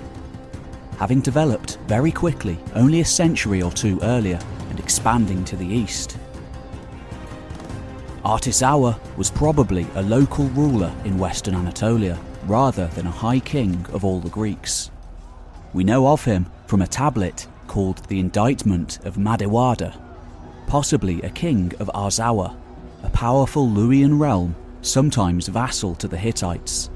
Having 1.01 1.21
developed 1.21 1.79
very 1.87 2.11
quickly 2.11 2.59
only 2.75 3.01
a 3.01 3.05
century 3.05 3.63
or 3.63 3.71
two 3.71 3.99
earlier 4.03 4.39
and 4.69 4.79
expanding 4.79 5.43
to 5.45 5.55
the 5.55 5.65
east. 5.65 6.19
Artisawa 8.23 8.99
was 9.17 9.31
probably 9.31 9.87
a 9.95 10.03
local 10.03 10.45
ruler 10.49 10.93
in 11.03 11.17
western 11.17 11.55
Anatolia 11.55 12.19
rather 12.45 12.85
than 12.89 13.07
a 13.07 13.17
high 13.25 13.39
king 13.39 13.83
of 13.93 14.05
all 14.05 14.19
the 14.19 14.29
Greeks. 14.29 14.91
We 15.73 15.83
know 15.83 16.07
of 16.07 16.23
him 16.23 16.45
from 16.67 16.83
a 16.83 16.93
tablet 17.01 17.47
called 17.65 18.05
the 18.07 18.19
Indictment 18.19 19.03
of 19.03 19.15
Madduwatta, 19.15 19.99
possibly 20.67 21.19
a 21.23 21.31
king 21.31 21.73
of 21.79 21.89
Arzawa, 21.95 22.55
a 23.01 23.09
powerful 23.09 23.67
Luwian 23.67 24.19
realm 24.19 24.55
sometimes 24.83 25.47
vassal 25.47 25.95
to 25.95 26.07
the 26.07 26.17
Hittites. 26.19 26.90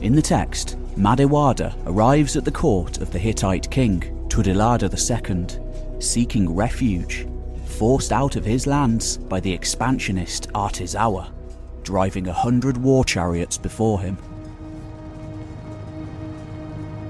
In 0.00 0.14
the 0.14 0.22
text, 0.22 0.78
Madduwatta 0.96 1.74
arrives 1.84 2.34
at 2.34 2.46
the 2.46 2.50
court 2.50 2.98
of 2.98 3.12
the 3.12 3.18
Hittite 3.18 3.70
king, 3.70 4.00
Tudhaliya 4.28 4.88
II, 4.90 6.00
seeking 6.00 6.54
refuge, 6.54 7.26
forced 7.66 8.10
out 8.10 8.34
of 8.34 8.44
his 8.44 8.66
lands 8.66 9.18
by 9.18 9.40
the 9.40 9.52
expansionist 9.52 10.50
Artisawa, 10.54 11.30
driving 11.82 12.28
a 12.28 12.32
hundred 12.32 12.78
war 12.78 13.04
chariots 13.04 13.58
before 13.58 14.00
him. 14.00 14.16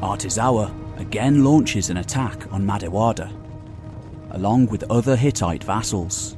Artisawa 0.01 0.75
again 0.99 1.45
launches 1.45 1.91
an 1.91 1.99
attack 1.99 2.53
on 2.53 2.67
Madduwatta, 2.67 3.31
along 4.33 4.67
with 4.67 4.91
other 4.91 5.15
Hittite 5.15 5.63
vassals, 5.63 6.37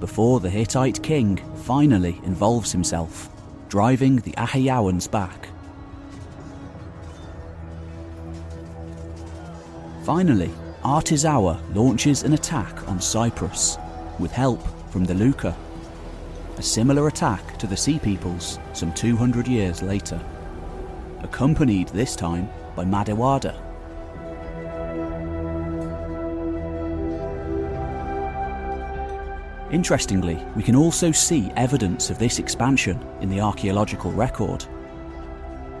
before 0.00 0.40
the 0.40 0.50
Hittite 0.50 1.00
king 1.00 1.36
finally 1.62 2.20
involves 2.24 2.72
himself, 2.72 3.28
driving 3.68 4.16
the 4.16 4.32
Ahiyawans 4.32 5.08
back. 5.08 5.51
Finally, 10.04 10.50
Artisawa 10.82 11.60
launches 11.76 12.24
an 12.24 12.32
attack 12.32 12.88
on 12.88 13.00
Cyprus, 13.00 13.78
with 14.18 14.32
help 14.32 14.60
from 14.90 15.04
the 15.04 15.14
Lukka. 15.14 15.54
A 16.58 16.62
similar 16.62 17.06
attack 17.06 17.56
to 17.58 17.68
the 17.68 17.76
Sea 17.76 18.00
Peoples 18.00 18.58
some 18.72 18.92
200 18.94 19.46
years 19.46 19.80
later, 19.80 20.20
accompanied 21.20 21.88
this 21.90 22.16
time 22.16 22.48
by 22.74 22.84
Madduwatta. 22.84 23.56
Interestingly, 29.70 30.44
we 30.56 30.64
can 30.64 30.74
also 30.74 31.12
see 31.12 31.52
evidence 31.54 32.10
of 32.10 32.18
this 32.18 32.40
expansion 32.40 33.00
in 33.20 33.28
the 33.28 33.40
archaeological 33.40 34.10
record. 34.10 34.64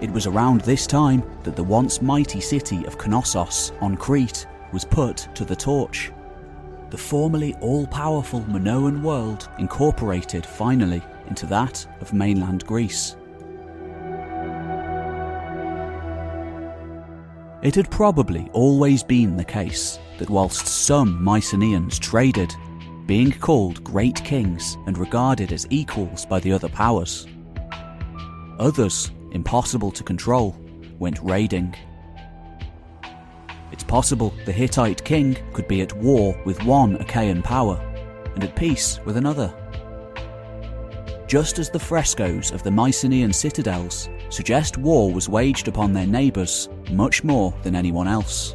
It 0.02 0.10
was 0.10 0.26
around 0.26 0.62
this 0.62 0.84
time 0.84 1.22
that 1.44 1.54
the 1.54 1.62
once 1.62 2.02
mighty 2.02 2.40
city 2.40 2.84
of 2.86 2.98
Knossos 2.98 3.70
on 3.80 3.96
Crete 3.96 4.48
was 4.72 4.84
put 4.84 5.28
to 5.36 5.44
the 5.44 5.54
torch. 5.54 6.10
The 6.90 6.98
formerly 6.98 7.54
all 7.60 7.86
powerful 7.86 8.40
Minoan 8.48 9.04
world 9.04 9.48
incorporated 9.60 10.44
finally 10.44 11.00
into 11.28 11.46
that 11.46 11.86
of 12.00 12.12
mainland 12.12 12.66
Greece. 12.66 13.14
It 17.62 17.76
had 17.76 17.88
probably 17.88 18.50
always 18.52 19.04
been 19.04 19.36
the 19.36 19.44
case 19.44 20.00
that 20.18 20.28
whilst 20.28 20.66
some 20.66 21.22
Mycenaeans 21.22 22.00
traded, 22.00 22.52
being 23.06 23.30
called 23.30 23.84
great 23.84 24.16
kings 24.24 24.76
and 24.86 24.98
regarded 24.98 25.52
as 25.52 25.68
equals 25.70 26.26
by 26.26 26.40
the 26.40 26.52
other 26.52 26.68
powers, 26.68 27.28
others, 28.58 29.12
impossible 29.32 29.90
to 29.90 30.02
control, 30.02 30.56
went 30.98 31.18
raiding. 31.22 31.74
It's 33.72 33.84
possible 33.84 34.34
the 34.44 34.52
Hittite 34.52 35.04
king 35.04 35.36
could 35.52 35.66
be 35.66 35.80
at 35.80 35.96
war 35.96 36.40
with 36.44 36.62
one 36.64 36.96
Achaean 36.96 37.42
power 37.42 37.76
and 38.34 38.44
at 38.44 38.54
peace 38.56 39.00
with 39.04 39.16
another. 39.16 39.54
Just 41.26 41.58
as 41.58 41.70
the 41.70 41.78
frescoes 41.78 42.52
of 42.52 42.62
the 42.62 42.70
Mycenaean 42.70 43.32
citadels 43.32 44.10
suggest 44.28 44.76
war 44.76 45.10
was 45.10 45.28
waged 45.28 45.68
upon 45.68 45.92
their 45.92 46.06
neighbours 46.06 46.68
much 46.90 47.24
more 47.24 47.54
than 47.62 47.74
anyone 47.74 48.06
else. 48.06 48.54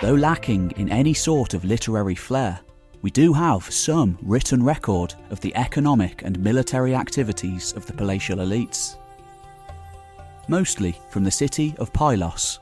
Though 0.00 0.14
lacking 0.14 0.72
in 0.72 0.88
any 0.88 1.14
sort 1.14 1.54
of 1.54 1.64
literary 1.64 2.14
flair, 2.14 2.58
we 3.02 3.10
do 3.10 3.32
have 3.32 3.70
some 3.70 4.18
written 4.20 4.62
record 4.62 5.14
of 5.30 5.40
the 5.40 5.54
economic 5.56 6.22
and 6.22 6.38
military 6.38 6.94
activities 6.94 7.72
of 7.72 7.86
the 7.86 7.92
palatial 7.92 8.38
elites. 8.38 8.96
Mostly 10.48 10.98
from 11.08 11.24
the 11.24 11.30
city 11.30 11.74
of 11.78 11.92
Pylos, 11.92 12.58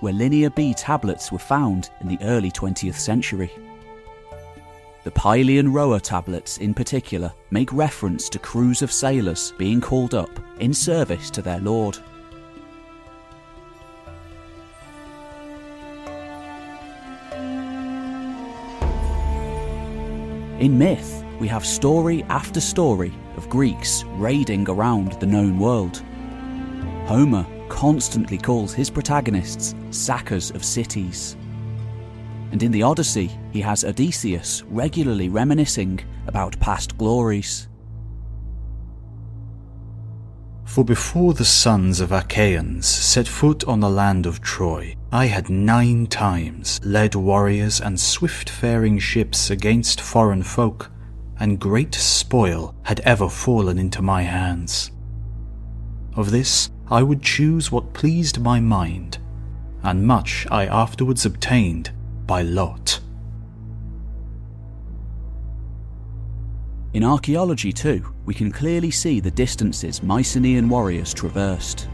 where 0.00 0.12
Linear 0.12 0.50
B 0.50 0.74
tablets 0.74 1.32
were 1.32 1.38
found 1.38 1.90
in 2.00 2.08
the 2.08 2.18
early 2.22 2.50
20th 2.50 2.96
century. 2.96 3.50
The 5.04 5.10
Pylian 5.12 5.72
rower 5.72 6.00
tablets, 6.00 6.58
in 6.58 6.74
particular, 6.74 7.32
make 7.50 7.72
reference 7.72 8.28
to 8.28 8.38
crews 8.38 8.82
of 8.82 8.92
sailors 8.92 9.54
being 9.56 9.80
called 9.80 10.14
up 10.14 10.30
in 10.60 10.74
service 10.74 11.30
to 11.30 11.40
their 11.40 11.60
lord. 11.60 11.98
In 20.58 20.76
myth, 20.76 21.24
we 21.38 21.46
have 21.46 21.64
story 21.64 22.24
after 22.24 22.60
story 22.60 23.14
of 23.36 23.48
Greeks 23.48 24.02
raiding 24.16 24.68
around 24.68 25.12
the 25.20 25.26
known 25.26 25.56
world. 25.56 26.02
Homer 27.06 27.46
constantly 27.68 28.38
calls 28.38 28.74
his 28.74 28.90
protagonists 28.90 29.76
sackers 29.90 30.50
of 30.50 30.64
cities. 30.64 31.36
And 32.50 32.60
in 32.60 32.72
the 32.72 32.82
Odyssey, 32.82 33.30
he 33.52 33.60
has 33.60 33.84
Odysseus 33.84 34.64
regularly 34.64 35.28
reminiscing 35.28 36.00
about 36.26 36.58
past 36.58 36.98
glories. 36.98 37.68
For 40.68 40.84
before 40.84 41.32
the 41.32 41.46
sons 41.46 41.98
of 41.98 42.12
Achaeans 42.12 42.86
set 42.86 43.26
foot 43.26 43.64
on 43.64 43.80
the 43.80 43.88
land 43.88 44.26
of 44.26 44.42
Troy, 44.42 44.94
I 45.10 45.24
had 45.24 45.48
nine 45.48 46.06
times 46.06 46.78
led 46.84 47.14
warriors 47.14 47.80
and 47.80 47.98
swift 47.98 48.50
faring 48.50 48.98
ships 48.98 49.48
against 49.48 49.98
foreign 50.02 50.42
folk, 50.42 50.90
and 51.40 51.58
great 51.58 51.94
spoil 51.94 52.74
had 52.82 53.00
ever 53.00 53.30
fallen 53.30 53.78
into 53.78 54.02
my 54.02 54.22
hands. 54.22 54.90
Of 56.14 56.30
this 56.30 56.70
I 56.90 57.02
would 57.02 57.22
choose 57.22 57.72
what 57.72 57.94
pleased 57.94 58.38
my 58.38 58.60
mind, 58.60 59.16
and 59.82 60.06
much 60.06 60.46
I 60.50 60.66
afterwards 60.66 61.24
obtained 61.24 61.92
by 62.26 62.42
lot. 62.42 63.00
In 66.94 67.04
archaeology, 67.04 67.70
too, 67.70 68.02
we 68.24 68.32
can 68.32 68.50
clearly 68.50 68.90
see 68.90 69.20
the 69.20 69.30
distances 69.30 70.02
Mycenaean 70.02 70.70
warriors 70.70 71.12
traversed. 71.12 71.86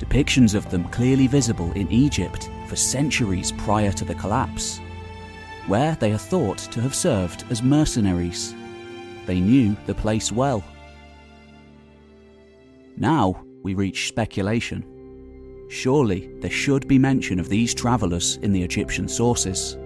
Depictions 0.00 0.54
of 0.54 0.68
them 0.70 0.84
clearly 0.88 1.28
visible 1.28 1.70
in 1.72 1.90
Egypt 1.92 2.50
for 2.66 2.74
centuries 2.74 3.52
prior 3.52 3.92
to 3.92 4.04
the 4.04 4.14
collapse, 4.16 4.80
where 5.68 5.94
they 5.96 6.10
are 6.10 6.18
thought 6.18 6.58
to 6.58 6.80
have 6.80 6.96
served 6.96 7.44
as 7.48 7.62
mercenaries. 7.62 8.54
They 9.26 9.38
knew 9.38 9.76
the 9.86 9.94
place 9.94 10.32
well. 10.32 10.64
Now 12.96 13.40
we 13.62 13.74
reach 13.74 14.08
speculation. 14.08 14.84
Surely 15.70 16.28
there 16.40 16.50
should 16.50 16.88
be 16.88 16.98
mention 16.98 17.38
of 17.38 17.48
these 17.48 17.72
travellers 17.72 18.36
in 18.38 18.50
the 18.50 18.62
Egyptian 18.64 19.06
sources. 19.06 19.76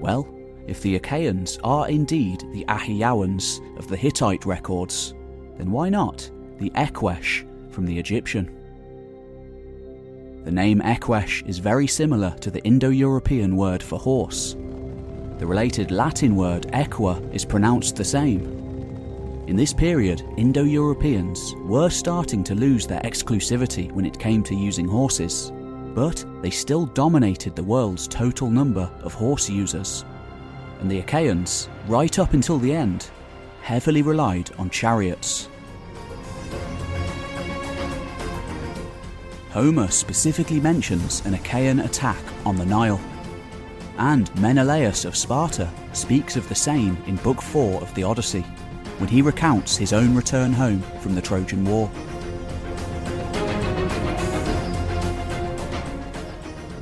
Well, 0.00 0.31
if 0.66 0.80
the 0.80 0.96
Achaeans 0.96 1.58
are 1.64 1.88
indeed 1.88 2.44
the 2.52 2.64
Ahiyawans 2.66 3.60
of 3.78 3.88
the 3.88 3.96
Hittite 3.96 4.46
records, 4.46 5.14
then 5.58 5.70
why 5.70 5.88
not 5.88 6.30
the 6.58 6.70
Eqesh 6.70 7.44
from 7.70 7.86
the 7.86 7.98
Egyptian? 7.98 8.50
The 10.44 10.50
name 10.52 10.80
Eqesh 10.80 11.46
is 11.46 11.58
very 11.58 11.86
similar 11.86 12.30
to 12.40 12.50
the 12.50 12.62
Indo 12.64 12.90
European 12.90 13.56
word 13.56 13.82
for 13.82 13.98
horse. 13.98 14.56
The 15.38 15.46
related 15.46 15.90
Latin 15.90 16.36
word 16.36 16.68
equa 16.72 17.32
is 17.34 17.44
pronounced 17.44 17.96
the 17.96 18.04
same. 18.04 18.42
In 19.48 19.56
this 19.56 19.72
period, 19.72 20.22
Indo 20.36 20.62
Europeans 20.62 21.54
were 21.64 21.90
starting 21.90 22.44
to 22.44 22.54
lose 22.54 22.86
their 22.86 23.00
exclusivity 23.00 23.90
when 23.90 24.06
it 24.06 24.18
came 24.18 24.44
to 24.44 24.54
using 24.54 24.86
horses, 24.86 25.52
but 25.94 26.24
they 26.42 26.50
still 26.50 26.86
dominated 26.86 27.56
the 27.56 27.62
world's 27.64 28.06
total 28.06 28.50
number 28.50 28.88
of 29.02 29.14
horse 29.14 29.50
users. 29.50 30.04
And 30.82 30.90
the 30.90 30.98
Achaeans, 30.98 31.68
right 31.86 32.18
up 32.18 32.32
until 32.32 32.58
the 32.58 32.74
end, 32.74 33.08
heavily 33.60 34.02
relied 34.02 34.50
on 34.58 34.68
chariots. 34.68 35.48
Homer 39.50 39.86
specifically 39.92 40.58
mentions 40.58 41.24
an 41.24 41.34
Achaean 41.34 41.78
attack 41.78 42.18
on 42.44 42.56
the 42.56 42.66
Nile. 42.66 43.00
And 43.96 44.28
Menelaus 44.40 45.04
of 45.04 45.16
Sparta 45.16 45.70
speaks 45.92 46.34
of 46.34 46.48
the 46.48 46.54
same 46.56 46.96
in 47.06 47.14
Book 47.14 47.40
4 47.40 47.80
of 47.80 47.94
the 47.94 48.02
Odyssey, 48.02 48.42
when 48.98 49.08
he 49.08 49.22
recounts 49.22 49.76
his 49.76 49.92
own 49.92 50.16
return 50.16 50.52
home 50.52 50.82
from 50.98 51.14
the 51.14 51.22
Trojan 51.22 51.64
War. 51.64 51.88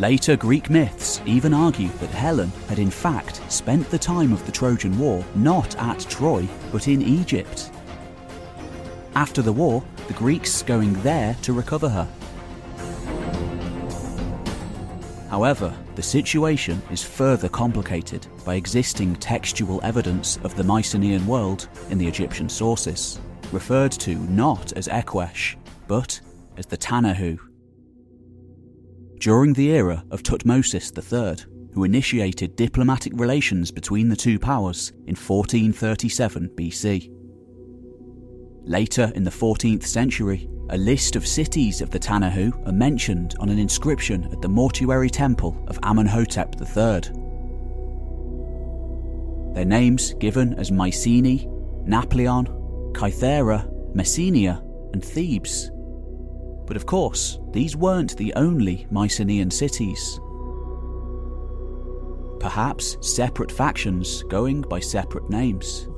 Later 0.00 0.34
Greek 0.34 0.70
myths 0.70 1.20
even 1.26 1.52
argue 1.52 1.90
that 1.98 2.08
Helen 2.08 2.50
had 2.68 2.78
in 2.78 2.88
fact 2.88 3.42
spent 3.52 3.90
the 3.90 3.98
time 3.98 4.32
of 4.32 4.42
the 4.46 4.50
Trojan 4.50 4.98
War 4.98 5.22
not 5.34 5.76
at 5.76 6.00
Troy, 6.08 6.48
but 6.72 6.88
in 6.88 7.02
Egypt. 7.02 7.70
After 9.14 9.42
the 9.42 9.52
war, 9.52 9.84
the 10.08 10.14
Greeks 10.14 10.62
going 10.62 10.94
there 11.02 11.36
to 11.42 11.52
recover 11.52 11.90
her. 11.90 12.08
However, 15.28 15.76
the 15.96 16.02
situation 16.02 16.80
is 16.90 17.04
further 17.04 17.50
complicated 17.50 18.26
by 18.42 18.54
existing 18.54 19.16
textual 19.16 19.82
evidence 19.84 20.38
of 20.44 20.56
the 20.56 20.64
Mycenaean 20.64 21.26
world 21.26 21.68
in 21.90 21.98
the 21.98 22.08
Egyptian 22.08 22.48
sources, 22.48 23.20
referred 23.52 23.92
to 23.92 24.14
not 24.14 24.72
as 24.72 24.88
Eqesh, 24.88 25.56
but 25.86 26.18
as 26.56 26.64
the 26.64 26.78
Tanahu. 26.78 27.49
During 29.20 29.52
the 29.52 29.68
era 29.68 30.02
of 30.10 30.22
Tuthmosis 30.22 30.96
III, 30.96 31.44
who 31.74 31.84
initiated 31.84 32.56
diplomatic 32.56 33.12
relations 33.16 33.70
between 33.70 34.08
the 34.08 34.16
two 34.16 34.38
powers 34.38 34.92
in 35.06 35.14
1437 35.14 36.48
BC. 36.54 37.12
Later 38.64 39.12
in 39.14 39.22
the 39.22 39.30
14th 39.30 39.84
century, 39.84 40.48
a 40.70 40.78
list 40.78 41.16
of 41.16 41.26
cities 41.26 41.82
of 41.82 41.90
the 41.90 41.98
Tanahu 41.98 42.66
are 42.66 42.72
mentioned 42.72 43.34
on 43.40 43.50
an 43.50 43.58
inscription 43.58 44.24
at 44.32 44.40
the 44.40 44.48
mortuary 44.48 45.10
temple 45.10 45.62
of 45.68 45.78
Amenhotep 45.82 46.54
III. 46.58 47.12
Their 49.52 49.66
names 49.66 50.14
given 50.14 50.54
as 50.54 50.72
Mycenae, 50.72 51.46
Nauplion, 51.86 52.46
Kythera, 52.94 53.68
Messenia, 53.94 54.62
and 54.94 55.04
Thebes. 55.04 55.70
But 56.70 56.76
of 56.76 56.86
course, 56.86 57.40
these 57.50 57.74
weren't 57.74 58.16
the 58.16 58.32
only 58.34 58.86
Mycenaean 58.92 59.50
cities. 59.50 60.20
Perhaps 62.38 62.96
separate 63.00 63.50
factions 63.50 64.22
going 64.28 64.60
by 64.60 64.78
separate 64.78 65.28
names. 65.28 65.88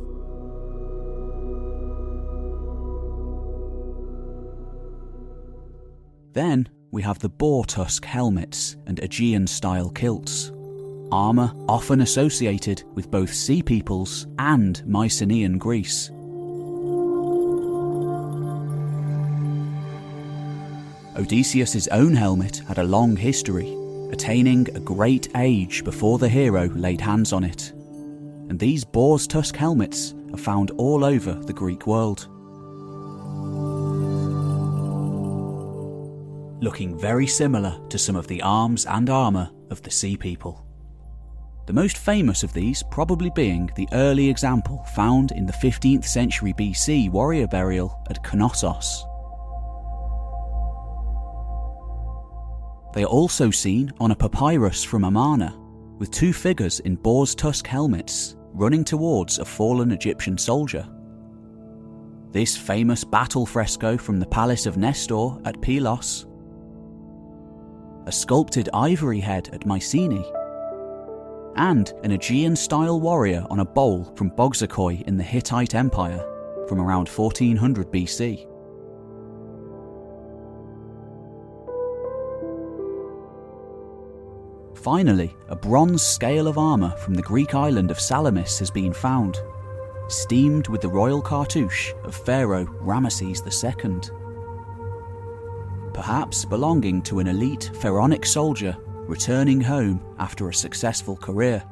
Then 6.32 6.70
we 6.90 7.02
have 7.02 7.18
the 7.18 7.28
boar 7.28 7.66
tusk 7.66 8.06
helmets 8.06 8.78
and 8.86 8.98
Aegean 9.00 9.46
style 9.46 9.90
kilts. 9.90 10.52
Armour 11.12 11.52
often 11.68 12.00
associated 12.00 12.84
with 12.94 13.10
both 13.10 13.34
sea 13.34 13.62
peoples 13.62 14.26
and 14.38 14.82
Mycenaean 14.86 15.58
Greece. 15.58 16.10
Odysseus' 21.16 21.88
own 21.88 22.14
helmet 22.14 22.62
had 22.68 22.78
a 22.78 22.84
long 22.84 23.16
history, 23.16 23.76
attaining 24.10 24.68
a 24.74 24.80
great 24.80 25.28
age 25.36 25.84
before 25.84 26.18
the 26.18 26.28
hero 26.28 26.68
laid 26.74 27.00
hands 27.00 27.32
on 27.32 27.44
it. 27.44 27.72
And 28.48 28.58
these 28.58 28.84
boar's 28.84 29.26
tusk 29.26 29.56
helmets 29.56 30.14
are 30.32 30.38
found 30.38 30.70
all 30.72 31.04
over 31.04 31.34
the 31.34 31.52
Greek 31.52 31.86
world. 31.86 32.28
looking 36.62 36.96
very 36.96 37.26
similar 37.26 37.76
to 37.90 37.98
some 37.98 38.16
of 38.16 38.28
the 38.28 38.40
arms 38.40 38.86
and 38.86 39.10
armour 39.10 39.50
of 39.70 39.82
the 39.82 39.90
Sea 39.90 40.16
People. 40.16 40.64
The 41.66 41.72
most 41.72 41.98
famous 41.98 42.42
of 42.42 42.52
these 42.52 42.82
probably 42.84 43.30
being 43.30 43.70
the 43.76 43.88
early 43.92 44.28
example 44.28 44.84
found 44.94 45.32
in 45.32 45.44
the 45.44 45.52
15th 45.52 46.04
century 46.04 46.52
BC 46.54 47.10
warrior 47.10 47.46
burial 47.46 48.00
at 48.08 48.22
Knossos. 48.24 49.04
They 52.94 53.04
are 53.04 53.06
also 53.06 53.50
seen 53.50 53.92
on 54.00 54.10
a 54.10 54.16
papyrus 54.16 54.84
from 54.84 55.04
Amarna, 55.04 55.58
with 55.98 56.10
two 56.10 56.32
figures 56.32 56.80
in 56.80 56.96
boar's 56.96 57.34
tusk 57.34 57.66
helmets 57.66 58.36
running 58.52 58.84
towards 58.84 59.38
a 59.38 59.44
fallen 59.44 59.92
Egyptian 59.92 60.36
soldier. 60.36 60.86
This 62.32 62.56
famous 62.56 63.04
battle 63.04 63.46
fresco 63.46 63.96
from 63.96 64.18
the 64.18 64.26
palace 64.26 64.66
of 64.66 64.76
Nestor 64.76 65.38
at 65.44 65.60
Pylos 65.62 66.26
a 68.06 68.12
sculpted 68.12 68.68
ivory 68.74 69.20
head 69.20 69.48
at 69.52 69.66
Mycenae, 69.66 70.24
and 71.56 71.92
an 72.02 72.12
Aegean 72.12 72.56
style 72.56 73.00
warrior 73.00 73.46
on 73.50 73.60
a 73.60 73.64
bowl 73.64 74.12
from 74.16 74.30
Boğazköy 74.30 75.02
in 75.06 75.16
the 75.16 75.22
Hittite 75.22 75.74
Empire 75.74 76.24
from 76.68 76.80
around 76.80 77.08
1400 77.08 77.92
BC. 77.92 78.48
Finally, 84.82 85.36
a 85.48 85.56
bronze 85.56 86.02
scale 86.02 86.48
of 86.48 86.58
armour 86.58 86.90
from 86.96 87.14
the 87.14 87.22
Greek 87.22 87.54
island 87.54 87.90
of 87.90 88.00
Salamis 88.00 88.58
has 88.58 88.70
been 88.70 88.92
found, 88.92 89.38
steamed 90.08 90.68
with 90.68 90.80
the 90.80 90.88
royal 90.88 91.22
cartouche 91.22 91.92
of 92.04 92.14
Pharaoh 92.14 92.66
Ramesses 92.82 93.42
II 93.46 94.22
perhaps 95.92 96.44
belonging 96.44 97.02
to 97.02 97.18
an 97.18 97.28
elite 97.28 97.70
pharaonic 97.80 98.24
soldier 98.24 98.76
returning 99.06 99.60
home 99.60 100.00
after 100.18 100.48
a 100.48 100.54
successful 100.54 101.16
career. 101.16 101.62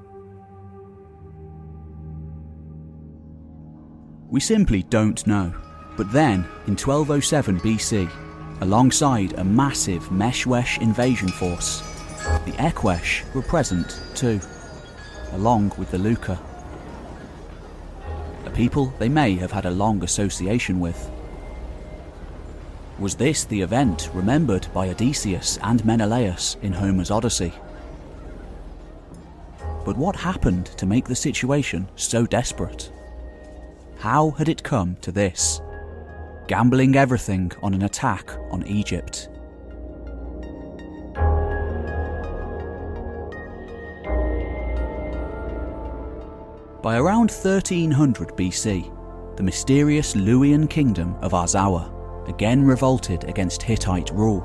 We 4.28 4.41
simply 4.41 4.82
don't 4.85 5.27
know, 5.27 5.53
but 5.97 6.12
then, 6.12 6.45
in 6.66 6.77
1207 6.77 7.61
BC, 7.61 8.11
alongside 8.61 9.32
a 9.35 9.45
massive 9.45 10.05
Meshwesh 10.05 10.81
invasion 10.81 11.28
force, 11.28 11.82
the 12.44 12.52
Eqesh 12.59 13.22
were 13.34 13.42
present 13.42 14.01
too, 14.14 14.40
along 15.32 15.72
with 15.78 15.90
the 15.90 15.98
Lukka. 15.98 16.38
A 18.47 18.51
people 18.51 18.92
they 18.98 19.09
may 19.09 19.34
have 19.36 19.52
had 19.52 19.66
a 19.66 19.70
long 19.70 20.02
association 20.02 20.80
with. 20.80 21.10
Was 22.98 23.14
this 23.14 23.44
the 23.44 23.62
event 23.62 24.10
remembered 24.12 24.66
by 24.74 24.90
Odysseus 24.90 25.59
and 25.62 25.84
Menelaus 25.84 26.56
in 26.62 26.72
Homer's 26.72 27.10
Odyssey? 27.10 27.52
But 29.84 29.97
what 29.97 30.16
happened 30.16 30.66
to 30.76 30.86
make 30.86 31.06
the 31.06 31.16
situation 31.16 31.88
so 31.97 32.26
desperate? 32.26 32.92
How 33.98 34.30
had 34.32 34.48
it 34.48 34.62
come 34.62 34.97
to 35.01 35.12
this? 35.12 35.60
Gambling 36.47 36.97
everything 36.97 37.52
on 37.62 37.74
an 37.74 37.82
attack 37.82 38.30
on 38.51 38.66
Egypt. 38.66 39.28
By 46.82 46.97
around 46.97 47.31
1300 47.31 48.28
BC, 48.39 49.36
the 49.36 49.43
mysterious 49.43 50.15
Luwian 50.15 50.69
kingdom 50.69 51.15
of 51.20 51.32
Arzawa 51.32 51.93
again 52.27 52.65
revolted 52.65 53.24
against 53.24 53.61
Hittite 53.61 54.09
rule. 54.15 54.40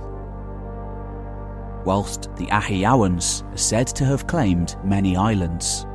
Whilst 1.85 2.23
the 2.35 2.47
Ahiyawans 2.47 3.49
are 3.53 3.57
said 3.57 3.87
to 3.87 4.03
have 4.03 4.27
claimed 4.27 4.75
many 4.83 5.15
islands, 5.15 5.85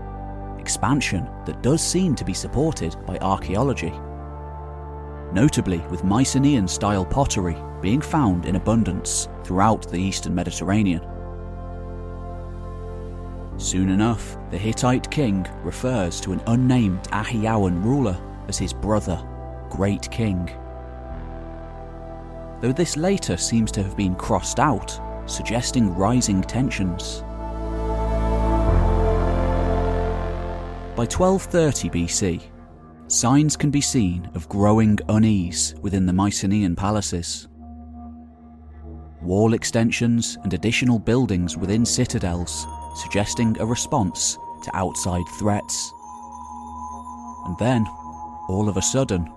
expansion 0.59 1.29
that 1.45 1.63
does 1.63 1.83
seem 1.83 2.15
to 2.15 2.25
be 2.25 2.33
supported 2.33 2.97
by 3.05 3.19
archaeology. 3.19 3.93
Notably, 5.35 5.81
with 5.91 6.05
Mycenaean 6.05 6.69
style 6.69 7.05
pottery 7.05 7.57
being 7.83 8.01
found 8.01 8.47
in 8.47 8.57
abundance 8.57 9.29
throughout 9.45 9.91
the 9.91 9.99
eastern 9.99 10.35
Mediterranean. 10.35 11.07
Soon 13.59 13.91
enough, 13.91 14.39
the 14.51 14.59
Hittite 14.59 15.11
king 15.11 15.47
refers 15.63 16.21
to 16.21 16.33
an 16.33 16.43
unnamed 16.47 17.03
Ahiyawan 17.05 17.83
ruler 17.83 18.21
as 18.49 18.59
his 18.59 18.73
brother, 18.73 19.25
Great 19.71 20.11
King 20.11 20.51
though 22.61 22.73
this 22.73 22.97
later 22.97 23.37
seems 23.37 23.73
to 23.73 23.83
have 23.83 23.97
been 23.97 24.15
crossed 24.15 24.61
out, 24.61 25.01
suggesting 25.27 25.95
rising 25.95 26.43
tensions. 26.43 27.23
By 30.95 31.07
1230 31.07 31.91
BC, 31.91 32.43
signs 33.07 33.57
can 33.57 33.71
be 33.71 33.81
seen 33.81 34.31
of 34.35 34.49
growing 34.49 34.99
unease 35.09 35.75
within 35.81 36.05
the 36.05 36.13
Mycenaean 36.13 36.77
palaces. 36.77 37.49
wall 39.23 39.53
extensions, 39.53 40.39
and 40.45 40.55
additional 40.55 40.99
buildings 40.99 41.55
within 41.57 41.85
citadels, 41.85 42.67
suggesting 42.95 43.59
a 43.61 43.67
response 43.67 44.39
to 44.63 44.77
outside 44.77 45.29
threats. 45.39 45.93
And 47.47 47.57
then, 47.59 47.87
all 48.49 48.69
of 48.69 48.77
a 48.77 48.83
sudden, 48.83 49.33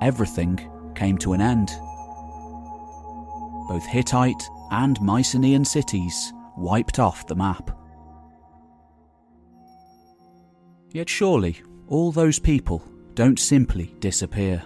everything 0.00 0.70
came 0.94 1.18
to 1.18 1.32
an 1.32 1.40
end. 1.40 1.68
Both 3.68 3.86
Hittite 3.86 4.48
and 4.70 5.00
Mycenaean 5.00 5.64
cities 5.64 6.32
wiped 6.56 6.98
off 6.98 7.26
the 7.26 7.36
map. 7.36 7.70
Yet 10.92 11.08
surely, 11.08 11.62
all 11.86 12.12
those 12.12 12.38
people 12.38 12.82
don't 13.14 13.38
simply 13.38 13.94
disappear. 14.00 14.62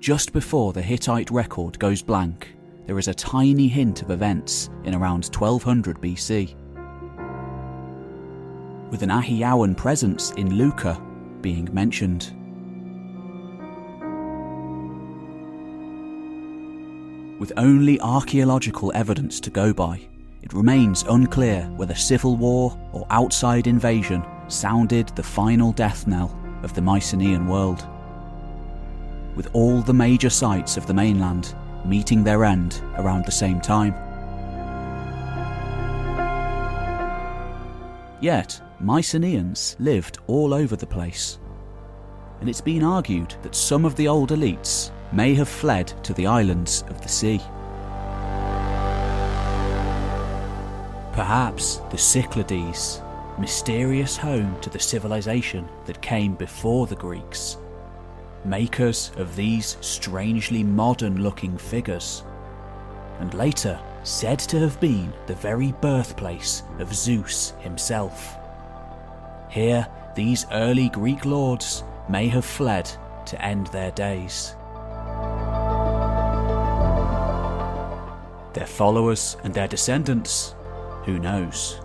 Just 0.00 0.32
before 0.32 0.72
the 0.72 0.82
Hittite 0.82 1.30
record 1.30 1.78
goes 1.78 2.02
blank, 2.02 2.54
there 2.86 2.98
is 2.98 3.08
a 3.08 3.14
tiny 3.14 3.68
hint 3.68 4.02
of 4.02 4.10
events 4.10 4.70
in 4.84 4.94
around 4.94 5.24
1200 5.24 5.98
BC. 6.00 6.54
With 8.90 9.02
an 9.02 9.10
Ahiyawan 9.10 9.76
presence 9.76 10.30
in 10.32 10.48
Lukka 10.48 10.98
being 11.42 11.68
mentioned. 11.74 12.32
With 17.38 17.52
only 17.58 18.00
archaeological 18.00 18.90
evidence 18.94 19.40
to 19.40 19.50
go 19.50 19.74
by, 19.74 20.00
it 20.42 20.54
remains 20.54 21.02
unclear 21.02 21.70
whether 21.76 21.94
civil 21.94 22.36
war 22.36 22.78
or 22.92 23.06
outside 23.10 23.66
invasion 23.66 24.24
sounded 24.48 25.08
the 25.08 25.22
final 25.22 25.72
death 25.72 26.06
knell 26.06 26.34
of 26.62 26.74
the 26.74 26.80
Mycenaean 26.80 27.46
world. 27.46 27.86
With 29.36 29.50
all 29.52 29.82
the 29.82 29.92
major 29.92 30.30
sites 30.30 30.78
of 30.78 30.86
the 30.86 30.94
mainland 30.94 31.54
meeting 31.84 32.24
their 32.24 32.42
end 32.42 32.82
around 32.96 33.26
the 33.26 33.32
same 33.32 33.60
time. 33.60 33.94
Yet, 38.20 38.60
Mycenaeans 38.80 39.74
lived 39.80 40.18
all 40.28 40.54
over 40.54 40.76
the 40.76 40.86
place. 40.86 41.38
And 42.40 42.48
it's 42.48 42.60
been 42.60 42.84
argued 42.84 43.34
that 43.42 43.56
some 43.56 43.84
of 43.84 43.96
the 43.96 44.06
old 44.06 44.30
elites 44.30 44.92
may 45.12 45.34
have 45.34 45.48
fled 45.48 45.92
to 46.04 46.14
the 46.14 46.28
islands 46.28 46.84
of 46.88 47.00
the 47.00 47.08
sea. 47.08 47.38
Perhaps 51.12 51.78
the 51.90 51.98
Cyclades, 51.98 53.02
mysterious 53.36 54.16
home 54.16 54.56
to 54.60 54.70
the 54.70 54.78
civilization 54.78 55.68
that 55.86 56.00
came 56.00 56.36
before 56.36 56.86
the 56.86 56.94
Greeks, 56.94 57.56
makers 58.44 59.10
of 59.16 59.34
these 59.34 59.76
strangely 59.80 60.62
modern 60.62 61.20
looking 61.20 61.58
figures, 61.58 62.22
and 63.18 63.34
later 63.34 63.80
said 64.04 64.38
to 64.38 64.60
have 64.60 64.78
been 64.78 65.12
the 65.26 65.34
very 65.34 65.72
birthplace 65.80 66.62
of 66.78 66.94
Zeus 66.94 67.54
himself. 67.58 68.37
Here, 69.50 69.86
these 70.14 70.46
early 70.52 70.90
Greek 70.90 71.24
lords 71.24 71.82
may 72.08 72.28
have 72.28 72.44
fled 72.44 72.90
to 73.26 73.42
end 73.42 73.68
their 73.68 73.90
days. 73.92 74.54
Their 78.52 78.66
followers 78.66 79.36
and 79.44 79.54
their 79.54 79.68
descendants, 79.68 80.54
who 81.04 81.18
knows? 81.18 81.80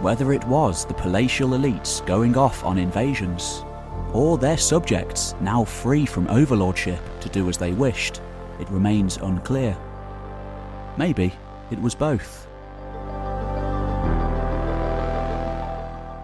Whether 0.00 0.32
it 0.32 0.44
was 0.48 0.84
the 0.84 0.94
palatial 0.94 1.50
elites 1.50 2.04
going 2.06 2.36
off 2.36 2.64
on 2.64 2.76
invasions, 2.76 3.64
or 4.12 4.36
their 4.36 4.58
subjects 4.58 5.36
now 5.40 5.64
free 5.64 6.06
from 6.06 6.26
overlordship 6.26 6.98
to 7.20 7.28
do 7.28 7.48
as 7.48 7.56
they 7.56 7.72
wished, 7.72 8.20
it 8.58 8.68
remains 8.68 9.16
unclear. 9.18 9.76
Maybe 10.96 11.32
it 11.70 11.80
was 11.80 11.94
both. 11.94 12.46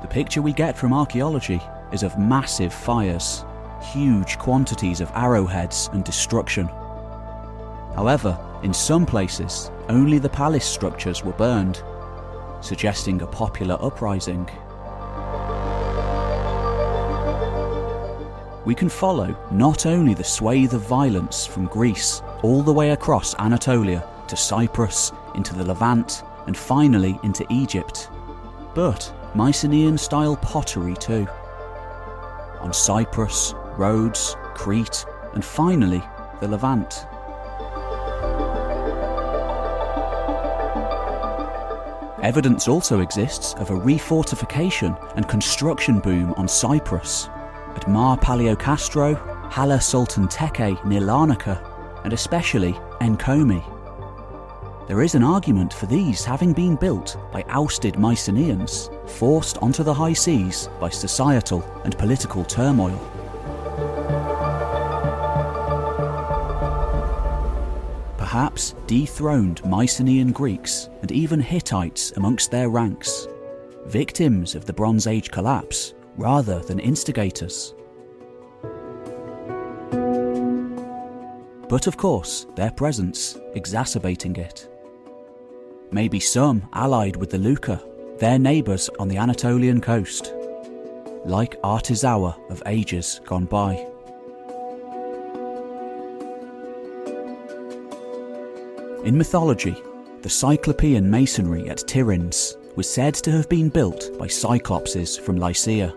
The 0.03 0.09
picture 0.09 0.43
we 0.43 0.53
get 0.53 0.77
from 0.77 0.93
archaeology 0.93 1.61
is 1.93 2.03
of 2.03 2.19
massive 2.19 2.73
fires, 2.73 3.45
huge 3.81 4.39
quantities 4.39 5.01
of 5.01 5.11
arrowheads 5.15 5.89
and 5.93 6.05
destruction. 6.05 6.67
However, 7.95 8.39
in 8.63 8.75
some 8.75 9.07
places, 9.07 9.71
only 9.89 10.19
the 10.19 10.29
palace 10.29 10.67
structures 10.67 11.25
were 11.25 11.33
burned, 11.33 11.83
suggesting 12.61 13.23
a 13.23 13.27
popular 13.27 13.79
uprising. 13.81 14.49
We 18.67 18.75
can 18.75 18.91
follow 18.91 19.35
not 19.51 19.87
only 19.87 20.13
the 20.13 20.25
swathe 20.25 20.75
of 20.75 20.83
violence 20.83 21.47
from 21.47 21.67
Greece 21.67 22.23
all 22.43 22.63
the 22.63 22.73
way 22.73 22.91
across 22.91 23.35
Anatolia 23.39 24.07
to 24.29 24.37
Cyprus, 24.37 25.13
into 25.35 25.55
the 25.55 25.65
Levant, 25.65 26.23
and 26.47 26.57
finally 26.57 27.19
into 27.23 27.47
Egypt, 27.51 28.11
but 28.75 29.13
Mycenaean 29.35 29.99
style 29.99 30.37
pottery 30.37 30.95
too. 30.95 31.27
On 32.61 32.73
Cyprus, 32.73 33.55
Rhodes, 33.77 34.37
Crete, 34.55 35.05
and 35.35 35.45
finally 35.45 36.03
the 36.41 36.49
Levant. 36.49 37.07
Evidence 42.23 42.67
also 42.67 43.01
exists 43.01 43.55
of 43.55 43.71
a 43.71 43.75
refortification 43.75 44.99
and 45.17 45.29
construction 45.29 46.01
boom 46.01 46.35
on 46.35 46.49
Cyprus, 46.49 47.29
at 47.77 47.89
Mar 47.89 48.19
Paleocastro, 48.19 49.15
Hala 49.51 49.81
Sultan 49.81 50.27
Tekke 50.27 50.85
near 50.85 51.01
Larnaca, 51.01 51.63
and 52.05 52.13
especially 52.13 52.73
Enkomi. 53.01 53.78
There 54.89 55.03
is 55.03 55.15
an 55.15 55.23
argument 55.23 55.75
for 55.75 55.85
these 55.85 56.25
having 56.25 56.55
been 56.55 56.75
built 56.75 57.19
by 57.31 57.45
ousted 57.49 57.99
Mycenaeans, 57.99 58.89
forced 59.07 59.59
onto 59.59 59.83
the 59.83 59.93
high 59.93 60.15
seas 60.15 60.71
by 60.81 60.89
societal 60.89 61.63
and 61.85 61.97
political 61.99 62.43
turmoil. 62.43 62.99
Perhaps 68.17 68.75
dethroned 68.87 69.63
Mycenaean 69.67 70.33
Greeks 70.33 70.89
and 71.03 71.13
even 71.13 71.39
Hittites 71.39 72.13
amongst 72.13 72.51
their 72.51 72.71
ranks, 72.71 73.29
victims 73.85 74.55
of 74.55 74.65
the 74.65 74.73
Bronze 74.73 75.07
Age 75.07 75.31
collapse 75.31 75.93
rather 76.17 76.61
than 76.61 76.79
instigators. 76.79 77.75
But 81.69 81.87
of 81.87 81.99
course, 81.99 82.47
their 82.57 82.71
presence 82.71 83.39
exacerbating 83.53 84.37
it. 84.37 84.67
Maybe 85.91 86.21
some 86.21 86.69
allied 86.75 87.17
with 87.17 87.31
the 87.31 87.39
Lukka, 87.39 87.81
their 88.19 88.39
neighbours 88.39 88.91
on 88.99 89.09
the 89.09 89.17
Anatolian 89.17 89.81
coast, 89.81 90.35
like 91.25 91.61
Artizawa 91.63 92.37
of 92.51 92.63
ages 92.67 93.21
gone 93.25 93.47
by. 93.47 93.75
In 99.05 99.17
mythology, 99.17 99.77
the 100.23 100.29
Cyclopean 100.29 101.11
masonry 101.11 101.71
at 101.71 101.79
Tiryns 101.79 102.57
was 102.77 102.89
said 102.89 103.15
to 103.15 103.33
have 103.33 103.49
been 103.49 103.71
built 103.71 104.11
by 104.19 104.27
Cyclopses 104.27 105.19
from 105.19 105.37
Lycia, 105.37 105.95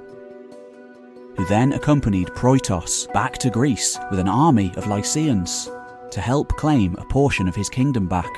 who 1.35 1.45
then 1.47 1.73
accompanied 1.73 2.27
Proitos 2.29 3.11
back 3.13 3.37
to 3.39 3.49
Greece 3.49 3.97
with 4.09 4.19
an 4.19 4.29
army 4.29 4.71
of 4.77 4.87
Lycians 4.87 5.69
to 6.11 6.21
help 6.21 6.55
claim 6.55 6.95
a 6.97 7.05
portion 7.05 7.47
of 7.47 7.55
his 7.55 7.69
kingdom 7.69 8.07
back. 8.07 8.31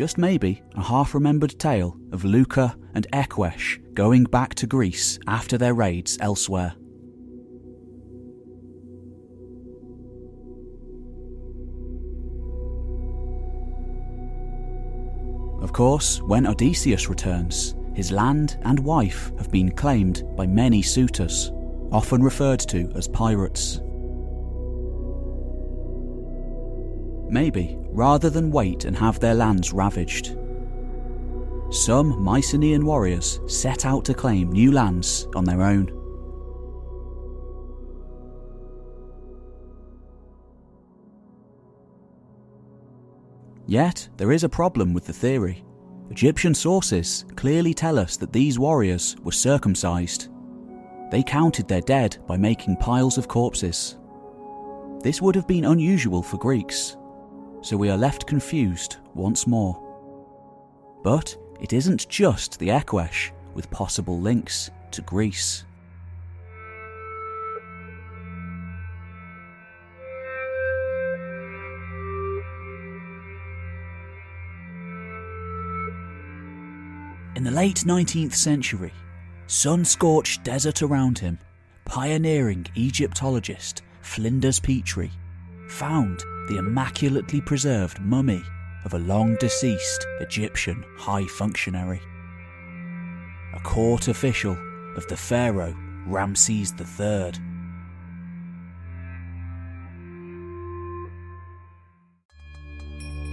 Just 0.00 0.16
maybe 0.16 0.62
a 0.76 0.82
half 0.82 1.12
remembered 1.12 1.58
tale 1.58 1.94
of 2.10 2.22
Lukka 2.22 2.74
and 2.94 3.06
Equesh 3.12 3.78
going 3.92 4.24
back 4.24 4.54
to 4.54 4.66
Greece 4.66 5.18
after 5.26 5.58
their 5.58 5.74
raids 5.74 6.16
elsewhere. 6.22 6.72
Of 15.62 15.74
course, 15.74 16.22
when 16.22 16.46
Odysseus 16.46 17.10
returns, 17.10 17.74
his 17.94 18.10
land 18.10 18.58
and 18.62 18.80
wife 18.80 19.30
have 19.36 19.50
been 19.50 19.70
claimed 19.70 20.24
by 20.34 20.46
many 20.46 20.80
suitors, 20.80 21.52
often 21.92 22.22
referred 22.22 22.60
to 22.60 22.90
as 22.94 23.06
pirates. 23.06 23.82
Maybe, 27.30 27.78
rather 27.90 28.28
than 28.28 28.50
wait 28.50 28.84
and 28.84 28.96
have 28.96 29.20
their 29.20 29.34
lands 29.34 29.72
ravaged, 29.72 30.36
some 31.70 32.20
Mycenaean 32.20 32.84
warriors 32.84 33.38
set 33.46 33.86
out 33.86 34.04
to 34.06 34.14
claim 34.14 34.50
new 34.50 34.72
lands 34.72 35.28
on 35.36 35.44
their 35.44 35.62
own. 35.62 35.96
Yet, 43.68 44.08
there 44.16 44.32
is 44.32 44.42
a 44.42 44.48
problem 44.48 44.92
with 44.92 45.06
the 45.06 45.12
theory. 45.12 45.64
Egyptian 46.10 46.52
sources 46.52 47.24
clearly 47.36 47.72
tell 47.72 48.00
us 48.00 48.16
that 48.16 48.32
these 48.32 48.58
warriors 48.58 49.14
were 49.22 49.30
circumcised. 49.30 50.28
They 51.12 51.22
counted 51.22 51.68
their 51.68 51.80
dead 51.80 52.18
by 52.26 52.36
making 52.36 52.78
piles 52.78 53.16
of 53.16 53.28
corpses. 53.28 53.96
This 55.04 55.22
would 55.22 55.36
have 55.36 55.46
been 55.46 55.66
unusual 55.66 56.24
for 56.24 56.36
Greeks, 56.36 56.96
so 57.62 57.76
we 57.76 57.90
are 57.90 57.96
left 57.96 58.26
confused 58.26 58.96
once 59.14 59.46
more. 59.46 59.80
But 61.02 61.36
it 61.60 61.72
isn't 61.72 62.08
just 62.08 62.58
the 62.58 62.68
Ekwesh 62.68 63.32
with 63.54 63.70
possible 63.70 64.18
links 64.18 64.70
to 64.92 65.02
Greece. 65.02 65.64
In 77.36 77.44
the 77.44 77.50
late 77.50 77.84
19th 77.86 78.34
century, 78.34 78.92
sun 79.46 79.84
scorched 79.84 80.44
desert 80.44 80.82
around 80.82 81.18
him, 81.18 81.38
pioneering 81.84 82.66
Egyptologist 82.74 83.82
Flinders 84.02 84.60
Petrie 84.60 85.12
found 85.68 86.22
the 86.50 86.56
immaculately 86.56 87.40
preserved 87.40 88.00
mummy 88.00 88.42
of 88.84 88.94
a 88.94 88.98
long 88.98 89.36
deceased 89.36 90.04
Egyptian 90.18 90.84
high 90.96 91.24
functionary. 91.24 92.00
A 93.54 93.60
court 93.60 94.08
official 94.08 94.58
of 94.96 95.06
the 95.06 95.16
pharaoh 95.16 95.76
Ramses 96.08 96.74
III. 96.76 97.34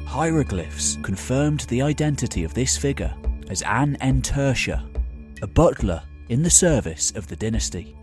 Hieroglyphs 0.06 0.98
confirmed 1.02 1.62
the 1.62 1.82
identity 1.82 2.44
of 2.44 2.54
this 2.54 2.78
figure 2.78 3.16
as 3.50 3.64
An-Entersha, 3.64 4.88
a 5.42 5.48
butler 5.48 6.04
in 6.30 6.44
the 6.44 6.52
service 6.52 7.12
of 7.16 7.26
the 7.26 7.36
dynasty. 7.36 7.96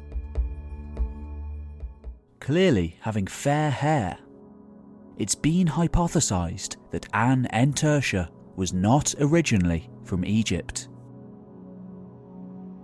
Clearly 2.41 2.97
having 3.01 3.28
fair 3.28 3.70
hair, 3.70 4.19
it's 5.19 5.35
been 5.35 5.66
hypothesized 5.66 6.77
that 6.91 7.07
An-Entersha 7.12 8.28
was 8.57 8.73
not 8.73 9.15
originally 9.20 9.89
from 10.05 10.24
Egypt. 10.24 10.89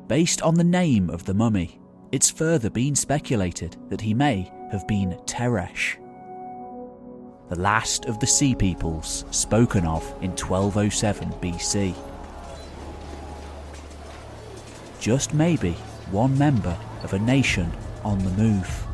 Based 0.06 0.42
on 0.42 0.54
the 0.54 0.64
name 0.64 1.10
of 1.10 1.24
the 1.24 1.34
mummy, 1.34 1.80
it's 2.12 2.30
further 2.30 2.70
been 2.70 2.94
speculated 2.94 3.76
that 3.88 4.00
he 4.00 4.14
may 4.14 4.52
have 4.70 4.86
been 4.86 5.18
Teresh, 5.26 5.96
the 7.48 7.58
last 7.58 8.04
of 8.04 8.18
the 8.20 8.26
sea 8.26 8.54
peoples 8.54 9.24
spoken 9.32 9.84
of 9.84 10.02
in 10.22 10.30
1207 10.30 11.30
BC. 11.40 11.94
Just 15.00 15.34
maybe 15.34 15.72
one 16.12 16.36
member 16.38 16.76
of 17.02 17.12
a 17.12 17.18
nation 17.18 17.70
on 18.04 18.18
the 18.18 18.30
move, 18.30 18.86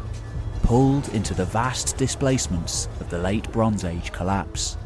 pulled 0.66 1.08
into 1.10 1.32
the 1.32 1.44
vast 1.44 1.96
displacements 1.96 2.88
of 2.98 3.08
the 3.08 3.18
late 3.18 3.48
Bronze 3.52 3.84
Age 3.84 4.10
collapse. 4.10 4.76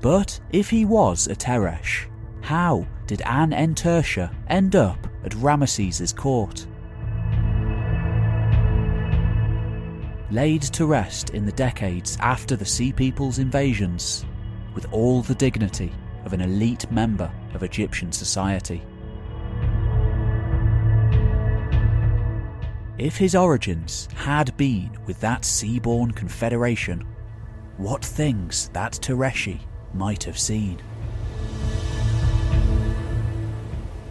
But 0.00 0.40
if 0.50 0.70
he 0.70 0.86
was 0.86 1.26
a 1.26 1.36
Teresh, 1.36 2.06
how 2.40 2.86
did 3.06 3.20
An-Entersha 3.26 4.34
end 4.48 4.76
up 4.76 4.96
at 5.26 5.32
Ramesses' 5.32 6.16
court? 6.16 6.66
Laid 10.30 10.62
to 10.62 10.86
rest 10.86 11.30
in 11.30 11.44
the 11.44 11.52
decades 11.52 12.16
after 12.20 12.56
the 12.56 12.64
Sea 12.64 12.94
People's 12.94 13.38
invasions, 13.38 14.24
with 14.74 14.90
all 14.90 15.20
the 15.20 15.34
dignity 15.34 15.92
of 16.24 16.32
an 16.32 16.40
elite 16.40 16.90
member 16.90 17.30
of 17.52 17.62
Egyptian 17.62 18.10
society. 18.10 18.82
If 22.96 23.16
his 23.16 23.34
origins 23.34 24.08
had 24.14 24.56
been 24.56 24.96
with 25.04 25.18
that 25.20 25.44
sea-born 25.44 26.12
confederation, 26.12 27.04
what 27.76 28.04
things 28.04 28.68
that 28.72 28.92
Tereshi 28.92 29.58
might 29.92 30.22
have 30.22 30.38
seen. 30.38 30.80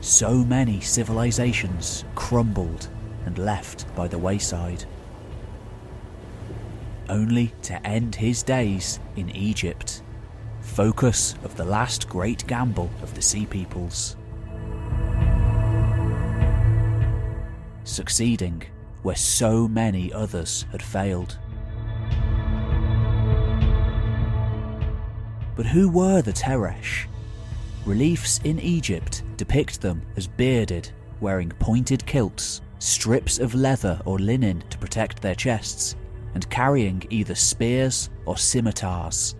So 0.02 0.44
many 0.44 0.82
civilizations 0.82 2.04
crumbled 2.14 2.90
and 3.26 3.38
left 3.38 3.94
by 3.96 4.10
the 4.10 4.18
wayside. 4.18 4.84
Only 7.08 7.54
to 7.62 7.88
end 7.88 8.16
his 8.16 8.44
days 8.44 9.00
in 9.16 9.34
Egypt, 9.34 10.04
focus 10.60 11.36
of 11.44 11.56
the 11.56 11.64
last 11.64 12.10
great 12.10 12.46
gamble 12.48 12.90
of 13.02 13.14
the 13.14 13.22
Sea 13.22 13.46
Peoples. 13.46 14.18
Succeeding 17.86 18.64
where 19.04 19.16
so 19.16 19.68
many 19.68 20.12
others 20.12 20.66
had 20.72 20.82
failed. 20.82 21.38
But 25.56 25.68
who 25.68 25.90
were 25.90 26.22
the 26.22 26.34
Teresh? 26.34 27.06
Reliefs 27.86 28.40
in 28.44 28.60
Egypt 28.60 29.24
depict 29.38 29.82
them 29.82 30.02
as 30.16 30.26
bearded, 30.26 30.90
wearing 31.20 31.50
pointed 31.50 32.06
kilts, 32.06 32.62
strips 32.80 33.40
of 33.40 33.54
leather 33.54 34.02
or 34.06 34.18
linen 34.20 34.64
to 34.70 34.78
protect 34.78 35.22
their 35.22 35.36
chests, 35.36 35.96
and 36.34 36.50
carrying 36.50 37.06
either 37.10 37.36
spears 37.36 38.10
or 38.26 38.38
scimitars. 38.38 39.36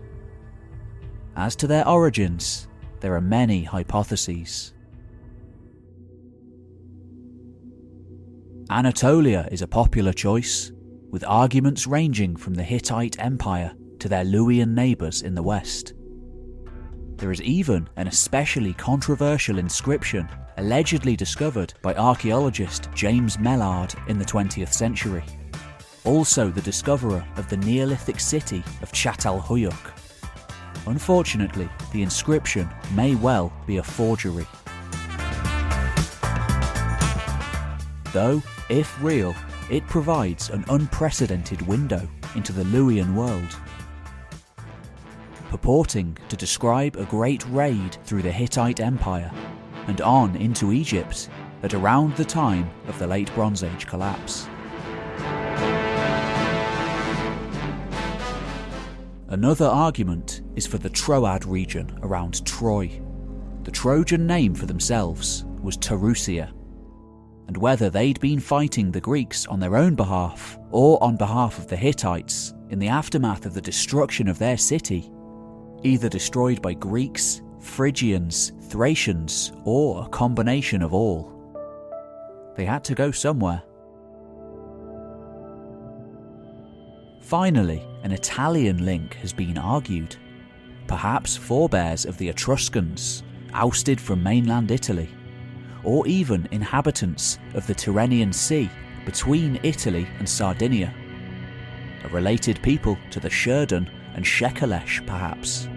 As 1.36 1.56
to 1.56 1.66
their 1.66 1.88
origins, 1.88 2.68
there 3.00 3.14
are 3.16 3.20
many 3.20 3.64
hypotheses. 3.64 4.73
Anatolia 8.70 9.46
is 9.52 9.60
a 9.60 9.68
popular 9.68 10.12
choice, 10.12 10.72
with 11.10 11.22
arguments 11.26 11.86
ranging 11.86 12.34
from 12.34 12.54
the 12.54 12.62
Hittite 12.62 13.18
Empire 13.18 13.74
to 13.98 14.08
their 14.08 14.24
Luwian 14.24 14.70
neighbours 14.70 15.20
in 15.20 15.34
the 15.34 15.42
west. 15.42 15.92
There 17.16 17.30
is 17.30 17.42
even 17.42 17.88
an 17.96 18.08
especially 18.08 18.72
controversial 18.72 19.58
inscription 19.58 20.26
allegedly 20.56 21.14
discovered 21.14 21.74
by 21.82 21.94
archaeologist 21.94 22.88
James 22.94 23.36
Mellaart 23.36 23.94
in 24.08 24.18
the 24.18 24.24
20th 24.24 24.72
century. 24.72 25.24
Also, 26.04 26.48
the 26.48 26.62
discoverer 26.62 27.24
of 27.36 27.48
the 27.50 27.58
Neolithic 27.58 28.18
city 28.18 28.64
of 28.80 28.90
Çatalhöyük. 28.92 29.92
Unfortunately, 30.86 31.68
the 31.92 32.02
inscription 32.02 32.68
may 32.94 33.14
well 33.14 33.52
be 33.66 33.76
a 33.76 33.82
forgery. 33.82 34.46
Though, 38.12 38.42
if 38.68 39.02
real, 39.02 39.34
it 39.70 39.86
provides 39.86 40.50
an 40.50 40.64
unprecedented 40.68 41.62
window 41.62 42.08
into 42.34 42.52
the 42.52 42.64
Luwian 42.64 43.14
world. 43.14 43.56
Purporting 45.50 46.16
to 46.28 46.36
describe 46.36 46.96
a 46.96 47.04
great 47.04 47.46
raid 47.48 47.96
through 48.04 48.22
the 48.22 48.32
Hittite 48.32 48.80
Empire 48.80 49.30
and 49.86 50.00
on 50.00 50.34
into 50.36 50.72
Egypt 50.72 51.28
at 51.62 51.74
around 51.74 52.16
the 52.16 52.24
time 52.24 52.70
of 52.88 52.98
the 52.98 53.06
Late 53.06 53.32
Bronze 53.34 53.62
Age 53.62 53.86
collapse. 53.86 54.48
Another 59.28 59.66
argument 59.66 60.42
is 60.54 60.66
for 60.66 60.78
the 60.78 60.90
Troad 60.90 61.44
region 61.44 61.98
around 62.02 62.44
Troy. 62.46 63.00
The 63.64 63.70
Trojan 63.70 64.26
name 64.26 64.54
for 64.54 64.66
themselves 64.66 65.44
was 65.60 65.76
Tarusia, 65.76 66.52
and 67.46 67.56
whether 67.56 67.90
they'd 67.90 68.20
been 68.20 68.40
fighting 68.40 68.90
the 68.90 69.00
Greeks 69.00 69.46
on 69.46 69.60
their 69.60 69.76
own 69.76 69.94
behalf 69.94 70.58
or 70.70 71.02
on 71.02 71.16
behalf 71.16 71.58
of 71.58 71.66
the 71.68 71.76
Hittites 71.76 72.54
in 72.70 72.78
the 72.78 72.88
aftermath 72.88 73.46
of 73.46 73.54
the 73.54 73.60
destruction 73.60 74.28
of 74.28 74.38
their 74.38 74.56
city, 74.56 75.10
either 75.82 76.08
destroyed 76.08 76.62
by 76.62 76.72
Greeks, 76.74 77.42
Phrygians, 77.60 78.52
Thracians, 78.68 79.52
or 79.64 80.04
a 80.04 80.08
combination 80.08 80.82
of 80.82 80.94
all. 80.94 81.32
They 82.56 82.64
had 82.64 82.84
to 82.84 82.94
go 82.94 83.10
somewhere. 83.10 83.62
Finally, 87.20 87.82
an 88.02 88.12
Italian 88.12 88.84
link 88.84 89.14
has 89.14 89.32
been 89.32 89.56
argued. 89.58 90.16
Perhaps 90.86 91.36
forebears 91.36 92.04
of 92.04 92.18
the 92.18 92.28
Etruscans, 92.28 93.22
ousted 93.54 94.00
from 94.00 94.22
mainland 94.22 94.70
Italy, 94.70 95.08
or 95.84 96.06
even 96.06 96.48
inhabitants 96.50 97.38
of 97.54 97.66
the 97.66 97.74
Tyrrhenian 97.74 98.34
Sea 98.34 98.70
between 99.04 99.60
Italy 99.62 100.06
and 100.18 100.28
Sardinia. 100.28 100.94
A 102.04 102.08
related 102.08 102.60
people 102.62 102.98
to 103.10 103.20
the 103.20 103.30
Sherden 103.30 103.90
and 104.14 104.24
Shekelesh, 104.24 105.06
perhaps. 105.06 105.68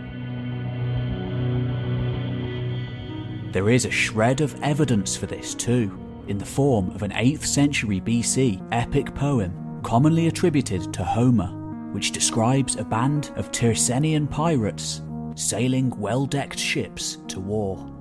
There 3.52 3.70
is 3.70 3.86
a 3.86 3.92
shred 3.92 4.42
of 4.42 4.62
evidence 4.62 5.16
for 5.16 5.26
this 5.26 5.56
too, 5.56 5.98
in 6.28 6.38
the 6.38 6.46
form 6.46 6.90
of 6.92 7.04
an 7.04 7.12
8th 7.12 7.46
century 7.46 8.02
BC 8.02 8.66
epic 8.72 9.16
poem 9.16 9.82
commonly 9.84 10.28
attributed 10.28 10.94
to 10.94 11.04
Homer, 11.04 11.48
which 11.94 12.12
describes 12.12 12.76
a 12.76 12.84
band 12.84 13.32
of 13.36 13.52
Tyrrhenian 13.52 14.30
pirates 14.30 15.02
sailing 15.36 15.90
well 15.98 16.26
decked 16.26 16.60
ships 16.60 17.20
to 17.28 17.40
war. 17.40 17.97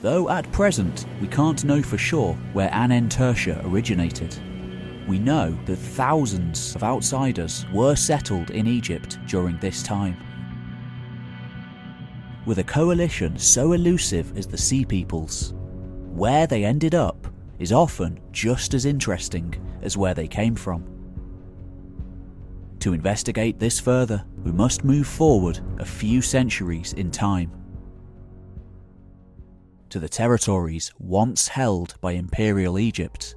Though 0.00 0.28
at 0.28 0.50
present 0.52 1.06
we 1.20 1.26
can't 1.28 1.64
know 1.64 1.82
for 1.82 1.98
sure 1.98 2.34
where 2.52 2.72
An-Entersha 2.72 3.64
originated, 3.64 4.36
we 5.08 5.18
know 5.18 5.56
that 5.66 5.76
thousands 5.76 6.74
of 6.74 6.82
outsiders 6.82 7.64
were 7.72 7.94
settled 7.94 8.50
in 8.50 8.66
Egypt 8.66 9.18
during 9.26 9.58
this 9.58 9.82
time. 9.82 10.16
With 12.44 12.58
a 12.58 12.64
coalition 12.64 13.38
so 13.38 13.72
elusive 13.72 14.36
as 14.36 14.46
the 14.46 14.58
Sea 14.58 14.84
Peoples, 14.84 15.54
where 16.12 16.46
they 16.46 16.64
ended 16.64 16.94
up 16.94 17.26
is 17.58 17.72
often 17.72 18.20
just 18.32 18.74
as 18.74 18.84
interesting 18.84 19.54
as 19.82 19.96
where 19.96 20.14
they 20.14 20.28
came 20.28 20.54
from. 20.54 20.84
To 22.80 22.92
investigate 22.92 23.58
this 23.58 23.80
further, 23.80 24.24
we 24.44 24.52
must 24.52 24.84
move 24.84 25.06
forward 25.06 25.60
a 25.78 25.84
few 25.84 26.20
centuries 26.20 26.92
in 26.92 27.10
time. 27.10 27.50
To 29.90 30.00
the 30.00 30.08
territories 30.08 30.92
once 30.98 31.48
held 31.48 31.94
by 32.00 32.12
Imperial 32.12 32.78
Egypt 32.78 33.36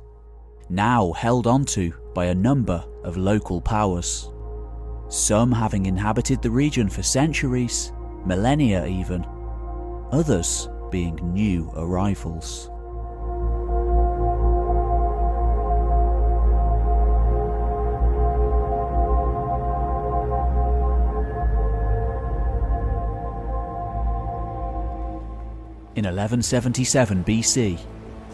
now 0.69 1.11
held 1.13 1.47
onto 1.47 1.91
by 2.13 2.25
a 2.25 2.35
number 2.35 2.83
of 3.03 3.17
local 3.17 3.61
powers. 3.61 4.31
Some 5.09 5.51
having 5.51 5.85
inhabited 5.85 6.41
the 6.41 6.51
region 6.51 6.89
for 6.89 7.03
centuries, 7.03 7.91
millennia 8.25 8.85
even, 8.85 9.25
others 10.11 10.69
being 10.91 11.15
new 11.33 11.71
arrivals. 11.75 12.69
In 25.95 26.05
1177 26.05 27.23
BC, 27.23 27.79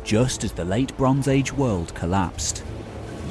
just 0.03 0.43
as 0.43 0.51
the 0.51 0.65
late 0.65 0.95
Bronze 0.97 1.29
Age 1.29 1.53
world 1.53 1.95
collapsed, 1.95 2.65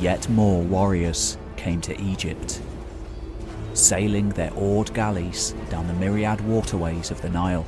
yet 0.00 0.26
more 0.30 0.62
warriors 0.62 1.36
came 1.56 1.82
to 1.82 2.00
Egypt, 2.00 2.62
sailing 3.74 4.30
their 4.30 4.50
oared 4.54 4.94
galleys 4.94 5.54
down 5.68 5.86
the 5.86 5.92
myriad 5.92 6.40
waterways 6.40 7.10
of 7.10 7.20
the 7.20 7.28
Nile. 7.28 7.66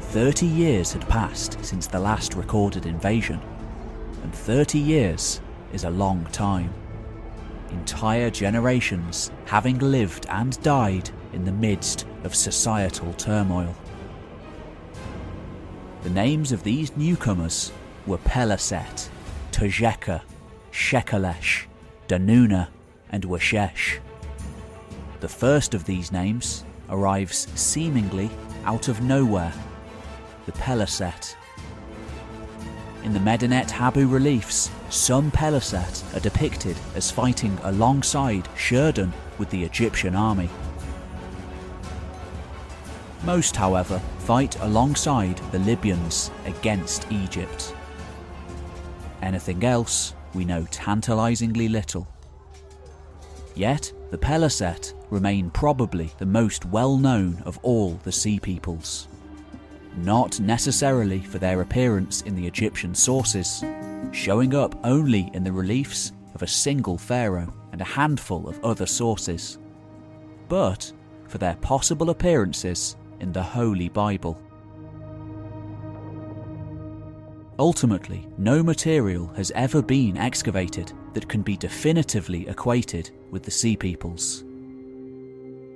Thirty 0.00 0.46
years 0.46 0.94
had 0.94 1.06
passed 1.10 1.62
since 1.62 1.86
the 1.86 2.00
last 2.00 2.34
recorded 2.34 2.86
invasion, 2.86 3.38
and 4.22 4.34
30 4.34 4.78
years 4.78 5.42
is 5.74 5.84
a 5.84 5.90
long 5.90 6.24
time. 6.32 6.72
Entire 7.70 8.30
generations 8.30 9.30
having 9.44 9.78
lived 9.78 10.24
and 10.30 10.60
died 10.62 11.10
in 11.34 11.44
the 11.44 11.52
midst 11.52 12.06
of 12.24 12.34
societal 12.34 13.12
turmoil. 13.12 13.74
The 16.06 16.12
names 16.12 16.52
of 16.52 16.62
these 16.62 16.96
newcomers 16.96 17.72
were 18.06 18.18
Pelaset, 18.18 19.08
Tjeker, 19.50 20.22
Shekelesh, 20.70 21.64
Danuna, 22.06 22.68
and 23.10 23.24
Weshesh. 23.24 23.98
The 25.18 25.28
first 25.28 25.74
of 25.74 25.84
these 25.84 26.12
names 26.12 26.64
arrives 26.90 27.48
seemingly 27.56 28.30
out 28.64 28.86
of 28.86 29.02
nowhere 29.02 29.52
the 30.44 30.52
Pelaset. 30.52 31.34
In 33.02 33.12
the 33.12 33.18
Medinet 33.18 33.72
Habu 33.72 34.06
reliefs, 34.06 34.70
some 34.90 35.32
Pelaset 35.32 36.16
are 36.16 36.20
depicted 36.20 36.76
as 36.94 37.10
fighting 37.10 37.58
alongside 37.64 38.48
Sherden 38.56 39.12
with 39.38 39.50
the 39.50 39.64
Egyptian 39.64 40.14
army. 40.14 40.50
Most, 43.26 43.56
however, 43.56 43.98
fight 44.20 44.56
alongside 44.60 45.38
the 45.50 45.58
Libyans 45.58 46.30
against 46.44 47.10
Egypt. 47.10 47.74
Anything 49.20 49.64
else, 49.64 50.14
we 50.32 50.44
know 50.44 50.64
tantalisingly 50.70 51.68
little. 51.68 52.06
Yet, 53.56 53.92
the 54.12 54.18
Peliset 54.18 54.94
remain 55.10 55.50
probably 55.50 56.12
the 56.18 56.26
most 56.26 56.66
well 56.66 56.96
known 56.96 57.42
of 57.44 57.58
all 57.64 57.98
the 58.04 58.12
Sea 58.12 58.38
Peoples. 58.38 59.08
Not 59.96 60.38
necessarily 60.38 61.18
for 61.18 61.38
their 61.38 61.62
appearance 61.62 62.22
in 62.22 62.36
the 62.36 62.46
Egyptian 62.46 62.94
sources, 62.94 63.64
showing 64.12 64.54
up 64.54 64.78
only 64.84 65.32
in 65.34 65.42
the 65.42 65.50
reliefs 65.50 66.12
of 66.36 66.42
a 66.42 66.46
single 66.46 66.96
pharaoh 66.96 67.52
and 67.72 67.80
a 67.80 67.84
handful 67.84 68.48
of 68.48 68.64
other 68.64 68.86
sources, 68.86 69.58
but 70.48 70.92
for 71.26 71.38
their 71.38 71.56
possible 71.56 72.10
appearances 72.10 72.94
in 73.20 73.32
the 73.32 73.42
Holy 73.42 73.88
Bible. 73.88 74.40
Ultimately, 77.58 78.28
no 78.36 78.62
material 78.62 79.28
has 79.36 79.50
ever 79.54 79.80
been 79.80 80.18
excavated 80.18 80.92
that 81.14 81.28
can 81.28 81.40
be 81.40 81.56
definitively 81.56 82.46
equated 82.48 83.10
with 83.30 83.42
the 83.42 83.50
Sea 83.50 83.76
Peoples. 83.76 84.44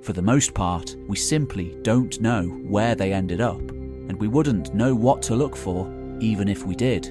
For 0.03 0.13
the 0.13 0.21
most 0.21 0.53
part, 0.53 0.95
we 1.07 1.15
simply 1.15 1.75
don't 1.81 2.21
know 2.21 2.43
where 2.43 2.93
they 2.93 3.13
ended 3.13 3.41
up, 3.41 3.59
and 3.59 4.19
we 4.19 4.27
wouldn't 4.27 4.75
know 4.75 4.93
what 4.93 5.21
to 5.23 5.35
look 5.35 5.55
for 5.55 5.91
even 6.19 6.47
if 6.47 6.65
we 6.65 6.75
did. 6.75 7.05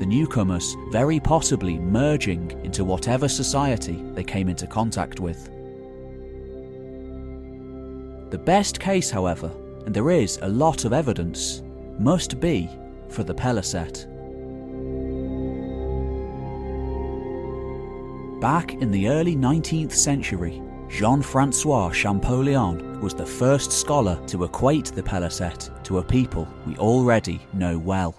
The 0.00 0.06
newcomers 0.06 0.76
very 0.90 1.20
possibly 1.20 1.78
merging 1.78 2.50
into 2.64 2.82
whatever 2.82 3.28
society 3.28 4.02
they 4.14 4.24
came 4.24 4.48
into 4.48 4.66
contact 4.66 5.20
with. 5.20 5.50
The 8.30 8.38
best 8.38 8.78
case, 8.78 9.10
however, 9.10 9.50
and 9.86 9.92
there 9.92 10.12
is 10.12 10.38
a 10.42 10.48
lot 10.48 10.84
of 10.84 10.92
evidence, 10.92 11.62
must 11.98 12.38
be 12.38 12.70
for 13.08 13.24
the 13.24 13.34
Peliset. 13.34 14.06
Back 18.40 18.74
in 18.74 18.92
the 18.92 19.08
early 19.08 19.34
19th 19.34 19.92
century, 19.92 20.62
Jean 20.88 21.22
Francois 21.22 21.90
Champollion 21.90 23.00
was 23.00 23.14
the 23.14 23.26
first 23.26 23.72
scholar 23.72 24.24
to 24.28 24.44
equate 24.44 24.86
the 24.86 25.02
Peliset 25.02 25.82
to 25.82 25.98
a 25.98 26.02
people 26.02 26.46
we 26.68 26.76
already 26.76 27.40
know 27.52 27.78
well. 27.78 28.14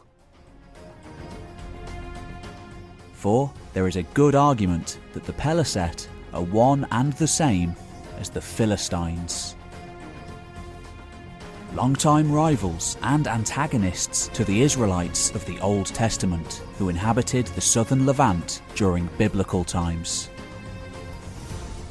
For 3.13 3.49
there 3.71 3.87
is 3.87 3.95
a 3.95 4.03
good 4.03 4.35
argument 4.35 4.99
that 5.13 5.23
the 5.23 5.33
Peliset 5.33 6.05
are 6.33 6.43
one 6.43 6.85
and 6.91 7.13
the 7.13 7.27
same 7.27 7.73
as 8.19 8.29
the 8.29 8.41
Philistines 8.41 9.55
longtime 11.73 12.29
rivals 12.29 12.97
and 13.01 13.27
antagonists 13.27 14.27
to 14.29 14.43
the 14.43 14.61
Israelites 14.61 15.31
of 15.31 15.45
the 15.45 15.57
Old 15.61 15.85
Testament 15.85 16.61
who 16.77 16.89
inhabited 16.89 17.47
the 17.47 17.61
southern 17.61 18.05
Levant 18.05 18.61
during 18.75 19.09
biblical 19.17 19.63
times, 19.63 20.29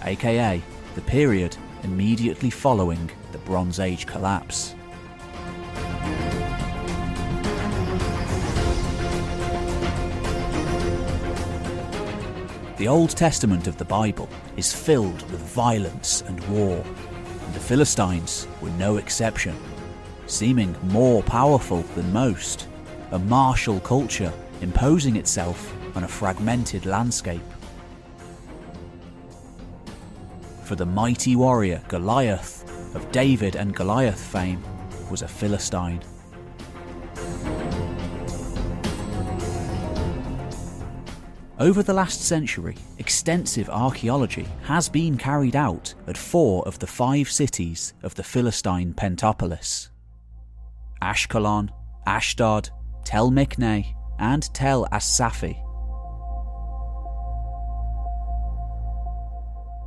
aka 0.04 0.62
the 0.94 1.00
period 1.02 1.56
immediately 1.82 2.50
following 2.50 3.10
the 3.32 3.38
Bronze 3.38 3.80
Age 3.80 4.06
collapse. 4.06 4.74
The 12.76 12.88
Old 12.88 13.10
Testament 13.10 13.66
of 13.66 13.76
the 13.78 13.84
Bible 13.84 14.28
is 14.56 14.74
filled 14.74 15.30
with 15.30 15.40
violence 15.40 16.22
and 16.26 16.40
war, 16.48 16.84
and 17.50 17.56
the 17.56 17.66
Philistines 17.66 18.46
were 18.60 18.70
no 18.78 18.98
exception 18.98 19.56
seeming 20.26 20.72
more 20.84 21.20
powerful 21.24 21.82
than 21.96 22.12
most, 22.12 22.68
a 23.10 23.18
martial 23.18 23.80
culture 23.80 24.32
imposing 24.60 25.16
itself 25.16 25.74
on 25.96 26.04
a 26.04 26.08
fragmented 26.08 26.86
landscape. 26.86 27.42
For 30.62 30.76
the 30.76 30.86
mighty 30.86 31.34
warrior 31.34 31.82
Goliath 31.88 32.62
of 32.94 33.10
David 33.10 33.56
and 33.56 33.74
Goliath 33.74 34.20
fame 34.20 34.62
was 35.10 35.22
a 35.22 35.28
Philistine. 35.28 36.00
Over 41.60 41.82
the 41.82 41.92
last 41.92 42.22
century, 42.22 42.74
extensive 42.96 43.68
archaeology 43.68 44.48
has 44.62 44.88
been 44.88 45.18
carried 45.18 45.54
out 45.54 45.92
at 46.06 46.16
four 46.16 46.66
of 46.66 46.78
the 46.78 46.86
five 46.86 47.30
cities 47.30 47.92
of 48.02 48.14
the 48.14 48.22
Philistine 48.22 48.94
Pentapolis. 48.94 49.90
Ashkelon, 51.02 51.68
Ashdod, 52.06 52.70
Tel 53.04 53.30
Miqne, 53.30 53.94
and 54.18 54.42
Tell 54.54 54.88
es-Safi. 54.90 55.62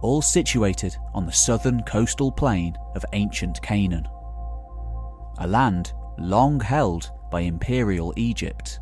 All 0.04 0.22
situated 0.22 0.96
on 1.16 1.26
the 1.26 1.32
southern 1.32 1.82
coastal 1.82 2.32
plain 2.32 2.78
of 2.94 3.04
ancient 3.14 3.60
Canaan, 3.64 4.08
a 5.40 5.48
land 5.48 5.94
long 6.20 6.60
held 6.60 7.10
by 7.32 7.40
Imperial 7.40 8.14
Egypt. 8.16 8.80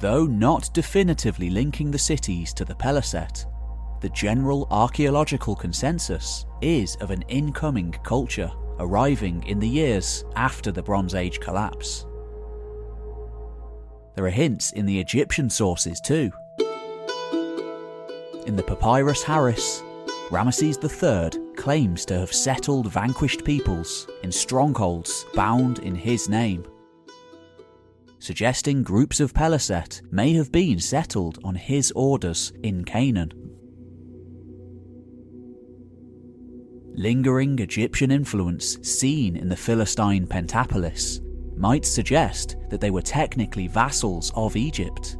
Though 0.00 0.24
not 0.24 0.72
definitively 0.72 1.50
linking 1.50 1.90
the 1.90 1.98
cities 1.98 2.54
to 2.54 2.64
the 2.64 2.74
Peliset, 2.74 3.44
the 4.00 4.08
general 4.08 4.66
archaeological 4.70 5.54
consensus 5.54 6.46
is 6.62 6.96
of 6.96 7.10
an 7.10 7.20
incoming 7.28 7.92
culture 8.02 8.50
arriving 8.78 9.44
in 9.46 9.60
the 9.60 9.68
years 9.68 10.24
after 10.36 10.72
the 10.72 10.82
Bronze 10.82 11.14
Age 11.14 11.38
collapse. 11.38 12.06
There 14.14 14.24
are 14.24 14.30
hints 14.30 14.72
in 14.72 14.86
the 14.86 14.98
Egyptian 14.98 15.50
sources 15.50 16.00
too. 16.00 16.32
In 18.46 18.56
the 18.56 18.64
Papyrus 18.66 19.22
Harris, 19.22 19.82
Ramesses 20.30 20.78
III 20.82 21.54
claims 21.56 22.06
to 22.06 22.18
have 22.18 22.32
settled 22.32 22.90
vanquished 22.90 23.44
peoples 23.44 24.08
in 24.22 24.32
strongholds 24.32 25.26
bound 25.34 25.80
in 25.80 25.94
his 25.94 26.26
name, 26.26 26.64
suggesting 28.20 28.82
groups 28.82 29.18
of 29.18 29.32
Peliset 29.32 30.02
may 30.12 30.34
have 30.34 30.52
been 30.52 30.78
settled 30.78 31.38
on 31.42 31.54
his 31.54 31.90
orders 31.96 32.52
in 32.62 32.84
Canaan. 32.84 33.32
Lingering 36.94 37.58
Egyptian 37.60 38.10
influence 38.10 38.76
seen 38.82 39.36
in 39.36 39.48
the 39.48 39.56
Philistine 39.56 40.26
Pentapolis 40.26 41.20
might 41.56 41.86
suggest 41.86 42.56
that 42.68 42.80
they 42.80 42.90
were 42.90 43.00
technically 43.00 43.68
vassals 43.68 44.30
of 44.34 44.54
Egypt. 44.54 45.16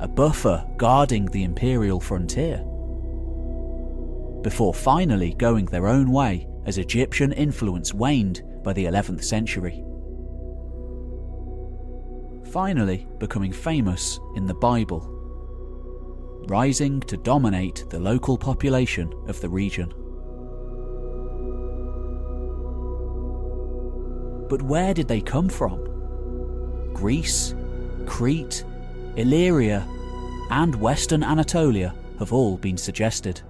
A 0.00 0.08
buffer 0.08 0.66
guarding 0.76 1.24
the 1.26 1.44
imperial 1.44 1.98
frontier. 1.98 2.58
Before 4.42 4.74
finally 4.74 5.32
going 5.34 5.64
their 5.64 5.86
own 5.86 6.12
way 6.12 6.46
as 6.66 6.76
Egyptian 6.76 7.32
influence 7.32 7.94
waned 7.94 8.42
by 8.62 8.74
the 8.74 8.84
11th 8.84 9.24
century. 9.24 9.82
Finally 12.50 13.06
becoming 13.18 13.52
famous 13.52 14.18
in 14.34 14.46
the 14.46 14.54
Bible 14.54 15.12
rising 16.48 17.00
to 17.00 17.16
dominate 17.16 17.84
the 17.90 17.98
local 17.98 18.38
population 18.38 19.12
of 19.26 19.40
the 19.40 19.48
region. 19.48 19.88
But 24.48 24.62
where 24.62 24.94
did 24.94 25.08
they 25.08 25.20
come 25.20 25.48
from? 25.48 26.92
Greece, 26.94 27.54
Crete, 28.06 28.64
Illyria, 29.16 29.86
and 30.50 30.74
Western 30.76 31.24
Anatolia 31.24 31.94
have 32.20 32.32
all 32.32 32.56
been 32.56 32.76
suggested. 32.76 33.40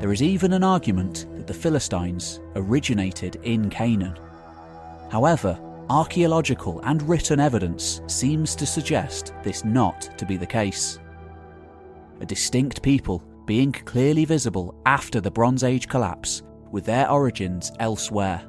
There 0.00 0.12
is 0.12 0.22
even 0.22 0.54
an 0.54 0.64
argument 0.64 1.26
that 1.36 1.46
the 1.46 1.54
Philistines 1.54 2.40
originated 2.56 3.36
in 3.42 3.68
Canaan. 3.68 4.18
However, 5.10 5.58
archaeological 5.92 6.80
and 6.84 7.06
written 7.06 7.38
evidence 7.38 8.00
seems 8.06 8.56
to 8.56 8.64
suggest 8.64 9.34
this 9.42 9.62
not 9.62 10.00
to 10.16 10.24
be 10.24 10.38
the 10.38 10.46
case. 10.46 10.98
A 12.22 12.24
distinct 12.24 12.82
people 12.82 13.22
being 13.44 13.72
clearly 13.72 14.24
visible 14.24 14.74
after 14.86 15.20
the 15.20 15.30
Bronze 15.30 15.62
Age 15.62 15.88
collapse 15.88 16.44
with 16.70 16.86
their 16.86 17.10
origins 17.10 17.70
elsewhere. 17.78 18.42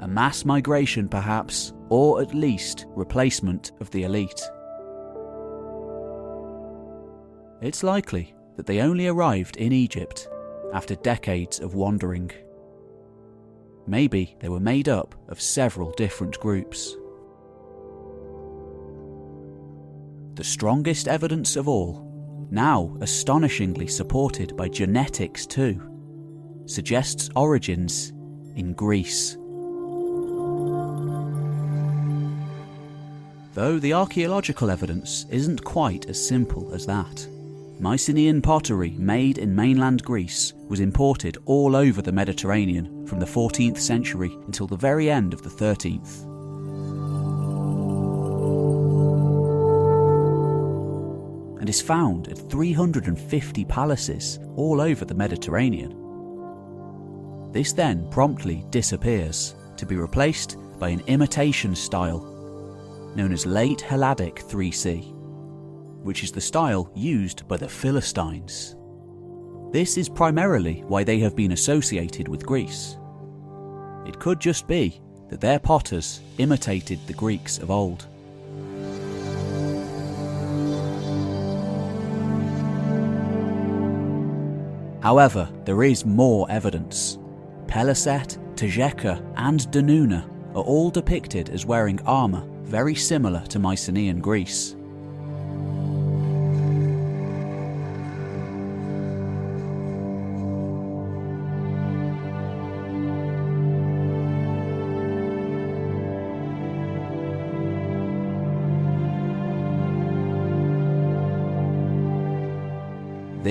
A 0.00 0.08
mass 0.08 0.46
migration, 0.46 1.10
perhaps, 1.10 1.74
or 1.90 2.22
at 2.22 2.34
least 2.34 2.86
replacement 2.96 3.72
of 3.80 3.90
the 3.90 4.04
elite. 4.04 4.40
It's 7.60 7.82
likely 7.82 8.34
that 8.56 8.64
they 8.64 8.80
only 8.80 9.08
arrived 9.08 9.58
in 9.58 9.72
Egypt 9.72 10.26
after 10.72 10.94
decades 10.96 11.60
of 11.60 11.74
wandering. 11.74 12.30
Maybe 13.86 14.36
they 14.40 14.48
were 14.48 14.60
made 14.60 14.88
up 14.88 15.14
of 15.28 15.40
several 15.40 15.92
different 15.92 16.38
groups. 16.40 16.96
The 20.34 20.44
strongest 20.44 21.08
evidence 21.08 21.56
of 21.56 21.68
all, 21.68 22.46
now 22.50 22.96
astonishingly 23.00 23.86
supported 23.86 24.56
by 24.56 24.68
genetics 24.68 25.46
too, 25.46 25.80
suggests 26.66 27.28
origins 27.36 28.10
in 28.56 28.72
Greece. 28.72 29.36
Though 33.54 33.78
the 33.78 33.92
archaeological 33.92 34.70
evidence 34.70 35.26
isn't 35.28 35.62
quite 35.62 36.06
as 36.06 36.26
simple 36.26 36.72
as 36.72 36.86
that. 36.86 37.26
Mycenaean 37.78 38.40
pottery 38.40 38.92
made 38.92 39.36
in 39.38 39.54
mainland 39.54 40.02
Greece 40.02 40.54
was 40.72 40.80
imported 40.80 41.36
all 41.44 41.76
over 41.76 42.00
the 42.00 42.10
Mediterranean 42.10 43.06
from 43.06 43.20
the 43.20 43.26
14th 43.26 43.76
century 43.76 44.34
until 44.46 44.66
the 44.66 44.74
very 44.74 45.10
end 45.10 45.34
of 45.34 45.42
the 45.42 45.50
13th. 45.50 46.22
And 51.60 51.68
is 51.68 51.82
found 51.82 52.28
at 52.28 52.38
350 52.50 53.66
palaces 53.66 54.38
all 54.56 54.80
over 54.80 55.04
the 55.04 55.12
Mediterranean. 55.12 55.90
This 57.52 57.74
then 57.74 58.08
promptly 58.08 58.64
disappears 58.70 59.54
to 59.76 59.84
be 59.84 59.96
replaced 59.96 60.56
by 60.78 60.88
an 60.88 61.02
imitation 61.06 61.74
style 61.74 63.12
known 63.14 63.34
as 63.34 63.44
Late 63.44 63.80
Helladic 63.80 64.42
3C 64.48 65.18
which 66.02 66.24
is 66.24 66.32
the 66.32 66.40
style 66.40 66.90
used 66.96 67.46
by 67.46 67.56
the 67.56 67.68
Philistines. 67.68 68.74
This 69.72 69.96
is 69.96 70.06
primarily 70.06 70.84
why 70.86 71.02
they 71.02 71.18
have 71.20 71.34
been 71.34 71.52
associated 71.52 72.28
with 72.28 72.44
Greece. 72.44 72.98
It 74.06 74.20
could 74.20 74.38
just 74.38 74.66
be 74.66 75.00
that 75.30 75.40
their 75.40 75.58
potters 75.58 76.20
imitated 76.36 76.98
the 77.06 77.14
Greeks 77.14 77.56
of 77.56 77.70
old. 77.70 78.06
However, 85.02 85.48
there 85.64 85.82
is 85.84 86.04
more 86.04 86.46
evidence. 86.50 87.18
Peliset, 87.66 88.36
Tjeker, 88.54 89.24
and 89.36 89.60
Danuna 89.70 90.28
are 90.54 90.62
all 90.62 90.90
depicted 90.90 91.48
as 91.48 91.64
wearing 91.64 91.98
armour 92.02 92.46
very 92.64 92.94
similar 92.94 93.40
to 93.46 93.58
Mycenaean 93.58 94.20
Greece. 94.20 94.76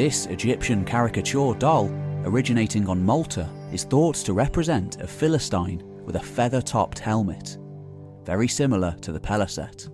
This 0.01 0.25
Egyptian 0.25 0.83
caricature 0.83 1.53
doll, 1.53 1.87
originating 2.25 2.89
on 2.89 3.05
Malta, 3.05 3.47
is 3.71 3.83
thought 3.83 4.15
to 4.15 4.33
represent 4.33 4.99
a 4.99 5.05
Philistine 5.05 5.83
with 6.05 6.15
a 6.15 6.19
feather 6.19 6.59
topped 6.59 6.97
helmet, 6.97 7.59
very 8.25 8.47
similar 8.47 8.95
to 9.01 9.11
the 9.11 9.19
Peliset. 9.19 9.89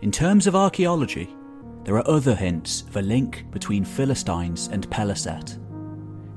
In 0.00 0.10
terms 0.10 0.46
of 0.46 0.56
archaeology, 0.56 1.28
there 1.84 1.96
are 1.96 2.08
other 2.08 2.34
hints 2.34 2.84
of 2.88 2.96
a 2.96 3.02
link 3.02 3.44
between 3.50 3.84
Philistines 3.84 4.68
and 4.68 4.88
Peliset. 4.88 5.58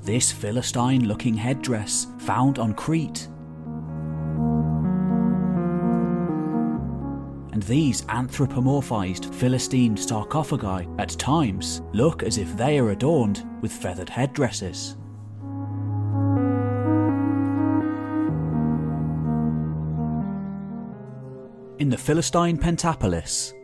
This 0.02 0.30
Philistine 0.34 1.08
looking 1.08 1.36
headdress 1.36 2.08
found 2.20 2.60
on 2.60 2.74
Crete 2.74 3.30
and 7.58 7.64
these 7.64 8.04
anthropomorphized 8.04 9.34
Philistine 9.34 9.98
sarcophagi 9.98 10.88
at 11.00 11.10
times 11.18 11.82
look 11.92 12.22
as 12.22 12.38
if 12.38 12.56
they 12.56 12.78
are 12.78 12.92
adorned 12.92 13.48
with 13.62 13.72
feathered 13.72 14.10
headdresses. 14.10 14.96
In 21.80 21.90
the 21.90 21.98
Philistine 21.98 22.60
Pentapolis, 22.60 23.56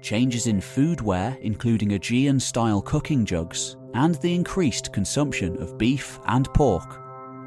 changes 0.00 0.46
in 0.46 0.60
foodware, 0.60 1.36
including 1.40 1.94
Aegean 1.94 2.38
style 2.38 2.80
cooking 2.80 3.24
jugs, 3.24 3.76
and 3.94 4.14
the 4.14 4.32
increased 4.32 4.92
consumption 4.92 5.60
of 5.60 5.76
beef 5.76 6.20
and 6.26 6.46
pork, 6.54 7.00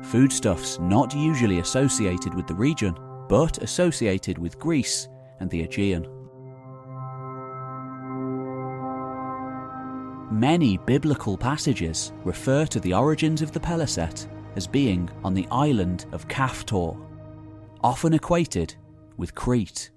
foodstuffs 0.04 0.80
not 0.80 1.16
usually 1.16 1.60
associated 1.60 2.34
with 2.34 2.46
the 2.46 2.56
region, 2.56 2.94
but 3.30 3.64
associated 3.64 4.38
with 4.38 4.60
Greece 4.60 5.08
and 5.40 5.50
the 5.50 5.64
Aegean. 5.64 6.08
Many 10.32 10.78
biblical 10.78 11.38
passages 11.38 12.12
refer 12.24 12.66
to 12.66 12.80
the 12.80 12.94
origins 12.94 13.42
of 13.42 13.52
the 13.52 13.60
Peliset 13.60 14.28
as 14.56 14.68
being 14.68 15.10
on 15.24 15.34
the 15.34 15.48
island 15.52 16.06
of 16.12 16.28
Caphtor, 16.28 16.98
often 17.84 18.14
equated 18.14 18.76
with 19.18 19.36
Crete. 19.36 19.92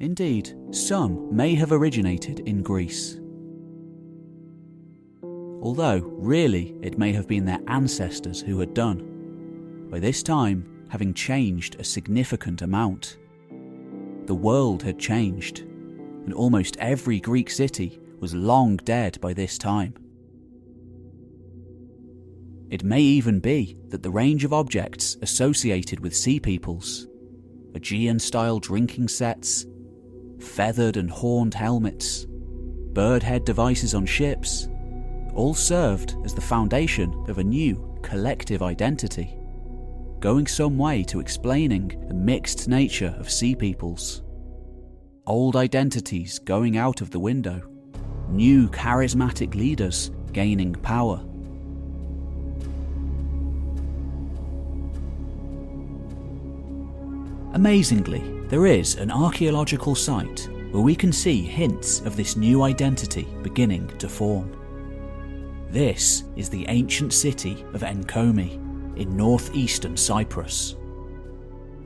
Indeed, 0.00 0.54
some 0.70 1.34
may 1.34 1.54
have 1.54 1.72
originated 1.72 2.40
in 2.40 2.62
Greece. 2.62 3.20
Although, 5.62 5.98
really, 5.98 6.74
it 6.80 6.98
may 6.98 7.12
have 7.12 7.28
been 7.28 7.44
their 7.44 7.60
ancestors 7.66 8.40
who 8.40 8.58
had 8.60 8.72
done. 8.72 9.88
By 9.90 9.98
this 9.98 10.22
time, 10.22 10.86
having 10.88 11.14
changed 11.14 11.78
a 11.78 11.84
significant 11.84 12.62
amount. 12.62 13.18
The 14.26 14.34
world 14.34 14.82
had 14.82 14.98
changed, 14.98 15.60
and 15.60 16.32
almost 16.32 16.76
every 16.78 17.20
Greek 17.20 17.50
city 17.50 18.00
was 18.18 18.34
long 18.34 18.76
dead 18.76 19.20
by 19.20 19.32
this 19.32 19.58
time. 19.58 19.94
It 22.70 22.84
may 22.84 23.02
even 23.02 23.40
be 23.40 23.76
that 23.88 24.02
the 24.02 24.10
range 24.10 24.44
of 24.44 24.52
objects 24.52 25.16
associated 25.22 26.00
with 26.00 26.16
sea 26.16 26.40
peoples, 26.40 27.08
Aegean 27.74 28.18
style 28.18 28.60
drinking 28.60 29.08
sets, 29.08 29.66
feathered 30.38 30.96
and 30.96 31.10
horned 31.10 31.54
helmets, 31.54 32.26
bird 32.92 33.22
head 33.22 33.44
devices 33.44 33.94
on 33.94 34.06
ships, 34.06 34.69
all 35.40 35.54
served 35.54 36.16
as 36.22 36.34
the 36.34 36.40
foundation 36.40 37.24
of 37.26 37.38
a 37.38 37.42
new 37.42 37.98
collective 38.02 38.62
identity 38.62 39.34
going 40.20 40.46
some 40.46 40.76
way 40.76 41.02
to 41.02 41.18
explaining 41.18 41.88
the 42.08 42.12
mixed 42.12 42.68
nature 42.68 43.14
of 43.18 43.30
sea 43.30 43.54
peoples. 43.54 44.20
Old 45.26 45.56
identities 45.56 46.38
going 46.40 46.76
out 46.76 47.00
of 47.00 47.10
the 47.10 47.18
window, 47.18 47.66
new 48.28 48.68
charismatic 48.68 49.54
leaders 49.54 50.10
gaining 50.34 50.74
power. 50.74 51.24
Amazingly, 57.54 58.20
there 58.48 58.66
is 58.66 58.96
an 58.96 59.10
archaeological 59.10 59.94
site 59.94 60.50
where 60.70 60.82
we 60.82 60.94
can 60.94 61.14
see 61.14 61.40
hints 61.40 62.00
of 62.00 62.14
this 62.14 62.36
new 62.36 62.62
identity 62.62 63.26
beginning 63.42 63.88
to 63.96 64.06
form. 64.06 64.59
This 65.70 66.24
is 66.34 66.50
the 66.50 66.66
ancient 66.68 67.12
city 67.12 67.64
of 67.74 67.82
Enkomi, 67.82 68.54
in 68.96 69.16
northeastern 69.16 69.96
Cyprus. 69.96 70.74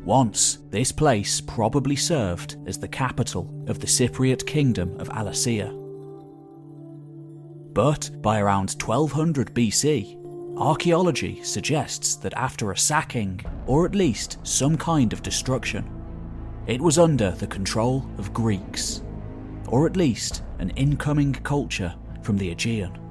Once, 0.06 0.61
this 0.70 0.90
place 0.90 1.43
probably 1.43 1.94
served 1.94 2.56
as 2.66 2.78
the 2.78 2.89
capital 2.89 3.52
of 3.66 3.81
the 3.81 3.86
Cypriot 3.86 4.47
kingdom 4.47 4.98
of 4.98 5.11
Alashiya. 5.11 5.69
But 7.74 8.11
by 8.23 8.40
around 8.40 8.74
1200 8.82 9.52
BC, 9.55 10.56
archaeology 10.59 11.43
suggests 11.43 12.16
that 12.16 12.35
after 12.35 12.73
a 12.73 12.78
sacking, 12.78 13.39
or 13.66 13.85
at 13.85 13.94
least 13.94 14.39
some 14.44 14.78
kind 14.78 15.12
of 15.12 15.23
destruction, 15.23 15.90
it 16.66 16.81
was 16.81 16.98
under 16.98 17.32
the 17.32 17.47
control 17.47 18.09
of 18.16 18.32
Greeks, 18.32 19.02
or 19.69 19.86
at 19.86 19.97
least 19.97 20.43
an 20.59 20.70
incoming 20.70 21.35
culture 21.35 21.94
from 22.23 22.39
the 22.39 22.51
Aegean. 22.51 23.03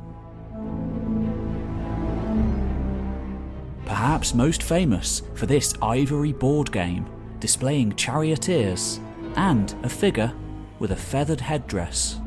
Perhaps 3.85 4.33
most 4.33 4.63
famous 4.63 5.21
for 5.35 5.45
this 5.45 5.73
ivory 5.81 6.31
board 6.31 6.71
game 6.71 7.05
displaying 7.39 7.95
charioteers 7.95 8.99
and 9.35 9.75
a 9.83 9.89
figure 9.89 10.33
with 10.79 10.91
a 10.91 10.95
feathered 10.95 11.41
headdress. 11.41 12.19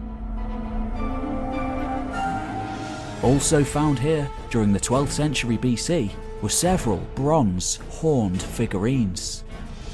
Also 3.22 3.64
found 3.64 3.98
here 3.98 4.30
during 4.50 4.72
the 4.72 4.80
12th 4.80 5.10
century 5.10 5.56
BC 5.56 6.10
were 6.42 6.48
several 6.48 6.98
bronze 7.14 7.76
horned 7.90 8.42
figurines, 8.42 9.44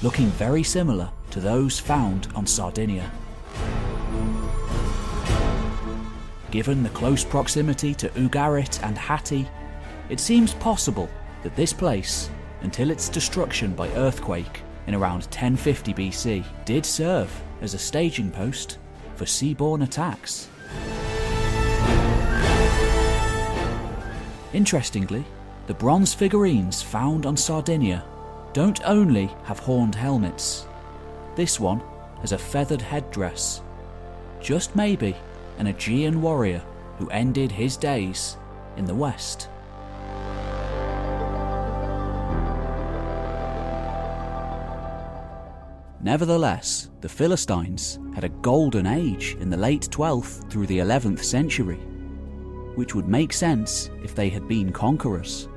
looking 0.03 0.27
very 0.33 0.63
similar 0.63 1.11
to 1.31 1.41
those 1.41 1.79
found 1.79 2.29
on 2.35 2.47
Sardinia. 2.47 3.11
Given 6.51 6.83
the 6.83 6.91
close 6.91 7.25
proximity 7.25 7.95
to 7.95 8.09
Ugarit 8.11 8.83
and 8.83 8.99
Hatti, 8.99 9.49
it 10.11 10.21
seems 10.21 10.53
possible 10.55 11.09
that 11.43 11.57
this 11.57 11.73
place, 11.73 12.31
until 12.63 12.91
its 12.91 13.09
destruction 13.09 13.75
by 13.75 13.89
earthquake 13.91 14.63
in 14.87 14.95
around 14.95 15.23
1050 15.23 15.95
BC, 15.95 16.45
did 16.65 16.87
serve 16.87 17.31
as 17.61 17.75
a 17.75 17.79
staging 17.79 18.31
post 18.31 18.79
for 19.17 19.25
seaborne 19.25 19.83
attacks. 19.83 20.49
Interestingly, 24.53 25.25
the 25.67 25.75
bronze 25.75 26.13
figurines 26.13 26.83
found 26.83 27.25
on 27.25 27.37
Sardinia 27.37 28.05
don't 28.53 28.81
only 28.85 29.31
have 29.45 29.59
horned 29.59 29.95
helmets. 29.95 30.67
This 31.37 31.59
one 31.59 31.81
has 32.21 32.33
a 32.33 32.39
feathered 32.39 32.83
headdress. 32.83 33.63
Just 34.41 34.77
maybe 34.77 35.17
an 35.59 35.69
Aegean 35.69 36.21
warrior 36.21 36.63
who 36.99 37.09
ended 37.11 37.51
his 37.51 37.77
days 37.77 38.37
in 38.77 38.85
the 38.85 38.95
West. 38.95 39.49
Nevertheless, 46.05 46.91
the 47.01 47.09
Philistines 47.09 48.01
had 48.13 48.25
a 48.25 48.29
golden 48.29 48.87
age 48.87 49.37
in 49.39 49.49
the 49.49 49.57
late 49.57 49.83
12th 49.83 50.51
through 50.51 50.67
the 50.67 50.81
11th 50.81 51.23
century, 51.23 51.77
which 52.75 52.95
would 52.97 53.07
make 53.07 53.33
sense 53.33 53.89
if 54.03 54.13
they 54.13 54.29
had 54.29 54.49
been 54.49 54.73
conquerors. 54.73 55.49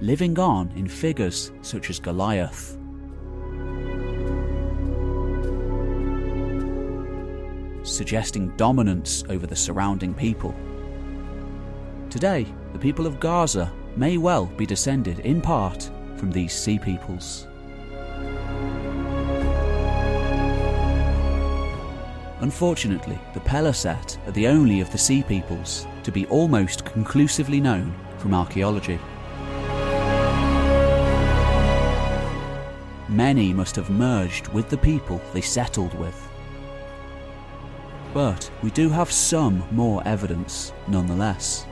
Living 0.00 0.38
on 0.38 0.70
in 0.76 0.88
figures 0.88 1.52
such 1.60 1.90
as 1.90 2.00
Goliath. 2.00 2.78
Suggesting 7.82 8.56
dominance 8.56 9.24
over 9.28 9.46
the 9.46 9.56
surrounding 9.56 10.14
people. 10.14 10.54
Today, 12.08 12.46
the 12.72 12.78
people 12.78 13.06
of 13.06 13.20
Gaza 13.20 13.70
may 13.94 14.16
well 14.16 14.46
be 14.46 14.64
descended 14.64 15.18
in 15.20 15.42
part 15.42 15.90
from 16.16 16.30
these 16.30 16.54
sea 16.54 16.78
peoples. 16.78 17.47
Unfortunately, 22.40 23.18
the 23.34 23.40
Peliset 23.40 24.16
are 24.26 24.32
the 24.32 24.46
only 24.46 24.80
of 24.80 24.90
the 24.92 24.98
sea 24.98 25.22
peoples 25.22 25.86
to 26.04 26.12
be 26.12 26.26
almost 26.26 26.84
conclusively 26.84 27.60
known 27.60 27.92
from 28.18 28.32
archaeology. 28.32 28.98
Many 33.08 33.52
must 33.52 33.74
have 33.74 33.90
merged 33.90 34.48
with 34.48 34.68
the 34.68 34.78
people 34.78 35.20
they 35.32 35.40
settled 35.40 35.94
with. 35.94 36.28
But 38.14 38.50
we 38.62 38.70
do 38.70 38.88
have 38.88 39.10
some 39.10 39.64
more 39.70 40.02
evidence 40.06 40.72
nonetheless. 40.86 41.67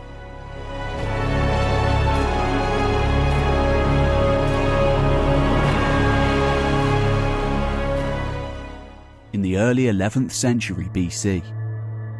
The 9.42 9.56
early 9.58 9.84
11th 9.84 10.30
century 10.30 10.88
BC, 10.92 11.42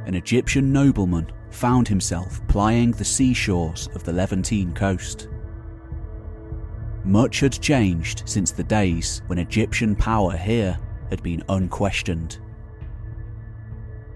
an 0.06 0.14
Egyptian 0.14 0.72
nobleman 0.72 1.30
found 1.50 1.88
himself 1.88 2.46
plying 2.48 2.92
the 2.92 3.04
seashores 3.04 3.88
of 3.94 4.04
the 4.04 4.12
Levantine 4.12 4.72
coast. 4.72 5.28
Much 7.04 7.40
had 7.40 7.52
changed 7.52 8.22
since 8.26 8.50
the 8.50 8.64
days 8.64 9.22
when 9.28 9.38
Egyptian 9.38 9.94
power 9.94 10.36
here 10.36 10.78
had 11.10 11.22
been 11.22 11.42
unquestioned. 11.48 12.38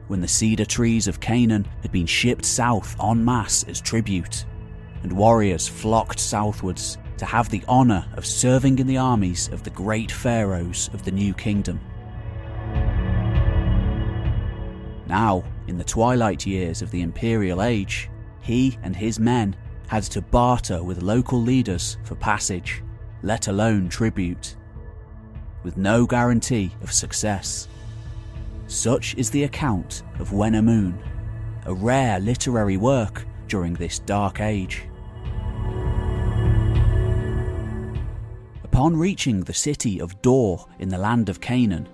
When 0.08 0.20
the 0.20 0.28
cedar 0.28 0.64
trees 0.64 1.06
of 1.06 1.20
Canaan 1.20 1.66
had 1.82 1.92
been 1.92 2.06
shipped 2.06 2.44
south 2.44 2.96
en 3.00 3.24
masse 3.24 3.64
as 3.64 3.80
tribute, 3.80 4.44
and 5.02 5.12
warriors 5.12 5.68
flocked 5.68 6.18
southwards 6.18 6.98
to 7.16 7.24
have 7.24 7.48
the 7.48 7.62
honour 7.68 8.04
of 8.14 8.26
serving 8.26 8.78
in 8.78 8.86
the 8.86 8.96
armies 8.96 9.48
of 9.52 9.62
the 9.62 9.70
great 9.70 10.10
pharaohs 10.10 10.90
of 10.92 11.04
the 11.04 11.12
new 11.12 11.32
kingdom. 11.34 11.80
Now, 15.10 15.42
in 15.66 15.76
the 15.76 15.82
twilight 15.82 16.46
years 16.46 16.82
of 16.82 16.92
the 16.92 17.02
Imperial 17.02 17.64
Age, 17.64 18.08
he 18.42 18.78
and 18.84 18.94
his 18.94 19.18
men 19.18 19.56
had 19.88 20.04
to 20.04 20.22
barter 20.22 20.84
with 20.84 21.02
local 21.02 21.42
leaders 21.42 21.98
for 22.04 22.14
passage, 22.14 22.84
let 23.24 23.48
alone 23.48 23.88
tribute, 23.88 24.54
with 25.64 25.76
no 25.76 26.06
guarantee 26.06 26.70
of 26.80 26.92
success. 26.92 27.66
Such 28.68 29.16
is 29.16 29.30
the 29.30 29.42
account 29.42 30.04
of 30.20 30.30
Wenamun, 30.30 30.96
a 31.66 31.74
rare 31.74 32.20
literary 32.20 32.76
work 32.76 33.26
during 33.48 33.74
this 33.74 33.98
dark 33.98 34.40
age. 34.40 34.84
Upon 38.62 38.96
reaching 38.96 39.40
the 39.40 39.54
city 39.54 40.00
of 40.00 40.22
Dor 40.22 40.68
in 40.78 40.88
the 40.88 40.98
land 40.98 41.28
of 41.28 41.40
Canaan, 41.40 41.88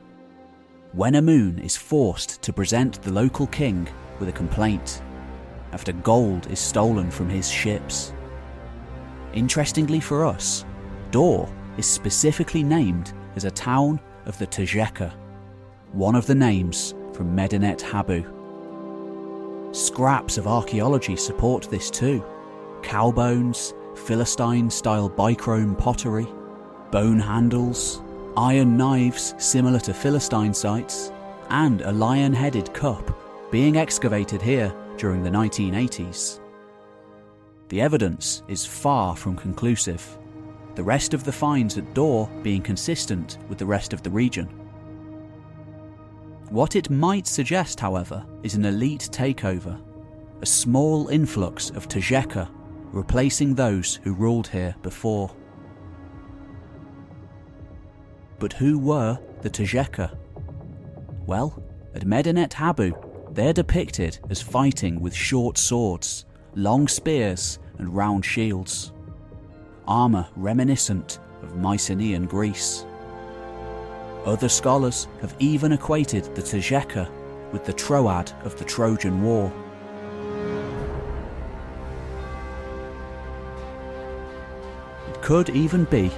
Wenamun 0.97 1.63
is 1.63 1.77
forced 1.77 2.41
to 2.41 2.55
present 2.55 3.03
the 3.03 3.13
local 3.13 3.47
king 3.49 3.87
with 4.19 4.31
a 4.31 4.33
complaint 4.33 5.03
after 5.73 5.93
gold 5.93 6.51
is 6.51 6.59
stolen 6.59 7.11
from 7.11 7.29
his 7.29 7.51
ships. 7.51 8.15
Interestingly 9.35 10.01
for 10.01 10.25
us, 10.25 10.65
Dor 11.11 11.53
is 11.77 11.85
specifically 11.85 12.63
named 12.63 13.13
as 13.35 13.45
a 13.45 13.51
town 13.51 14.01
of 14.25 14.39
the 14.39 14.47
Tjeker, 14.47 15.13
one 15.93 16.15
of 16.15 16.25
the 16.25 16.35
names 16.35 16.95
from 17.13 17.35
Medinet 17.35 17.83
Habu. 17.83 18.25
Scraps 19.75 20.39
of 20.39 20.47
archaeology 20.47 21.17
support 21.17 21.69
this 21.71 21.91
too 21.91 22.25
cow 22.83 23.11
bones, 23.11 23.75
Philistine 23.97 24.71
style 24.71 25.11
bichrome 25.11 25.77
pottery, 25.77 26.27
bone 26.91 27.19
handles, 27.19 28.01
iron 28.37 28.77
knives 28.77 29.35
similar 29.39 29.81
to 29.81 29.95
Philistine 29.95 30.55
sites, 30.55 31.13
and 31.51 31.81
a 31.83 31.93
lion 31.93 32.33
headed 32.33 32.73
cup 32.75 33.17
being 33.51 33.77
excavated 33.77 34.43
here 34.43 34.75
during 34.97 35.23
the 35.23 35.31
1980s. 35.31 36.41
The 37.69 37.81
evidence 37.81 38.43
is 38.49 38.67
far 38.67 39.17
from 39.17 39.37
conclusive, 39.37 40.19
the 40.75 40.83
rest 40.83 41.15
of 41.15 41.25
the 41.25 41.33
finds 41.33 41.79
at 41.79 41.95
Dor 41.95 42.29
being 42.43 42.63
consistent 42.63 43.39
with 43.49 43.59
the 43.59 43.67
rest 43.67 43.93
of 43.93 44.03
the 44.03 44.11
region. 44.11 44.47
What 46.51 46.77
it 46.77 46.91
might 46.91 47.27
suggest, 47.27 47.81
however, 47.81 48.25
is 48.43 48.55
an 48.55 48.65
elite 48.67 49.09
takeover, 49.11 49.81
a 50.43 50.47
small 50.47 51.09
influx 51.09 51.71
of 51.71 51.89
Tjeker 51.89 52.49
replacing 52.93 53.55
those 53.55 53.97
who 54.05 54.13
ruled 54.13 54.49
here 54.49 54.75
before. 54.83 55.35
But 58.39 58.53
who 58.53 58.79
were 58.79 59.19
the 59.43 59.51
Tjeker? 59.51 60.17
Well, 61.27 61.63
at 61.95 62.05
Medinet 62.05 62.53
Habu, 62.53 62.93
they're 63.31 63.53
depicted 63.53 64.19
as 64.31 64.43
fighting 64.43 65.01
with 65.01 65.15
short 65.15 65.59
swords, 65.59 66.27
long 66.55 66.89
spears, 66.89 67.59
and 67.79 67.95
round 67.95 68.25
shields. 68.25 68.93
Armour 69.89 70.27
reminiscent 70.37 71.19
of 71.43 71.57
Mycenaean 71.57 72.27
Greece. 72.27 72.85
Other 74.25 74.49
scholars 74.49 75.07
have 75.21 75.35
even 75.39 75.73
equated 75.73 76.25
the 76.35 76.43
Tjeker 76.43 77.09
with 77.53 77.65
the 77.65 77.73
Troad 77.73 78.33
of 78.45 78.59
the 78.59 78.65
Trojan 78.65 79.23
War. 79.23 79.53
It 85.09 85.23
could 85.23 85.51
even 85.51 85.85
be 85.85 86.11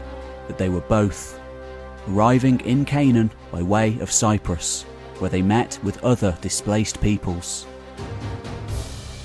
that 0.46 0.56
they 0.56 0.68
were 0.68 0.80
both, 0.80 1.37
arriving 2.08 2.60
in 2.60 2.84
Canaan 2.84 3.30
by 3.52 3.62
way 3.62 3.98
of 4.00 4.10
Cyprus, 4.10 4.82
where 5.18 5.30
they 5.30 5.42
met 5.42 5.78
with 5.82 6.02
other 6.02 6.36
displaced 6.40 7.00
peoples. 7.00 7.66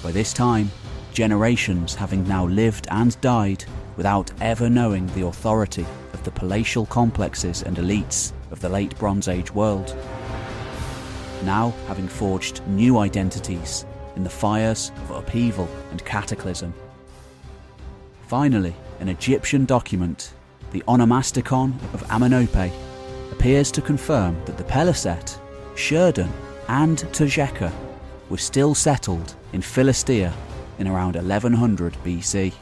By 0.01 0.11
this 0.11 0.33
time, 0.33 0.71
generations 1.13 1.95
having 1.95 2.27
now 2.27 2.45
lived 2.45 2.87
and 2.91 3.19
died 3.21 3.63
without 3.95 4.31
ever 4.41 4.69
knowing 4.69 5.07
the 5.07 5.25
authority 5.25 5.85
of 6.13 6.23
the 6.23 6.31
palatial 6.31 6.85
complexes 6.87 7.61
and 7.61 7.77
elites 7.77 8.33
of 8.51 8.59
the 8.59 8.69
late 8.69 8.97
Bronze 8.97 9.27
Age 9.27 9.53
world. 9.53 9.95
Now 11.43 11.73
having 11.87 12.07
forged 12.07 12.65
new 12.67 12.97
identities 12.97 13.85
in 14.15 14.23
the 14.23 14.29
fires 14.29 14.91
of 15.03 15.11
upheaval 15.11 15.69
and 15.91 16.03
cataclysm. 16.05 16.73
Finally, 18.27 18.75
an 18.99 19.09
Egyptian 19.09 19.65
document, 19.65 20.33
the 20.73 20.81
Onomasticon 20.87 21.71
of 21.93 22.03
Amenope, 22.07 22.71
appears 23.31 23.71
to 23.71 23.81
confirm 23.81 24.35
that 24.45 24.57
the 24.57 24.63
Peliset, 24.63 25.37
Sherden, 25.75 26.31
and 26.67 26.97
Tjeker 26.97 27.71
were 28.29 28.37
still 28.37 28.73
settled 28.73 29.35
in 29.53 29.61
Philistia 29.61 30.33
in 30.79 30.87
around 30.87 31.15
1100 31.15 31.93
BC. 32.03 32.53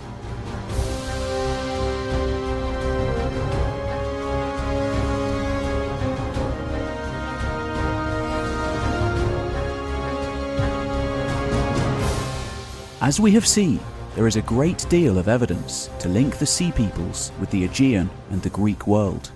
As 12.99 13.19
we 13.19 13.31
have 13.31 13.47
seen, 13.47 13.79
there 14.15 14.27
is 14.27 14.35
a 14.35 14.41
great 14.41 14.85
deal 14.89 15.17
of 15.17 15.29
evidence 15.29 15.89
to 15.99 16.09
link 16.09 16.37
the 16.37 16.45
Sea 16.45 16.71
Peoples 16.71 17.31
with 17.39 17.49
the 17.49 17.63
Aegean 17.63 18.09
and 18.29 18.41
the 18.41 18.49
Greek 18.49 18.85
world. 18.85 19.31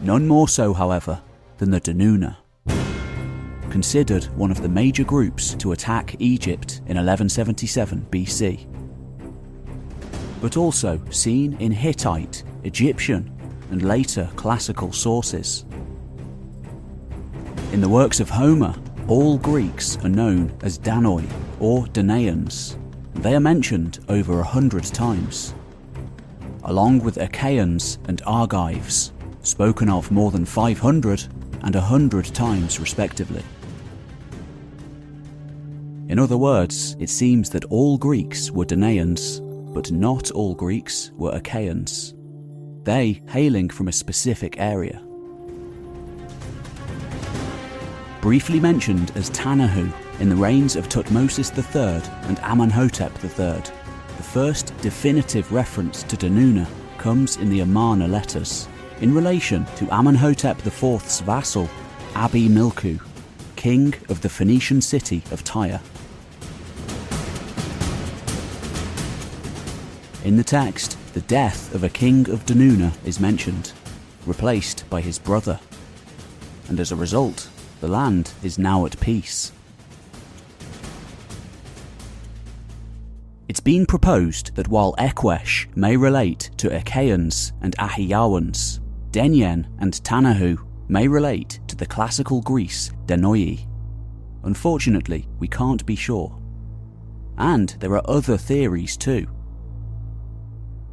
None 0.00 0.26
more 0.26 0.48
so, 0.48 0.72
however, 0.72 1.20
than 1.58 1.70
the 1.70 1.80
Danuna. 1.80 2.36
Considered 3.70 4.24
one 4.36 4.50
of 4.50 4.62
the 4.62 4.68
major 4.68 5.02
groups 5.02 5.54
to 5.54 5.72
attack 5.72 6.14
Egypt 6.20 6.78
in 6.86 6.96
1177 6.96 8.06
BC. 8.10 8.66
But 10.40 10.56
also 10.56 11.00
seen 11.10 11.54
in 11.54 11.72
Hittite, 11.72 12.44
Egyptian, 12.62 13.36
and 13.70 13.82
later 13.82 14.28
classical 14.36 14.92
sources. 14.92 15.64
In 17.72 17.80
the 17.80 17.88
works 17.88 18.20
of 18.20 18.30
Homer, 18.30 18.74
all 19.08 19.38
Greeks 19.38 19.96
are 20.04 20.08
known 20.08 20.52
as 20.62 20.78
Danoi 20.78 21.28
or 21.58 21.86
Danaans. 21.86 22.76
They 23.14 23.34
are 23.34 23.40
mentioned 23.40 24.00
over 24.08 24.40
a 24.40 24.44
hundred 24.44 24.84
times, 24.84 25.54
along 26.64 27.00
with 27.00 27.18
Achaeans 27.18 27.98
and 28.08 28.20
Argives, 28.26 29.12
spoken 29.42 29.88
of 29.88 30.10
more 30.10 30.30
than 30.30 30.44
500 30.44 31.26
and 31.62 31.74
100 31.74 32.24
times 32.26 32.80
respectively. 32.80 33.42
In 36.08 36.18
other 36.18 36.36
words, 36.36 36.96
it 36.98 37.10
seems 37.10 37.48
that 37.50 37.64
all 37.66 37.96
Greeks 37.96 38.50
were 38.50 38.66
Danaans, 38.66 39.40
but 39.72 39.90
not 39.90 40.30
all 40.32 40.54
Greeks 40.54 41.10
were 41.16 41.34
Achaeans, 41.34 42.14
they 42.84 43.22
hailing 43.28 43.68
from 43.70 43.88
a 43.88 43.92
specific 43.92 44.58
area. 44.58 45.00
Briefly 48.20 48.60
mentioned 48.60 49.12
as 49.14 49.30
Tanahu 49.30 49.92
in 50.22 50.28
the 50.28 50.36
reigns 50.36 50.76
of 50.76 50.88
Tuthmosis 50.88 51.50
III 51.50 52.00
and 52.28 52.38
Amenhotep 52.44 53.12
III, 53.24 53.60
the 54.16 54.22
first 54.22 54.72
definitive 54.80 55.50
reference 55.52 56.04
to 56.04 56.16
Danuna 56.16 56.64
comes 56.96 57.38
in 57.38 57.50
the 57.50 57.58
Amarna 57.58 58.06
letters, 58.06 58.68
in 59.00 59.12
relation 59.12 59.66
to 59.74 59.92
Amenhotep 59.92 60.64
IV's 60.64 61.20
vassal, 61.22 61.68
Abi 62.14 62.48
Milku, 62.48 63.00
king 63.56 63.92
of 64.08 64.20
the 64.20 64.28
Phoenician 64.28 64.80
city 64.80 65.24
of 65.32 65.42
Tyre. 65.42 65.80
In 70.24 70.36
the 70.36 70.44
text, 70.44 70.96
the 71.14 71.22
death 71.22 71.74
of 71.74 71.82
a 71.82 71.88
king 71.88 72.30
of 72.30 72.46
Danuna 72.46 72.92
is 73.04 73.18
mentioned, 73.18 73.72
replaced 74.24 74.88
by 74.88 75.00
his 75.00 75.18
brother. 75.18 75.58
And 76.68 76.78
as 76.78 76.92
a 76.92 76.96
result, 76.96 77.48
the 77.80 77.88
land 77.88 78.30
is 78.44 78.56
now 78.56 78.86
at 78.86 79.00
peace. 79.00 79.50
It's 83.52 83.60
been 83.60 83.84
proposed 83.84 84.54
that 84.54 84.68
while 84.68 84.94
Eqesh 84.94 85.66
may 85.76 85.94
relate 85.94 86.50
to 86.56 86.74
Achaeans 86.74 87.52
and 87.60 87.76
Ahiyawans, 87.76 88.80
Denyen 89.10 89.66
and 89.78 89.92
Tanahu 89.92 90.56
may 90.88 91.06
relate 91.06 91.60
to 91.68 91.76
the 91.76 91.84
classical 91.84 92.40
Greece 92.40 92.92
Danoi. 93.04 93.68
Unfortunately, 94.44 95.28
we 95.38 95.48
can't 95.48 95.84
be 95.84 95.94
sure. 95.94 96.40
And 97.36 97.68
there 97.78 97.92
are 97.92 98.10
other 98.10 98.38
theories 98.38 98.96
too. 98.96 99.26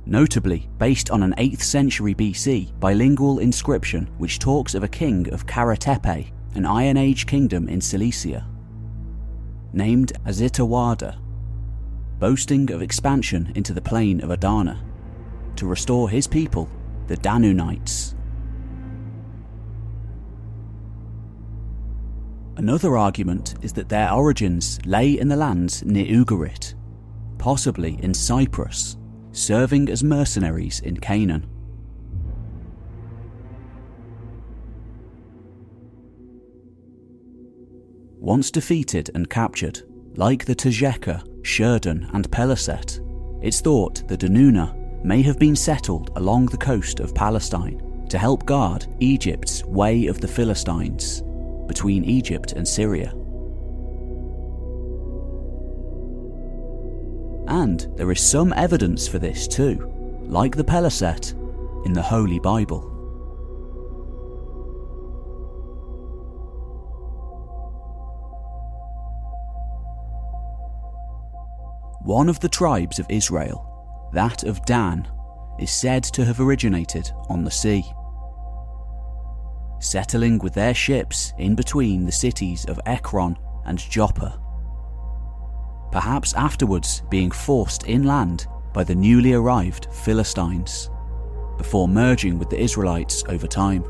Notably, 0.06 0.68
based 0.78 1.12
on 1.12 1.24
an 1.24 1.36
8th 1.38 1.62
century 1.62 2.14
BC 2.14 2.78
bilingual 2.78 3.40
inscription 3.40 4.10
which 4.18 4.38
talks 4.38 4.76
of 4.76 4.84
a 4.84 4.90
king 4.90 5.32
of 5.32 5.46
Karatepe, 5.48 6.30
an 6.56 6.66
Iron 6.66 6.98
Age 6.98 7.26
kingdom 7.26 7.70
in 7.70 7.80
Cilicia, 7.80 8.46
named 9.72 10.12
Azitawada 10.26 11.18
boasting 12.20 12.70
of 12.72 12.82
expansion 12.82 13.52
into 13.56 13.74
the 13.74 13.82
plain 13.82 14.22
of 14.22 14.30
Adana, 14.30 14.84
to 15.56 15.66
restore 15.66 16.10
his 16.10 16.28
people, 16.28 16.70
the 17.08 17.18
Danunites. 17.18 18.14
Another 22.58 22.98
argument 22.98 23.56
is 23.62 23.72
that 23.74 23.88
their 23.88 24.12
origins 24.12 24.80
lay 24.86 25.18
in 25.18 25.30
the 25.30 25.36
lands 25.38 25.84
near 25.86 26.06
Ugarit, 26.06 26.76
possibly 27.38 27.98
in 28.04 28.14
Cyprus, 28.14 28.98
serving 29.32 29.88
as 29.88 30.04
mercenaries 30.04 30.82
in 30.82 30.98
Canaan. 30.98 31.50
Once 38.20 38.52
defeated 38.52 39.10
and 39.16 39.30
captured, 39.30 39.82
like 40.18 40.44
the 40.44 40.54
Tjeker, 40.54 41.24
Sherden, 41.50 42.08
and 42.14 42.30
Peliset, 42.30 43.00
it's 43.42 43.60
thought 43.60 44.08
the 44.08 44.16
Danuna 44.16 45.04
may 45.04 45.24
have 45.24 45.40
been 45.40 45.56
settled 45.56 46.12
along 46.16 46.46
the 46.46 46.58
coast 46.58 47.00
of 47.00 47.16
Palestine 47.16 48.06
to 48.08 48.20
help 48.20 48.46
guard 48.46 48.86
Egypt's 49.00 49.66
way 49.66 50.06
of 50.06 50.22
the 50.22 50.28
Philistines 50.28 51.24
between 51.68 52.06
Egypt 52.06 52.52
and 52.52 52.68
Syria. 52.68 53.16
And 57.48 57.88
there 57.98 58.12
is 58.12 58.22
some 58.22 58.54
evidence 58.54 59.08
for 59.08 59.18
this 59.18 59.48
too, 59.48 59.92
like 60.22 60.56
the 60.56 60.64
Peliset 60.64 61.34
in 61.84 61.94
the 61.94 62.02
Holy 62.04 62.40
Bible. 62.40 62.99
One 72.10 72.28
of 72.28 72.40
the 72.40 72.50
tribes 72.50 72.98
of 72.98 73.06
Israel, 73.08 74.10
that 74.14 74.42
of 74.42 74.66
Dan, 74.66 75.08
is 75.60 75.70
said 75.70 76.04
to 76.06 76.26
have 76.26 76.40
originated 76.40 77.12
on 77.30 77.44
the 77.44 77.52
sea. 77.52 77.84
Settling 79.78 80.40
with 80.40 80.56
their 80.56 80.74
ships 80.74 81.34
in 81.38 81.54
between 81.54 82.08
the 82.08 82.12
cities 82.12 82.66
of 82.66 82.80
Ekron 82.88 83.38
and 83.66 83.78
Joppa. 83.78 84.42
Perhaps 85.92 86.34
afterwards 86.34 87.04
being 87.12 87.30
forced 87.30 87.88
inland 87.88 88.48
by 88.74 88.84
the 88.84 88.96
newly 88.96 89.34
arrived 89.34 89.86
Philistines, 89.94 90.90
before 91.60 91.88
merging 91.88 92.40
with 92.40 92.50
the 92.50 92.60
Israelites 92.60 93.24
over 93.30 93.46
time. 93.46 93.84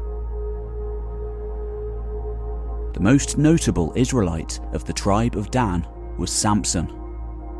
The 2.91 2.99
most 2.99 3.37
notable 3.37 3.93
Israelite 3.95 4.59
of 4.73 4.83
the 4.83 4.91
tribe 4.91 5.37
of 5.37 5.51
Dan 5.51 5.87
was 6.17 6.33
Samson, 6.33 6.98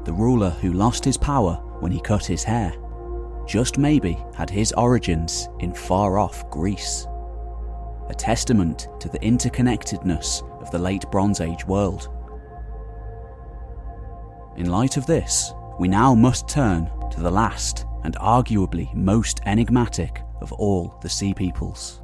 the 0.06 0.14
ruler 0.14 0.50
who 0.50 0.74
lost 0.74 1.06
his 1.06 1.18
power 1.18 1.56
when 1.80 1.92
he 1.92 2.00
cut 2.00 2.26
his 2.26 2.44
hair, 2.44 2.74
just 3.48 3.78
maybe 3.78 4.18
had 4.36 4.50
his 4.50 4.72
origins 4.74 5.50
in 5.60 5.74
far 5.74 6.18
off 6.18 6.50
Greece. 6.50 7.08
A 8.10 8.14
testament 8.14 8.88
to 9.00 9.10
the 9.10 9.20
interconnectedness 9.20 10.44
of 10.62 10.72
the 10.72 10.80
late 10.80 11.06
Bronze 11.12 11.42
Age 11.42 11.66
world. 11.66 12.10
In 14.58 14.70
light 14.70 14.98
of 14.98 15.06
this, 15.06 15.54
we 15.80 15.88
now 15.88 16.14
must 16.14 16.48
turn 16.48 16.90
to 17.12 17.22
the 17.22 17.32
last 17.32 17.86
and 18.04 18.16
arguably 18.16 18.94
most 18.94 19.40
enigmatic 19.46 20.22
of 20.42 20.52
all 20.54 20.98
the 21.02 21.10
sea 21.10 21.34
peoples. 21.34 22.02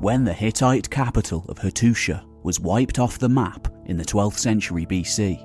When 0.00 0.22
the 0.22 0.32
Hittite 0.32 0.88
capital 0.88 1.44
of 1.48 1.58
Hattusha 1.58 2.24
was 2.44 2.60
wiped 2.60 3.00
off 3.00 3.18
the 3.18 3.28
map 3.28 3.66
in 3.86 3.96
the 3.96 4.04
12th 4.04 4.38
century 4.38 4.86
BC, 4.86 5.44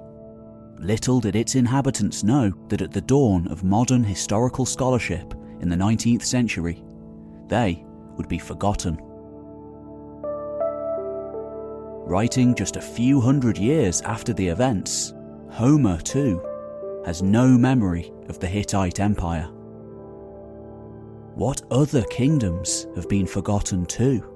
little 0.77 1.19
did 1.19 1.35
its 1.35 1.55
inhabitants 1.55 2.23
know 2.23 2.51
that 2.67 2.83
at 2.83 2.91
the 2.91 3.01
dawn 3.01 3.47
of 3.47 3.63
modern 3.63 4.03
historical 4.03 4.67
scholarship 4.67 5.33
in 5.59 5.69
the 5.69 5.75
19th 5.75 6.21
century, 6.21 6.83
they 7.47 7.83
would 8.15 8.27
be 8.27 8.37
forgotten. 8.37 8.99
Writing 12.05 12.53
just 12.53 12.75
a 12.75 12.81
few 12.81 13.19
hundred 13.19 13.57
years 13.57 14.01
after 14.01 14.33
the 14.33 14.47
events, 14.47 15.15
Homer, 15.49 15.97
too, 15.97 16.39
has 17.07 17.23
no 17.23 17.47
memory 17.47 18.13
of 18.29 18.37
the 18.37 18.47
Hittite 18.47 18.99
Empire. 18.99 19.49
What 21.33 21.63
other 21.71 22.03
kingdoms 22.03 22.85
have 22.95 23.09
been 23.09 23.25
forgotten 23.25 23.87
too? 23.87 24.29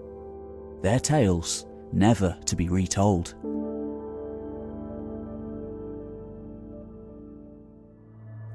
Their 0.81 0.99
tales 0.99 1.65
never 1.91 2.37
to 2.45 2.55
be 2.55 2.69
retold. 2.69 3.35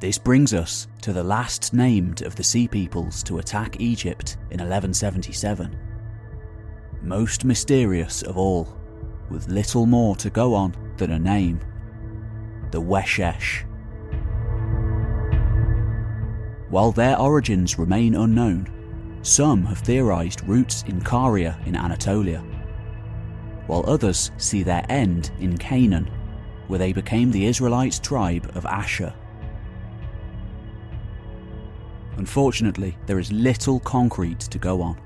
This 0.01 0.19
brings 0.19 0.53
us 0.53 0.89
to 1.03 1.13
the 1.13 1.23
last 1.23 1.73
named 1.73 2.23
of 2.23 2.35
the 2.35 2.43
Sea 2.43 2.67
Peoples 2.67 3.23
to 3.23 3.39
attack 3.39 3.81
Egypt 3.81 4.37
in 4.51 4.59
1177. 4.59 5.79
Most 7.03 7.45
mysterious 7.45 8.23
of 8.23 8.37
all, 8.37 8.69
with 9.31 9.49
little 9.49 9.87
more 9.87 10.17
to 10.17 10.29
go 10.29 10.55
on 10.55 10.75
than 10.97 11.13
a 11.13 11.19
name 11.19 11.61
the 12.73 12.81
Weshesh. 12.81 13.65
While 16.71 16.91
their 16.91 17.19
origins 17.19 17.79
remain 17.79 18.15
unknown, 18.15 18.67
some 19.23 19.65
have 19.67 19.79
theorised 19.79 20.47
roots 20.47 20.85
in 20.89 21.01
Caria 21.01 21.59
in 21.65 21.77
Anatolia, 21.77 22.41
while 23.67 23.85
others 23.87 24.33
see 24.37 24.63
their 24.63 24.85
end 24.89 25.31
in 25.39 25.57
Canaan, 25.57 26.11
where 26.67 26.79
they 26.79 26.93
became 26.93 27.31
the 27.31 27.47
Israelite 27.47 28.01
tribe 28.03 28.51
of 28.55 28.67
Asher. 28.67 29.15
Unfortunately, 32.17 32.97
there 33.07 33.19
is 33.19 33.33
little 33.33 33.81
concrete 33.81 34.41
to 34.41 34.59
go 34.59 34.83
on. 34.83 35.01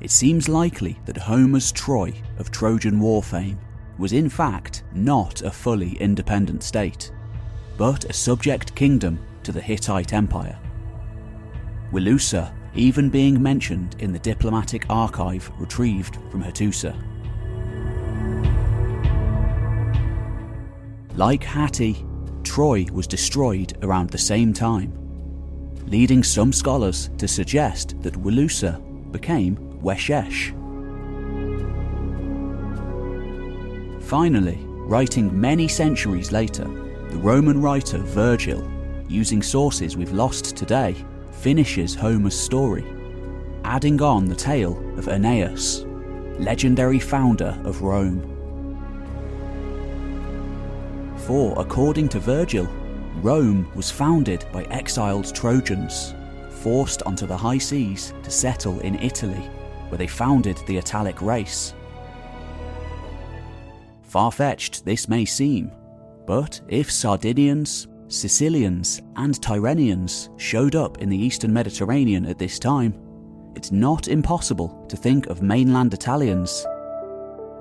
It 0.00 0.10
seems 0.10 0.48
likely 0.48 0.98
that 1.04 1.16
Homer's 1.16 1.70
Troy 1.72 2.12
of 2.38 2.50
Trojan 2.50 2.98
war 2.98 3.22
fame 3.22 3.58
was 3.98 4.12
in 4.12 4.28
fact 4.28 4.82
not 4.92 5.42
a 5.42 5.50
fully 5.50 5.92
independent 5.98 6.62
state, 6.62 7.12
but 7.76 8.04
a 8.04 8.12
subject 8.12 8.74
kingdom 8.74 9.18
to 9.44 9.52
the 9.52 9.60
Hittite 9.60 10.12
Empire. 10.12 10.58
Wilusa 11.92 12.52
even 12.76 13.08
being 13.08 13.40
mentioned 13.40 13.96
in 14.00 14.12
the 14.12 14.18
diplomatic 14.18 14.84
archive 14.88 15.50
retrieved 15.58 16.18
from 16.30 16.42
Hattusa. 16.42 16.94
Like 21.16 21.44
Hatti, 21.44 22.04
Troy 22.42 22.86
was 22.92 23.06
destroyed 23.06 23.78
around 23.82 24.10
the 24.10 24.18
same 24.18 24.52
time, 24.52 24.92
leading 25.86 26.24
some 26.24 26.52
scholars 26.52 27.10
to 27.18 27.28
suggest 27.28 27.94
that 28.02 28.14
Wilusa 28.14 28.80
became 29.12 29.56
Weshesh. 29.80 30.52
Finally, 34.02 34.58
writing 34.64 35.40
many 35.40 35.68
centuries 35.68 36.32
later, 36.32 36.64
the 36.64 37.18
Roman 37.18 37.60
writer 37.62 37.98
Virgil, 37.98 38.68
using 39.08 39.40
sources 39.40 39.96
we've 39.96 40.12
lost 40.12 40.56
today, 40.56 40.96
finishes 41.44 41.94
Homer's 41.94 42.34
story, 42.40 42.86
adding 43.64 44.00
on 44.00 44.24
the 44.24 44.34
tale 44.34 44.78
of 44.96 45.08
Aeneas, 45.08 45.84
legendary 46.38 46.98
founder 46.98 47.60
of 47.64 47.82
Rome. 47.82 48.22
For 51.26 51.54
according 51.60 52.08
to 52.08 52.18
Virgil, 52.18 52.66
Rome 53.16 53.70
was 53.74 53.90
founded 53.90 54.46
by 54.54 54.64
exiled 54.70 55.34
Trojans, 55.34 56.14
forced 56.48 57.02
onto 57.02 57.26
the 57.26 57.36
high 57.36 57.58
seas 57.58 58.14
to 58.22 58.30
settle 58.30 58.80
in 58.80 58.94
Italy, 59.00 59.50
where 59.90 59.98
they 59.98 60.06
founded 60.06 60.56
the 60.66 60.78
Italic 60.78 61.20
race. 61.20 61.74
Far 64.04 64.32
fetched 64.32 64.86
this 64.86 65.10
may 65.10 65.26
seem, 65.26 65.70
but 66.24 66.58
if 66.68 66.90
Sardinians, 66.90 67.86
Sicilians 68.08 69.00
and 69.16 69.34
Tyrrhenians 69.40 70.28
showed 70.38 70.76
up 70.76 70.98
in 70.98 71.08
the 71.08 71.16
eastern 71.16 71.52
Mediterranean 71.52 72.26
at 72.26 72.38
this 72.38 72.58
time, 72.58 72.94
it's 73.56 73.72
not 73.72 74.08
impossible 74.08 74.84
to 74.88 74.96
think 74.96 75.26
of 75.26 75.40
mainland 75.40 75.94
Italians 75.94 76.66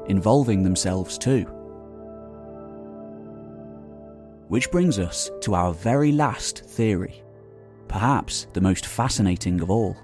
involving 0.08 0.62
themselves 0.62 1.18
too. 1.18 1.44
Which 4.50 4.70
brings 4.70 5.00
us 5.00 5.32
to 5.42 5.56
our 5.56 5.74
very 5.74 6.12
last 6.12 6.66
theory, 6.66 7.24
perhaps 7.88 8.48
the 8.52 8.62
most 8.62 8.86
fascinating 8.86 9.62
of 9.62 9.72
all. 9.72 9.96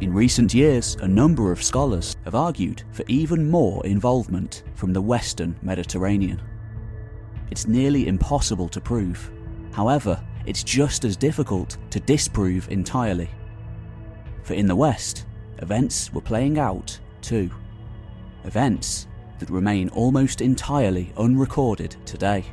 In 0.00 0.14
recent 0.14 0.54
years, 0.54 0.96
a 1.02 1.06
number 1.06 1.52
of 1.52 1.62
scholars 1.62 2.16
have 2.24 2.34
argued 2.34 2.82
for 2.90 3.04
even 3.06 3.50
more 3.50 3.84
involvement 3.86 4.62
from 4.74 4.94
the 4.94 5.02
Western 5.02 5.56
Mediterranean 5.62 6.40
it's 7.54 7.68
nearly 7.68 8.08
impossible 8.08 8.68
to 8.68 8.80
prove. 8.80 9.30
However, 9.70 10.20
it's 10.44 10.64
just 10.64 11.04
as 11.04 11.16
difficult 11.16 11.76
to 11.90 12.00
disprove 12.00 12.68
entirely. 12.68 13.30
For 14.42 14.54
in 14.54 14.66
the 14.66 14.74
West, 14.74 15.24
events 15.58 16.12
were 16.12 16.20
playing 16.20 16.58
out 16.58 16.98
too. 17.22 17.48
Events 18.42 19.06
that 19.38 19.50
remain 19.50 19.88
almost 19.90 20.40
entirely 20.40 21.12
unrecorded 21.16 21.94
today. 22.04 22.44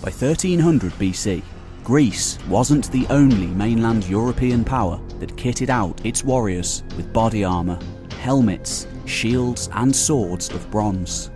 By 0.00 0.12
1300 0.12 0.92
BC, 0.92 1.42
Greece 1.82 2.38
wasn't 2.48 2.92
the 2.92 3.08
only 3.10 3.48
mainland 3.48 4.06
European 4.06 4.64
power 4.64 5.00
that 5.20 5.36
kitted 5.36 5.70
out 5.70 6.04
its 6.04 6.24
warriors 6.24 6.82
with 6.96 7.12
body 7.12 7.44
armour, 7.44 7.78
helmets, 8.18 8.86
shields, 9.04 9.68
and 9.72 9.94
swords 9.94 10.50
of 10.50 10.70
bronze. 10.70 11.30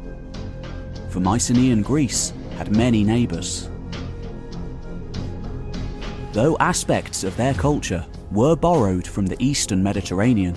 For 1.08 1.20
Mycenaean 1.20 1.82
Greece 1.82 2.32
had 2.56 2.74
many 2.74 3.04
neighbours. 3.04 3.68
Though 6.32 6.56
aspects 6.58 7.24
of 7.24 7.36
their 7.36 7.54
culture 7.54 8.06
were 8.30 8.56
borrowed 8.56 9.06
from 9.06 9.26
the 9.26 9.36
eastern 9.38 9.82
Mediterranean, 9.82 10.56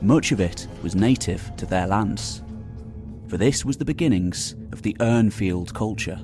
much 0.00 0.32
of 0.32 0.40
it 0.40 0.66
was 0.82 0.94
native 0.94 1.54
to 1.56 1.66
their 1.66 1.86
lands. 1.86 2.42
For 3.28 3.36
this 3.36 3.64
was 3.64 3.76
the 3.76 3.84
beginnings 3.84 4.54
of 4.72 4.82
the 4.82 4.96
Urnfield 5.00 5.74
culture 5.74 6.20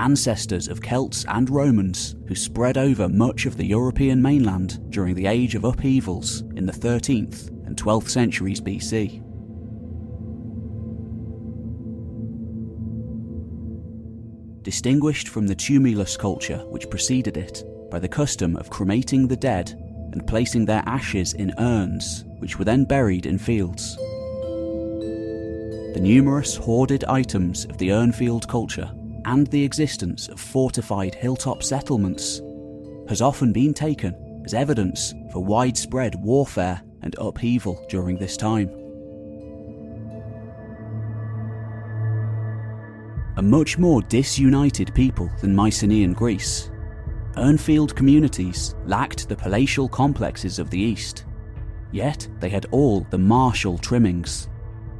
ancestors 0.00 0.66
of 0.66 0.80
Celts 0.80 1.26
and 1.28 1.50
Romans 1.50 2.16
who 2.26 2.34
spread 2.34 2.78
over 2.78 3.06
much 3.06 3.44
of 3.44 3.58
the 3.58 3.66
European 3.66 4.20
mainland 4.22 4.90
during 4.90 5.14
the 5.14 5.26
age 5.26 5.54
of 5.54 5.64
upheavals 5.64 6.40
in 6.56 6.64
the 6.64 6.72
13th 6.72 7.48
and 7.66 7.76
12th 7.76 8.08
centuries 8.08 8.62
BC. 8.62 9.22
Distinguished 14.62 15.28
from 15.28 15.46
the 15.46 15.54
tumulus 15.54 16.16
culture 16.16 16.64
which 16.68 16.88
preceded 16.88 17.36
it 17.36 17.62
by 17.90 17.98
the 17.98 18.08
custom 18.08 18.56
of 18.56 18.70
cremating 18.70 19.28
the 19.28 19.36
dead 19.36 19.70
and 20.12 20.26
placing 20.26 20.64
their 20.64 20.82
ashes 20.86 21.34
in 21.34 21.52
urns, 21.58 22.24
which 22.38 22.58
were 22.58 22.64
then 22.64 22.84
buried 22.84 23.26
in 23.26 23.36
fields. 23.36 23.96
The 25.94 26.00
numerous 26.00 26.56
hoarded 26.56 27.04
items 27.04 27.66
of 27.66 27.76
the 27.76 27.88
Urnfield 27.88 28.48
culture 28.48 28.90
and 29.24 29.46
the 29.48 29.62
existence 29.62 30.28
of 30.28 30.40
fortified 30.40 31.14
hilltop 31.14 31.62
settlements 31.62 32.40
has 33.08 33.20
often 33.22 33.52
been 33.52 33.74
taken 33.74 34.42
as 34.44 34.54
evidence 34.54 35.14
for 35.32 35.44
widespread 35.44 36.14
warfare 36.22 36.80
and 37.02 37.14
upheaval 37.18 37.84
during 37.88 38.16
this 38.18 38.36
time. 38.36 38.68
A 43.36 43.42
much 43.42 43.78
more 43.78 44.02
disunited 44.02 44.94
people 44.94 45.30
than 45.40 45.54
Mycenaean 45.54 46.12
Greece, 46.12 46.70
Urnfield 47.36 47.94
communities 47.94 48.74
lacked 48.86 49.28
the 49.28 49.36
palatial 49.36 49.88
complexes 49.88 50.58
of 50.58 50.68
the 50.68 50.80
East, 50.80 51.24
yet 51.92 52.28
they 52.40 52.48
had 52.48 52.66
all 52.72 53.06
the 53.10 53.18
martial 53.18 53.78
trimmings. 53.78 54.48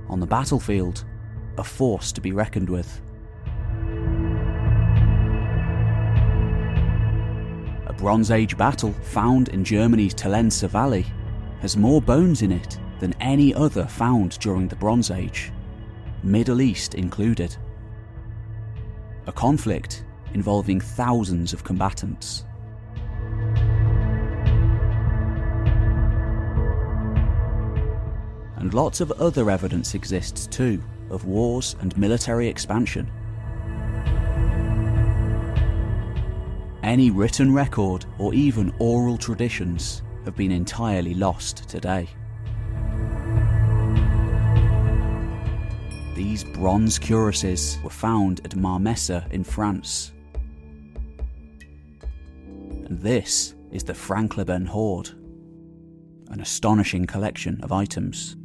On 0.09 0.21
the 0.21 0.27
battlefield, 0.27 1.05
a 1.59 1.65
force 1.65 2.13
to 2.13 2.21
be 2.21 2.33
reckoned 2.33 2.71
with. 2.71 3.03
Bronze 8.01 8.31
Age 8.31 8.57
battle 8.57 8.95
found 9.03 9.51
in 9.51 9.63
Germany's 9.63 10.15
Tollense 10.15 10.67
Valley 10.67 11.05
has 11.61 11.77
more 11.77 12.01
bones 12.01 12.41
in 12.41 12.51
it 12.51 12.79
than 12.99 13.13
any 13.21 13.53
other 13.53 13.85
found 13.85 14.39
during 14.39 14.69
the 14.69 14.77
Bronze 14.77 15.11
Age, 15.11 15.53
Middle 16.23 16.63
East 16.63 16.95
included. 16.95 17.55
A 19.27 19.33
conflict 19.33 20.07
involving 20.33 20.81
thousands 20.81 21.53
of 21.53 21.63
combatants. 21.63 22.47
And 28.57 28.73
lots 28.73 29.03
of 29.03 29.13
other 29.13 29.51
evidence 29.51 29.95
exists 29.95 30.47
too 30.47 30.83
of 31.11 31.27
wars 31.27 31.77
and 31.83 31.95
military 31.99 32.49
expansion. 32.49 33.11
Any 36.83 37.11
written 37.11 37.53
record 37.53 38.07
or 38.19 38.33
even 38.33 38.75
oral 38.79 39.19
traditions 39.19 40.03
have 40.25 40.35
been 40.35 40.51
entirely 40.51 41.15
lost 41.15 41.69
today. 41.69 42.09
These 46.15 46.45
bronze 46.45 46.99
cuirasses 46.99 47.83
were 47.83 47.91
found 47.91 48.41
at 48.45 48.57
Marmesse 48.57 49.11
in 49.31 49.45
France. 49.45 50.13
And 52.87 52.99
this 52.99 53.55
is 53.71 53.85
the 53.85 53.93
Frankleben 53.93 54.67
Hoard, 54.67 55.11
an 56.31 56.41
astonishing 56.41 57.07
collection 57.07 57.61
of 57.63 57.73
items. 57.73 58.37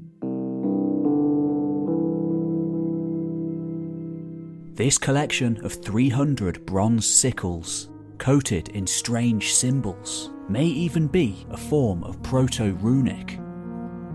This 4.75 4.97
collection 4.97 5.63
of 5.63 5.73
300 5.73 6.65
bronze 6.65 7.07
sickles, 7.07 7.89
coated 8.15 8.69
in 8.69 8.87
strange 8.87 9.53
symbols, 9.53 10.31
may 10.49 10.65
even 10.65 11.07
be 11.07 11.45
a 11.49 11.57
form 11.57 12.03
of 12.03 12.21
Proto 12.23 12.73
Runic, 12.81 13.39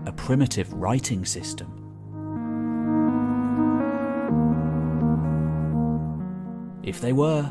a 0.05 0.11
primitive 0.11 0.71
writing 0.73 1.25
system. 1.25 1.77
If 6.83 6.99
they 6.99 7.13
were, 7.13 7.43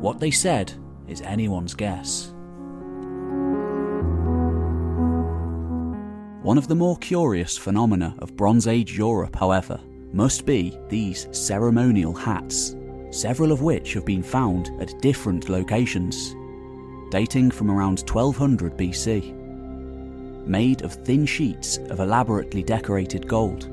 what 0.00 0.20
they 0.20 0.30
said 0.30 0.72
is 1.08 1.20
anyone's 1.22 1.74
guess. 1.74 2.32
One 6.42 6.58
of 6.58 6.68
the 6.68 6.76
more 6.76 6.96
curious 6.98 7.58
phenomena 7.58 8.14
of 8.20 8.36
Bronze 8.36 8.68
Age 8.68 8.96
Europe, 8.96 9.34
however, 9.34 9.80
must 10.12 10.46
be 10.46 10.78
these 10.88 11.26
ceremonial 11.32 12.14
hats, 12.14 12.76
several 13.10 13.52
of 13.52 13.62
which 13.62 13.92
have 13.94 14.04
been 14.04 14.22
found 14.22 14.70
at 14.80 15.00
different 15.00 15.48
locations, 15.48 16.34
dating 17.10 17.50
from 17.50 17.70
around 17.70 18.00
1200 18.00 18.76
BC. 18.76 19.34
Made 20.46 20.82
of 20.82 20.92
thin 20.92 21.26
sheets 21.26 21.78
of 21.90 22.00
elaborately 22.00 22.62
decorated 22.62 23.26
gold. 23.26 23.68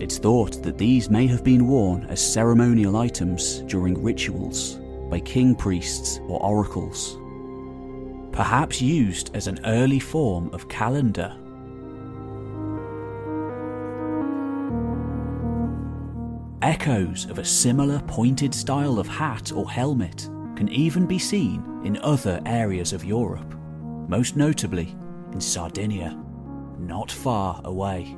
It's 0.00 0.18
thought 0.18 0.62
that 0.62 0.78
these 0.78 1.10
may 1.10 1.26
have 1.26 1.42
been 1.42 1.66
worn 1.66 2.04
as 2.04 2.20
ceremonial 2.20 2.96
items 2.96 3.60
during 3.62 4.00
rituals 4.00 4.78
by 5.10 5.20
king 5.20 5.54
priests 5.54 6.20
or 6.28 6.40
oracles. 6.42 7.18
Perhaps 8.32 8.80
used 8.80 9.34
as 9.34 9.48
an 9.48 9.58
early 9.64 9.98
form 9.98 10.50
of 10.52 10.68
calendar. 10.68 11.36
Echoes 16.62 17.26
of 17.26 17.38
a 17.38 17.44
similar 17.44 18.00
pointed 18.00 18.52
style 18.52 18.98
of 18.98 19.06
hat 19.06 19.52
or 19.52 19.70
helmet 19.70 20.28
can 20.56 20.68
even 20.70 21.06
be 21.06 21.18
seen 21.18 21.62
in 21.84 21.96
other 21.98 22.40
areas 22.46 22.92
of 22.92 23.04
Europe, 23.04 23.54
most 24.08 24.34
notably 24.34 24.96
in 25.32 25.40
Sardinia, 25.40 26.18
not 26.80 27.12
far 27.12 27.60
away. 27.64 28.16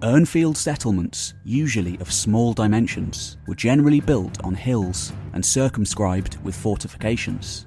Urnfield 0.00 0.56
settlements, 0.56 1.34
usually 1.44 1.98
of 1.98 2.10
small 2.10 2.54
dimensions, 2.54 3.36
were 3.46 3.54
generally 3.54 4.00
built 4.00 4.42
on 4.42 4.54
hills 4.54 5.12
and 5.34 5.44
circumscribed 5.44 6.38
with 6.42 6.56
fortifications. 6.56 7.66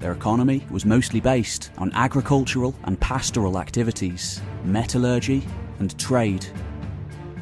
Their 0.00 0.12
economy 0.12 0.66
was 0.70 0.86
mostly 0.86 1.20
based 1.20 1.70
on 1.76 1.92
agricultural 1.92 2.74
and 2.84 2.98
pastoral 3.00 3.58
activities, 3.58 4.40
metallurgy, 4.64 5.46
and 5.78 5.96
trade. 5.98 6.46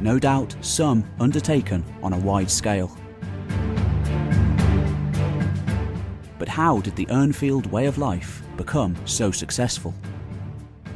No 0.01 0.19
doubt 0.19 0.57
some 0.61 1.05
undertaken 1.21 1.85
on 2.03 2.13
a 2.13 2.19
wide 2.19 2.51
scale. 2.51 2.91
But 6.37 6.49
how 6.49 6.81
did 6.81 6.97
the 6.97 7.07
Urnfield 7.07 7.69
way 7.69 7.87
of 7.87 7.97
life 7.97 8.43
become 8.57 8.97
so 9.05 9.31
successful? 9.31 9.95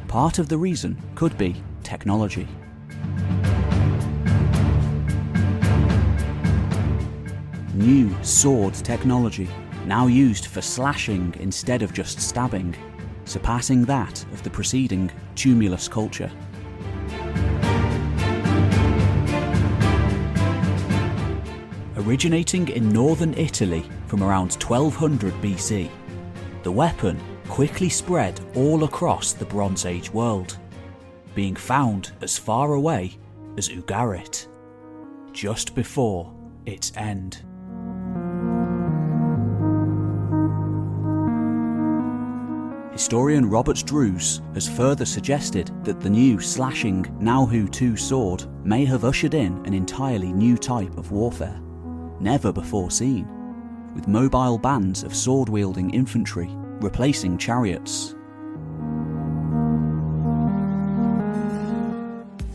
Part 0.08 0.40
of 0.40 0.48
the 0.48 0.58
reason 0.58 1.00
could 1.14 1.38
be 1.38 1.62
technology. 1.84 2.48
New 7.72 8.12
sword 8.24 8.74
technology, 8.74 9.48
now 9.86 10.06
used 10.06 10.46
for 10.46 10.60
slashing 10.60 11.34
instead 11.40 11.82
of 11.82 11.92
just 11.92 12.20
stabbing, 12.20 12.74
surpassing 13.24 13.84
that 13.84 14.22
of 14.32 14.42
the 14.42 14.50
preceding 14.50 15.10
tumulus 15.34 15.88
culture. 15.88 16.30
Originating 21.96 22.68
in 22.68 22.88
northern 22.88 23.34
Italy 23.34 23.84
from 24.06 24.22
around 24.22 24.52
1200 24.54 25.32
BC, 25.34 25.88
the 26.62 26.72
weapon 26.72 27.20
quickly 27.48 27.88
spread 27.88 28.40
all 28.54 28.84
across 28.84 29.32
the 29.32 29.44
Bronze 29.44 29.86
Age 29.86 30.12
world, 30.12 30.58
being 31.34 31.54
found 31.54 32.12
as 32.20 32.38
far 32.38 32.74
away 32.74 33.18
as 33.56 33.68
Ugarit, 33.68 34.46
just 35.32 35.74
before 35.74 36.32
its 36.66 36.92
end. 36.96 37.42
Historian 42.92 43.48
Robert 43.48 43.82
Drews 43.86 44.42
has 44.52 44.68
further 44.68 45.06
suggested 45.06 45.70
that 45.82 45.98
the 45.98 46.10
new 46.10 46.38
slashing 46.38 47.04
Naue 47.18 47.66
2 47.70 47.96
sword 47.96 48.44
may 48.66 48.84
have 48.84 49.06
ushered 49.06 49.32
in 49.32 49.64
an 49.64 49.72
entirely 49.72 50.30
new 50.30 50.58
type 50.58 50.98
of 50.98 51.10
warfare, 51.10 51.58
never 52.20 52.52
before 52.52 52.90
seen, 52.90 53.26
with 53.94 54.08
mobile 54.08 54.58
bands 54.58 55.04
of 55.04 55.16
sword 55.16 55.48
wielding 55.48 55.88
infantry 55.90 56.50
replacing 56.82 57.38
chariots. 57.38 58.14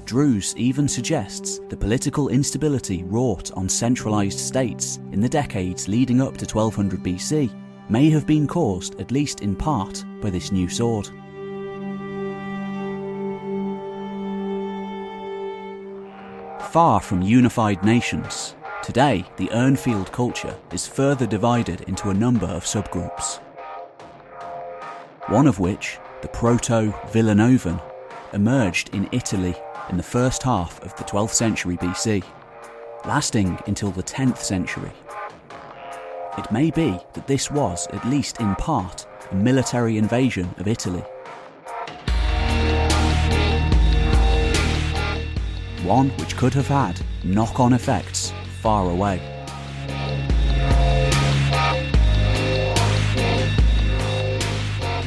Drews 0.06 0.56
even 0.56 0.88
suggests 0.88 1.60
the 1.70 1.78
political 1.78 2.30
instability 2.30 3.04
wrought 3.04 3.52
on 3.54 3.68
centralised 3.68 4.40
states 4.40 4.98
in 5.12 5.20
the 5.20 5.28
decades 5.28 5.88
leading 5.88 6.22
up 6.22 6.38
to 6.38 6.46
1200 6.46 7.02
BC 7.04 7.67
may 7.90 8.10
have 8.10 8.26
been 8.26 8.48
caused, 8.48 9.00
at 9.00 9.12
least 9.12 9.42
in 9.42 9.56
part, 9.56 10.04
by 10.22 10.30
this 10.30 10.52
new 10.52 10.68
sword. 10.70 11.10
Far 16.72 17.00
from 17.00 17.22
unified 17.22 17.84
nations, 17.84 18.56
Today, 18.88 19.26
the 19.36 19.50
Urnfield 19.50 20.14
culture 20.14 20.56
is 20.72 20.88
further 20.88 21.28
divided 21.28 21.82
into 21.90 22.10
a 22.10 22.14
number 22.14 22.46
of 22.46 22.64
subgroups. 22.64 23.40
One 25.28 25.46
of 25.46 25.60
which, 25.60 26.00
the 26.22 26.30
Proto 26.30 26.94
Villanovan, 27.12 27.82
emerged 28.32 28.96
in 28.96 29.10
Italy 29.12 29.56
in 29.90 29.98
the 29.98 30.04
first 30.04 30.42
half 30.42 30.82
of 30.84 30.96
the 30.96 31.04
12th 31.04 31.34
century 31.34 31.76
BC, 31.76 32.24
lasting 33.06 33.60
until 33.68 33.92
the 33.92 34.04
10th 34.04 34.38
century. 34.38 34.94
It 36.38 36.52
may 36.52 36.70
be 36.70 37.00
that 37.14 37.26
this 37.26 37.50
was, 37.50 37.88
at 37.88 38.06
least 38.06 38.40
in 38.40 38.54
part, 38.56 39.08
a 39.32 39.36
military 39.36 39.98
invasion 39.98 40.54
of 40.60 40.68
Italy. 40.68 41.04
One 45.84 46.10
which 46.20 46.38
could 46.38 46.54
have 46.54 46.68
had 46.68 47.02
knock 47.24 47.60
on 47.60 47.74
effects 47.74 48.34
far 48.62 48.88
away. 48.88 49.20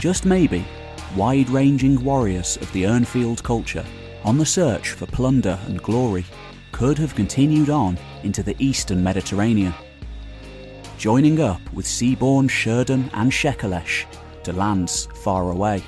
Just 0.00 0.25
maybe, 0.25 0.67
wide 1.15 1.49
ranging 1.49 2.02
warriors 2.02 2.57
of 2.57 2.73
the 2.73 2.83
Urnfield 2.84 3.42
culture, 3.44 3.84
on 4.25 4.36
the 4.36 4.47
search 4.47 4.91
for 4.91 5.07
plunder 5.07 5.60
and 5.67 5.81
glory, 5.81 6.25
could 6.73 6.99
have 6.99 7.15
continued 7.15 7.70
on 7.70 7.99
into 8.25 8.42
the 8.42 8.57
eastern 8.59 9.05
Mediterranean, 9.05 9.75
joining 11.00 11.40
up 11.40 11.62
with 11.72 11.86
seaborne 11.86 12.50
Sherden 12.50 13.08
and 13.14 13.32
Shekelesh 13.32 14.04
to 14.44 14.52
lands 14.52 15.08
far 15.14 15.50
away. 15.50 15.82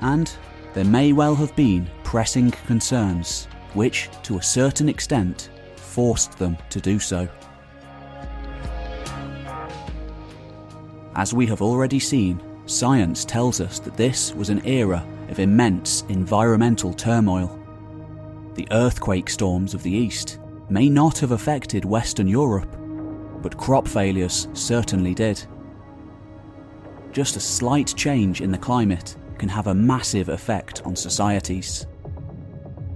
And 0.00 0.34
there 0.72 0.86
may 0.86 1.12
well 1.12 1.34
have 1.34 1.54
been 1.54 1.86
pressing 2.02 2.50
concerns 2.50 3.48
which, 3.74 4.08
to 4.22 4.38
a 4.38 4.42
certain 4.42 4.88
extent, 4.88 5.50
forced 5.76 6.38
them 6.38 6.56
to 6.70 6.80
do 6.80 6.98
so. 6.98 7.28
As 11.14 11.34
we 11.34 11.44
have 11.44 11.60
already 11.60 11.98
seen, 11.98 12.40
science 12.66 13.24
tells 13.24 13.60
us 13.60 13.78
that 13.80 13.96
this 13.96 14.34
was 14.34 14.50
an 14.50 14.64
era 14.66 15.06
of 15.28 15.38
immense 15.38 16.02
environmental 16.08 16.92
turmoil. 16.92 17.58
The 18.54 18.68
earthquake 18.70 19.30
storms 19.30 19.74
of 19.74 19.82
the 19.82 19.90
East 19.90 20.38
may 20.68 20.88
not 20.88 21.18
have 21.18 21.32
affected 21.32 21.84
Western 21.84 22.26
Europe, 22.26 22.76
but 23.42 23.56
crop 23.56 23.86
failures 23.86 24.48
certainly 24.52 25.14
did. 25.14 25.44
Just 27.12 27.36
a 27.36 27.40
slight 27.40 27.94
change 27.96 28.40
in 28.40 28.50
the 28.50 28.58
climate 28.58 29.16
can 29.38 29.48
have 29.48 29.68
a 29.68 29.74
massive 29.74 30.28
effect 30.28 30.82
on 30.84 30.96
societies. 30.96 31.86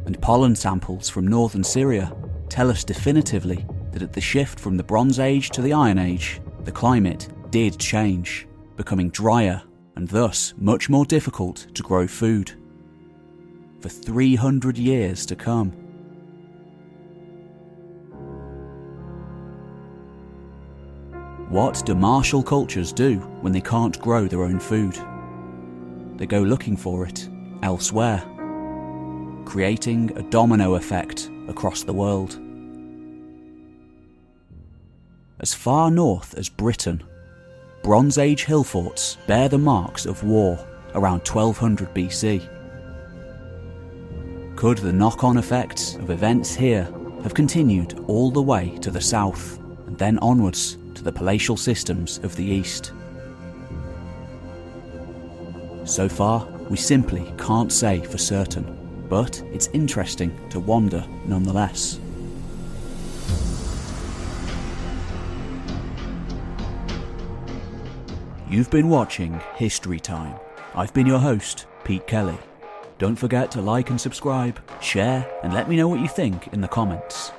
And 0.07 0.21
pollen 0.21 0.57
samples 0.57 1.09
from 1.09 1.27
northern 1.27 1.65
Syria 1.65 2.13
tell 2.49 2.71
us 2.71 2.85
definitively 2.85 3.65
that 3.93 4.03
at 4.03 4.13
the 4.13 4.21
shift 4.21 4.59
from 4.59 4.77
the 4.77 4.83
Bronze 4.83 5.19
Age 5.19 5.51
to 5.51 5.63
the 5.63 5.73
Iron 5.73 5.99
Age, 5.99 6.41
the 6.65 6.73
climate 6.73 7.29
did 7.51 7.79
change, 7.79 8.47
becoming 8.81 9.11
drier 9.11 9.61
and 9.95 10.09
thus 10.09 10.55
much 10.57 10.89
more 10.89 11.05
difficult 11.05 11.67
to 11.75 11.83
grow 11.83 12.07
food. 12.07 12.53
For 13.83 13.91
300 13.91 14.79
years 14.79 15.27
to 15.27 15.37
come. 15.37 15.73
What 21.51 21.85
do 21.85 21.95
martial 21.95 22.43
cultures 22.43 22.91
do 22.91 23.19
when 23.43 23.53
they 23.53 23.61
can't 23.61 24.01
grow 24.01 24.27
their 24.27 24.45
own 24.45 24.59
food? 24.59 24.99
they 26.21 26.27
go 26.27 26.43
looking 26.43 26.77
for 26.77 27.07
it 27.07 27.31
elsewhere, 27.63 28.23
creating 29.47 30.13
a 30.17 30.23
domino 30.25 30.75
effect 30.75 31.31
across 31.49 31.83
the 31.83 31.95
world. 31.95 32.39
As 35.41 35.55
far 35.55 35.91
north 35.91 36.35
as 36.35 36.51
Britain, 36.51 37.03
Bronze 37.83 38.19
Age 38.19 38.45
hill 38.45 38.63
forts 38.63 39.17
bear 39.27 39.49
the 39.49 39.57
marks 39.57 40.05
of 40.05 40.23
war 40.23 40.59
around 40.95 41.27
1200 41.27 41.95
BC. 41.95 42.47
Could 44.55 44.79
the 44.79 44.93
knock 44.93 45.25
on 45.25 45.39
effects 45.39 45.95
of 45.95 46.11
events 46.11 46.55
here 46.55 46.85
have 47.23 47.33
continued 47.33 48.05
all 48.07 48.31
the 48.31 48.43
way 48.43 48.77
to 48.83 48.91
the 48.91 49.01
south 49.01 49.59
and 49.87 49.97
then 49.97 50.19
onwards 50.19 50.77
to 50.95 51.03
the 51.03 51.11
palatial 51.11 51.57
systems 51.57 52.19
of 52.19 52.37
the 52.37 52.45
east? 52.45 52.93
So 55.85 56.07
far, 56.07 56.47
we 56.69 56.77
simply 56.77 57.33
can't 57.39 57.73
say 57.73 58.03
for 58.03 58.19
certain, 58.19 59.07
but 59.09 59.43
it's 59.53 59.69
interesting 59.73 60.39
to 60.51 60.61
wonder 60.61 61.03
nonetheless. 61.25 61.99
You've 68.51 68.71
been 68.71 68.89
watching 68.89 69.41
History 69.55 70.01
Time. 70.01 70.35
I've 70.75 70.93
been 70.93 71.07
your 71.07 71.21
host, 71.21 71.67
Pete 71.85 72.07
Kelly. 72.07 72.37
Don't 72.99 73.17
forget 73.17 73.51
to 73.53 73.63
like 73.63 73.91
and 73.91 74.01
subscribe, 74.01 74.61
share, 74.83 75.27
and 75.43 75.55
let 75.55 75.69
me 75.69 75.77
know 75.77 75.89
what 75.89 76.01
you 76.01 76.09
think 76.09 76.49
in 76.49 76.61
the 76.61 76.69
comments. 76.69 77.33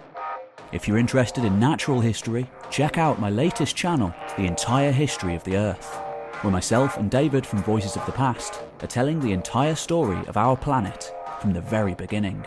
If 0.72 0.88
you're 0.88 0.98
interested 0.98 1.44
in 1.44 1.60
natural 1.60 2.00
history, 2.00 2.50
check 2.70 2.98
out 2.98 3.20
my 3.20 3.30
latest 3.30 3.76
channel, 3.76 4.14
The 4.38 4.46
Entire 4.48 4.92
History 4.92 5.36
of 5.36 5.44
the 5.44 5.58
Earth 5.58 6.02
where 6.42 6.52
myself 6.52 6.98
and 6.98 7.12
David 7.12 7.46
from 7.46 7.62
Voices 7.62 7.96
of 7.96 8.06
the 8.08 8.12
Past 8.12 8.62
are 8.82 8.88
telling 8.88 9.20
the 9.20 9.32
entire 9.32 9.76
story 9.76 10.18
of 10.28 10.38
our 10.38 10.58
planet 10.58 11.14
from 11.40 11.54
the 11.54 11.62
very 11.62 11.94
beginning. 11.94 12.44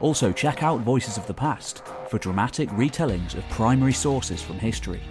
Also, 0.00 0.32
check 0.32 0.62
out 0.62 0.80
Voices 0.80 1.18
of 1.18 1.26
the 1.26 1.34
Past 1.34 1.82
for 2.08 2.18
dramatic 2.18 2.70
retellings 2.70 3.34
of 3.34 3.46
primary 3.50 3.92
sources 3.92 4.40
from 4.40 4.58
history, 4.58 5.02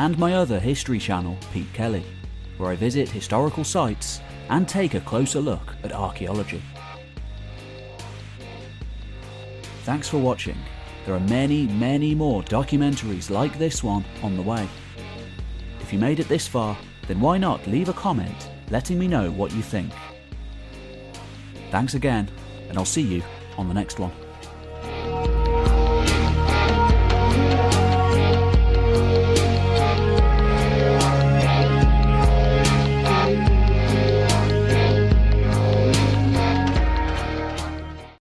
and 0.00 0.18
my 0.18 0.32
other 0.32 0.58
history 0.58 0.98
channel, 0.98 1.36
Pete 1.52 1.70
Kelly, 1.74 2.02
where 2.56 2.70
I 2.70 2.74
visit 2.74 3.06
historical 3.10 3.64
sites 3.64 4.22
and 4.48 4.66
take 4.66 4.94
a 4.94 5.00
closer 5.00 5.40
look 5.40 5.74
at 5.84 5.92
archaeology. 5.92 6.62
Thanks 9.84 10.08
for 10.08 10.16
watching. 10.16 10.56
There 11.04 11.14
are 11.14 11.20
many, 11.20 11.66
many 11.66 12.14
more 12.14 12.42
documentaries 12.44 13.28
like 13.28 13.58
this 13.58 13.84
one 13.84 14.02
on 14.22 14.36
the 14.36 14.42
way. 14.42 14.66
If 15.80 15.92
you 15.92 15.98
made 15.98 16.18
it 16.18 16.28
this 16.28 16.48
far, 16.48 16.78
then 17.06 17.20
why 17.20 17.36
not 17.36 17.66
leave 17.66 17.90
a 17.90 17.92
comment 17.92 18.48
letting 18.70 18.98
me 18.98 19.06
know 19.06 19.30
what 19.30 19.52
you 19.52 19.60
think. 19.60 19.92
Thanks 21.70 21.92
again, 21.92 22.30
and 22.70 22.78
I'll 22.78 22.86
see 22.86 23.02
you 23.02 23.22
on 23.58 23.68
the 23.68 23.74
next 23.74 23.98
one. 23.98 24.12